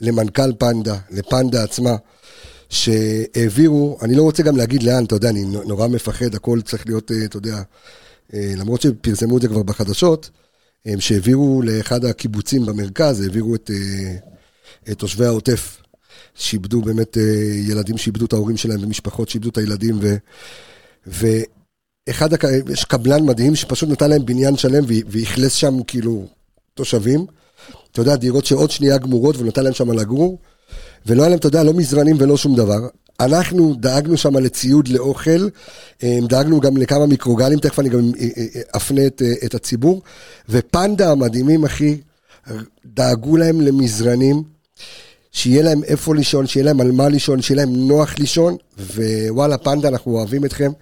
למנכ"ל 0.00 0.52
פנדה, 0.58 0.98
לפנדה 1.10 1.64
עצמה, 1.64 1.96
שהעבירו, 2.68 3.98
אני 4.02 4.14
לא 4.14 4.22
רוצה 4.22 4.42
גם 4.42 4.56
להגיד 4.56 4.82
לאן, 4.82 5.04
אתה 5.04 5.14
יודע, 5.14 5.28
אני 5.28 5.44
נורא 5.44 5.88
מפחד, 5.88 6.34
הכל 6.34 6.60
צריך 6.60 6.86
להיות, 6.86 7.12
אה, 7.12 7.24
אתה 7.24 7.36
יודע, 7.36 7.62
אה, 8.34 8.52
למרות 8.56 8.80
שפרסמו 8.80 9.36
את 9.36 9.42
זה 9.42 9.48
כבר 9.48 9.62
בחדשות, 9.62 10.30
הם 10.86 11.00
שהעבירו 11.00 11.62
לאחד 11.62 12.04
הקיבוצים 12.04 12.66
במרכז, 12.66 13.20
העבירו 13.20 13.54
את, 13.54 13.70
אה, 13.70 14.16
את 14.92 14.98
תושבי 14.98 15.24
העוטף, 15.24 15.82
שאיבדו 16.34 16.82
באמת, 16.82 17.18
אה, 17.18 17.22
ילדים 17.68 17.98
שאיבדו 17.98 18.26
את 18.26 18.32
ההורים 18.32 18.56
שלהם 18.56 18.84
ומשפחות 18.84 19.28
שאיבדו 19.28 19.48
את 19.48 19.58
הילדים, 19.58 19.98
ו, 21.06 21.26
ואחד, 22.08 22.32
הק... 22.32 22.44
יש 22.72 22.84
קבלן 22.84 23.26
מדהים 23.26 23.54
שפשוט 23.54 23.88
נתן 23.88 24.10
להם 24.10 24.26
בניין 24.26 24.56
שלם 24.56 24.84
ואכלס 24.88 25.52
שם 25.52 25.82
כאילו 25.82 26.26
תושבים, 26.74 27.26
אתה 27.92 28.00
יודע, 28.00 28.16
דירות 28.16 28.44
שעוד 28.44 28.70
שנייה 28.70 28.98
גמורות 28.98 29.36
ונתן 29.36 29.64
להם 29.64 29.72
שם 29.72 29.92
לגור. 29.92 30.38
ולא 31.06 31.22
היה 31.22 31.28
להם, 31.28 31.38
אתה 31.38 31.46
יודע, 31.46 31.62
לא 31.62 31.74
מזרנים 31.74 32.16
ולא 32.18 32.36
שום 32.36 32.56
דבר. 32.56 32.88
אנחנו 33.20 33.74
דאגנו 33.74 34.16
שם 34.16 34.36
לציוד, 34.36 34.88
לאוכל, 34.88 35.48
אה, 36.02 36.18
דאגנו 36.28 36.60
גם 36.60 36.76
לכמה 36.76 37.06
מיקרוגלים, 37.06 37.58
תכף 37.58 37.80
אני 37.80 37.88
גם 37.88 38.10
אה, 38.20 38.28
אה, 38.36 38.60
אפנה 38.76 39.06
את, 39.06 39.22
אה, 39.22 39.32
את 39.44 39.54
הציבור. 39.54 40.02
ופנדה 40.48 41.10
המדהימים, 41.10 41.64
אחי, 41.64 41.96
דאגו 42.86 43.36
להם 43.36 43.60
למזרנים, 43.60 44.42
שיהיה 45.32 45.62
להם 45.62 45.84
איפה 45.84 46.14
לישון, 46.14 46.46
שיהיה 46.46 46.64
להם 46.64 46.80
על 46.80 46.92
מה 46.92 47.08
לישון, 47.08 47.42
שיהיה 47.42 47.64
להם 47.64 47.88
נוח 47.88 48.18
לישון, 48.18 48.56
ווואלה, 48.78 49.58
פנדה, 49.58 49.88
אנחנו 49.88 50.12
אוהבים 50.12 50.44
אתכם. 50.44 50.72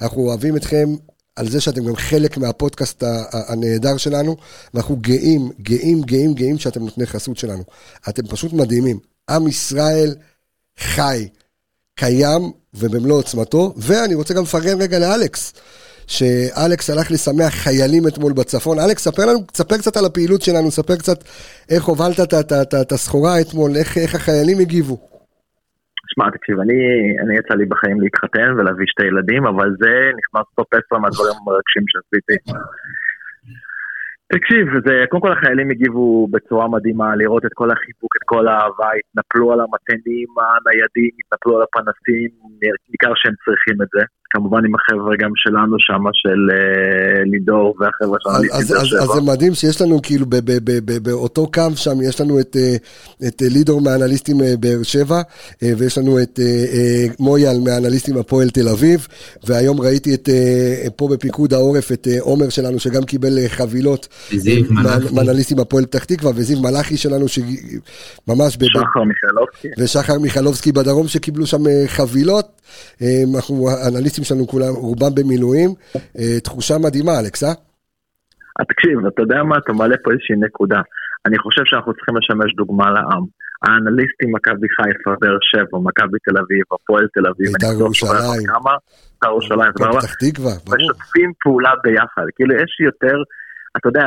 אנחנו 0.00 0.22
אוהבים 0.22 0.56
אתכם 0.56 0.94
על 1.36 1.50
זה 1.50 1.60
שאתם 1.60 1.84
גם 1.84 1.96
חלק 1.96 2.36
מהפודקאסט 2.36 3.02
הנהדר 3.32 3.96
שלנו, 3.96 4.36
ואנחנו 4.74 4.96
גאים, 4.96 5.50
גאים, 5.60 6.02
גאים, 6.02 6.34
גאים 6.34 6.58
שאתם 6.58 6.80
נותני 6.80 7.06
חסות 7.06 7.36
שלנו. 7.38 7.62
אתם 8.08 8.26
פשוט 8.26 8.52
מדהימים. 8.52 8.98
עם 9.30 9.48
ישראל 9.48 10.14
חי, 10.78 11.28
קיים 11.94 12.52
ובמלוא 12.74 13.18
עוצמתו, 13.18 13.74
ואני 13.76 14.14
רוצה 14.14 14.34
גם 14.34 14.42
לפרגן 14.42 14.82
רגע 14.82 14.98
לאלכס, 14.98 15.52
שאלכס 16.06 16.90
הלך 16.90 17.10
לשמח 17.10 17.54
חיילים 17.54 18.08
אתמול 18.08 18.32
בצפון. 18.32 18.78
אלכס, 18.78 19.04
ספר 19.04 19.26
לנו, 19.26 19.40
ספר 19.54 19.78
קצת 19.78 19.96
על 19.96 20.04
הפעילות 20.04 20.42
שלנו, 20.42 20.70
ספר 20.70 20.96
קצת 20.96 21.24
איך 21.68 21.84
הובלת 21.84 22.34
את 22.80 22.92
הסחורה 22.92 23.40
אתמול, 23.40 23.76
איך, 23.76 23.98
איך 23.98 24.14
החיילים 24.14 24.58
הגיבו. 24.58 25.17
שמע, 26.18 26.30
תקשיב, 26.30 26.60
אני, 26.60 26.78
אני 27.22 27.34
יצא 27.38 27.54
לי 27.54 27.66
בחיים 27.72 28.00
להתחתן 28.00 28.48
ולהביא 28.56 28.86
שתי 28.92 29.06
ילדים, 29.06 29.46
אבל 29.46 29.68
זה 29.82 29.94
נכנס 30.18 30.46
טופ 30.56 30.68
10 30.74 30.98
מהדברים 31.02 31.36
המרגשים 31.40 31.84
שעשיתי. 31.90 32.36
תקשיב, 34.34 34.64
זה, 34.86 34.94
קודם 35.10 35.22
כל 35.22 35.32
החיילים 35.32 35.70
הגיבו 35.70 36.28
בצורה 36.32 36.68
מדהימה, 36.68 37.16
לראות 37.16 37.44
את 37.46 37.54
כל 37.54 37.70
החיבוק, 37.70 38.12
את 38.16 38.24
כל 38.32 38.48
האהבה, 38.48 38.88
התנפלו 38.98 39.52
על 39.52 39.60
המטענים 39.60 40.28
הניידים, 40.42 41.12
התנפלו 41.20 41.56
על 41.56 41.62
הפנסים, 41.66 42.30
ניכר 42.92 43.12
שהם 43.20 43.34
צריכים 43.44 43.76
את 43.82 43.88
זה. 43.94 44.02
כמובן 44.30 44.58
עם 44.64 44.72
החבר'ה 44.74 45.16
גם 45.18 45.30
שלנו 45.36 45.76
שם, 45.78 46.02
של 46.12 46.50
אה, 46.52 47.22
לידור 47.24 47.74
והחבר'ה 47.80 48.18
שלנו. 48.20 48.36
אז, 48.52 48.72
אז, 48.72 48.96
אז, 49.02 49.08
זה 49.14 49.20
מדהים 49.20 49.54
שיש 49.54 49.82
לנו 49.82 50.02
כאילו 50.02 50.26
ב, 50.26 50.36
ב, 50.36 50.52
ב, 50.64 50.78
ב, 50.84 50.98
באותו 50.98 51.50
קו 51.54 51.62
שם, 51.76 52.02
יש 52.02 52.20
לנו 52.20 52.40
את, 52.40 52.56
אה, 52.56 52.76
את 53.28 53.42
אה, 53.42 53.48
לידור 53.50 53.80
מהאנליסטים 53.80 54.36
באר 54.60 54.82
שבע, 54.82 55.22
ויש 55.62 55.98
לנו 55.98 56.22
את 56.22 56.40
מויאל 57.18 57.56
מהאנליסטים 57.64 58.16
הפועל 58.16 58.50
תל 58.50 58.68
אביב, 58.68 59.06
והיום 59.44 59.80
ראיתי 59.80 60.14
את, 60.14 60.28
פה 60.96 61.08
בפיקוד 61.12 61.54
העורף 61.54 61.92
את 61.92 62.08
עומר 62.20 62.48
שלנו, 62.48 62.78
שגם 62.78 63.02
קיבל 63.02 63.48
חבילות, 63.48 64.08
זיו 64.32 64.64
מה- 64.70 64.82
מלאכי. 64.82 65.14
מהאנליסטים 65.14 65.58
הפועל 65.58 65.86
פתח 65.86 66.04
תקווה, 66.04 66.32
וזיו 66.34 66.60
מלאכי 66.60 66.96
שלנו, 66.96 67.28
שממש, 67.28 68.56
ב, 68.56 68.64
ב, 68.64 68.66
שחר 68.66 69.02
מיכאלובסקי. 69.04 69.68
ושחר 69.78 70.18
מיכלובסקי 70.18 70.72
בדרום 70.72 71.08
שקיבלו 71.08 71.46
שם 71.46 71.62
חבילות, 71.86 72.58
אנחנו, 73.34 73.68
האנליסטים 74.18 74.24
שלנו 74.24 74.46
כולם, 74.46 74.74
רובם 74.74 75.14
במילואים, 75.14 75.70
אה, 76.18 76.40
תחושה 76.44 76.74
מדהימה, 76.78 77.20
אלכס, 77.20 77.44
אה? 77.44 77.54
תקשיב, 78.70 79.06
אתה 79.06 79.22
יודע 79.22 79.42
מה, 79.42 79.56
אתה 79.58 79.72
מעלה 79.72 79.96
פה 80.04 80.10
איזושהי 80.12 80.36
נקודה. 80.36 80.80
אני 81.26 81.38
חושב 81.38 81.62
שאנחנו 81.64 81.92
צריכים 81.94 82.16
לשמש 82.16 82.54
דוגמה 82.56 82.90
לעם. 82.90 83.24
האנליסטים 83.62 84.30
מכבי 84.36 84.68
חיפה, 84.76 85.10
באר 85.20 85.38
שבע, 85.50 85.78
מכבי 85.88 86.18
תל 86.26 86.36
אביב, 86.42 86.64
הפועל 86.74 87.06
תל 87.14 87.26
אביב, 87.30 87.48
בית"ר 87.52 87.66
אני 87.66 87.94
שאתה 87.94 88.06
יודע 88.06 88.18
ירושלים. 88.24 88.46
כמה, 88.54 88.74
בית"ר 89.12 89.28
ירושלים. 89.28 89.72
פתח 89.74 90.14
תקווה, 90.14 90.54
ברור. 90.64 90.76
משתפים 90.76 91.30
פעולה 91.42 91.72
ביחד. 91.84 92.26
כאילו 92.36 92.52
יש 92.62 92.72
יותר, 92.88 93.16
אתה 93.76 93.88
יודע, 93.88 94.06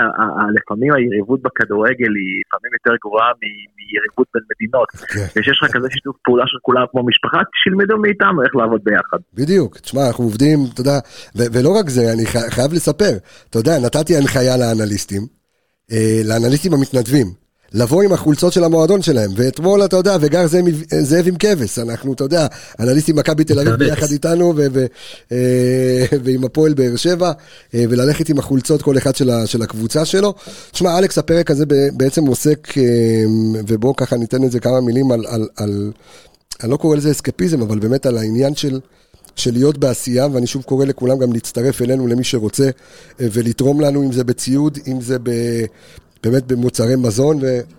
לפעמים 0.57 0.93
היריבות 0.93 1.41
בכדורגל 1.41 2.11
היא 2.19 2.33
לפעמים 2.45 2.71
יותר 2.77 2.93
גרועה 3.03 3.29
מיריבות 3.41 4.27
בין 4.33 4.43
מדינות. 4.51 4.89
כן. 5.13 5.25
וכשיש 5.35 5.59
לך 5.63 5.71
כזה 5.75 5.87
שיתוף 5.91 6.15
פעולה 6.23 6.43
של 6.47 6.57
כולם 6.61 6.83
כמו 6.91 7.01
משפחה, 7.05 7.39
שילמדו 7.63 7.97
מאיתנו 7.97 8.43
איך 8.43 8.55
לעבוד 8.55 8.81
ביחד. 8.83 9.17
בדיוק, 9.33 9.77
תשמע, 9.77 10.07
אנחנו 10.07 10.23
עובדים, 10.23 10.59
אתה 10.73 10.81
יודע, 10.81 10.97
ולא 11.35 11.69
רק 11.79 11.89
זה, 11.89 12.01
אני 12.13 12.25
חי- 12.25 12.49
חייב 12.55 12.73
לספר, 12.73 13.13
אתה 13.49 13.59
יודע, 13.59 13.79
נתתי 13.85 14.17
הנחיה 14.17 14.57
לאנליסטים, 14.57 15.21
אה, 15.91 16.21
לאנליסטים 16.29 16.73
המתנדבים, 16.73 17.27
לבוא 17.73 18.03
עם 18.03 18.13
החולצות 18.13 18.53
של 18.53 18.63
המועדון 18.63 19.01
שלהם, 19.01 19.31
ואתמול, 19.35 19.85
אתה 19.85 19.95
יודע, 19.95 20.17
וגר 20.21 20.47
זאב, 20.47 20.65
זאב 21.01 21.27
עם 21.27 21.35
כבש, 21.35 21.79
אנחנו, 21.79 22.13
אתה 22.13 22.23
יודע, 22.23 22.47
אנליסטים 22.79 23.15
מכבי 23.15 23.43
תל 23.43 23.59
אביב. 23.59 23.73
ביחד 23.75 24.11
איתנו, 24.11 24.53
ו- 24.57 24.67
ו- 24.73 24.85
אה, 25.31 25.37
ועם 26.23 26.43
הפועל 26.43 26.73
באר 26.73 26.95
שבע, 26.95 27.31
אה, 27.75 27.83
וללכת 27.89 28.29
עם 28.29 28.39
החולצות 28.39 28.81
כל 28.81 28.97
אחד 28.97 29.15
של 29.15 29.29
ה- 29.29 29.47
של 29.47 29.61
הקבוצה 29.61 30.05
שלו. 30.05 30.33
תשמע, 30.71 30.97
אלכס, 30.97 31.17
הפרק 31.17 31.51
הזה 31.51 31.65
בעצם 31.93 32.25
עוסק, 32.25 32.77
אה, 32.77 32.83
ובואו 33.67 33.95
ככה 33.95 34.17
ניתן 34.17 34.43
את 34.43 34.51
זה 34.51 34.59
כמה 34.59 34.81
מילים 34.81 35.11
על- 35.11 35.25
על- 35.27 35.47
על... 35.57 35.91
אני 36.63 36.71
לא 36.71 36.77
קורא 36.77 36.95
לזה 36.95 37.11
אסקפיזם, 37.11 37.61
אבל 37.61 37.79
באמת 37.79 38.05
על 38.05 38.17
העניין 38.17 38.55
של, 38.55 38.79
של 39.35 39.51
להיות 39.53 39.77
בעשייה, 39.77 40.27
ואני 40.33 40.47
שוב 40.47 40.63
קורא 40.63 40.85
לכולם 40.85 41.19
גם 41.19 41.33
להצטרף 41.33 41.81
אלינו, 41.81 42.07
למי 42.07 42.23
שרוצה, 42.23 42.69
ולתרום 43.19 43.81
לנו, 43.81 44.03
אם 44.03 44.11
זה 44.11 44.23
בציוד, 44.23 44.77
אם 44.87 45.01
זה 45.01 45.17
ב, 45.23 45.29
באמת 46.23 46.47
במוצרי 46.47 46.95
מזון, 46.95 47.37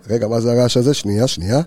ורגע, 0.09 0.27
מה 0.27 0.39
זה 0.39 0.51
הרעש 0.51 0.77
הזה? 0.77 0.93
שנייה, 0.93 1.27
שנייה. 1.27 1.59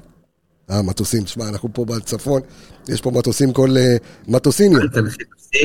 אה, 0.70 0.82
מטוסים, 0.82 1.22
תשמע, 1.22 1.44
אנחנו 1.48 1.68
פה 1.72 1.84
בצפון, 1.84 2.40
יש 2.88 3.00
פה 3.00 3.10
מטוסים 3.10 3.52
כל... 3.52 3.68
אה, 3.76 3.96
מטוסיניות. 4.28 4.82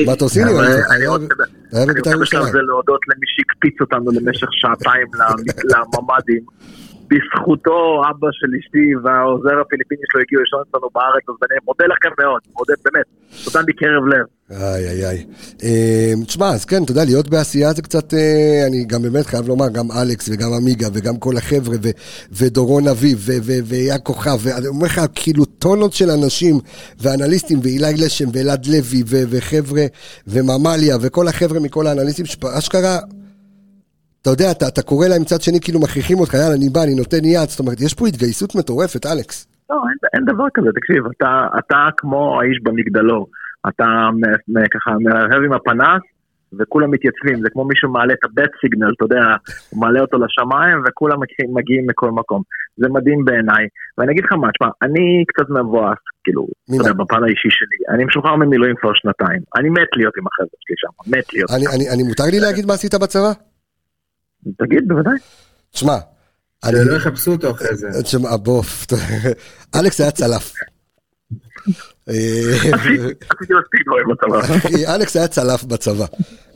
מטוסיניות, 0.06 0.60
היה- 0.60 0.76
רוצה- 0.76 0.92
היה 0.92 1.82
אני 1.82 1.92
בבית"ר 1.92 2.10
רוצה 2.10 2.10
ירושלים. 2.10 2.54
להודות 2.66 3.00
למי 3.08 3.26
שהקפיץ 3.34 3.80
אותנו 3.80 4.10
למשך 4.20 4.46
שעתיים 4.50 5.06
למ- 5.18 5.44
לממ"דים. 5.64 6.42
בזכותו 7.10 7.78
אבא 8.10 8.28
של 8.32 8.46
אשתי 8.60 8.86
והעוזר 9.04 9.56
הפיליפיני 9.60 10.00
שלו 10.12 10.20
הגיעו 10.20 10.40
לישון 10.42 10.60
אצלנו 10.68 10.88
בארץ, 10.94 11.24
אז 11.28 11.34
אני 11.46 11.58
מודה 11.68 11.84
לכם 11.92 12.12
מאוד, 12.22 12.40
מודה 12.58 12.74
באמת, 12.84 13.06
תודה 13.44 13.60
מקרב 13.68 14.02
לב. 14.12 14.26
איי 14.52 14.88
איי 14.88 15.06
איי. 15.06 15.26
אה, 15.62 16.12
תשמע, 16.26 16.48
אז 16.48 16.64
כן, 16.64 16.82
אתה 16.82 16.92
יודע, 16.92 17.04
להיות 17.04 17.28
בעשייה 17.28 17.72
זה 17.72 17.82
קצת, 17.82 18.14
אה, 18.14 18.66
אני 18.66 18.84
גם 18.84 19.02
באמת 19.02 19.26
חייב 19.26 19.48
לומר, 19.48 19.68
גם 19.68 19.86
אלכס 20.02 20.28
וגם 20.32 20.52
עמיגה 20.52 20.88
וגם 20.92 21.16
כל 21.16 21.36
החבר'ה 21.36 21.76
ו- 21.82 21.90
ודורון 22.32 22.88
אביב 22.88 23.18
ו- 23.20 23.32
ו- 23.42 23.64
ואייל 23.64 23.98
כוכב, 24.02 24.38
ואני 24.40 24.66
אומר 24.66 24.86
לך, 24.86 25.00
כאילו 25.14 25.44
טונות 25.44 25.92
של 25.92 26.10
אנשים 26.10 26.58
ואנליסטים 27.00 27.58
ואילי 27.62 27.94
לשם 27.94 28.28
ואלעד 28.32 28.66
לוי 28.66 29.02
ו- 29.06 29.22
וחבר'ה 29.28 29.86
וממליה 30.26 30.96
וכל 31.00 31.28
החבר'ה 31.28 31.60
מכל 31.60 31.86
האנליסטים, 31.86 32.26
שאשכרה, 32.26 32.98
אתה 34.22 34.30
יודע, 34.30 34.50
אתה, 34.50 34.68
אתה 34.68 34.82
קורא 34.82 35.08
להם 35.08 35.22
מצד 35.22 35.40
שני, 35.40 35.60
כאילו 35.60 35.80
מכריחים 35.80 36.18
אותך, 36.18 36.34
יאללה, 36.34 36.54
אני 36.54 36.68
בא, 36.68 36.82
אני 36.82 36.94
נותן 36.94 37.24
יד, 37.24 37.48
זאת 37.48 37.60
אומרת, 37.60 37.80
יש 37.80 37.94
פה 37.94 38.06
התגייסות 38.06 38.54
מטורפת, 38.54 39.06
אלכס. 39.06 39.46
לא, 39.70 39.76
אין, 39.76 39.98
אין 40.14 40.24
דבר 40.34 40.44
כזה, 40.54 40.68
תקשיב, 40.74 41.02
אתה, 41.16 41.46
אתה 41.58 41.76
כמו 41.96 42.40
האיש 42.40 42.58
במגדלור, 42.62 43.26
אתה 43.68 44.08
ככה 44.74 44.90
מהרהב 45.00 45.42
עם 45.44 45.52
הפנס 45.52 46.02
וכולם 46.58 46.90
מתייצבים, 46.90 47.42
זה 47.42 47.48
כמו 47.52 47.64
מישהו 47.64 47.90
מעלה 47.90 48.12
את 48.12 48.24
הבט 48.24 48.50
סיגנל, 48.60 48.92
אתה 48.96 49.04
יודע, 49.04 49.24
הוא 49.70 49.80
מעלה 49.80 50.00
אותו 50.00 50.16
לשמיים 50.18 50.78
וכולם 50.86 51.20
מגיעים, 51.20 51.54
מגיעים 51.54 51.86
מכל 51.86 52.10
מקום. 52.10 52.42
זה 52.76 52.88
מדהים 52.88 53.24
בעיניי. 53.24 53.64
ואני 53.98 54.12
אגיד 54.12 54.24
לך 54.24 54.32
מה, 54.32 54.48
תשמע, 54.52 54.68
אני 54.82 55.24
קצת 55.28 55.50
מבואס, 55.50 56.02
כאילו, 56.24 56.46
אתה 56.64 56.74
יודע, 56.74 56.92
בפן 56.92 57.24
האישי 57.24 57.50
שלי, 57.50 57.94
אני 57.94 58.04
משוחרר 58.04 58.36
ממילואים 58.36 58.76
כבר 58.80 58.90
שנתיים, 58.94 59.40
אני 59.56 59.68
מת 59.70 59.90
להיות 59.96 60.14
עם 60.18 60.24
החבר'ה 60.26 60.58
שלי 60.64 60.76
שם, 60.82 60.92
מת 61.16 61.32
להיות. 61.32 61.50
אני, 61.50 61.66
אני, 61.74 61.84
אני 61.94 62.02
מותר 62.02 62.24
לי 62.32 62.40
להגיד 62.40 62.66
מה 62.66 62.74
עשית 62.74 62.94
בצבא? 62.94 63.32
תגיד, 64.58 64.88
בוודאי. 64.88 65.18
תשמע, 65.70 65.96
אני... 66.64 66.72
שלא 66.84 66.96
יחפשו 66.96 67.32
אותו 67.32 67.50
אחרי 67.50 67.76
זה. 67.76 68.02
תשמע, 68.02 68.36
בוא, 68.36 68.62
אלכס 69.80 70.00
היה 70.00 70.10
צלף. 70.10 70.52
עשיתי 72.08 73.54
מספיק 73.60 73.82
דברים 73.86 74.04
בצבא. 74.08 74.38
אחי, 74.56 74.86
אלכס 74.96 75.16
היה 75.16 75.28
צלף 75.28 75.64
בצבא. 75.64 76.04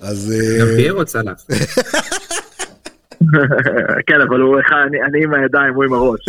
אז... 0.02 0.32
אה, 0.34 0.60
גם 0.60 0.76
פיירו 0.76 1.04
צלח. 1.04 1.34
כן, 4.06 4.20
אבל 4.28 4.40
הוא 4.40 4.60
אחד, 4.60 4.76
אני- 4.88 5.02
אני 5.02 5.24
עם 5.24 5.34
הידיים, 5.34 5.74
הוא 5.74 5.84
עם 5.84 5.92
הראש. 5.92 6.20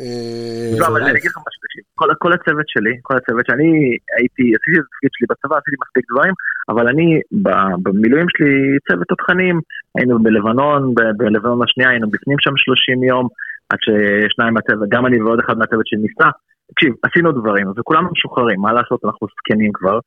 אה, 0.00 0.78
לא, 0.78 0.86
אבל 0.86 1.02
אני 1.02 1.10
אגיד 1.10 1.30
לך 1.30 1.36
משהו, 1.38 1.60
כל- 1.94 2.14
כל 2.18 2.32
הצוות 2.32 2.64
שלי, 2.68 2.94
כל 3.02 3.16
הצוות 3.16 3.46
שאני 3.46 3.70
הייתי, 4.18 4.42
עשיתי 4.56 4.76
את 4.78 4.84
התפקיד 4.84 5.10
שלי 5.14 5.26
בצבא, 5.30 5.56
עשיתי 5.60 5.76
מספיק 5.84 6.04
דברים, 6.12 6.34
אבל 6.68 6.88
אני, 6.88 7.06
ב- 7.42 7.74
במילואים 7.82 8.26
שלי, 8.32 8.52
צוות 8.88 9.06
תותחנים, 9.08 9.60
היינו 9.98 10.22
בלבנון, 10.22 10.94
בלבנון 11.18 11.60
השנייה, 11.64 11.90
היינו 11.90 12.10
בפנים 12.10 12.36
שם 12.40 12.54
30 12.56 13.02
יום, 13.04 13.28
עד 13.70 13.78
ששניים 13.84 14.54
מהצוות, 14.54 14.88
גם 14.94 15.06
אני 15.06 15.22
ועוד 15.22 15.38
אחד 15.44 15.58
מהצוות 15.58 15.86
שלי 15.86 16.00
ניסה. 16.06 16.28
תקשיב, 16.70 16.92
עשינו 17.02 17.32
דברים, 17.32 17.66
וכולנו 17.76 18.08
משוחררים, 18.12 18.60
מה 18.60 18.72
לעשות, 18.72 19.00
אנחנו 19.04 19.26
זקנים 19.36 19.72
כבר, 19.74 19.98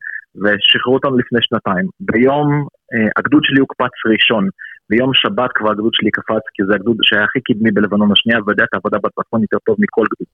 ושחררו 0.41 0.95
אותנו 0.95 1.18
לפני 1.18 1.40
שנתיים. 1.41 1.85
ביום, 1.99 2.48
אה, 2.94 3.10
הגדוד 3.18 3.44
שלי 3.44 3.60
הוקפץ 3.60 3.95
ראשון, 4.11 4.48
ביום 4.90 5.11
שבת 5.14 5.52
כבר 5.56 5.72
הגדוד 5.72 5.94
שלי 5.94 6.11
קפץ, 6.11 6.44
כי 6.53 6.64
זה 6.68 6.76
הגדוד 6.76 6.98
שהיה 7.02 7.23
הכי 7.23 7.40
קדמי 7.41 7.72
בלבנון 7.72 8.11
השנייה, 8.11 8.40
ויודע 8.45 8.64
את 8.64 8.73
העבודה 8.73 8.98
בצפון 9.03 9.41
יותר 9.41 9.57
טוב 9.65 9.76
מכל 9.80 10.06
גדוד. 10.14 10.30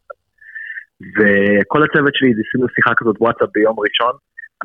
וכל 1.18 1.84
הצוות 1.84 2.14
שלי, 2.16 2.30
עשינו 2.48 2.66
שיחה 2.76 2.92
כזאת 2.98 3.16
וואטסאפ 3.20 3.50
ביום 3.56 3.76
ראשון, 3.80 4.14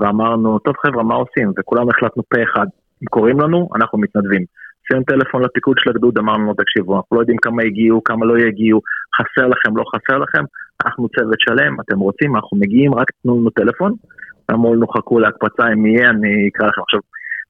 ואמרנו, 0.00 0.58
טוב 0.58 0.74
חבר'ה, 0.82 1.02
מה 1.02 1.14
עושים? 1.14 1.52
וכולנו 1.58 1.90
החלטנו 1.90 2.22
פה 2.28 2.42
אחד, 2.42 2.66
אם 3.02 3.06
קוראים 3.10 3.40
לנו, 3.40 3.68
אנחנו 3.76 3.98
מתנדבים. 3.98 4.44
עשינו 4.84 5.04
טלפון 5.04 5.42
לפיקוד 5.42 5.76
של 5.78 5.90
הגדוד, 5.90 6.18
אמרנו 6.18 6.54
תקשיבו, 6.54 6.96
אנחנו 6.96 7.16
לא 7.16 7.20
יודעים 7.20 7.38
כמה 7.38 7.62
הגיעו, 7.62 8.04
כמה 8.04 8.26
לא 8.26 8.38
יגיעו, 8.38 8.80
חסר 9.16 9.46
לכם, 9.46 9.76
לא 9.76 9.84
חסר 9.94 10.18
לכם, 10.18 10.44
אנחנו 10.84 11.08
צוות 11.08 11.40
שלם, 11.40 11.80
אתם 11.80 11.98
רוצים, 11.98 12.36
אנחנו 12.36 12.56
מגיעים, 12.56 12.94
רק 12.94 13.08
תנו 13.22 13.40
לנו 13.40 13.50
טלפון. 13.50 13.92
אמרו 14.50 14.74
לנו, 14.74 14.86
חכו 14.88 15.18
להקפצה, 15.18 15.64
אם 15.72 15.86
יהיה, 15.86 16.10
אני 16.10 16.48
אקרא 16.48 16.66
לכם. 16.68 16.82
עכשיו, 16.82 17.00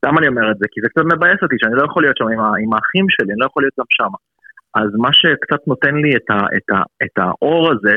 למה 0.04 0.20
אני 0.20 0.28
אומר 0.28 0.50
את 0.50 0.58
זה? 0.58 0.66
כי 0.70 0.80
זה 0.80 0.88
קצת 0.88 1.04
מבאס 1.04 1.38
אותי, 1.42 1.56
שאני 1.58 1.74
לא 1.74 1.84
יכול 1.84 2.02
להיות 2.02 2.16
שם 2.16 2.24
עם, 2.24 2.40
עם 2.62 2.72
האחים 2.74 3.06
שלי, 3.14 3.30
אני 3.32 3.40
לא 3.40 3.46
יכול 3.46 3.62
להיות 3.62 3.74
גם 3.80 3.88
שם. 3.88 4.12
אז 4.80 4.88
מה 5.04 5.12
שקצת 5.12 5.62
נותן 5.66 5.94
לי 5.94 6.10
את, 6.16 6.30
ה, 6.30 6.38
את, 6.56 6.66
ה, 6.74 6.78
את 7.04 7.14
האור 7.22 7.70
הזה, 7.72 7.94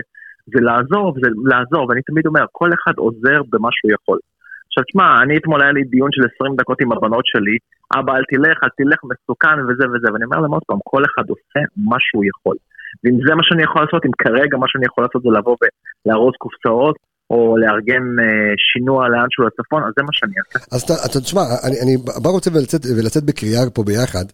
זה 0.54 0.60
לעזור, 0.68 1.06
זה 1.22 1.30
לעזור, 1.52 1.84
ואני 1.90 2.02
תמיד 2.02 2.28
אומר, 2.28 2.45
כל 2.52 2.70
אחד 2.78 2.95
עוזר 2.98 3.40
במה 3.52 3.70
שהוא 3.72 3.91
יכול. 3.98 4.20
עכשיו 4.68 4.84
תשמע, 4.84 5.08
אני 5.24 5.38
אתמול 5.38 5.62
היה 5.62 5.72
לי 5.72 5.84
דיון 5.84 6.12
של 6.12 6.22
20 6.36 6.56
דקות 6.56 6.82
עם 6.82 6.91
הבנות 6.91 7.26
שלי, 7.26 7.58
אבא 7.98 8.14
אל 8.18 8.24
תלך, 8.32 8.58
אל 8.64 8.70
תלך, 8.78 8.99
מסוכן 9.12 9.58
וזה 9.66 9.86
וזה, 9.91 10.08
ואני 10.14 10.26
אומר 10.26 10.40
להם 10.41 10.52
עוד 10.52 10.64
פעם, 10.68 10.80
כל 10.84 11.04
אחד 11.10 11.26
עושה 11.30 11.62
מה 11.90 11.98
שהוא 11.99 12.24
יכול. 12.32 12.56
ואם 13.03 13.18
זה 13.27 13.35
מה 13.35 13.43
שאני 13.43 13.64
יכול 13.64 13.81
לעשות, 13.81 14.05
אם 14.05 14.11
כרגע 14.18 14.57
מה 14.57 14.68
שאני 14.68 14.85
יכול 14.85 15.03
לעשות 15.03 15.22
זה 15.23 15.30
לבוא 15.38 15.55
ולארוז 15.61 16.34
קופסאות, 16.38 16.95
או 17.30 17.57
לארגן 17.57 18.05
אה, 18.19 18.53
שינוע 18.57 19.09
לאנשהו 19.09 19.43
לצפון, 19.47 19.84
אז 19.84 19.93
זה 19.97 20.03
מה 20.03 20.14
שאני 20.14 20.34
אעשה. 20.39 20.65
אז 20.76 20.81
אתה, 20.81 20.93
אתה 21.05 21.19
תשמע, 21.22 21.41
אני, 21.64 21.81
אני 21.81 21.97
בא 22.23 22.30
רוצה 22.30 22.49
ולצאת, 22.53 22.81
ולצאת 22.97 23.23
בקריאה 23.23 23.69
פה 23.73 23.84
ביחד. 23.84 24.26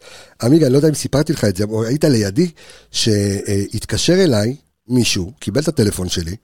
עמיגה, 0.43 0.65
אני 0.65 0.73
לא 0.73 0.77
יודע 0.77 0.89
אם 0.89 0.93
סיפרתי 0.93 1.33
לך 1.33 1.43
את 1.49 1.55
זה, 1.55 1.63
או 1.69 1.83
היית 1.83 2.03
לידי, 2.03 2.51
שהתקשר 2.91 4.13
אליי 4.13 4.55
מישהו, 4.87 5.31
קיבל 5.39 5.61
את 5.61 5.67
הטלפון 5.67 6.09
שלי, 6.09 6.35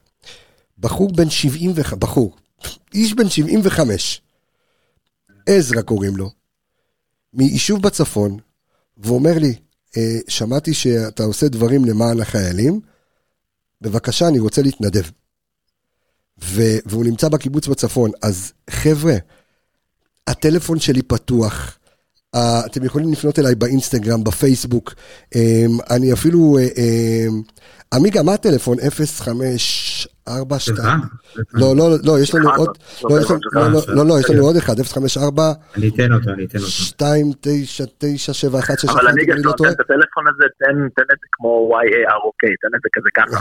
בחור 0.79 1.11
בן 1.15 1.29
75, 1.29 1.93
בחור, 1.99 2.35
איש 2.93 3.13
בן 3.13 3.29
75, 3.29 4.21
עזרא 5.49 5.81
קוראים 5.81 6.15
לו, 6.15 6.29
מיישוב 7.33 7.81
בצפון, 7.81 8.37
ואומר 8.97 9.33
לי, 9.41 9.53
שמעתי 10.27 10.73
שאתה 10.73 11.23
עושה 11.23 11.47
דברים 11.47 11.85
למען 11.85 12.19
החיילים, 12.19 12.79
בבקשה, 13.81 14.27
אני 14.27 14.39
רוצה 14.39 14.61
להתנדב. 14.61 15.03
ו- 16.43 16.77
והוא 16.85 17.05
נמצא 17.05 17.29
בקיבוץ 17.29 17.67
בצפון. 17.67 18.11
אז 18.21 18.51
חבר'ה, 18.69 19.15
הטלפון 20.27 20.79
שלי 20.79 21.01
פתוח. 21.01 21.75
Uh, 22.35 22.39
אתם 22.65 22.83
יכולים 22.83 23.11
לפנות 23.11 23.39
אליי 23.39 23.55
באינסטגרם, 23.55 24.23
בפייסבוק. 24.23 24.93
Um, 25.35 25.37
אני 25.89 26.13
אפילו... 26.13 26.57
Uh, 26.59 26.77
um, 26.77 27.51
עמיגה, 27.93 28.23
מה 28.23 28.33
הטלפון? 28.33 28.77
0542? 30.29 30.75
סליחה? 30.75 30.95
לא, 31.53 31.75
לא, 31.75 31.89
לא, 32.03 32.19
יש 32.19 32.35
לנו 32.35 32.49
אחד, 32.49 32.57
עוד... 32.57 32.77
לא, 33.03 33.09
לא, 33.09 33.19
יש 33.21 33.31
לנו- 33.31 33.39
שלך. 33.43 33.53
לא, 33.55 33.71
לא, 33.71 33.81
לא, 33.87 34.05
לא, 34.05 34.19
יש 34.19 34.29
לנו 34.29 34.43
עוד 34.43 34.55
אחד, 34.55 34.79
054 34.81 35.51
אני 35.77 35.89
אתן 35.89 36.13
אותו, 36.13 36.29
אני 36.29 36.45
אתן 36.45 36.57
אותו. 36.57 36.67
299716 36.67 38.91
אבל 38.91 39.07
אני 39.07 39.21
אם 39.21 39.25
גם 39.27 39.33
אני 39.35 39.43
לא 39.43 39.51
טועה. 39.51 39.69
נותן 39.69 39.81
את 39.81 39.89
הטלפון 39.89 40.23
הזה, 40.27 40.43
תן 40.59 40.65
תן 40.95 41.13
את 41.13 41.19
זה 41.21 41.37
כמו 41.37 41.71
YAROK, 41.81 42.41
תן 42.61 42.67
את 42.75 42.81
זה 42.83 42.89
כזה 42.93 43.09
ככה. 43.13 43.37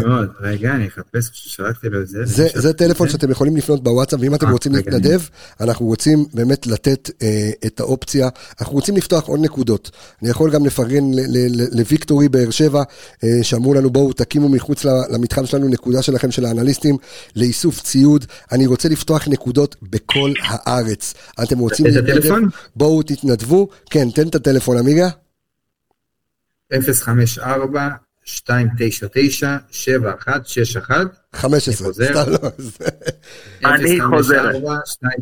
זה 0.00 0.06
מאוד. 0.08 0.28
רגע, 0.40 0.74
אני 0.74 0.88
אחפש 0.88 1.30
ששלחתי 1.32 1.88
לו 1.88 2.00
את 2.00 2.08
זה. 2.08 2.18
זה, 2.24 2.48
זה 2.54 2.72
טלפון 2.72 3.08
שאתם 3.08 3.30
יכולים 3.30 3.56
לפנות 3.56 3.82
בוואטסאפ, 3.84 4.20
ואם 4.20 4.34
אתם 4.34 4.46
אה, 4.46 4.52
רוצים 4.52 4.74
להתנדב, 4.74 5.20
אנחנו 5.60 5.86
רוצים 5.86 6.24
באמת 6.34 6.66
לתת 6.66 7.10
אה, 7.22 7.50
את 7.66 7.80
האופציה, 7.80 8.28
אנחנו 8.60 8.74
רוצים 8.74 8.96
לפתוח 8.96 9.26
עוד 9.28 9.40
נקודות. 9.40 9.90
אני 10.22 10.30
יכול 10.30 10.50
גם 10.50 10.66
לפרגן 10.66 11.04
לוויקטורי 11.72 12.28
באר 12.28 12.50
שבע, 12.50 12.82
אה, 13.24 13.38
שאמרו 13.42 13.74
לנו 13.74 13.90
בואו 13.90 14.12
תקימו 14.12 14.48
מחוץ 14.48 14.84
למתחם 14.84 15.46
שלנו 15.46 15.68
נקודה 15.82 16.02
שלכם 16.02 16.30
של 16.30 16.44
האנליסטים 16.44 16.96
לאיסוף 17.36 17.80
ציוד. 17.80 18.24
אני 18.52 18.66
רוצה 18.66 18.88
לפתוח 18.88 19.28
נקודות 19.28 19.76
בכל 19.82 20.32
הארץ. 20.42 21.14
אתם 21.42 21.58
רוצים 21.58 21.86
את 21.86 21.92
הטלפון? 21.96 22.48
בואו 22.76 23.02
תתנדבו. 23.02 23.68
כן, 23.90 24.10
תן 24.10 24.28
את 24.28 24.34
הטלפון, 24.34 24.78
עמיגה. 24.78 25.08
054 26.72 27.88
299 28.46 29.56
7161 29.70 31.16
15. 31.32 31.86
אני 31.86 31.92
חוזר. 31.92 32.04
סתם 32.04 32.30
לא, 32.30 32.38
אני 33.64 34.00
חוזרת. 34.00 34.54
054 34.54 34.78
2 34.84 35.12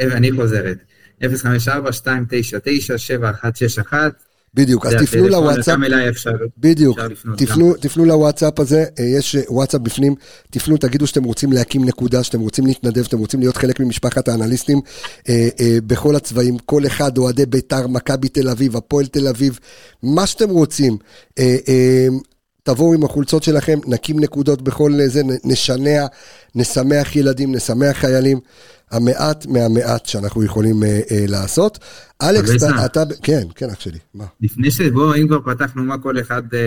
אני 0.00 0.32
חוזרת. 0.32 0.78
054 1.22 1.90
299 1.90 2.98
7161 2.98 4.12
בדיוק, 4.54 4.86
אז 4.86 4.94
תפנו 4.94 5.28
לוואטסאפ. 5.28 5.78
בדיוק, 6.58 6.98
תפנו, 7.36 7.74
תפנו 7.74 8.04
לוואטסאפ 8.04 8.60
הזה, 8.60 8.84
אה, 8.98 9.04
יש 9.04 9.36
אה, 9.36 9.42
וואטסאפ 9.48 9.80
בפנים, 9.80 10.14
תפנו, 10.50 10.76
תגידו 10.76 11.06
שאתם 11.06 11.24
רוצים 11.24 11.52
להקים 11.52 11.84
נקודה, 11.84 12.22
שאתם 12.22 12.40
רוצים 12.40 12.66
להתנדב, 12.66 13.02
שאתם 13.02 13.18
רוצים 13.18 13.40
להיות 13.40 13.56
חלק 13.56 13.80
ממשפחת 13.80 14.28
האנליסטים 14.28 14.80
אה, 15.28 15.48
אה, 15.60 15.78
בכל 15.86 16.16
הצבעים, 16.16 16.58
כל 16.58 16.86
אחד, 16.86 17.18
אוהדי 17.18 17.46
בית"ר, 17.46 17.86
מכבי 17.86 18.28
תל 18.28 18.48
אביב, 18.48 18.76
הפועל 18.76 19.06
תל 19.06 19.28
אביב, 19.28 19.58
מה 20.02 20.26
שאתם 20.26 20.50
רוצים. 20.50 20.96
אה, 21.38 21.56
אה, 21.68 22.06
תבואו 22.62 22.94
עם 22.94 23.04
החולצות 23.04 23.42
שלכם, 23.42 23.78
נקים 23.86 24.20
נקודות 24.20 24.62
בכל 24.62 24.92
זה, 25.06 25.22
נשנע, 25.44 26.06
נשמח 26.54 27.16
ילדים, 27.16 27.54
נשמח 27.54 27.96
חיילים. 27.96 28.40
המעט 28.90 29.46
מהמעט 29.46 30.06
שאנחנו 30.06 30.44
יכולים 30.44 30.82
אה, 30.82 31.00
אה, 31.10 31.24
לעשות. 31.28 31.78
אלכס, 32.22 32.50
אתה- 32.64 32.84
אתה... 32.84 33.02
כן, 33.22 33.42
כן, 33.54 33.70
אח 33.70 33.80
שלי, 33.80 33.98
מה? 34.14 34.24
לפני 34.40 34.70
שבוא, 34.70 35.14
אם 35.14 35.28
כבר 35.28 35.54
פתחנו 35.54 35.84
מה 35.84 35.98
כל 35.98 36.20
אחד 36.20 36.42
אה, 36.54 36.58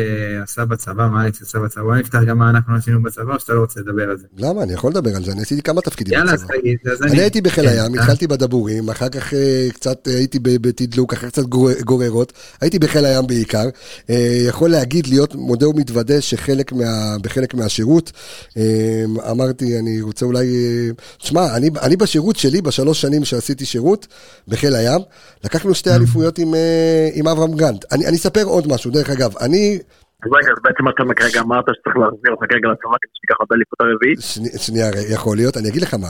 עשה 0.44 0.66
בצבא, 0.66 1.08
מה 1.08 1.26
אלכס 1.26 1.42
עשה 1.42 1.60
בצבא, 1.60 1.84
בוא 1.84 1.96
נפתח 1.96 2.20
גם 2.28 2.38
מה 2.38 2.50
אנחנו 2.50 2.76
עשינו 2.76 3.04
בצבא, 3.04 3.34
או 3.34 3.40
שאתה 3.40 3.54
לא 3.54 3.60
רוצה 3.62 3.80
לדבר 3.80 4.10
על 4.10 4.18
זה. 4.18 4.26
למה? 4.38 4.64
אני 4.64 4.74
יכול 4.74 4.92
לדבר 4.92 5.16
על 5.16 5.24
זה, 5.26 5.32
אני 5.32 5.42
עשיתי 5.42 5.62
כמה 5.62 5.82
תפקידים 5.82 6.14
יאללה, 6.14 6.34
בצבא. 6.34 6.48
תגיד, 6.62 6.78
אז 6.92 7.04
אני 7.04 7.22
הייתי 7.22 7.42
בחיל 7.42 7.64
כן, 7.70 7.78
הים, 7.80 7.96
אה? 7.96 8.02
התחלתי 8.02 8.28
בדבורים, 8.28 8.90
אחר 8.90 9.10
כך 9.10 9.34
אה, 9.34 9.68
קצת 9.74 10.08
אה, 10.08 10.14
הייתי 10.18 10.40
בתדלוק, 10.44 11.14
אחר 11.14 11.28
קצת 11.30 11.44
גור- 11.44 11.82
גוררות, 11.86 12.34
הייתי 12.62 12.80
בחיל 12.80 13.06
הים 13.06 13.28
בעיקר. 13.28 13.66
אה, 14.10 14.44
יכול 14.48 14.70
להגיד, 14.70 15.08
להיות 15.08 15.36
מודה 15.36 15.70
ומתוודה 15.70 16.22
שחלק 16.22 16.72
מה, 16.72 16.84
בחלק 17.22 17.54
מהשירות, 17.54 18.12
אה, 18.58 19.04
אמרתי, 19.32 19.80
אני 19.80 20.02
רוצה 20.02 20.26
אולי... 20.26 20.48
אה, 20.48 20.90
תשמע, 21.18 21.56
אני, 21.56 21.70
אני 21.82 21.96
בשירות 21.96 22.36
שלי, 22.36 22.62
בשלוש 22.62 23.02
שנים 23.02 23.26
שעשיתי 23.26 23.66
שירות 23.66 24.08
בחיל 24.48 24.76
הים, 24.76 25.02
לקחנו 25.44 25.76
שתי 25.76 25.90
אליפויות 25.90 26.38
עם, 26.38 26.56
אה, 26.56 27.10
עם 27.14 27.28
אברהם 27.28 27.54
גרנט. 27.54 27.86
אני, 27.92 28.08
אני 28.08 28.16
אספר 28.16 28.44
עוד 28.44 28.68
משהו, 28.68 28.92
דרך 28.92 29.10
אגב, 29.10 29.38
אני 29.38 29.80
אז 30.26 30.32
רגע, 30.32 30.52
אז 30.52 30.58
בעצם 30.64 30.90
אתה 30.90 31.22
כרגע 31.22 31.42
אמרת 31.42 31.66
שצריך 31.80 31.98
להחזיר 31.98 32.32
אותך 32.32 32.44
כרגע 32.50 32.68
לצבא 32.68 32.98
כדי 33.02 33.12
שתיקח 33.14 33.36
עוד 33.40 33.48
אליפות 33.54 33.82
הרביעית? 33.82 34.22
שני, 34.22 34.50
שנייה, 34.58 34.90
יכול 35.10 35.38
להיות. 35.38 35.58
אני 35.58 35.70
אגיד 35.70 35.82
לך 35.82 35.94
מה, 35.94 36.10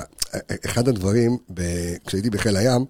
אחד 0.65 0.87
הדברים, 0.87 1.37
ב, 1.53 1.61
כשהייתי 2.07 2.29
בחיל 2.29 2.57
הים, 2.57 2.85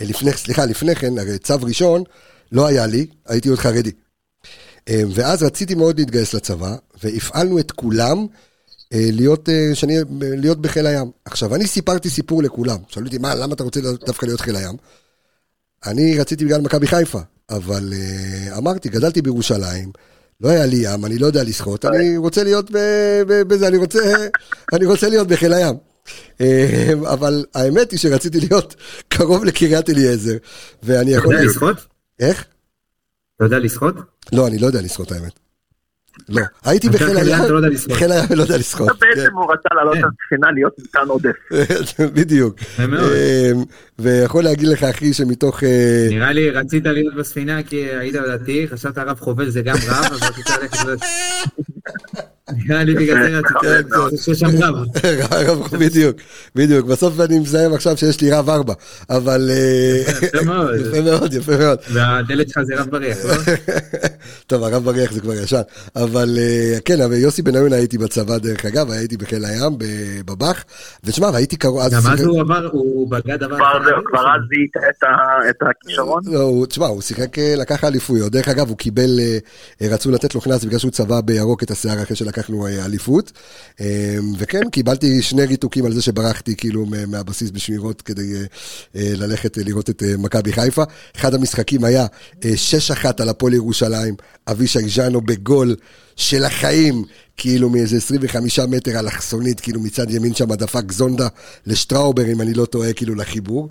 אה, 0.00 0.06
לפני, 0.08 0.32
סליחה, 0.32 0.64
לפני 0.64 0.94
כן, 0.94 1.18
הרי 1.18 1.38
צו 1.38 1.54
ראשון 1.62 2.02
לא 2.52 2.66
היה 2.66 2.86
לי, 2.86 3.06
הייתי 3.28 3.48
עוד 3.48 3.58
חרדי. 3.58 3.92
אה, 4.88 5.02
ואז 5.14 5.42
רציתי 5.42 5.74
מאוד 5.74 5.98
להתגייס 5.98 6.34
לצבא, 6.34 6.74
והפעלנו 7.02 7.58
את 7.58 7.72
כולם 7.72 8.26
אה, 8.92 9.08
להיות, 9.12 9.48
אה, 9.48 9.74
שאני, 9.74 9.94
להיות 10.20 10.58
בחיל 10.58 10.86
הים. 10.86 11.10
עכשיו, 11.24 11.54
אני 11.54 11.66
סיפרתי 11.66 12.10
סיפור 12.10 12.42
לכולם. 12.42 12.78
שאלו 12.88 13.06
אותי, 13.06 13.18
מה, 13.18 13.34
למה 13.34 13.54
אתה 13.54 13.64
רוצה 13.64 13.80
דווקא 14.06 14.26
להיות 14.26 14.40
חיל 14.40 14.56
הים? 14.56 14.76
אני 15.86 16.18
רציתי 16.18 16.44
בגלל 16.44 16.60
מכבי 16.60 16.86
חיפה, 16.86 17.20
אבל 17.50 17.92
אה, 17.92 18.58
אמרתי, 18.58 18.88
גדלתי 18.88 19.22
בירושלים, 19.22 19.92
לא 20.40 20.48
היה 20.48 20.66
לי 20.66 20.76
ים, 20.76 21.04
אני 21.04 21.18
לא 21.18 21.26
יודע 21.26 21.42
לשחות, 21.42 21.84
אני 21.84 22.16
רוצה 22.16 22.44
להיות 22.44 22.70
בזה, 23.46 23.68
אני 23.68 23.76
רוצה, 23.76 23.98
אני 24.74 24.86
רוצה 24.86 25.08
להיות 25.08 25.28
בחיל 25.28 25.52
הים. 25.52 25.74
אה, 26.40 26.92
אבל 27.12 27.44
האמת 27.54 27.90
היא 27.90 27.98
שרציתי 27.98 28.40
להיות 28.40 28.74
קרוב 29.08 29.44
לקריית 29.44 29.90
אליעזר, 29.90 30.36
ואני 30.82 31.10
אתה 31.10 31.18
יכול... 31.18 31.34
יודע 31.34 31.46
לשחות? 31.46 31.76
איך? 32.20 32.44
אתה 33.36 33.44
יודע 33.44 33.58
לשחות? 33.58 33.94
לא, 34.32 34.46
אני 34.46 34.58
לא 34.58 34.66
יודע 34.66 34.82
לשחות 34.82 35.12
האמת. 35.12 35.41
לא, 36.28 36.42
הייתי 36.64 36.88
בחיל 36.88 37.06
חיל 37.06 37.16
הים, 37.16 37.26
הים, 37.26 37.44
אתה 37.44 37.52
לא 37.52 37.56
יודע 37.56 37.68
לשחות. 37.68 37.92
חיל 37.92 38.12
הים 38.12 38.24
ולא 38.30 38.42
יודע 38.42 38.58
לשחות. 38.58 38.86
אתה 38.86 38.94
בעצם 39.00 39.34
הוא 39.34 39.52
רצה 39.52 39.74
לעלות 39.74 39.94
כן. 39.94 40.00
לספינה 40.00 40.50
להיות 40.50 40.78
ניתן 40.78 41.08
עודף. 41.08 41.36
כן, 41.96 42.06
בדיוק. 42.14 42.56
אה, 42.78 43.52
ויכול 43.98 44.44
להגיד 44.44 44.68
לך, 44.68 44.82
אחי, 44.82 45.12
שמתוך... 45.12 45.64
אה, 45.64 46.06
נראה 46.10 46.32
לי 46.32 46.50
רצית 46.50 46.86
להיות 46.86 47.14
בספינה 47.14 47.62
כי 47.62 47.76
היית 47.76 48.14
דתי, 48.14 48.66
חשבת 48.70 48.98
רב 48.98 49.20
חובל 49.20 49.48
זה 49.48 49.62
גם 49.62 49.76
רב, 49.88 50.12
אז 50.12 50.22
רצית 50.22 50.46
ללכת. 50.50 51.06
נראה 52.50 52.84
לי 52.84 52.94
בגלל 52.94 53.30
זה 53.30 53.40
רצית 53.98 54.20
שיש 54.20 54.38
שם 54.38 54.46
רב. 54.62 54.74
רב, 55.48 55.76
בדיוק, 55.80 56.16
בדיוק. 56.54 56.86
בסוף 56.86 57.20
אני 57.20 57.38
מזהם 57.38 57.74
עכשיו 57.74 57.96
שיש 57.96 58.20
לי 58.20 58.30
רב 58.30 58.50
ארבע, 58.50 58.74
אבל... 59.10 59.50
אה, 59.50 60.26
יפה 60.26 60.42
מאוד. 60.44 60.74
יפה 60.86 61.00
מאוד, 61.00 61.34
יפה 61.34 61.56
מאוד. 61.56 61.78
והדלת 61.92 62.48
שלך 62.48 62.62
זה 62.62 62.74
רב 62.80 62.90
בריח, 62.90 63.18
לא? 63.24 63.34
טוב, 64.46 64.62
הרב 64.62 64.84
בריח 64.84 65.12
זה 65.12 65.20
כבר 65.20 65.34
ישן. 65.34 65.60
אבל 65.96 66.38
אה, 66.38 66.78
כן, 66.84 67.00
אבל 67.00 67.14
יוסי 67.14 67.42
בניון 67.42 67.72
הייתי 67.72 67.98
בצבא, 67.98 68.38
דרך 68.38 68.64
אגב, 68.64 68.90
הייתי 68.90 69.16
בחיל 69.16 69.44
הים, 69.44 69.78
ב- 69.78 70.20
בבח, 70.26 70.64
ותשמע, 71.04 71.30
והייתי 71.32 71.56
קרוב... 71.56 71.82
גם 71.90 72.12
אז 72.12 72.24
הוא 72.24 72.40
עבר, 72.40 72.68
הוא 72.72 73.10
בגד 73.10 73.42
עבר... 73.42 73.56
כבר 73.56 74.20
אז 74.20 74.40
זיהית 74.48 74.72
את 74.76 75.02
ה- 75.02 75.50
את 75.50 75.56
הכישרון? 75.70 76.22
לא, 76.26 76.66
תשמע, 76.68 76.86
הוא 76.86 77.02
שיחק, 77.02 77.38
אה, 77.38 77.54
לקח 77.56 77.84
אליפויות. 77.84 78.32
דרך 78.32 78.48
אגב, 78.48 78.68
הוא 78.68 78.76
קיבל, 78.76 79.20
רצו 79.80 80.10
לתת 80.10 80.34
לו 80.34 80.40
קנס 80.40 80.64
בגלל 80.64 80.78
שהוא 80.78 80.90
צבע 80.90 81.20
בירוק 81.20 81.62
את 81.62 81.70
השיער 81.70 82.02
אחרי 82.02 82.16
שלקחנו 82.16 82.31
אה, 82.38 82.84
אליפות. 82.84 83.32
אה, 83.80 84.16
וכן, 84.38 84.70
קיבלתי 84.70 85.22
שני 85.22 85.44
ריתוקים 85.44 85.84
על 85.84 85.92
זה 85.92 86.02
שברחתי 86.02 86.56
כאילו 86.56 86.86
מהבסיס 87.06 87.50
בשמירות 87.50 88.02
כדי 88.02 88.34
אה, 88.34 88.40
אה, 88.96 89.12
ללכת 89.16 89.56
לראות 89.56 89.90
את 89.90 90.02
מכבי 90.18 90.52
חיפה. 90.52 90.82
אחד 91.16 91.34
המשחקים 91.34 91.84
היה 91.84 92.06
אה, 92.44 92.52
6-1 93.02 93.06
על 93.18 93.28
הפועל 93.28 93.54
ירושלים, 93.54 94.14
אבישי 94.48 94.88
ז'אנו 94.88 95.20
בגול 95.20 95.76
של 96.16 96.44
החיים. 96.44 97.04
כאילו 97.36 97.70
מאיזה 97.70 97.96
25 97.96 98.58
מטר 98.58 98.98
אלכסונית, 98.98 99.60
כאילו 99.60 99.80
מצד 99.80 100.10
ימין 100.10 100.34
שם 100.34 100.54
דפק 100.54 100.92
זונדה 100.92 101.28
לשטראובר, 101.66 102.32
אם 102.32 102.40
אני 102.40 102.54
לא 102.54 102.64
טועה, 102.64 102.92
כאילו 102.92 103.14
לחיבור. 103.14 103.68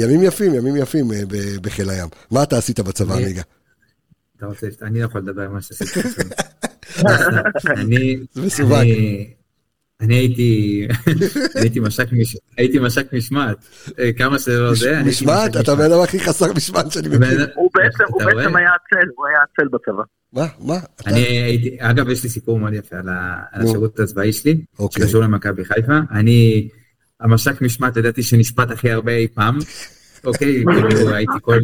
ימים 0.00 0.22
יפים, 0.22 0.54
ימים 0.54 0.76
יפים 0.76 1.10
בחיל 1.62 1.90
הים. 1.90 2.08
מה 2.30 2.42
אתה 2.42 2.58
עשית 2.58 2.80
בצבא, 2.80 3.14
עמיגה? 3.14 3.42
אתה 4.42 4.50
רוצה, 4.50 4.66
אני 4.82 5.00
לא 5.00 5.04
יכול 5.04 5.20
לדבר 5.20 5.42
על 5.42 5.48
מה 5.48 5.60
שעשיתי. 5.60 6.00
אני. 7.76 8.16
אני- 8.60 9.30
אני 10.00 10.14
הייתי, 10.14 10.88
הייתי 11.54 11.80
מש"ק 11.80 12.06
מש- 12.12 12.36
הייתי 12.58 12.78
מש"ק 12.78 13.12
משמעת, 13.12 13.56
אה, 13.98 14.12
כמה 14.12 14.38
שלא 14.38 14.74
זה, 14.74 15.02
משמעת? 15.06 15.50
מש"ק 15.50 15.60
אתה. 15.60 15.72
הבן 15.72 15.84
אדם 15.92 16.00
הכי 16.04 16.20
חסר 16.20 16.52
משמעת 16.56 16.92
שאני 16.92 17.08
מכיר. 17.08 17.18
בן- 17.20 17.44
הוא 17.54 17.70
בעצם? 17.72 18.04
היה 18.56 18.68
עצל, 18.68 19.08
הוא 19.16 19.26
היה 19.26 19.38
עצל 19.52 19.68
בצבא. 19.68 20.02
מה? 20.32 20.46
מה? 20.60 20.76
אתה- 20.96 21.10
אני 21.10 21.20
הייתי, 21.20 21.76
אגב, 21.80 22.08
יש 22.08 22.22
לי 22.22 22.28
סיפור 22.28 22.58
מאוד 22.58 22.72
יפה 22.74 22.96
על 22.98 23.08
ה- 23.08 23.42
על 23.52 23.62
נו. 23.62 23.68
השירות 23.68 24.00
הצבאי 24.00 24.32
שלי, 24.32 24.60
אוקיי. 24.78 25.02
שקשור 25.02 25.22
למכבי 25.22 25.64
חיפה. 25.64 25.98
אני, 26.10 26.68
המש"ק 27.20 27.62
משמעת, 27.62 27.96
ידעתי 27.96 28.22
שנשפט 28.22 28.70
הכי 28.70 28.90
הרבה 28.90 29.12
אי 29.12 29.28
פעם. 29.34 29.58
אוקיי, 30.24 30.64
כאילו 30.64 31.14
הייתי 31.14 31.32
כל, 31.42 31.58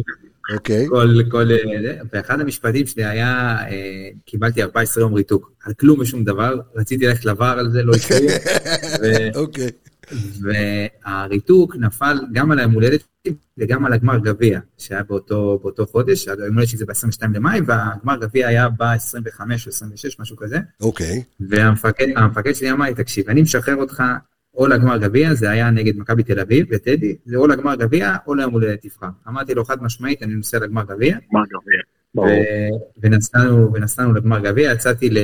אוקיי. 0.53 0.87
כל, 0.89 1.15
כל, 1.31 1.51
אה, 1.51 1.93
ואחד 2.13 2.41
המשפטים 2.41 2.85
שלי 2.85 3.05
היה, 3.05 3.57
אה, 3.69 4.09
קיבלתי 4.25 4.63
14 4.63 5.03
יום 5.03 5.13
ריתוק, 5.13 5.51
על 5.63 5.73
כלום 5.73 5.99
ושום 5.99 6.23
דבר, 6.23 6.59
רציתי 6.75 7.07
ללכת 7.07 7.25
לבר 7.25 7.55
על 7.59 7.71
זה, 7.71 7.83
לא 7.83 7.93
ו- 9.01 9.35
אוקיי. 9.35 9.69
והריתוק 10.41 11.75
נפל 11.75 12.17
גם 12.33 12.51
על 12.51 12.59
היום 12.59 12.71
הולדת 12.71 13.03
וגם 13.57 13.85
על 13.85 13.93
הגמר 13.93 14.17
גביע, 14.17 14.59
שהיה 14.77 15.03
באותו, 15.03 15.59
באותו 15.63 15.85
חודש, 15.85 16.27
היום 16.27 16.53
הולדת 16.53 16.69
שלי 16.69 16.77
זה 16.77 16.85
ב-22 16.85 17.27
למאי, 17.33 17.59
והגמר 17.65 18.15
גביע 18.21 18.47
היה 18.47 18.69
ב-25 18.69 19.39
או 19.39 19.69
26, 19.69 20.19
משהו 20.19 20.37
כזה, 20.37 20.59
אוקיי. 20.81 21.23
והמפקד 21.39 22.07
המפקד 22.15 22.53
שלי 22.53 22.71
אמר 22.71 22.85
לי, 22.85 22.93
תקשיב, 22.93 23.29
אני 23.29 23.41
משחרר 23.41 23.75
אותך 23.75 24.03
או 24.59 24.67
לגמר 24.67 24.97
גביע, 24.97 25.33
זה 25.33 25.49
היה 25.49 25.69
נגד 25.69 25.97
מכבי 25.97 26.23
תל 26.23 26.39
אביב 26.39 26.65
וטדי, 26.71 27.15
זה 27.25 27.37
או 27.37 27.47
לגמר 27.47 27.75
גביע 27.75 28.15
או 28.27 28.35
ליום 28.35 28.53
הולדת 28.53 28.81
תבחר. 28.81 29.07
אמרתי 29.27 29.53
לו 29.53 29.65
חד 29.65 29.83
משמעית, 29.83 30.23
אני 30.23 30.33
נוסע 30.33 30.59
לגמר 30.59 30.83
גביע? 30.83 31.17
ברור. 32.15 32.27
ונסענו, 33.03 33.73
ונסענו 33.73 34.13
לגמר 34.13 34.39
גביע, 34.39 34.71
יצאתי 34.71 35.09
ל- 35.09 35.17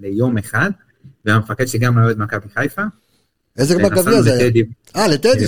ליום 0.00 0.38
אחד, 0.38 0.70
והמפקד 1.24 1.66
שלי 1.66 1.80
גם 1.80 1.98
היה 1.98 2.06
אוהד 2.06 2.18
מכבי 2.18 2.48
חיפה. 2.54 2.82
איזה 3.58 3.74
גמר 3.78 3.88
גביע 3.88 4.22
זה 4.22 4.32
היה? 4.34 4.50
אה, 4.96 5.08
לטדי. 5.08 5.46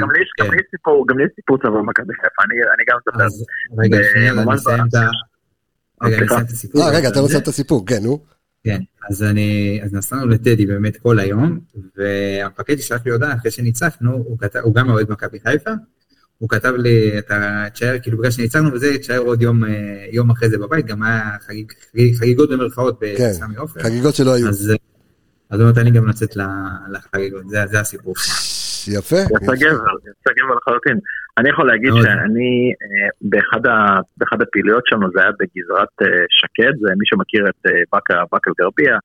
גם 0.00 0.10
לי 0.54 0.62
סיפור, 0.70 1.06
גם 1.08 1.18
לי 1.18 1.24
יש 1.24 1.30
סיפור 1.36 1.58
צבא 1.58 1.70
במכבי 1.70 2.14
חיפה, 2.14 2.42
אני 2.44 2.84
גם. 2.88 2.96
אז 3.24 3.44
רגע, 3.78 3.98
שנייה, 4.14 4.32
אז 4.32 4.38
אני 6.00 6.26
אסיים 6.26 6.40
את 6.46 6.50
הסיפור. 6.50 6.82
אה, 6.82 6.96
רגע, 6.96 7.08
אתה 7.08 7.20
לא 7.20 7.28
שם 7.28 7.38
את 7.38 7.48
הסיפור, 7.48 7.86
כן, 7.86 8.02
נו. 8.02 8.18
כן, 8.64 8.80
אז 9.10 9.22
אני, 9.22 9.80
אז 9.84 9.94
נסענו 9.94 10.26
לטדי 10.26 10.66
באמת 10.66 10.96
כל 10.96 11.18
היום, 11.18 11.60
והמפקד 11.96 12.78
שלח 12.78 13.00
לי 13.06 13.12
הודעה 13.12 13.34
אחרי 13.34 13.50
שניצחנו, 13.50 14.12
הוא 14.12 14.38
כתב, 14.38 14.60
הוא 14.62 14.74
גם 14.74 14.90
אוהד 14.90 15.10
מכבי 15.10 15.40
חיפה, 15.40 15.70
הוא 16.38 16.48
כתב 16.48 16.72
לי, 16.76 17.18
אתה 17.18 17.64
תשאר, 17.72 17.96
כאילו 18.02 18.18
בגלל 18.18 18.30
שניצחנו 18.30 18.72
וזה, 18.72 18.98
תשאר 18.98 19.18
עוד 19.18 19.42
יום, 19.42 19.64
אה, 19.64 19.70
יום 20.12 20.30
אחרי 20.30 20.50
זה 20.50 20.58
בבית, 20.58 20.86
גם 20.86 21.02
היה 21.02 21.30
חגיג, 21.46 21.72
חגיג, 21.92 22.16
חגיגות 22.16 22.50
במרכאות 22.50 23.00
כן, 23.16 23.30
בסמי 23.30 23.56
עופר, 23.56 23.80
חגיגות 23.82 24.14
שלא 24.14 24.34
היו. 24.34 24.48
אז, 24.48 24.70
אה, 24.70 24.76
אז 25.50 25.60
הוא 25.60 25.68
נתן 25.68 25.84
לי 25.84 25.90
גם 25.90 26.08
לצאת 26.08 26.36
לחגיגות, 26.92 27.48
זה, 27.48 27.58
זה 27.70 27.80
הסיפור. 27.80 28.14
יפה. 28.88 29.16
יצא 29.16 29.52
גבר, 29.54 29.92
יצא 30.10 30.30
גבר 30.38 30.54
לחלוטין. 30.56 30.98
אני 31.38 31.48
יכול 31.50 31.66
להגיד 31.66 31.90
מאוד. 31.90 32.02
שאני, 32.02 32.50
אה, 32.82 33.08
באחד 33.22 33.66
ה- 33.66 34.00
באחד 34.16 34.42
הפעילויות 34.42 34.82
שלנו, 34.86 35.06
זה 35.14 35.20
היה 35.22 35.30
בגזרת 35.40 35.94
אה, 36.02 36.06
שקד, 36.38 36.72
זה 36.80 36.88
מי 36.98 37.04
שמכיר 37.10 37.44
את 37.50 37.66
אה, 37.66 37.72
באקה 37.92 38.14
באקה 38.32 38.50
אל-גרבייה, 38.50 38.96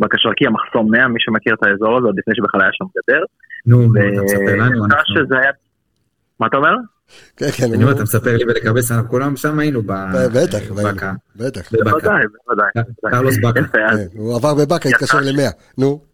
באקה 0.00 0.18
שרקייה, 0.18 0.50
מחסום 0.50 0.90
100, 0.90 1.08
מי 1.08 1.20
שמכיר 1.20 1.54
את 1.54 1.66
האזור 1.66 1.96
הזה, 1.98 2.06
עוד 2.06 2.18
לפני 2.18 2.34
שבכלל 2.36 2.60
היה 2.60 2.70
שם 2.72 2.84
גדר. 2.96 3.22
נו, 3.66 3.78
נו, 3.82 4.00
אתה 4.12 4.22
מספר 4.24 4.54
לנו, 4.56 4.84
היה... 5.42 5.50
מה 6.40 6.46
אתה 6.46 6.56
אומר? 6.56 6.74
כן, 7.36 7.46
כן, 7.56 7.64
אני. 7.74 7.82
אומר, 7.82 7.92
אתה 7.92 8.02
מספר 8.02 8.36
לי 8.36 8.44
ולקבץ, 8.44 8.90
אנחנו 8.90 9.08
כולם 9.08 9.36
שם 9.36 9.58
היינו, 9.58 9.82
בטח, 9.82 10.70
בטח. 11.36 11.72
בוודאי, 11.72 12.22
בוודאי. 12.46 12.70
קרלוס 13.10 13.36
אז 13.44 13.52
כן, 14.12 14.18
הוא 14.18 14.36
עבר 14.36 14.54
בבאקה, 14.54 14.88
התקשר 14.88 15.18
למאה. 15.20 15.50
נו. 15.78 16.11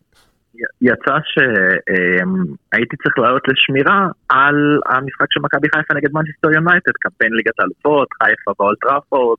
יצא 0.81 1.17
שהייתי 1.31 2.97
צריך 3.03 3.19
לעלות 3.19 3.43
לשמירה 3.49 4.01
על 4.29 4.59
המשחק 4.87 5.27
של 5.31 5.41
מכבי 5.45 5.69
חיפה 5.75 5.95
נגד 5.95 6.13
מנצ'סטר 6.13 6.51
יונייטד, 6.57 6.93
קמפיין 7.01 7.33
ליגת 7.33 7.61
האלופות, 7.61 8.09
חיפה 8.23 8.51
באולטראפורד, 8.59 9.39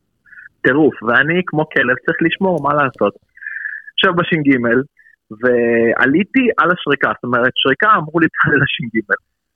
טירוף, 0.62 1.04
ואני 1.04 1.42
כמו 1.48 1.64
כלב 1.70 1.96
צריך 2.06 2.18
לשמור, 2.22 2.64
מה 2.64 2.74
לעשות. 2.74 3.14
עכשיו 3.94 4.14
בש"ג, 4.14 4.50
ועליתי 5.42 6.46
על 6.60 6.70
השריקה, 6.72 7.12
זאת 7.16 7.24
אומרת, 7.24 7.54
שריקה 7.56 7.90
אמרו 7.96 8.20
לי 8.20 8.28
תעלה 8.36 8.58
לש"ג. 8.64 8.96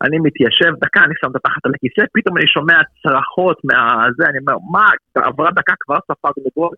אני 0.05 0.17
מתיישב 0.25 0.73
דקה, 0.83 1.01
אני 1.03 1.13
שם 1.21 1.31
את 1.31 1.35
התחת 1.35 1.65
על 1.65 1.71
הכיסא, 1.75 2.03
פתאום 2.13 2.37
אני 2.37 2.47
שומע 2.47 2.77
צרחות 3.03 3.57
מהזה, 3.67 4.23
אני 4.29 4.37
אומר, 4.43 4.57
מה, 4.73 4.85
עברה 5.15 5.49
דקה 5.51 5.73
כבר 5.79 5.99
ספרנו 6.07 6.49
גול, 6.57 6.73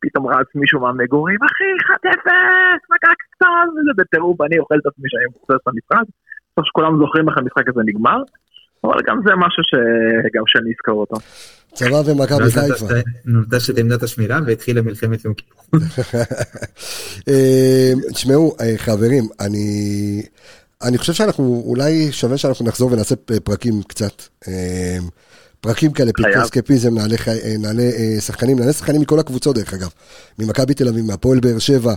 פתאום 0.00 0.26
רץ 0.26 0.46
מישהו 0.54 0.80
מהמגורים, 0.80 1.38
אחי, 1.48 1.70
1-0, 2.08 2.28
מכה 2.90 3.12
קטן, 3.22 3.66
וזה 3.74 3.92
בטירוף, 3.96 4.40
אני 4.40 4.58
אוכל 4.58 4.74
את 4.74 4.86
עצמי 4.86 5.04
שאני 5.10 5.24
מבוסס 5.30 5.62
במשרד. 5.66 6.06
בסוף 6.52 6.66
שכולם 6.68 6.98
זוכרים 6.98 7.28
איך 7.28 7.38
המשחק 7.38 7.68
הזה 7.68 7.80
נגמר, 7.84 8.22
אבל 8.84 9.00
גם 9.06 9.20
זה 9.26 9.32
משהו 9.36 9.62
שגם 9.70 10.42
שאני 10.46 10.70
אזכור 10.70 11.00
אותו. 11.00 11.16
צבא 11.74 12.10
ומכבי 12.10 12.50
חיפה. 12.50 12.86
נוטש 13.26 13.70
את 13.70 13.78
עמדת 13.78 14.02
השמירה 14.02 14.38
והתחילה 14.46 14.82
מלחמת 14.82 15.24
יום 15.24 15.34
כיפור. 15.34 15.80
אה, 17.28 17.92
תשמעו, 18.12 18.56
אה, 18.60 18.74
חברים, 18.76 19.24
אני... 19.40 19.66
אני 20.82 20.98
חושב 20.98 21.12
שאנחנו, 21.12 21.62
אולי 21.66 22.12
שווה 22.12 22.38
שאנחנו 22.38 22.66
נחזור 22.66 22.92
ונעשה 22.92 23.14
פרקים 23.44 23.74
קצת. 23.88 24.22
אה, 25.66 25.72
פרקים 25.72 25.92
כאלה, 25.92 26.12
פרקי 26.12 26.42
אסקפיזם, 26.42 26.94
נעלה, 26.94 27.16
נעלה 27.58 27.90
שחקנים, 28.20 28.58
נעלה 28.58 28.72
שחקנים 28.72 29.00
מכל 29.00 29.18
הקבוצות 29.18 29.56
דרך 29.56 29.74
אגב. 29.74 29.88
ממכבי 30.38 30.74
תל 30.74 30.88
אביב, 30.88 31.04
מהפועל 31.04 31.40
באר 31.40 31.58
שבע, 31.58 31.94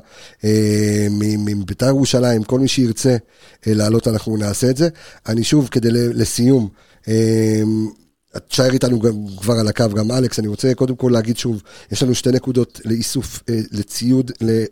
מביתר 1.45 1.87
ירושלים, 1.87 2.43
כל 2.43 2.59
מי 2.59 2.67
שירצה 2.67 3.15
לעלות 3.65 4.07
אנחנו 4.07 4.37
נעשה 4.37 4.69
את 4.69 4.77
זה. 4.77 4.89
אני 5.27 5.43
שוב, 5.43 5.67
כדי 5.71 5.89
לסיום, 5.91 6.69
תשאר 8.47 8.71
איתנו 8.73 8.99
כבר 9.37 9.53
על 9.53 9.67
הקו, 9.67 9.89
גם 9.95 10.11
אלכס, 10.11 10.39
אני 10.39 10.47
רוצה 10.47 10.73
קודם 10.73 10.95
כל 10.95 11.09
להגיד 11.13 11.37
שוב, 11.37 11.61
יש 11.91 12.03
לנו 12.03 12.15
שתי 12.15 12.31
נקודות 12.31 12.81
לאיסוף, 12.85 13.43
אה, 13.49 13.59
לציוד 13.71 14.31
אה, 14.41 14.65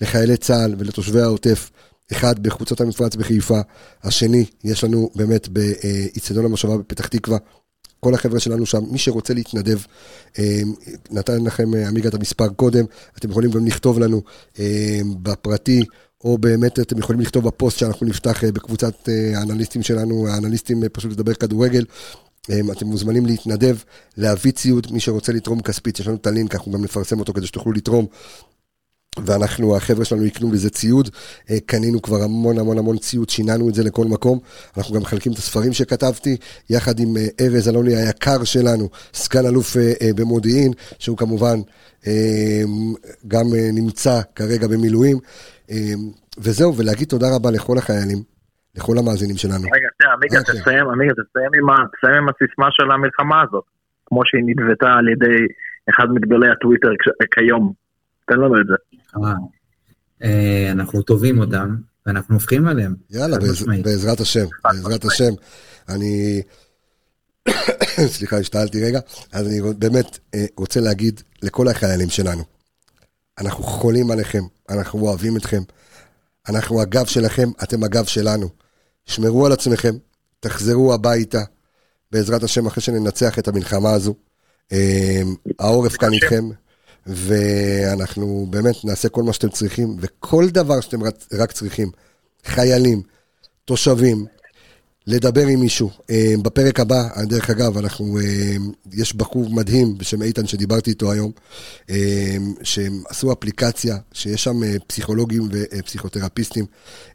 לחיילי 0.00 0.36
צה"ל 0.36 0.74
ולתושבי 0.78 1.20
העוטף. 1.20 1.70
אחד 2.12 2.38
בחוצות 2.38 2.80
המפרץ 2.80 3.16
בחיפה, 3.16 3.60
השני, 4.02 4.44
יש 4.64 4.84
לנו 4.84 5.10
באמת 5.14 5.48
באיצטדיון 5.48 6.44
המושבה 6.44 6.76
בפתח 6.76 7.06
תקווה. 7.06 7.38
כל 8.00 8.14
החבר'ה 8.14 8.40
שלנו 8.40 8.66
שם, 8.66 8.84
מי 8.90 8.98
שרוצה 8.98 9.34
להתנדב, 9.34 9.78
אה, 10.38 10.60
נתן 11.10 11.44
לכם 11.44 11.74
עמיגה 11.74 12.08
את 12.08 12.14
המספר 12.14 12.48
קודם, 12.48 12.84
אתם 13.18 13.30
יכולים 13.30 13.50
גם 13.50 13.66
לכתוב 13.66 13.98
לנו 13.98 14.22
בפרטי, 15.22 15.84
או 16.24 16.38
באמת 16.38 16.80
אתם 16.80 16.98
יכולים 16.98 17.20
לכתוב 17.20 17.44
בפוסט 17.44 17.78
שאנחנו 17.78 18.06
נפתח 18.06 18.44
בקבוצת 18.44 19.08
האנליסטים 19.34 19.82
שלנו, 19.82 20.28
האנליסטים 20.28 20.82
פשוט 20.92 21.12
לדבר 21.12 21.34
כדורגל, 21.34 21.84
אתם 22.50 22.86
מוזמנים 22.86 23.26
להתנדב, 23.26 23.76
להביא 24.16 24.52
ציוד, 24.52 24.86
מי 24.90 25.00
שרוצה 25.00 25.32
לתרום 25.32 25.62
כספית, 25.62 26.00
יש 26.00 26.06
לנו 26.06 26.16
את 26.16 26.26
הלינק, 26.26 26.54
אנחנו 26.54 26.72
גם 26.72 26.84
נפרסם 26.84 27.20
אותו 27.20 27.32
כדי 27.32 27.46
שתוכלו 27.46 27.72
לתרום. 27.72 28.06
ואנחנו, 29.18 29.76
החבר'ה 29.76 30.04
שלנו 30.04 30.24
יקנו 30.24 30.48
בזה 30.48 30.70
ציוד, 30.70 31.08
אה, 31.50 31.56
קנינו 31.66 32.02
כבר 32.02 32.16
המון 32.24 32.58
המון 32.58 32.78
המון 32.78 32.96
ציוד, 32.96 33.28
שיננו 33.28 33.68
את 33.68 33.74
זה 33.74 33.82
לכל 33.84 34.04
מקום. 34.04 34.38
אנחנו 34.76 34.94
גם 34.94 35.00
מחלקים 35.00 35.32
את 35.32 35.38
הספרים 35.38 35.72
שכתבתי, 35.72 36.36
יחד 36.70 37.00
עם 37.00 37.16
אה, 37.16 37.26
ארז 37.40 37.68
אלוני 37.68 37.96
היקר 37.96 38.44
שלנו, 38.44 38.88
סגן 39.12 39.46
אלוף 39.46 39.76
אה, 39.76 40.10
במודיעין, 40.16 40.72
שהוא 40.98 41.18
כמובן 41.18 41.56
גם 43.28 43.46
נמצא 43.72 44.20
כרגע 44.34 44.66
במילואים. 44.68 45.16
וזהו, 46.38 46.76
ולהגיד 46.76 47.08
תודה 47.08 47.26
רבה 47.36 47.50
לכל 47.50 47.78
החיילים, 47.78 48.18
לכל 48.76 48.98
המאזינים 48.98 49.36
שלנו. 49.36 49.66
רגע, 49.76 49.88
עמיגה, 50.14 50.38
אוקיי. 50.38 50.60
תסיים, 50.60 50.88
עמיגה, 50.88 51.12
תסיים 51.14 52.14
עם 52.18 52.28
הסיסמה 52.28 52.68
של 52.70 52.90
המלחמה 52.90 53.42
הזאת, 53.42 53.64
כמו 54.06 54.20
שהיא 54.24 54.44
נדבטה 54.46 54.90
על 54.98 55.08
ידי 55.08 55.38
אחד 55.90 56.06
מגדולי 56.14 56.48
הטוויטר 56.50 56.88
כיום. 57.34 57.72
תן 58.26 58.36
לנו 58.36 58.60
את 58.60 58.66
זה. 58.66 58.74
אה, 59.16 59.32
אה, 60.22 60.70
אנחנו 60.72 61.02
טובים 61.02 61.38
אותם, 61.38 61.76
ואנחנו 62.06 62.34
הופכים 62.34 62.66
עליהם. 62.66 62.94
יאללה, 63.10 63.36
בעזרת 63.82 64.20
השם, 64.20 64.46
בעזרת 64.64 65.04
השם. 65.04 65.32
אני... 65.88 66.42
סליחה, 68.14 68.38
השתעלתי 68.38 68.84
רגע. 68.84 69.00
אז 69.32 69.46
אני 69.46 69.60
באמת 69.78 70.18
אה, 70.34 70.44
רוצה 70.56 70.80
להגיד 70.80 71.20
לכל 71.42 71.68
החיילים 71.68 72.10
שלנו, 72.10 72.42
אנחנו 73.40 73.64
חולים 73.64 74.10
עליכם, 74.10 74.42
אנחנו 74.68 75.00
אוהבים 75.00 75.36
אתכם, 75.36 75.62
אנחנו 76.48 76.80
הגב 76.80 77.06
שלכם, 77.06 77.48
אתם 77.62 77.84
הגב 77.84 78.04
שלנו. 78.04 78.48
שמרו 79.04 79.46
על 79.46 79.52
עצמכם, 79.52 79.94
תחזרו 80.40 80.94
הביתה, 80.94 81.40
בעזרת 82.12 82.42
השם, 82.42 82.66
אחרי 82.66 82.82
שננצח 82.82 83.38
את 83.38 83.48
המלחמה 83.48 83.92
הזו. 83.92 84.14
אמ, 84.72 85.34
העורף 85.58 85.96
כאן 85.96 86.12
איתכם, 86.12 86.44
ואנחנו 87.06 88.46
באמת 88.50 88.84
נעשה 88.84 89.08
כל 89.08 89.22
מה 89.22 89.32
שאתם 89.32 89.48
צריכים, 89.48 89.96
וכל 90.00 90.48
דבר 90.48 90.80
שאתם 90.80 91.00
רק 91.32 91.52
צריכים, 91.52 91.90
חיילים, 92.44 93.02
תושבים, 93.64 94.26
לדבר 95.06 95.46
עם 95.46 95.60
מישהו. 95.60 95.90
אה, 96.10 96.34
בפרק 96.42 96.80
הבא, 96.80 97.08
דרך 97.22 97.50
אגב, 97.50 97.78
אנחנו, 97.78 98.18
אה, 98.18 98.56
יש 98.92 99.16
בחור 99.16 99.50
מדהים 99.50 99.98
בשם 99.98 100.22
איתן 100.22 100.46
שדיברתי 100.46 100.90
איתו 100.90 101.12
היום, 101.12 101.30
אה, 101.90 102.36
שהם 102.62 103.02
עשו 103.08 103.32
אפליקציה, 103.32 103.96
שיש 104.12 104.44
שם 104.44 104.60
פסיכולוגים 104.86 105.48
ופסיכותרפיסטים, 105.50 106.66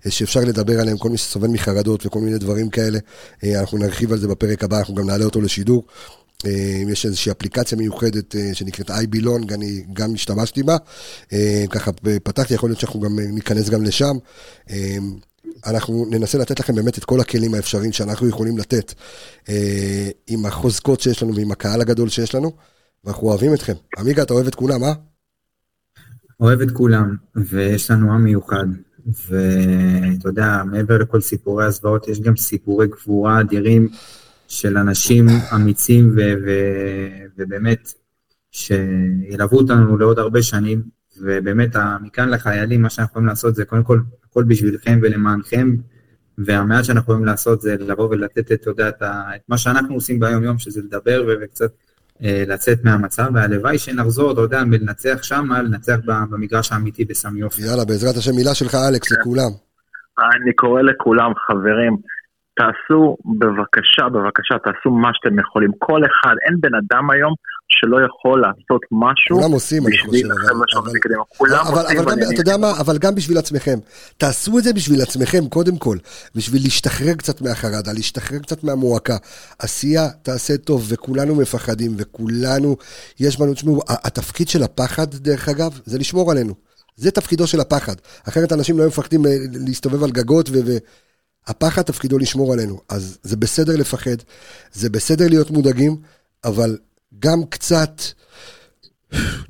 שאפשר 0.09 0.39
לדבר 0.39 0.79
עליהם, 0.79 0.97
כל 0.97 1.09
מי 1.09 1.17
שסובל 1.17 1.47
מחרדות 1.47 2.05
וכל 2.05 2.19
מיני 2.19 2.37
דברים 2.37 2.69
כאלה. 2.69 2.99
אנחנו 3.43 3.77
נרחיב 3.77 4.11
על 4.11 4.19
זה 4.19 4.27
בפרק 4.27 4.63
הבא, 4.63 4.77
אנחנו 4.77 4.95
גם 4.95 5.07
נעלה 5.07 5.25
אותו 5.25 5.41
לשידור. 5.41 5.85
יש 6.87 7.05
איזושהי 7.05 7.31
אפליקציה 7.31 7.77
מיוחדת 7.77 8.35
שנקראת 8.53 8.89
iBelong, 8.89 9.53
אני 9.53 9.83
גם 9.93 10.13
השתמשתי 10.13 10.63
בה. 10.63 10.77
ככה 11.69 11.91
פתחתי, 12.23 12.53
יכול 12.53 12.69
להיות 12.69 12.79
שאנחנו 12.79 12.99
גם 12.99 13.19
ניכנס 13.19 13.69
גם 13.69 13.83
לשם. 13.83 14.17
אנחנו 15.65 16.05
ננסה 16.11 16.37
לתת 16.37 16.59
לכם 16.59 16.75
באמת 16.75 16.97
את 16.97 17.05
כל 17.05 17.19
הכלים 17.19 17.53
האפשריים 17.53 17.91
שאנחנו 17.91 18.27
יכולים 18.27 18.57
לתת 18.57 18.93
אה, 19.49 20.09
עם 20.27 20.45
החוזקות 20.45 20.99
שיש 20.99 21.23
לנו 21.23 21.35
ועם 21.35 21.51
הקהל 21.51 21.81
הגדול 21.81 22.09
שיש 22.09 22.35
לנו, 22.35 22.51
ואנחנו 23.05 23.27
אוהבים 23.27 23.53
אתכם. 23.53 23.73
עמיגה, 23.97 24.23
אתה 24.23 24.33
אוהב 24.33 24.47
את 24.47 24.55
כולם, 24.55 24.83
אה? 24.83 24.93
אוהב 26.39 26.61
את 26.61 26.71
כולם, 26.71 27.15
ויש 27.35 27.91
לנו 27.91 28.13
עם 28.13 28.23
מיוחד, 28.23 28.65
ואתה 29.27 30.29
יודע, 30.29 30.63
מעבר 30.71 30.97
לכל 30.97 31.21
סיפורי 31.21 31.65
הזוועות, 31.65 32.07
יש 32.07 32.19
גם 32.19 32.35
סיפורי 32.37 32.87
גבורה 32.87 33.39
אדירים 33.39 33.89
של 34.47 34.77
אנשים 34.77 35.25
אמיצים 35.55 36.11
ו- 36.15 36.33
ו- 36.45 37.25
ובאמת, 37.37 37.93
שילוו 38.51 39.57
אותנו 39.57 39.97
לעוד 39.97 40.19
הרבה 40.19 40.41
שנים, 40.41 40.81
ובאמת 41.21 41.75
מכאן 42.01 42.29
לחיילים, 42.29 42.81
מה 42.81 42.89
שאנחנו 42.89 43.11
יכולים 43.11 43.27
לעשות 43.27 43.55
זה 43.55 43.65
קודם 43.65 43.83
כל, 43.83 43.99
הכל 44.29 44.43
בשבילכם 44.43 44.99
ולמענכם, 45.01 45.75
והמעט 46.37 46.85
שאנחנו 46.85 47.01
יכולים 47.01 47.25
לעשות 47.25 47.61
זה 47.61 47.75
לבוא 47.79 48.07
ולתת, 48.09 48.51
אתה 48.51 48.69
יודע, 48.69 48.89
את, 48.89 49.01
את 49.01 49.41
מה 49.49 49.57
שאנחנו 49.57 49.95
עושים 49.95 50.19
ביום 50.19 50.43
יום, 50.43 50.57
שזה 50.57 50.81
לדבר 50.81 51.25
וקצת 51.41 51.71
אה, 52.23 52.43
לצאת 52.47 52.83
מהמצב, 52.83 53.27
והלוואי 53.33 53.77
שנחזור, 53.77 54.31
אתה 54.31 54.41
יודע, 54.41 54.61
לנצח 54.61 55.23
שם, 55.23 55.47
לנצח 55.51 55.97
במגרש 56.05 56.71
האמיתי 56.71 57.05
בסמי 57.05 57.39
יופי. 57.39 57.61
יאללה, 57.61 57.85
בעזרת 57.85 58.15
השם, 58.17 58.35
מילה 58.35 58.53
שלך, 58.55 58.75
אלכס, 58.89 59.11
לכולם. 59.11 59.51
אני 60.17 60.53
קורא 60.53 60.81
לכולם, 60.81 61.31
חברים, 61.47 61.97
תעשו 62.57 63.17
בבקשה, 63.39 64.09
בבקשה, 64.09 64.55
תעשו 64.63 64.89
מה 64.89 65.09
שאתם 65.13 65.39
יכולים. 65.39 65.71
כל 65.79 66.01
אחד, 66.05 66.35
אין 66.45 66.55
בן 66.61 66.75
אדם 66.75 67.09
היום 67.09 67.33
שלא 67.69 67.97
יכול 68.05 68.41
לעשות 68.41 68.81
משהו 68.91 69.37
כולם 69.39 69.51
עושים, 69.51 69.87
אני 69.87 69.97
חושב, 69.97 70.27
אבל, 70.77 70.91
כולם 71.37 71.65
אבל, 71.67 71.81
עושים, 71.81 71.99
אבל 71.99 72.11
גם, 72.11 72.17
אתה 72.33 72.41
יודע 72.41 72.57
מה, 72.57 72.71
אבל 72.79 72.97
גם 72.97 73.15
בשביל 73.15 73.37
עצמכם. 73.37 73.77
תעשו 74.17 74.59
את 74.59 74.63
זה 74.63 74.73
בשביל 74.73 75.01
עצמכם, 75.01 75.47
קודם 75.49 75.77
כל. 75.77 75.97
בשביל 76.35 76.61
להשתחרר 76.63 77.13
קצת 77.13 77.41
מהחרדה, 77.41 77.93
להשתחרר 77.93 78.39
קצת 78.39 78.63
מהמועקה. 78.63 79.17
עשייה 79.59 80.09
תעשה 80.23 80.57
טוב, 80.57 80.87
וכולנו 80.89 81.35
מפחדים, 81.35 81.91
וכולנו, 81.97 82.75
יש 83.19 83.39
בנו, 83.39 83.53
תשמעו, 83.53 83.81
התפקיד 83.89 84.47
של 84.47 84.63
הפחד, 84.63 85.07
דרך 85.11 85.49
אגב, 85.49 85.79
זה 85.85 85.97
לשמור 85.99 86.31
עלינו. 86.31 86.53
זה 86.95 87.11
תפקידו 87.11 87.47
של 87.47 87.59
הפחד. 87.59 87.95
אחרת 88.27 88.53
אנשים 88.53 88.77
לא 88.77 88.83
היו 88.83 88.89
מפחדים 88.89 89.25
אה, 89.25 89.31
להסתובב 89.67 90.03
על 90.03 90.11
גגות 90.11 90.49
ו... 90.49 90.77
הפחד 91.47 91.81
תפקידו 91.81 92.17
לשמור 92.17 92.53
עלינו. 92.53 92.79
אז 92.89 93.19
זה 93.23 93.37
בסדר 93.37 93.73
לפחד, 93.79 94.17
זה 94.71 94.89
בסדר 94.89 95.25
להיות 95.29 95.51
מודאגים, 95.51 95.95
אבל 96.45 96.77
גם 97.19 97.39
קצת 97.49 97.91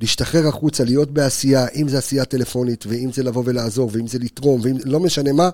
להשתחרר 0.00 0.48
החוצה, 0.48 0.84
להיות 0.84 1.10
בעשייה, 1.10 1.60
אם 1.76 1.88
זה 1.88 1.98
עשייה 1.98 2.24
טלפונית, 2.24 2.84
ואם 2.88 3.08
זה 3.12 3.22
לבוא 3.24 3.42
ולעזור, 3.46 3.90
ואם 3.92 4.06
זה 4.06 4.18
לתרום, 4.22 4.60
ואם 4.64 4.76
לא 4.86 5.00
משנה 5.00 5.32
מה. 5.32 5.48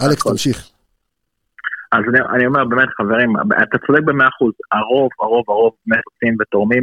אלכס, 0.00 0.26
תמשיך. 0.26 0.70
אז 1.92 2.02
אני, 2.10 2.20
אני 2.34 2.46
אומר 2.46 2.64
באמת 2.64 2.88
חברים, 2.98 3.30
אתה 3.62 3.78
צודק 3.86 4.02
במאה 4.04 4.28
אחוז, 4.28 4.52
הרוב, 4.72 5.08
הרוב, 5.20 5.44
הרוב 5.48 5.72
באמת 5.86 6.02
עושים 6.12 6.36
ותורמים, 6.40 6.82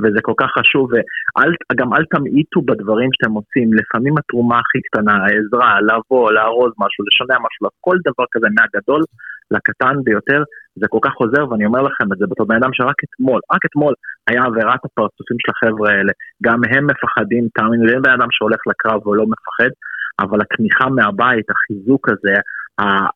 וזה 0.00 0.20
כל 0.22 0.36
כך 0.40 0.50
חשוב, 0.58 0.90
וגם 0.92 1.94
אל 1.94 2.04
תמעיטו 2.14 2.62
בדברים 2.62 3.10
שאתם 3.12 3.32
עושים, 3.32 3.68
לפעמים 3.78 4.14
התרומה 4.18 4.58
הכי 4.58 4.80
קטנה, 4.86 5.14
העזרה, 5.24 5.80
לבוא, 5.88 6.32
לארוז 6.32 6.72
משהו, 6.82 7.04
לשנע 7.06 7.36
משהו, 7.46 7.68
כל 7.80 7.96
דבר 8.06 8.24
כזה 8.32 8.48
מהגדול 8.56 9.02
לקטן 9.50 9.96
ביותר, 10.04 10.42
זה 10.80 10.86
כל 10.88 10.98
כך 11.02 11.14
עוזר, 11.16 11.42
ואני 11.48 11.66
אומר 11.66 11.82
לכם 11.82 12.12
את 12.12 12.18
זה 12.18 12.26
בתור 12.30 12.46
בן 12.46 12.56
אדם 12.56 12.70
שרק 12.72 12.98
אתמול, 13.04 13.40
רק 13.54 13.62
אתמול 13.66 13.94
היה 14.28 14.42
עבירת 14.44 14.80
הפרצופים 14.84 15.36
של 15.42 15.52
החבר'ה 15.52 15.90
האלה, 15.90 16.12
גם 16.42 16.60
הם 16.70 16.86
מפחדים, 16.90 17.44
תאמינו 17.54 17.84
לי, 17.84 17.92
אין 17.92 18.02
בן 18.02 18.10
אדם 18.10 18.30
שהולך 18.30 18.60
לקרב 18.70 19.06
ולא 19.06 19.24
מפחד, 19.32 19.72
אבל 20.20 20.38
התמיכה 20.40 20.88
מהבית, 20.88 21.46
החיזוק 21.50 22.08
הזה, 22.08 22.34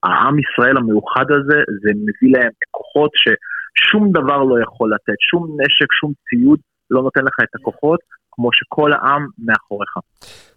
העם 0.03 0.37
ישראל 0.39 0.77
המאוחד 0.77 1.29
הזה, 1.31 1.59
זה 1.83 1.91
מביא 2.07 2.33
להם 2.37 2.53
כוחות 2.71 3.11
ששום 3.23 4.13
דבר 4.13 4.41
לא 4.51 4.57
יכול 4.63 4.95
לתת, 4.95 5.19
שום 5.31 5.43
נשק, 5.61 5.93
שום 6.01 6.13
ציוד 6.29 6.61
לא 6.93 7.03
נותן 7.03 7.21
לך 7.21 7.35
את 7.43 7.55
הכוחות, 7.61 8.01
כמו 8.33 8.49
שכל 8.53 8.93
העם 8.93 9.27
מאחוריך. 9.39 9.91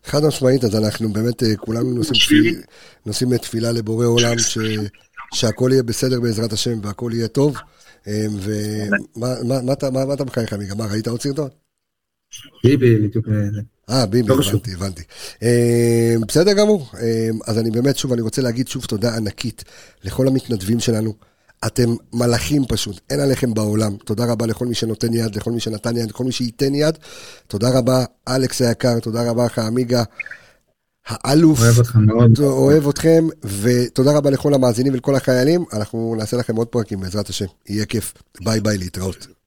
חד 0.04 0.20
משמעית, 0.28 0.64
אז 0.64 0.86
אנחנו 0.86 1.10
באמת 1.10 1.44
אה, 1.44 1.58
כולנו 1.58 1.94
נושאים, 1.94 2.20
תפיל, 2.20 2.62
נושאים 3.06 3.38
תפילה 3.38 3.72
לבורא 3.72 4.06
עולם, 4.06 4.38
ש, 4.38 4.58
שהכל 5.34 5.70
יהיה 5.72 5.84
בסדר 5.84 6.20
בעזרת 6.22 6.54
השם 6.54 6.78
והכל 6.84 7.12
יהיה 7.14 7.28
טוב. 7.28 7.58
אה, 8.08 8.26
ומה 9.16 9.74
אתה 10.14 10.26
מחייך? 10.26 10.54
מה, 10.78 10.86
ראית 10.92 11.08
עוד 11.08 11.22
סרטון? 11.22 11.50
ביבי, 12.64 13.08
בדיוק. 13.08 13.26
אה, 13.90 14.06
ביבי, 14.06 14.28
לא 14.30 14.36
הבנתי, 14.50 14.74
הבנתי. 14.74 15.04
אה, 15.44 16.16
בסדר 16.28 16.54
גמור. 16.54 16.90
אז 17.48 17.60
אני 17.60 17.72
באמת, 17.72 17.98
שוב, 17.98 18.14
אני 18.14 18.22
רוצה 18.22 18.42
להגיד 18.42 18.68
שוב 18.68 18.86
תודה 18.86 19.16
ענקית 19.16 19.64
לכל 20.04 20.28
המתנדבים 20.28 20.80
שלנו. 20.80 21.14
אתם 21.68 21.96
מלאכים 22.14 22.66
פשוט, 22.68 23.00
אין 23.10 23.20
עליכם 23.20 23.54
בעולם. 23.54 23.96
תודה 24.06 24.26
רבה 24.26 24.46
לכל 24.46 24.66
מי 24.66 24.76
שנותן 24.76 25.14
יד, 25.14 25.36
לכל 25.36 25.52
מי 25.52 25.60
שנתן 25.60 25.98
יד, 25.98 26.10
לכל 26.10 26.24
מי 26.24 26.32
שייתן 26.32 26.76
יד. 26.76 26.98
תודה 27.48 27.70
רבה, 27.70 28.06
אלכס 28.28 28.62
היקר, 28.62 29.00
תודה 29.00 29.30
רבה 29.30 29.46
לך, 29.46 29.60
עמיגה. 29.60 30.04
האלוף, 31.08 31.60
אוהב 31.60 31.98
מאוד. 31.98 32.40
אוהב 32.40 32.88
אתכם, 32.88 33.28
ותודה 33.62 34.18
רבה 34.18 34.30
לכל 34.30 34.54
המאזינים 34.54 34.94
ולכל 34.94 35.16
החיילים. 35.16 35.66
אנחנו 35.74 36.16
נעשה 36.18 36.38
לכם 36.38 36.56
עוד 36.56 36.68
פרקים 36.68 37.00
בעזרת 37.00 37.30
השם, 37.30 37.46
יהיה 37.70 37.86
כיף. 37.86 38.14
ביי 38.44 38.60
ביי, 38.60 38.78
להתראות. 38.78 39.28